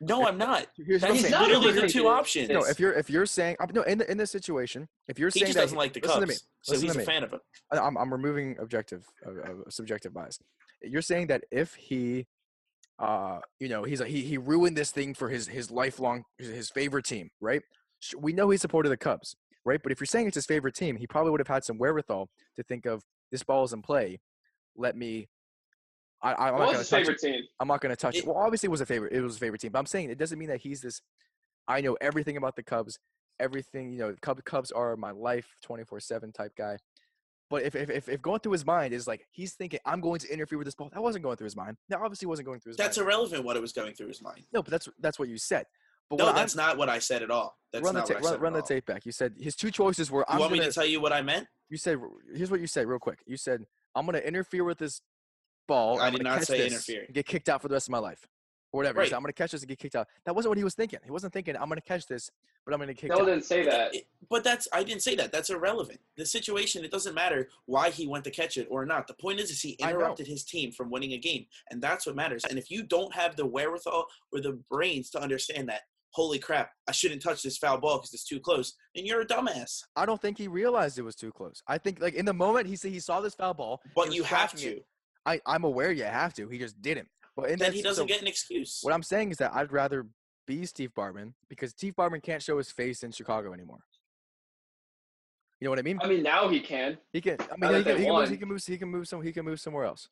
No, 0.00 0.26
I'm 0.26 0.38
not. 0.38 0.66
here's 0.76 1.02
what 1.02 1.10
I'm 1.10 1.16
That's 1.16 1.22
saying. 1.22 1.32
not 1.32 1.48
literally 1.48 1.80
the 1.80 1.88
two 1.88 2.08
options. 2.08 2.48
No, 2.48 2.64
if 2.64 2.78
you're 2.80 2.92
if 2.92 3.08
you're 3.10 3.26
saying 3.26 3.56
no 3.72 3.82
in 3.82 3.98
the, 3.98 4.10
in 4.10 4.18
this 4.18 4.30
situation, 4.30 4.88
if 5.08 5.18
you're 5.18 5.28
he 5.30 5.40
saying 5.40 5.46
just 5.46 5.56
that 5.56 5.62
doesn't 5.62 5.78
like 5.78 5.92
the 5.92 6.00
listen 6.00 6.20
to 6.22 6.26
Cubs, 6.26 6.40
me, 6.42 6.48
so 6.62 6.72
listen 6.72 6.86
he's 6.86 6.92
to 6.94 6.98
a 6.98 7.00
me. 7.00 7.04
fan 7.04 7.24
of 7.24 7.32
him. 7.32 7.40
I- 7.72 7.78
I'm 7.78 7.96
I'm 7.96 8.12
removing 8.12 8.56
objective 8.60 9.04
uh, 9.26 9.30
uh, 9.30 9.54
subjective 9.70 10.12
bias. 10.12 10.38
You're 10.82 11.02
saying 11.02 11.28
that 11.28 11.44
if 11.52 11.74
he, 11.74 12.26
uh, 12.98 13.38
you 13.60 13.68
know, 13.68 13.84
he's 13.84 14.00
a, 14.00 14.06
he 14.06 14.22
he 14.22 14.38
ruined 14.38 14.76
this 14.76 14.90
thing 14.90 15.14
for 15.14 15.28
his 15.28 15.46
his 15.48 15.70
lifelong 15.70 16.24
his, 16.38 16.48
his 16.48 16.70
favorite 16.70 17.04
team, 17.04 17.30
right? 17.40 17.62
We 18.18 18.32
know 18.32 18.50
he 18.50 18.58
supported 18.58 18.88
the 18.88 18.96
Cubs, 18.96 19.36
right? 19.64 19.80
But 19.82 19.92
if 19.92 20.00
you're 20.00 20.06
saying 20.06 20.26
it's 20.26 20.34
his 20.34 20.46
favorite 20.46 20.74
team, 20.74 20.96
he 20.96 21.06
probably 21.06 21.30
would 21.30 21.40
have 21.40 21.46
had 21.48 21.64
some 21.64 21.78
wherewithal 21.78 22.28
to 22.56 22.62
think 22.64 22.86
of 22.86 23.02
this 23.30 23.44
ball 23.44 23.62
is 23.64 23.72
in 23.72 23.82
play. 23.82 24.18
Let 24.76 24.96
me. 24.96 25.28
I, 26.22 26.34
I'm 26.34 26.58
not 26.58 26.72
going 26.72 26.84
to 26.84 26.90
touch 26.90 27.20
team? 27.20 27.42
I'm 27.60 27.68
not 27.68 27.80
going 27.80 27.90
to 27.90 27.96
touch 27.96 28.16
it. 28.16 28.26
Well, 28.26 28.36
obviously, 28.36 28.68
it 28.68 28.70
was 28.70 28.80
a 28.80 28.86
favorite. 28.86 29.12
It 29.12 29.20
was 29.20 29.36
a 29.36 29.38
favorite 29.38 29.60
team, 29.60 29.72
but 29.72 29.78
I'm 29.80 29.86
saying 29.86 30.10
it 30.10 30.18
doesn't 30.18 30.38
mean 30.38 30.48
that 30.50 30.60
he's 30.60 30.80
this. 30.80 31.00
I 31.68 31.80
know 31.80 31.96
everything 32.00 32.36
about 32.36 32.56
the 32.56 32.62
Cubs. 32.62 32.98
Everything, 33.40 33.92
you 33.92 33.98
know, 33.98 34.14
Cubs, 34.20 34.42
Cubs 34.44 34.70
are 34.72 34.96
my 34.96 35.10
life, 35.10 35.56
24/7 35.66 36.32
type 36.32 36.52
guy. 36.56 36.76
But 37.50 37.64
if, 37.64 37.74
if 37.74 38.08
if 38.08 38.22
going 38.22 38.40
through 38.40 38.52
his 38.52 38.64
mind 38.64 38.94
is 38.94 39.06
like 39.06 39.26
he's 39.30 39.54
thinking 39.54 39.80
I'm 39.84 40.00
going 40.00 40.20
to 40.20 40.32
interfere 40.32 40.58
with 40.58 40.66
this 40.66 40.74
ball, 40.74 40.90
that 40.92 41.02
wasn't 41.02 41.24
going 41.24 41.36
through 41.36 41.46
his 41.46 41.56
mind. 41.56 41.76
That 41.88 42.00
obviously 42.00 42.26
wasn't 42.26 42.46
going 42.46 42.60
through 42.60 42.70
his 42.70 42.76
That's 42.76 42.96
mind. 42.96 43.06
irrelevant 43.08 43.44
what 43.44 43.56
it 43.56 43.60
was 43.60 43.72
going 43.72 43.94
through 43.94 44.08
his 44.08 44.22
mind. 44.22 44.44
no, 44.52 44.62
but 44.62 44.70
that's 44.70 44.88
that's 45.00 45.18
what 45.18 45.28
you 45.28 45.36
said. 45.38 45.66
But 46.08 46.18
No, 46.18 46.32
that's 46.32 46.54
I'm, 46.54 46.66
not 46.66 46.78
what 46.78 46.88
I 46.88 46.98
said 46.98 47.22
at 47.22 47.30
all. 47.30 47.56
That's 47.72 47.84
run 47.84 47.94
the 47.94 48.00
not 48.00 48.06
ta- 48.08 48.14
what 48.14 48.20
I 48.20 48.24
run, 48.24 48.32
said 48.34 48.40
run 48.42 48.52
the 48.54 48.62
tape 48.62 48.86
back. 48.86 49.04
You 49.06 49.12
said 49.12 49.34
his 49.38 49.54
two 49.56 49.70
choices 49.70 50.10
were 50.10 50.20
You 50.20 50.24
I'm 50.28 50.38
want 50.38 50.50
gonna. 50.52 50.62
me 50.62 50.68
to 50.68 50.72
tell 50.72 50.86
you 50.86 51.00
what 51.00 51.12
I 51.12 51.20
meant? 51.22 51.46
you 51.68 51.76
said 51.78 51.98
here's 52.34 52.50
what 52.50 52.60
you 52.60 52.66
said 52.66 52.86
real 52.86 52.98
quick. 52.98 53.18
You 53.26 53.36
said 53.36 53.64
I'm 53.94 54.06
gonna 54.06 54.18
interfere 54.18 54.64
with 54.64 54.78
this 54.78 55.00
ball. 55.66 56.00
I 56.00 56.06
I'm 56.08 56.12
did 56.12 56.22
not 56.22 56.38
catch 56.40 56.48
say 56.48 56.58
this 56.58 56.72
interfere. 56.72 57.04
and 57.06 57.14
Get 57.14 57.26
kicked 57.26 57.48
out 57.48 57.62
for 57.62 57.68
the 57.68 57.74
rest 57.74 57.88
of 57.88 57.92
my 57.92 57.98
life, 57.98 58.26
or 58.72 58.78
whatever. 58.78 59.00
He 59.00 59.06
said, 59.06 59.12
Right. 59.12 59.16
I'm 59.18 59.22
gonna 59.22 59.32
catch 59.32 59.52
this 59.52 59.62
and 59.62 59.68
get 59.68 59.78
kicked 59.78 59.96
out. 59.96 60.08
That 60.24 60.34
wasn't 60.34 60.50
what 60.50 60.58
he 60.58 60.64
was 60.64 60.74
thinking. 60.74 60.98
He 61.04 61.10
wasn't 61.10 61.32
thinking 61.32 61.56
I'm 61.56 61.68
gonna 61.68 61.80
catch 61.80 62.06
this, 62.06 62.30
but 62.64 62.74
I'm 62.74 62.80
gonna 62.80 62.92
kick. 62.94 63.02
kicked 63.02 63.14
No, 63.14 63.20
out. 63.22 63.26
didn't 63.26 63.44
say 63.44 63.64
that. 63.64 63.94
It- 63.94 64.06
But 64.30 64.44
that's 64.44 64.68
I 64.72 64.82
didn't 64.82 65.02
say 65.02 65.14
that. 65.16 65.32
That's 65.32 65.50
irrelevant. 65.50 66.00
The 66.16 66.26
situation, 66.26 66.84
it 66.84 66.90
doesn't 66.90 67.14
matter 67.14 67.48
why 67.66 67.90
he 67.90 68.06
went 68.06 68.24
to 68.24 68.30
catch 68.30 68.56
it 68.56 68.66
or 68.70 68.84
not. 68.86 69.06
The 69.06 69.14
point 69.14 69.40
is, 69.40 69.50
is 69.50 69.60
he 69.60 69.72
interrupted 69.72 70.26
his 70.26 70.44
team 70.44 70.72
from 70.72 70.90
winning 70.90 71.12
a 71.12 71.18
game, 71.18 71.46
and 71.70 71.82
that's 71.82 72.06
what 72.06 72.16
matters. 72.16 72.44
And 72.44 72.58
if 72.58 72.70
you 72.70 72.82
don't 72.82 73.14
have 73.14 73.36
the 73.36 73.46
wherewithal 73.46 74.06
or 74.32 74.40
the 74.40 74.52
brains 74.70 75.10
to 75.10 75.20
understand 75.20 75.68
that, 75.68 75.82
holy 76.10 76.38
crap, 76.38 76.72
I 76.86 76.92
shouldn't 76.92 77.22
touch 77.22 77.42
this 77.42 77.56
foul 77.58 77.78
ball 77.78 77.96
because 77.98 78.12
it's 78.14 78.24
too 78.24 78.38
close, 78.40 78.74
then 78.94 79.06
you're 79.06 79.22
a 79.22 79.26
dumbass. 79.26 79.82
I 79.96 80.04
don't 80.06 80.20
think 80.20 80.36
he 80.38 80.46
realized 80.48 80.98
it 80.98 81.02
was 81.02 81.16
too 81.16 81.32
close. 81.32 81.62
I 81.66 81.78
think 81.78 82.00
like 82.00 82.14
in 82.14 82.24
the 82.26 82.34
moment 82.34 82.66
he 82.66 82.76
said 82.76 82.92
he 82.92 83.00
saw 83.00 83.20
this 83.22 83.34
foul 83.34 83.54
ball. 83.54 83.80
But 83.96 84.12
you 84.14 84.22
have 84.24 84.54
to. 84.56 84.76
it. 84.76 84.86
I 85.26 85.40
I'm 85.46 85.64
aware 85.64 85.92
you 85.92 86.04
have 86.04 86.34
to. 86.34 86.48
He 86.48 86.58
just 86.58 86.80
didn't. 86.82 87.08
But 87.36 87.50
in 87.50 87.58
Then 87.58 87.70
that, 87.70 87.74
he 87.74 87.82
doesn't 87.82 88.02
so 88.04 88.06
get 88.06 88.20
an 88.20 88.26
excuse. 88.28 88.80
what 88.82 88.92
I'm 88.92 89.02
saying 89.02 89.30
is 89.30 89.38
that 89.38 89.52
I'd 89.54 89.72
rather 89.72 90.06
be 90.46 90.66
Steve 90.66 90.92
Bartman 90.94 91.32
because 91.48 91.70
Steve 91.70 91.94
Bartman 91.96 92.22
can't 92.22 92.42
show 92.42 92.58
his 92.58 92.70
face 92.70 93.02
in 93.02 93.10
Chicago 93.12 93.52
anymore. 93.52 93.78
You 95.60 95.66
know 95.66 95.70
what 95.70 95.78
I 95.78 95.82
mean? 95.82 95.98
I 96.02 96.08
mean, 96.08 96.22
now 96.24 96.48
he 96.48 96.58
can. 96.60 96.98
He 97.12 97.20
can. 97.20 97.36
I 97.40 97.54
now 97.56 97.68
mean, 97.68 97.78
he 97.78 97.84
can, 97.84 97.96
he, 97.98 98.04
can 98.04 98.12
move, 98.14 98.28
he 98.28 98.36
can 98.36 98.48
move. 98.48 98.64
He 98.66 98.78
can 98.78 98.88
move 98.88 99.08
some. 99.08 99.22
He 99.22 99.32
can 99.32 99.44
move 99.44 99.60
somewhere 99.60 99.84
else. 99.84 100.08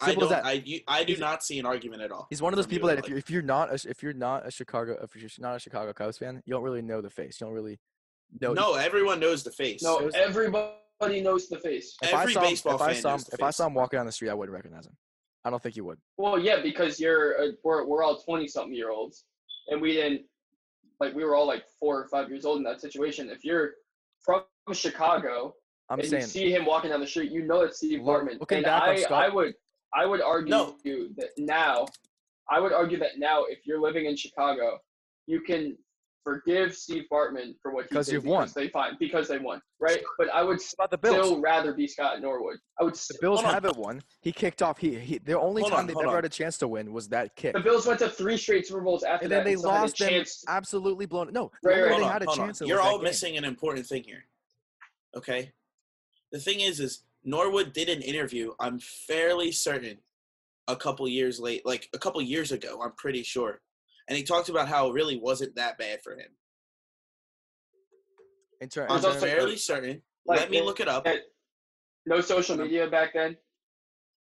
I 0.00 0.06
Simple 0.06 0.24
as 0.24 0.30
don't. 0.30 0.42
that. 0.42 0.48
I 0.48 0.52
you, 0.64 0.80
I 0.88 1.04
do 1.04 1.12
He's- 1.12 1.20
not 1.20 1.44
see 1.44 1.58
an 1.60 1.66
argument 1.66 2.02
at 2.02 2.10
all. 2.10 2.26
He's 2.30 2.42
one 2.42 2.52
of 2.52 2.56
those 2.56 2.66
people 2.66 2.88
that 2.88 2.98
if 2.98 3.08
you're, 3.08 3.18
if 3.18 3.30
you're 3.30 3.42
not 3.42 3.70
a, 3.70 3.88
if 3.88 4.02
you're 4.02 4.12
not 4.12 4.46
a 4.46 4.50
Chicago 4.50 4.98
if 5.02 5.14
you're 5.14 5.30
not 5.38 5.54
a 5.56 5.58
Chicago 5.60 5.92
Cubs 5.92 6.18
fan, 6.18 6.42
you 6.44 6.52
don't 6.52 6.62
really 6.62 6.82
know 6.82 7.00
the 7.00 7.10
face. 7.10 7.38
You 7.40 7.46
don't 7.46 7.54
really 7.54 7.78
know. 8.40 8.52
no, 8.52 8.74
everyone 8.74 9.20
knows 9.20 9.44
the 9.44 9.52
face. 9.52 9.82
No, 9.82 9.98
There's- 10.10 10.14
everybody 11.00 11.22
knows 11.22 11.48
the 11.48 11.58
face. 11.58 11.96
if 12.02 12.12
every 12.12 12.32
I 12.32 12.34
saw 12.34 12.40
him, 12.42 12.50
baseball 12.50 12.74
if 12.76 12.82
I 12.82 12.92
fan 12.92 13.02
saw 13.02 13.10
knows 13.12 13.24
the 13.24 13.34
if 13.34 13.42
I 13.42 13.50
saw 13.50 13.66
him 13.66 13.74
walking 13.74 13.98
down 13.98 14.06
the 14.06 14.12
street, 14.12 14.30
I 14.30 14.34
wouldn't 14.34 14.54
recognize 14.54 14.86
him. 14.86 14.96
I 15.44 15.50
don't 15.50 15.62
think 15.62 15.76
you 15.76 15.84
would. 15.84 15.98
Well, 16.18 16.38
yeah, 16.38 16.60
because 16.62 17.00
you're 17.00 17.40
uh, 17.40 17.46
we're 17.64 17.86
we're 17.86 18.02
all 18.02 18.18
twenty 18.20 18.46
something 18.46 18.74
year 18.74 18.90
olds, 18.90 19.24
and 19.68 19.80
we 19.80 19.92
didn't 19.94 20.22
like 21.00 21.14
we 21.14 21.24
were 21.24 21.34
all 21.34 21.46
like 21.46 21.64
four 21.78 21.98
or 22.00 22.08
five 22.08 22.28
years 22.28 22.44
old 22.44 22.58
in 22.58 22.64
that 22.64 22.80
situation. 22.80 23.30
If 23.30 23.44
you're 23.44 23.72
from 24.20 24.42
Chicago 24.72 25.54
I'm 25.88 26.00
and 26.00 26.08
saying 26.08 26.22
you 26.22 26.28
see 26.28 26.52
him 26.52 26.64
walking 26.66 26.90
down 26.90 27.00
the 27.00 27.06
street, 27.06 27.32
you 27.32 27.42
know 27.42 27.62
it's 27.62 27.78
Steve 27.78 28.02
Look- 28.02 28.22
Bartman. 28.24 28.38
looking 28.40 28.58
and 28.58 28.64
back 28.64 28.82
I, 28.82 28.96
Scott- 28.96 29.24
I 29.24 29.28
would 29.34 29.54
I 29.94 30.06
would 30.06 30.20
argue 30.20 30.50
No. 30.50 30.76
that 31.16 31.30
now, 31.38 31.86
I 32.50 32.60
would 32.60 32.72
argue 32.72 32.98
that 32.98 33.18
now, 33.18 33.44
if 33.44 33.66
you're 33.66 33.80
living 33.80 34.04
in 34.06 34.14
Chicago, 34.16 34.78
you 35.26 35.40
can 35.40 35.76
forgive 36.24 36.74
Steve 36.74 37.04
Bartman 37.10 37.54
for 37.62 37.72
what 37.72 37.84
he 37.84 37.88
Because 37.90 38.06
did 38.06 38.12
you've 38.14 38.24
won. 38.24 38.42
because 38.42 38.54
they 38.54 38.68
fine 38.68 38.92
because 38.98 39.28
they 39.28 39.38
won, 39.38 39.60
right? 39.80 40.00
But 40.18 40.28
I 40.30 40.42
would 40.42 40.58
about 40.74 40.90
the 40.90 40.98
Bills. 40.98 41.26
still 41.26 41.40
rather 41.40 41.72
be 41.72 41.86
Scott 41.86 42.20
Norwood. 42.20 42.56
I 42.80 42.84
would. 42.84 42.94
The 42.94 42.98
St- 42.98 43.20
Bills 43.20 43.40
haven't 43.40 43.76
won. 43.76 44.02
He 44.20 44.32
kicked 44.32 44.62
off. 44.62 44.78
He, 44.78 44.98
he 44.98 45.18
the 45.18 45.38
only 45.38 45.62
Hold 45.62 45.72
time 45.72 45.80
on, 45.80 45.86
they 45.86 45.94
never 45.94 46.08
on. 46.08 46.14
had 46.16 46.24
a 46.24 46.28
chance 46.28 46.58
to 46.58 46.68
win 46.68 46.92
was 46.92 47.08
that 47.08 47.34
kick. 47.36 47.54
the 47.54 47.60
Bills 47.60 47.86
went 47.86 47.98
to 48.00 48.08
three 48.08 48.36
straight 48.36 48.66
Super 48.66 48.80
Bowls 48.82 49.02
after 49.02 49.26
that. 49.28 49.34
And 49.38 49.40
that. 49.40 49.44
then 49.44 49.54
they 49.54 49.56
still 49.58 49.70
lost 49.70 49.98
them 49.98 50.08
chance- 50.10 50.44
absolutely 50.48 51.06
blown. 51.06 51.32
No, 51.32 51.50
the 51.62 51.68
Right, 51.70 51.80
right. 51.82 51.98
they 51.98 52.04
on, 52.04 52.10
had 52.12 52.22
a 52.22 52.26
chance. 52.34 52.60
You're 52.60 52.80
all 52.80 52.98
game. 52.98 53.04
missing 53.04 53.36
an 53.36 53.44
important 53.44 53.86
thing 53.86 54.04
here. 54.04 54.24
Okay. 55.16 55.52
The 56.32 56.38
thing 56.38 56.60
is, 56.60 56.78
is 56.80 57.02
Norwood 57.24 57.72
did 57.72 57.88
an 57.88 58.02
interview. 58.02 58.52
I'm 58.60 58.78
fairly 58.78 59.50
certain, 59.52 59.98
a 60.68 60.76
couple 60.76 61.08
years 61.08 61.40
late, 61.40 61.66
like 61.66 61.88
a 61.92 61.98
couple 61.98 62.22
years 62.22 62.52
ago. 62.52 62.80
I'm 62.84 62.92
pretty 62.92 63.22
sure, 63.24 63.60
and 64.10 64.18
he 64.18 64.24
talked 64.24 64.48
about 64.50 64.68
how 64.68 64.88
it 64.90 64.92
really 64.92 65.16
wasn't 65.16 65.54
that 65.54 65.78
bad 65.78 66.02
for 66.02 66.12
him. 66.12 66.28
In 68.60 68.68
ter- 68.68 68.86
I'm 68.90 68.96
in 68.96 69.02
There's 69.02 69.14
terms- 69.14 69.24
fairly 69.24 69.56
certain. 69.56 70.02
like, 70.26 70.40
Let 70.40 70.50
me 70.50 70.60
look 70.60 70.80
it 70.80 70.88
up. 70.88 71.06
no 72.06 72.20
social 72.20 72.56
media 72.56 72.88
back 72.88 73.14
then 73.14 73.36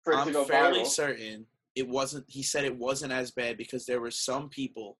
for 0.05 0.13
it 0.13 0.17
to 0.17 0.23
I'm 0.23 0.33
go 0.33 0.45
fairly 0.45 0.81
viral. 0.81 0.87
certain 0.87 1.47
it 1.75 1.89
wasn't. 1.89 2.25
He 2.29 2.43
said 2.45 2.65
it 2.65 2.77
wasn't 2.77 3.13
as 3.13 3.33
bad 3.33 3.57
because 3.59 3.85
there 3.85 4.01
were 4.01 4.11
some 4.13 4.49
people, 4.49 4.97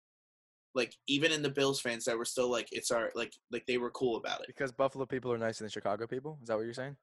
like 0.75 0.93
even 1.07 1.31
in 1.31 1.41
the 1.41 1.49
Bills 1.51 1.81
fans, 1.81 2.05
that 2.07 2.19
were 2.19 2.25
still 2.25 2.49
like, 2.51 2.67
"It's 2.73 2.91
our 2.91 3.13
like 3.15 3.33
like 3.53 3.65
they 3.67 3.79
were 3.79 3.93
cool 3.93 4.17
about 4.17 4.41
it." 4.41 4.49
because 4.49 4.73
Buffalo 4.73 5.07
people 5.07 5.33
are 5.33 5.39
nicer 5.39 5.63
than 5.63 5.71
Chicago 5.71 6.07
people. 6.09 6.37
Is 6.43 6.49
that 6.49 6.57
what 6.57 6.65
you're 6.65 6.75
saying? 6.75 6.97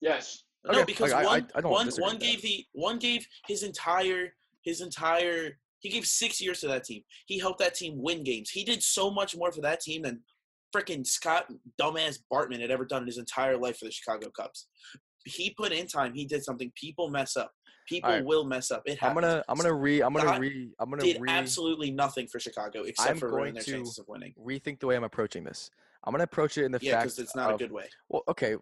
Yes. 0.00 0.44
No, 0.64 0.84
because 0.84 1.12
like, 1.12 1.26
I- 1.26 1.28
I- 1.28 1.38
one 1.40 1.50
I 1.56 1.60
don't 1.60 1.72
one 1.72 1.86
one 1.88 2.12
with 2.14 2.20
that. 2.20 2.20
gave 2.20 2.42
the 2.42 2.64
one 2.72 2.98
gave 3.00 3.26
his 3.48 3.64
entire 3.64 4.32
his 4.62 4.80
entire 4.80 5.58
He 5.80 5.88
gave 5.88 6.06
six 6.06 6.40
years 6.40 6.60
to 6.60 6.68
that 6.68 6.84
team. 6.84 7.02
He 7.26 7.38
helped 7.38 7.58
that 7.60 7.74
team 7.74 7.94
win 7.96 8.24
games. 8.24 8.50
He 8.50 8.64
did 8.64 8.82
so 8.82 9.10
much 9.10 9.36
more 9.36 9.52
for 9.52 9.60
that 9.60 9.80
team 9.80 10.02
than 10.02 10.22
freaking 10.74 11.06
Scott 11.06 11.46
dumbass 11.80 12.18
Bartman 12.32 12.60
had 12.60 12.70
ever 12.70 12.84
done 12.84 13.02
in 13.02 13.06
his 13.06 13.18
entire 13.18 13.56
life 13.56 13.78
for 13.78 13.84
the 13.84 13.90
Chicago 13.90 14.30
Cubs. 14.30 14.68
He 15.24 15.54
put 15.56 15.72
in 15.72 15.86
time. 15.86 16.14
He 16.14 16.24
did 16.24 16.44
something. 16.44 16.72
People 16.74 17.10
mess 17.10 17.36
up. 17.36 17.52
People 17.88 18.10
right. 18.10 18.24
will 18.24 18.44
mess 18.44 18.70
up. 18.70 18.82
It 18.84 18.98
I'm 19.02 19.14
gonna 19.14 19.44
I'm 19.48 19.56
gonna 19.56 19.72
re 19.72 20.00
I'm 20.00 20.12
gonna 20.12 20.26
Scott 20.28 20.40
re 20.40 20.70
I'm 20.80 20.90
gonna 20.90 21.02
did 21.02 21.20
re 21.20 21.28
absolutely 21.30 21.92
nothing 21.92 22.26
for 22.26 22.40
Chicago 22.40 22.82
except 22.82 23.10
I'm 23.10 23.16
for 23.18 23.28
ruining 23.28 23.44
going 23.44 23.54
their 23.54 23.62
to 23.62 23.70
chances 23.70 23.98
of 23.98 24.08
winning. 24.08 24.34
rethink 24.44 24.80
the 24.80 24.86
way 24.86 24.96
I'm 24.96 25.04
approaching 25.04 25.44
this. 25.44 25.70
I'm 26.04 26.12
gonna 26.12 26.24
approach 26.24 26.58
it 26.58 26.64
in 26.64 26.72
the 26.72 26.80
Yeah, 26.82 26.92
fact 26.92 27.04
because 27.04 27.18
it's 27.20 27.36
not 27.36 27.50
of, 27.50 27.56
a 27.56 27.58
good 27.58 27.70
way. 27.70 27.84
Well, 28.08 28.22
okay, 28.28 28.56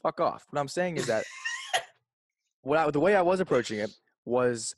fuck 0.00 0.20
off. 0.20 0.46
What 0.50 0.60
I'm 0.60 0.68
saying 0.68 0.96
is 0.96 1.06
that 1.06 1.24
what 2.62 2.78
I, 2.78 2.90
the 2.90 3.00
way 3.00 3.16
I 3.16 3.22
was 3.22 3.40
approaching 3.40 3.80
it 3.80 3.90
was 4.24 4.74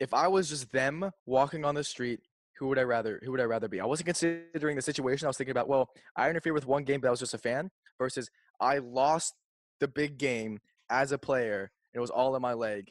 if 0.00 0.12
I 0.14 0.28
was 0.28 0.48
just 0.48 0.70
them 0.72 1.10
walking 1.24 1.64
on 1.64 1.74
the 1.74 1.84
street, 1.84 2.20
who 2.58 2.68
would 2.68 2.78
I 2.78 2.82
rather 2.82 3.20
who 3.24 3.30
would 3.32 3.40
I 3.40 3.44
rather 3.44 3.68
be? 3.68 3.80
I 3.80 3.86
wasn't 3.86 4.06
considering 4.06 4.76
the 4.76 4.82
situation. 4.82 5.26
I 5.26 5.28
was 5.28 5.36
thinking 5.36 5.52
about, 5.52 5.68
well, 5.68 5.90
I 6.16 6.28
interfered 6.30 6.54
with 6.54 6.66
one 6.66 6.84
game, 6.84 7.00
but 7.00 7.08
I 7.08 7.10
was 7.10 7.20
just 7.20 7.34
a 7.34 7.38
fan 7.38 7.70
versus 7.98 8.30
I 8.60 8.78
lost 8.78 9.34
the 9.80 9.88
big 9.88 10.16
game 10.18 10.58
as 10.90 11.12
a 11.12 11.18
player. 11.18 11.70
And 11.92 11.98
it 11.98 12.00
was 12.00 12.10
all 12.10 12.34
in 12.36 12.42
my 12.42 12.54
leg. 12.54 12.90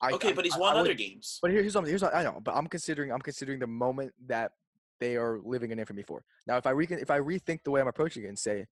I, 0.00 0.12
Okay, 0.12 0.30
I- 0.30 0.32
but 0.32 0.44
he's 0.44 0.56
won 0.56 0.72
I 0.72 0.76
would- 0.76 0.80
other 0.80 0.94
games. 0.94 1.38
but 1.42 1.50
here- 1.50 1.60
here's 1.60 1.74
something. 1.74 1.90
Here's 1.90 2.02
what 2.02 2.14
I 2.14 2.22
know. 2.22 2.40
But 2.42 2.54
I'm 2.54 2.66
considering. 2.66 3.12
I'm 3.12 3.20
considering 3.20 3.58
the 3.58 3.66
moment 3.66 4.12
that 4.26 4.52
they 5.00 5.16
are 5.16 5.38
living 5.44 5.70
in 5.70 5.78
infamy 5.78 6.02
for. 6.02 6.24
Now, 6.46 6.56
if 6.56 6.66
I 6.66 6.70
re- 6.70 6.86
if 6.88 7.10
I 7.10 7.18
rethink 7.20 7.62
the 7.64 7.70
way 7.70 7.80
I'm 7.80 7.88
approaching 7.88 8.24
it 8.24 8.28
and 8.28 8.38
say, 8.38 8.66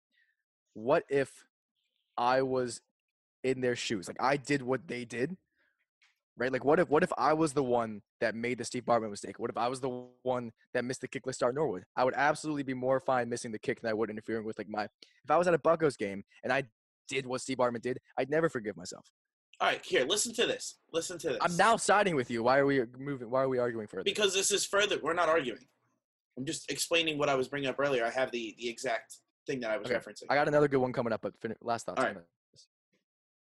what 0.75 1.05
if 1.09 1.31
I 2.19 2.43
was 2.43 2.81
in 3.45 3.61
their 3.61 3.77
shoes? 3.77 4.09
Like 4.09 4.17
I 4.21 4.37
did 4.37 4.61
what 4.63 4.87
they 4.89 5.05
did, 5.05 5.37
right? 6.37 6.53
Like 6.53 6.65
what 6.65 6.79
if 6.81 6.89
what 6.89 7.03
if 7.03 7.13
I 7.17 7.33
was 7.33 7.53
the 7.53 7.63
one 7.63 8.03
that 8.21 8.35
made 8.35 8.59
the 8.59 8.65
Steve 8.65 8.85
Bartman 8.85 9.11
mistake? 9.11 9.39
What 9.39 9.51
if 9.51 9.57
I 9.57 9.69
was 9.69 9.81
the 9.81 10.05
one 10.23 10.53
that 10.75 10.85
missed 10.85 11.01
the 11.01 11.09
kickless 11.09 11.37
Scott 11.37 11.55
Norwood? 11.55 11.85
I 11.97 12.05
would 12.05 12.15
absolutely 12.15 12.63
be 12.63 12.75
more 12.75 13.01
fine 13.01 13.29
missing 13.29 13.53
the 13.53 13.59
kick 13.59 13.81
than 13.81 13.91
I 13.91 13.95
would 13.95 14.11
interfering 14.11 14.45
with 14.45 14.59
like 14.59 14.69
my. 14.69 14.85
If 14.85 15.31
I 15.31 15.37
was 15.37 15.49
at 15.49 15.55
a 15.55 15.59
Buccos 15.59 15.97
game 15.97 16.25
and 16.43 16.53
I 16.53 16.65
did 17.09 17.27
what 17.27 17.41
Steve 17.41 17.59
Bartman 17.59 17.83
did, 17.83 17.99
I'd 18.19 18.31
never 18.31 18.49
forgive 18.49 18.77
myself. 18.77 19.07
All 19.61 19.69
right, 19.69 19.83
here, 19.85 20.05
listen 20.05 20.35
to 20.35 20.47
this. 20.47 20.77
Listen 20.93 21.19
to 21.19 21.29
this. 21.29 21.39
I'm 21.41 21.57
now 21.57 21.77
siding 21.77 22.15
with 22.15 22.31
you. 22.31 22.43
Why 22.43 22.59
are 22.59 22.67
we 22.67 22.83
moving? 22.99 23.31
Why 23.31 23.43
are 23.43 23.49
we 23.49 23.59
arguing 23.59 23.87
further? 23.87 24.05
because 24.05 24.35
this 24.35 24.51
is 24.51 24.67
further. 24.67 24.99
We're 25.03 25.15
not 25.15 25.29
arguing. 25.31 25.65
I'm 26.37 26.45
just 26.45 26.71
explaining 26.71 27.17
what 27.17 27.31
I 27.31 27.35
was 27.35 27.49
bringing 27.49 27.71
up 27.71 27.77
earlier. 27.79 28.05
I 28.05 28.11
have 28.11 28.31
the 28.31 28.55
the 28.59 28.69
exact 28.69 29.17
thing 29.47 29.61
that 29.61 29.71
I 29.71 29.79
was 29.79 29.91
Okay, 29.91 29.99
referencing. 29.99 30.25
I 30.29 30.35
got 30.35 30.49
another 30.49 30.69
good 30.69 30.79
one 30.81 30.93
coming 30.93 31.13
up, 31.13 31.23
but 31.23 31.33
fin- 31.41 31.55
last 31.63 31.87
thoughts. 31.87 31.99
All 32.03 32.07
right. 32.07 32.17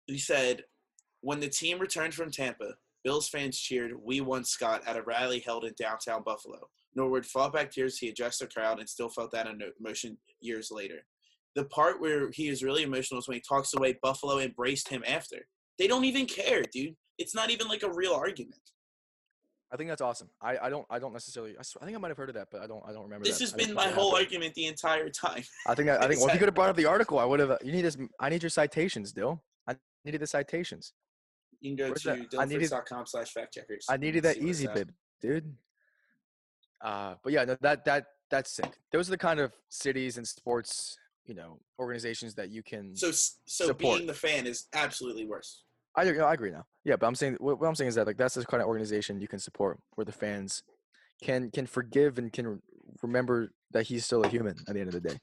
he 0.07 0.19
said, 0.19 0.63
when 1.27 1.41
the 1.41 1.49
team 1.49 1.81
returned 1.81 2.15
from 2.15 2.31
Tampa, 2.31 2.75
Bills 3.03 3.29
fans 3.29 3.59
cheered, 3.59 3.93
We 4.01 4.21
won 4.21 4.45
Scott 4.45 4.83
at 4.87 4.97
a 4.97 5.03
rally 5.03 5.41
held 5.41 5.65
in 5.65 5.75
downtown 5.77 6.23
Buffalo. 6.23 6.69
Norwood 6.95 7.27
fought 7.27 7.53
back 7.53 7.73
tears. 7.73 7.99
He 7.99 8.09
addressed 8.09 8.39
the 8.39 8.47
crowd 8.47 8.79
and 8.79 8.89
still 8.89 9.09
felt 9.09 9.33
that 9.33 9.49
emotion 9.81 10.17
years 10.41 10.69
later. 10.71 11.05
The 11.57 11.65
part 11.65 12.01
where 12.01 12.31
he 12.31 12.47
is 12.47 12.63
really 12.63 12.85
emotional 12.85 13.19
is 13.19 13.27
when 13.27 13.35
he 13.35 13.43
talks 13.47 13.73
the 13.73 13.81
way 13.81 13.99
Buffalo 14.05 14.39
embraced 14.39 14.89
him 14.89 15.03
after. 15.05 15.39
They 15.81 15.89
don't 15.89 16.05
even 16.05 16.27
care, 16.27 16.63
dude. 16.73 16.95
It's 17.19 17.35
not 17.35 17.51
even 17.51 17.67
like 17.67 17.83
a 17.83 17.93
real 17.93 18.13
argument. 18.13 18.61
I 19.73 19.77
think 19.77 19.91
that's 19.91 20.03
awesome. 20.03 20.31
I, 20.41 20.57
I 20.63 20.71
don't 20.71 20.87
I 20.91 21.01
don't 21.01 21.13
necessarily. 21.13 21.57
I, 21.59 21.63
sw- 21.63 21.79
I 21.83 21.87
think 21.87 21.97
I 21.97 22.01
might 22.01 22.09
have 22.09 22.17
heard 22.17 22.29
of 22.29 22.37
that, 22.37 22.49
but 22.53 22.61
I 22.61 22.69
don't 22.69 22.85
I 22.87 22.93
don't 22.93 23.03
remember. 23.03 23.25
This 23.25 23.39
that. 23.39 23.51
has 23.51 23.53
been 23.53 23.75
my 23.75 23.89
whole 23.89 24.11
happened. 24.11 24.27
argument 24.27 24.55
the 24.55 24.67
entire 24.67 25.09
time. 25.09 25.43
I 25.67 25.75
think 25.75 25.87
that, 25.89 26.05
I 26.05 26.07
think 26.09 26.21
well, 26.21 26.29
if 26.29 26.35
you 26.35 26.39
could 26.39 26.47
have 26.47 26.55
brought 26.55 26.71
up 26.71 26.77
the 26.77 26.87
article, 26.87 27.19
I 27.19 27.25
would 27.25 27.41
have. 27.41 27.51
Uh, 27.51 27.59
you 27.65 27.73
need 27.73 27.83
this. 27.83 27.97
I 28.21 28.29
need 28.29 28.45
your 28.45 28.51
citations, 28.51 29.13
Dill. 29.13 29.43
I 29.69 29.75
needed 30.05 30.21
the 30.21 30.27
citations. 30.29 30.93
You 31.67 31.77
can 31.77 31.87
go 31.87 31.91
Where's 31.91 32.03
to? 32.03 32.39
I 32.39 33.05
slash 33.05 33.33
fact 33.33 33.55
checkers. 33.55 33.87
I 33.89 33.97
needed 33.97 34.23
that 34.23 34.39
EasyBib, 34.39 34.91
dude. 35.21 35.55
Uh, 36.81 37.15
but 37.25 37.33
yeah, 37.33 37.45
no, 37.45 37.57
that 37.61 37.85
that 37.85 38.07
that's 38.31 38.53
sick. 38.53 38.79
Those 38.93 39.09
are 39.09 39.13
the 39.13 39.19
kind 39.19 39.41
of 39.41 39.53
cities 39.69 40.17
and 40.17 40.27
sports, 40.27 40.97
you 41.25 41.35
know, 41.35 41.59
organizations 41.79 42.35
that 42.35 42.51
you 42.51 42.63
can. 42.63 42.95
So, 42.95 43.11
so 43.11 43.67
Support. 43.67 43.97
being 43.99 44.07
the 44.07 44.15
fan 44.15 44.47
is 44.47 44.67
absolutely 44.75 45.27
worse. 45.27 45.63
I 45.97 46.05
agree- 46.05 46.21
I 46.21 46.35
agree 46.35 46.51
now. 46.51 46.65
Yeah, 46.85 46.97
but 46.97 47.07
I'm 47.07 47.15
saying 47.15 47.37
what, 47.41 47.59
what 47.61 47.67
I'm 47.67 47.75
saying 47.75 47.89
is 47.89 47.95
that 47.95 48.07
like 48.07 48.19
that's 48.19 48.35
the 48.35 48.45
kind 48.45 48.63
of 48.63 48.69
organization 48.69 49.21
you 49.21 49.29
can 49.29 49.39
support 49.39 49.79
where 49.95 50.05
the 50.05 50.13
fans 50.13 50.63
can 51.23 51.51
can 51.51 51.67
forgive 51.67 52.19
and 52.19 52.33
can 52.33 52.61
remember 53.03 53.53
that 53.73 53.87
he's 53.87 54.05
still 54.05 54.23
a 54.23 54.29
human 54.29 54.55
at 54.69 54.75
the 54.75 54.81
end 54.81 54.95
of 54.95 55.03
the 55.03 55.09
day. 55.09 55.19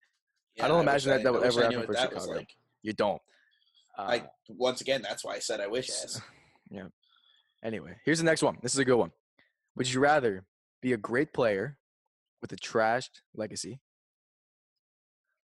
I 0.62 0.68
don't 0.68 0.80
wish 0.80 0.84
imagine 0.84 1.12
that 1.12 1.24
that 1.24 1.34
would 1.34 1.44
ever 1.44 1.64
happen 1.64 1.86
for 1.86 1.96
Chicago. 1.96 2.32
like. 2.32 2.50
You 2.82 2.92
don't. 2.94 3.22
Uh, 3.98 4.02
I 4.02 4.24
once 4.50 4.82
again, 4.82 5.02
that's 5.02 5.24
why 5.24 5.36
I 5.36 5.40
said 5.40 5.62
I 5.62 5.68
wish. 5.68 5.90
Ass. 5.90 6.22
Anyway, 7.64 7.96
here's 8.04 8.18
the 8.18 8.26
next 8.26 8.44
one. 8.44 8.58
This 8.62 8.74
is 8.74 8.80
a 8.80 8.84
good 8.84 8.98
one. 8.98 9.12
Would 9.78 9.90
you 9.90 10.02
rather 10.02 10.44
be 10.82 10.92
a 10.92 10.98
great 10.98 11.32
player 11.32 11.78
with 12.42 12.52
a 12.52 12.58
trashed 12.58 13.22
legacy 13.34 13.80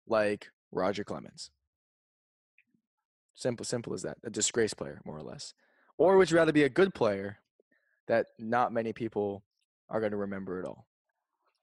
like 0.05 0.49
Roger 0.69 1.05
Clemens? 1.05 1.49
Simple, 3.35 3.65
simple 3.65 3.93
as 3.93 4.01
that. 4.01 4.17
A 4.25 4.29
disgrace 4.29 4.73
player, 4.73 4.99
more 5.05 5.15
or 5.17 5.21
less. 5.23 5.53
Or 5.97 6.17
would 6.17 6.29
you 6.29 6.35
rather 6.35 6.51
be 6.51 6.63
a 6.63 6.69
good 6.69 6.93
player 6.93 7.37
that 8.07 8.25
not 8.37 8.73
many 8.73 8.91
people 8.91 9.43
are 9.89 10.01
going 10.01 10.11
to 10.11 10.17
remember 10.17 10.59
at 10.59 10.65
all? 10.65 10.87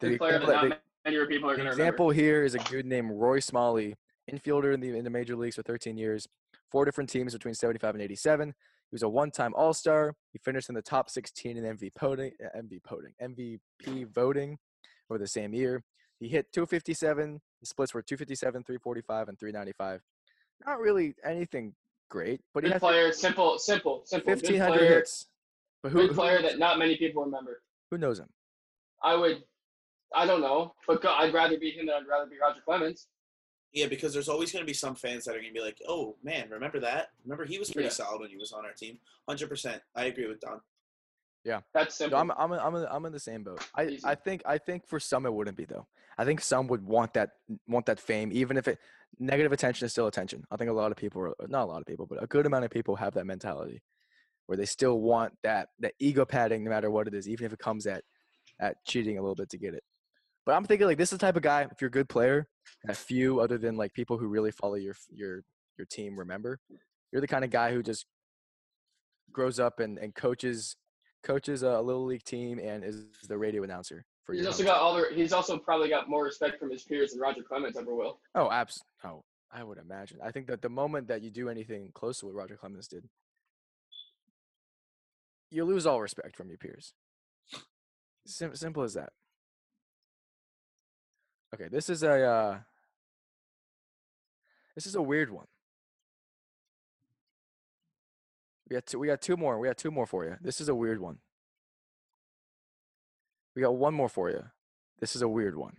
The 0.01 0.11
Good 0.11 0.19
player 0.19 0.33
that 0.39 0.43
example, 0.43 0.69
not 0.71 0.81
the- 1.05 1.11
many 1.11 1.27
people 1.27 1.51
are 1.51 1.57
going 1.57 1.67
to 1.67 1.71
remember. 1.73 1.83
example 1.83 2.11
here 2.11 2.45
is 2.45 2.55
a 2.55 2.59
dude 2.61 2.87
named 2.87 3.11
Roy 3.13 3.41
Smalley, 3.41 3.97
infielder 4.33 4.73
in 4.73 4.81
the 4.81 4.97
in 4.97 5.05
the 5.05 5.11
major 5.11 5.37
leagues 5.37 5.57
for 5.57 5.63
13 5.63 5.99
years, 5.99 6.27
four 6.71 6.85
different 6.85 7.11
teams 7.11 7.33
between 7.33 7.55
75 7.55 7.95
and 7.95 8.03
87. 8.03 8.49
He 8.49 8.95
was 8.95 9.03
a 9.03 9.09
one-time 9.09 9.53
All-Star. 9.57 10.15
He 10.33 10.39
finished 10.45 10.69
in 10.69 10.75
the 10.75 10.83
top 10.83 11.11
16 11.11 11.57
in 11.57 11.65
MVP 11.65 11.91
voting, 11.99 12.33
uh, 12.45 12.59
MVP 12.59 12.81
voting, 12.89 13.13
MVP 13.21 14.15
voting 14.15 14.59
over 15.11 15.19
the 15.19 15.27
same 15.27 15.53
year. 15.53 15.83
He 16.21 16.29
hit 16.29 16.53
257. 16.53 17.41
The 17.61 17.67
splits 17.67 17.95
were 17.95 18.03
257, 18.03 18.63
345, 18.63 19.29
and 19.29 19.39
395. 19.39 20.01
Not 20.67 20.79
really 20.79 21.15
anything 21.25 21.75
great, 22.09 22.41
but 22.55 22.63
he 22.63 22.69
Good 22.69 22.75
had 22.75 22.81
player, 22.81 23.13
simple, 23.13 23.59
simple, 23.59 24.03
simple. 24.05 24.35
Good 24.35 24.43
1,500 24.43 24.79
player, 24.79 24.95
hits. 24.97 25.27
But 25.83 25.93
who, 25.93 25.99
good 26.01 26.11
who, 26.11 26.15
player 26.15 26.43
that 26.43 26.59
not 26.59 26.79
many 26.79 26.97
people 26.97 27.25
remember. 27.25 27.63
who 27.91 27.99
knows 27.99 28.19
him? 28.19 28.29
I 29.03 29.15
would, 29.15 29.43
I 30.15 30.27
don't 30.27 30.41
know, 30.41 30.73
but 30.87 31.05
I'd 31.05 31.35
rather 31.35 31.59
be 31.59 31.71
him 31.71 31.87
than 31.87 31.97
I'd 31.97 32.09
rather 32.09 32.31
be 32.31 32.37
Roger 32.41 32.61
Clemens. 32.65 33.09
Yeah, 33.73 33.87
because 33.87 34.13
there's 34.13 34.29
always 34.29 34.53
going 34.53 34.63
to 34.63 34.67
be 34.67 34.73
some 34.73 34.95
fans 34.95 35.25
that 35.25 35.33
are 35.33 35.41
going 35.41 35.53
to 35.53 35.61
be 35.61 35.61
like, 35.61 35.81
"Oh 35.87 36.17
man, 36.23 36.49
remember 36.51 36.81
that? 36.81 37.09
Remember 37.25 37.45
he 37.45 37.59
was 37.59 37.71
pretty 37.71 37.89
Yeah. 37.89 37.93
solid 37.93 38.21
when 38.21 38.31
he 38.31 38.37
was 38.37 38.53
on 38.53 38.65
our 38.65 38.73
team." 38.73 38.99
Hundred 39.29 39.49
percent, 39.49 39.83
I 39.95 40.07
agree 40.07 40.27
with 40.27 40.41
Don. 40.41 40.61
Yeah, 41.45 41.61
that's 41.75 42.01
No, 42.01 42.05
simple. 42.07 42.19
I'm 42.19 42.31
I'm 42.33 42.53
I'm 42.53 42.75
in, 42.75 42.87
I'm 42.91 43.07
in 43.07 43.13
the 43.13 43.21
same 43.21 43.45
boat. 43.45 43.65
I, 43.75 43.87
Easy. 43.87 44.01
I 44.05 44.15
think 44.15 44.43
I 44.47 44.59
think 44.59 44.87
for 44.87 44.99
some 44.99 45.27
it 45.27 45.33
wouldn't 45.33 45.57
be 45.57 45.65
though. 45.65 45.87
I 46.19 46.25
think 46.25 46.41
some 46.41 46.67
would 46.69 46.85
want 46.85 47.13
that 47.15 47.33
want 47.69 47.87
that 47.87 48.01
fame, 48.01 48.31
even 48.33 48.57
if 48.57 48.67
it 48.67 48.79
negative 49.19 49.53
attention 49.53 49.85
is 49.87 49.93
still 49.93 50.07
attention. 50.07 50.45
I 50.51 50.57
think 50.57 50.71
a 50.71 50.75
lot 50.75 50.91
of 50.91 50.97
people, 50.97 51.23
are, 51.23 51.35
not 51.49 51.65
a 51.65 51.71
lot 51.71 51.81
of 51.81 51.87
people, 51.87 52.07
but 52.07 52.23
a 52.23 52.27
good 52.27 52.47
amount 52.47 52.65
of 52.65 52.71
people 52.71 52.97
have 52.97 53.15
that 53.15 53.27
mentality, 53.27 53.83
where 54.47 54.57
they 54.57 54.65
still 54.65 55.01
want 55.01 55.35
that 55.43 55.69
that 55.81 55.93
ego 56.01 56.25
padding, 56.25 56.65
no 56.65 56.71
matter 56.71 56.91
what 56.91 57.07
it 57.07 57.15
is, 57.15 57.29
even 57.29 57.47
if 57.47 57.53
it 57.53 57.59
comes 57.59 57.87
at 57.87 58.03
at 58.59 58.83
cheating 58.87 59.19
a 59.19 59.21
little 59.21 59.35
bit 59.35 59.51
to 59.51 59.59
get 59.59 59.75
it. 59.75 59.85
But 60.47 60.55
I'm 60.55 60.65
thinking 60.65 60.87
like 60.87 60.99
this 60.99 61.13
is 61.13 61.19
the 61.19 61.27
type 61.27 61.37
of 61.37 61.43
guy. 61.43 61.67
If 61.71 61.81
you're 61.81 61.89
a 61.89 61.91
good 61.91 62.09
player, 62.09 62.49
a 62.89 62.95
few 62.95 63.41
other 63.41 63.59
than 63.59 63.77
like 63.77 63.93
people 63.95 64.19
who 64.19 64.27
really 64.27 64.51
follow 64.51 64.75
your 64.75 64.95
your 65.11 65.43
your 65.79 65.87
team 65.91 66.19
remember, 66.19 66.59
you're 67.13 67.21
the 67.21 67.27
kind 67.29 67.45
of 67.45 67.51
guy 67.51 67.73
who 67.73 67.83
just 67.83 68.07
grows 69.33 69.59
up 69.61 69.81
and 69.81 69.99
and 69.99 70.15
coaches 70.15 70.77
coaches 71.23 71.63
a 71.63 71.81
little 71.81 72.05
league 72.07 72.23
team 72.25 72.59
and 72.59 72.85
is 72.85 73.05
the 73.29 73.37
radio 73.37 73.63
announcer 73.65 74.05
for 74.25 74.33
He's 74.35 74.47
also 74.47 74.63
home. 74.63 74.73
got 74.73 74.81
all 74.81 74.95
the, 74.97 75.07
He's 75.15 75.33
also 75.33 75.59
probably 75.59 75.89
got 75.89 76.09
more 76.09 76.25
respect 76.25 76.59
from 76.59 76.71
his 76.71 76.85
peers 76.85 77.11
than 77.13 77.21
Roger 77.21 77.43
Clemens 77.43 77.77
ever 77.77 77.95
will. 77.95 78.21
oh 78.35 78.51
abs 78.51 78.81
oh 79.05 79.23
i 79.53 79.63
would 79.65 79.79
imagine. 79.79 80.19
I 80.23 80.31
think 80.31 80.47
that 80.47 80.63
the 80.63 80.69
moment 80.69 81.09
that 81.09 81.23
you 81.23 81.31
do 81.31 81.49
anything 81.49 81.91
close 81.95 82.21
to 82.21 82.27
what 82.27 82.35
roger 82.35 82.57
clemens 82.57 82.87
did 82.89 83.05
you 85.51 85.65
lose 85.65 85.87
all 85.87 86.01
respect 86.01 86.37
from 86.37 86.49
your 86.49 86.59
peers. 86.59 86.93
Sim- 88.27 88.57
simple 88.57 88.83
as 88.83 88.95
that 88.95 89.11
okay 91.57 91.69
this 91.69 91.89
is 91.89 92.03
a 92.03 92.23
uh 92.23 92.59
this 94.75 94.87
is 94.87 94.95
a 94.95 95.03
weird 95.03 95.31
one 95.31 95.47
we 98.69 98.75
got 98.75 98.87
two 98.87 98.99
we 98.99 99.07
got 99.07 99.21
two 99.21 99.37
more 99.37 99.59
we 99.59 99.67
got 99.67 99.77
two 99.77 99.91
more 99.91 100.07
for 100.07 100.25
you 100.25 100.37
this 100.41 100.61
is 100.61 100.69
a 100.69 100.75
weird 100.75 101.01
one 101.01 101.19
we 103.55 103.63
got 103.63 103.75
one 103.75 103.95
more 103.95 104.09
for 104.09 104.31
you 104.31 104.45
this 105.01 105.17
is 105.17 105.23
a 105.23 105.29
weird 105.29 105.57
one 105.57 105.79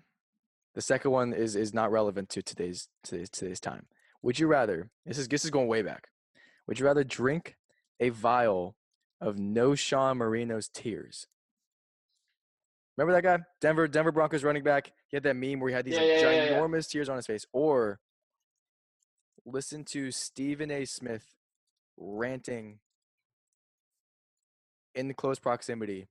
the 0.77 0.81
second 0.83 1.09
one 1.09 1.33
is 1.33 1.55
is 1.55 1.73
not 1.73 1.91
relevant 1.91 2.29
to 2.29 2.43
today's 2.43 2.87
today's 3.03 3.31
today's 3.31 3.59
time. 3.59 3.87
Would 4.21 4.37
you 4.37 4.45
rather? 4.45 4.91
This 5.07 5.17
is 5.17 5.27
this 5.27 5.43
is 5.43 5.49
going 5.49 5.67
way 5.67 5.81
back. 5.81 6.09
Would 6.67 6.79
you 6.79 6.85
rather 6.85 7.03
drink 7.03 7.55
a 7.99 8.09
vial 8.09 8.75
of 9.19 9.37
Knowshon 9.37 10.17
Moreno's 10.17 10.67
tears? 10.67 11.25
Remember 12.97 13.13
that 13.13 13.23
guy, 13.23 13.43
Denver 13.61 13.87
Denver 13.87 14.11
Broncos 14.11 14.43
running 14.43 14.63
back. 14.63 14.91
He 15.09 15.15
had 15.15 15.23
that 15.23 15.35
meme 15.35 15.59
where 15.59 15.69
he 15.69 15.75
had 15.75 15.85
these 15.85 15.95
Yeah, 15.95 16.01
like, 16.01 16.09
yeah, 16.09 16.31
yeah, 16.31 16.43
yeah. 16.45 16.51
ginormous 16.51 16.89
tears 16.89 17.09
on 17.09 17.15
his 17.15 17.27
face, 17.27 17.45
or 17.53 17.99
listen 19.45 19.83
to 19.85 20.11
Stephen 20.11 20.71
A. 20.71 20.85
Smith 20.85 21.35
ranting 21.95 22.79
in 24.95 25.13
close 25.13 25.37
proximity 25.39 26.07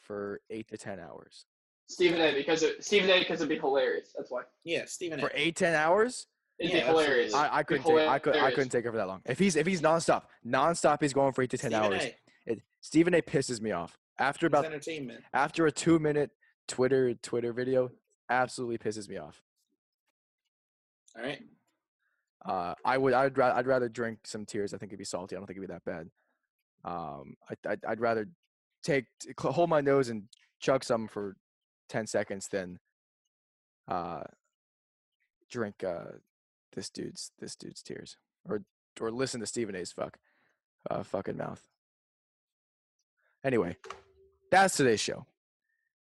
for 0.00 0.40
eight 0.48 0.68
to 0.68 0.76
ten 0.76 1.00
hours. 1.00 1.44
Stephen 1.88 2.20
A. 2.20 2.34
Because 2.34 2.62
it, 2.62 2.84
Stephen 2.84 3.10
A. 3.10 3.18
Because 3.18 3.40
it'd 3.40 3.48
be 3.48 3.58
hilarious. 3.58 4.12
That's 4.16 4.30
why. 4.30 4.42
Yeah, 4.64 4.84
Stephen. 4.86 5.18
A. 5.18 5.22
For 5.22 5.28
A. 5.34 5.40
eight 5.40 5.56
ten 5.56 5.74
hours, 5.74 6.28
It'd 6.60 6.72
Yeah, 6.72 6.80
be 6.80 6.86
hilarious. 6.86 7.34
I, 7.34 7.48
I 7.48 7.60
It'd 7.60 7.66
be 7.66 7.78
couldn't 7.78 7.96
take 7.98 8.08
I 8.08 8.18
could 8.20 8.36
I 8.36 8.50
couldn't 8.52 8.70
take 8.70 8.84
it 8.84 8.90
for 8.90 8.96
that 8.96 9.08
long. 9.08 9.22
If 9.26 9.40
he's 9.40 9.56
if 9.56 9.66
he's 9.66 9.80
nonstop, 9.80 10.22
nonstop, 10.46 11.02
he's 11.02 11.12
going 11.12 11.32
for 11.32 11.42
eight 11.42 11.50
to 11.50 11.58
ten 11.58 11.72
Stephen 11.72 11.84
hours. 11.92 12.04
A. 12.04 12.16
It, 12.52 12.62
Stephen 12.80 13.12
A. 13.14 13.22
pisses 13.22 13.60
me 13.60 13.72
off 13.72 13.98
after 14.18 14.46
about 14.46 14.64
entertainment. 14.64 15.22
after 15.32 15.66
a 15.66 15.72
two 15.72 15.98
minute 15.98 16.30
Twitter 16.68 17.14
Twitter 17.14 17.52
video. 17.52 17.90
Absolutely 18.28 18.78
pisses 18.78 19.08
me 19.08 19.16
off. 19.18 19.42
All 21.16 21.22
right. 21.22 21.42
Uh, 22.44 22.74
I 22.84 22.98
would 22.98 23.12
I'd 23.12 23.36
rather 23.38 23.54
I'd 23.56 23.66
rather 23.66 23.88
drink 23.88 24.20
some 24.24 24.44
tears. 24.44 24.74
I 24.74 24.78
think 24.78 24.90
it'd 24.90 24.98
be 24.98 25.04
salty. 25.04 25.36
I 25.36 25.38
don't 25.38 25.46
think 25.46 25.58
it'd 25.58 25.68
be 25.68 25.74
that 25.74 25.84
bad. 25.84 26.10
Um, 26.84 27.34
I 27.50 27.70
I'd, 27.70 27.84
I'd 27.84 28.00
rather 28.00 28.28
take 28.82 29.06
hold 29.38 29.68
my 29.70 29.80
nose 29.80 30.08
and 30.08 30.24
chug 30.60 30.84
some 30.84 31.08
for 31.08 31.36
ten 31.88 32.06
seconds 32.06 32.48
than 32.48 32.78
uh 33.88 34.22
drink 35.50 35.84
uh 35.84 36.12
this 36.74 36.90
dude's 36.90 37.30
this 37.38 37.54
dude's 37.54 37.82
tears 37.82 38.16
or 38.48 38.62
or 39.00 39.10
listen 39.10 39.40
to 39.40 39.46
Stephen 39.46 39.76
A's 39.76 39.92
fuck 39.92 40.18
uh 40.90 41.02
fucking 41.02 41.36
mouth. 41.36 41.62
Anyway, 43.44 43.76
that's 44.50 44.76
today's 44.76 45.00
show. 45.00 45.26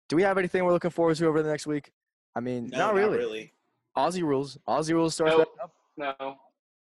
Do 0.08 0.16
we 0.16 0.22
have 0.22 0.38
anything 0.38 0.64
we're 0.64 0.72
looking 0.72 0.90
forward 0.90 1.16
to 1.16 1.26
over 1.26 1.42
the 1.42 1.48
next 1.50 1.66
week? 1.66 1.92
I 2.34 2.40
mean, 2.40 2.68
No, 2.68 2.78
not 2.78 2.94
really. 2.94 3.16
really. 3.18 3.52
Aussie 3.96 4.22
rules. 4.22 4.58
Aussie 4.68 4.92
rules 4.92 5.14
starts 5.14 5.34
Nope. 5.38 5.56
up. 5.62 5.72
no. 5.96 6.36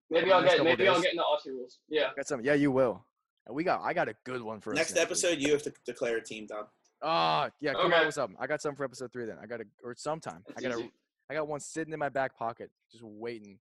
Maybe 0.09 0.31
I'll 0.31 0.41
get. 0.41 0.51
couple 0.51 0.65
Maybe 0.65 0.87
I'll 0.87 0.95
days. 0.95 1.03
get 1.03 1.11
into 1.13 1.23
Aussie 1.23 1.51
rules. 1.51 1.79
Yeah. 1.87 2.09
Got 2.15 2.27
some. 2.27 2.41
Yeah, 2.43 2.53
you 2.55 2.71
will. 2.71 3.05
And 3.47 3.55
we 3.55 3.63
got. 3.63 3.81
I 3.81 3.93
got 3.93 4.09
a 4.09 4.15
good 4.25 4.41
one 4.41 4.59
for 4.59 4.71
us 4.73 4.77
Next 4.77 4.93
week. 4.93 5.01
episode, 5.03 5.39
you 5.39 5.51
have 5.53 5.63
to 5.63 5.73
declare 5.85 6.17
a 6.17 6.23
team, 6.23 6.47
Dom. 6.47 6.65
Ah, 7.01 7.49
yeah. 7.59 7.73
Come 7.73 7.87
Okay. 7.87 7.95
on 7.99 8.05
with 8.07 8.15
something. 8.15 8.37
I 8.39 8.47
got 8.47 8.61
something 8.61 8.75
for 8.77 8.83
episode 8.83 9.11
three. 9.13 9.25
Then 9.25 9.37
I 9.41 9.45
got 9.45 9.61
a 9.61 9.65
or 9.83 9.95
sometime. 9.95 10.43
I 10.57 10.61
got 10.61 10.71
a. 10.73 10.79
easy. 10.79 10.91
I 11.29 11.33
got 11.33 11.47
one 11.47 11.59
sitting 11.61 11.93
in 11.93 11.99
my 11.99 12.09
back 12.09 12.35
pocket, 12.37 12.69
just 12.91 13.03
waiting, 13.03 13.57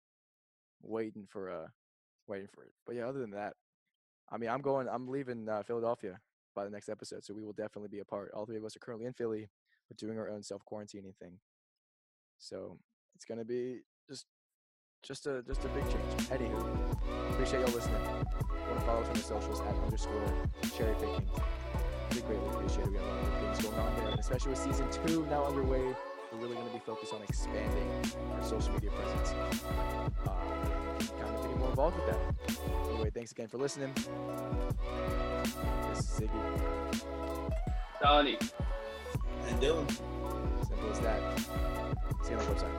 waiting 0.83 1.27
for 1.31 1.51
uh, 1.51 1.69
waiting 2.27 2.49
for 2.53 2.65
it. 2.65 2.73
But 2.87 2.97
yeah, 2.97 3.07
other 3.07 3.21
than 3.21 3.31
that, 3.31 3.55
I 4.31 4.37
mean, 4.39 4.51
I'm 4.51 4.61
going. 4.61 4.89
I'm 4.89 5.09
leaving 5.09 5.49
uh, 5.49 5.63
Philadelphia 5.63 6.19
by 6.55 6.65
the 6.65 6.71
next 6.71 6.89
episode, 6.89 7.25
so 7.25 7.35
we 7.35 7.43
will 7.45 7.53
definitely 7.53 7.89
be 7.89 8.01
a 8.01 8.05
part. 8.05 8.31
All 8.35 8.47
three 8.47 8.57
of 8.57 8.65
us 8.65 8.77
are 8.77 8.81
currently 8.81 9.07
in 9.07 9.13
Philly. 9.13 9.49
We're 9.89 9.97
doing 9.97 10.19
our 10.19 10.29
own 10.29 10.43
self 10.43 10.63
quarantining 10.71 11.17
thing. 11.17 11.39
So 12.39 12.79
it's 13.15 13.25
gonna 13.25 13.45
be 13.45 13.81
just, 14.09 14.27
just 15.03 15.27
a 15.27 15.43
just 15.43 15.65
a 15.65 15.69
big 15.69 15.85
change. 15.85 16.29
Anywho, 16.31 17.31
appreciate 17.31 17.61
y'all 17.61 17.75
listening. 17.75 18.03
Want 18.03 18.79
to 18.79 18.87
follow 18.87 19.01
us 19.01 19.09
on 19.09 19.15
the 19.15 19.21
socials 19.21 19.61
at 19.61 19.75
underscore 19.85 20.49
cherry 20.77 20.95
picking. 20.95 21.29
We 22.15 22.21
greatly 22.23 22.49
appreciate 22.49 22.87
it. 22.87 22.91
We 22.93 22.99
got 22.99 23.05
a 23.05 23.07
lot 23.07 23.19
of 23.19 23.41
things 23.41 23.67
going 23.67 23.79
on 23.79 23.97
there, 23.97 24.09
and 24.09 24.21
especially 24.21 24.51
with 24.51 24.59
season 24.59 24.87
two 25.07 25.27
now 25.27 25.45
underway, 25.45 25.95
we're 26.33 26.39
really 26.39 26.55
going 26.55 26.67
to 26.67 26.73
be 26.73 26.79
focused 26.79 27.13
on 27.13 27.21
expanding 27.23 27.87
our 28.35 28.43
social 28.43 28.73
media 28.73 28.91
presence. 28.91 29.35
Uh, 30.27 30.31
kind 31.19 31.35
of 31.35 31.43
getting 31.43 31.59
more 31.59 31.69
involved 31.71 31.97
with 31.97 32.07
that. 32.07 32.19
Anyway, 32.91 33.11
thanks 33.11 33.33
again 33.33 33.49
for 33.49 33.59
listening. 33.59 33.93
This 35.89 35.99
is 35.99 36.21
Ziggy. 36.21 36.41
Donnie. 38.01 38.39
And 39.49 39.61
Dylan. 39.61 39.91
Simple 40.67 40.91
as 40.91 41.01
that. 41.01 41.21
See 42.23 42.33
you 42.33 42.39
on 42.39 42.45
the 42.45 42.53
website. 42.53 42.77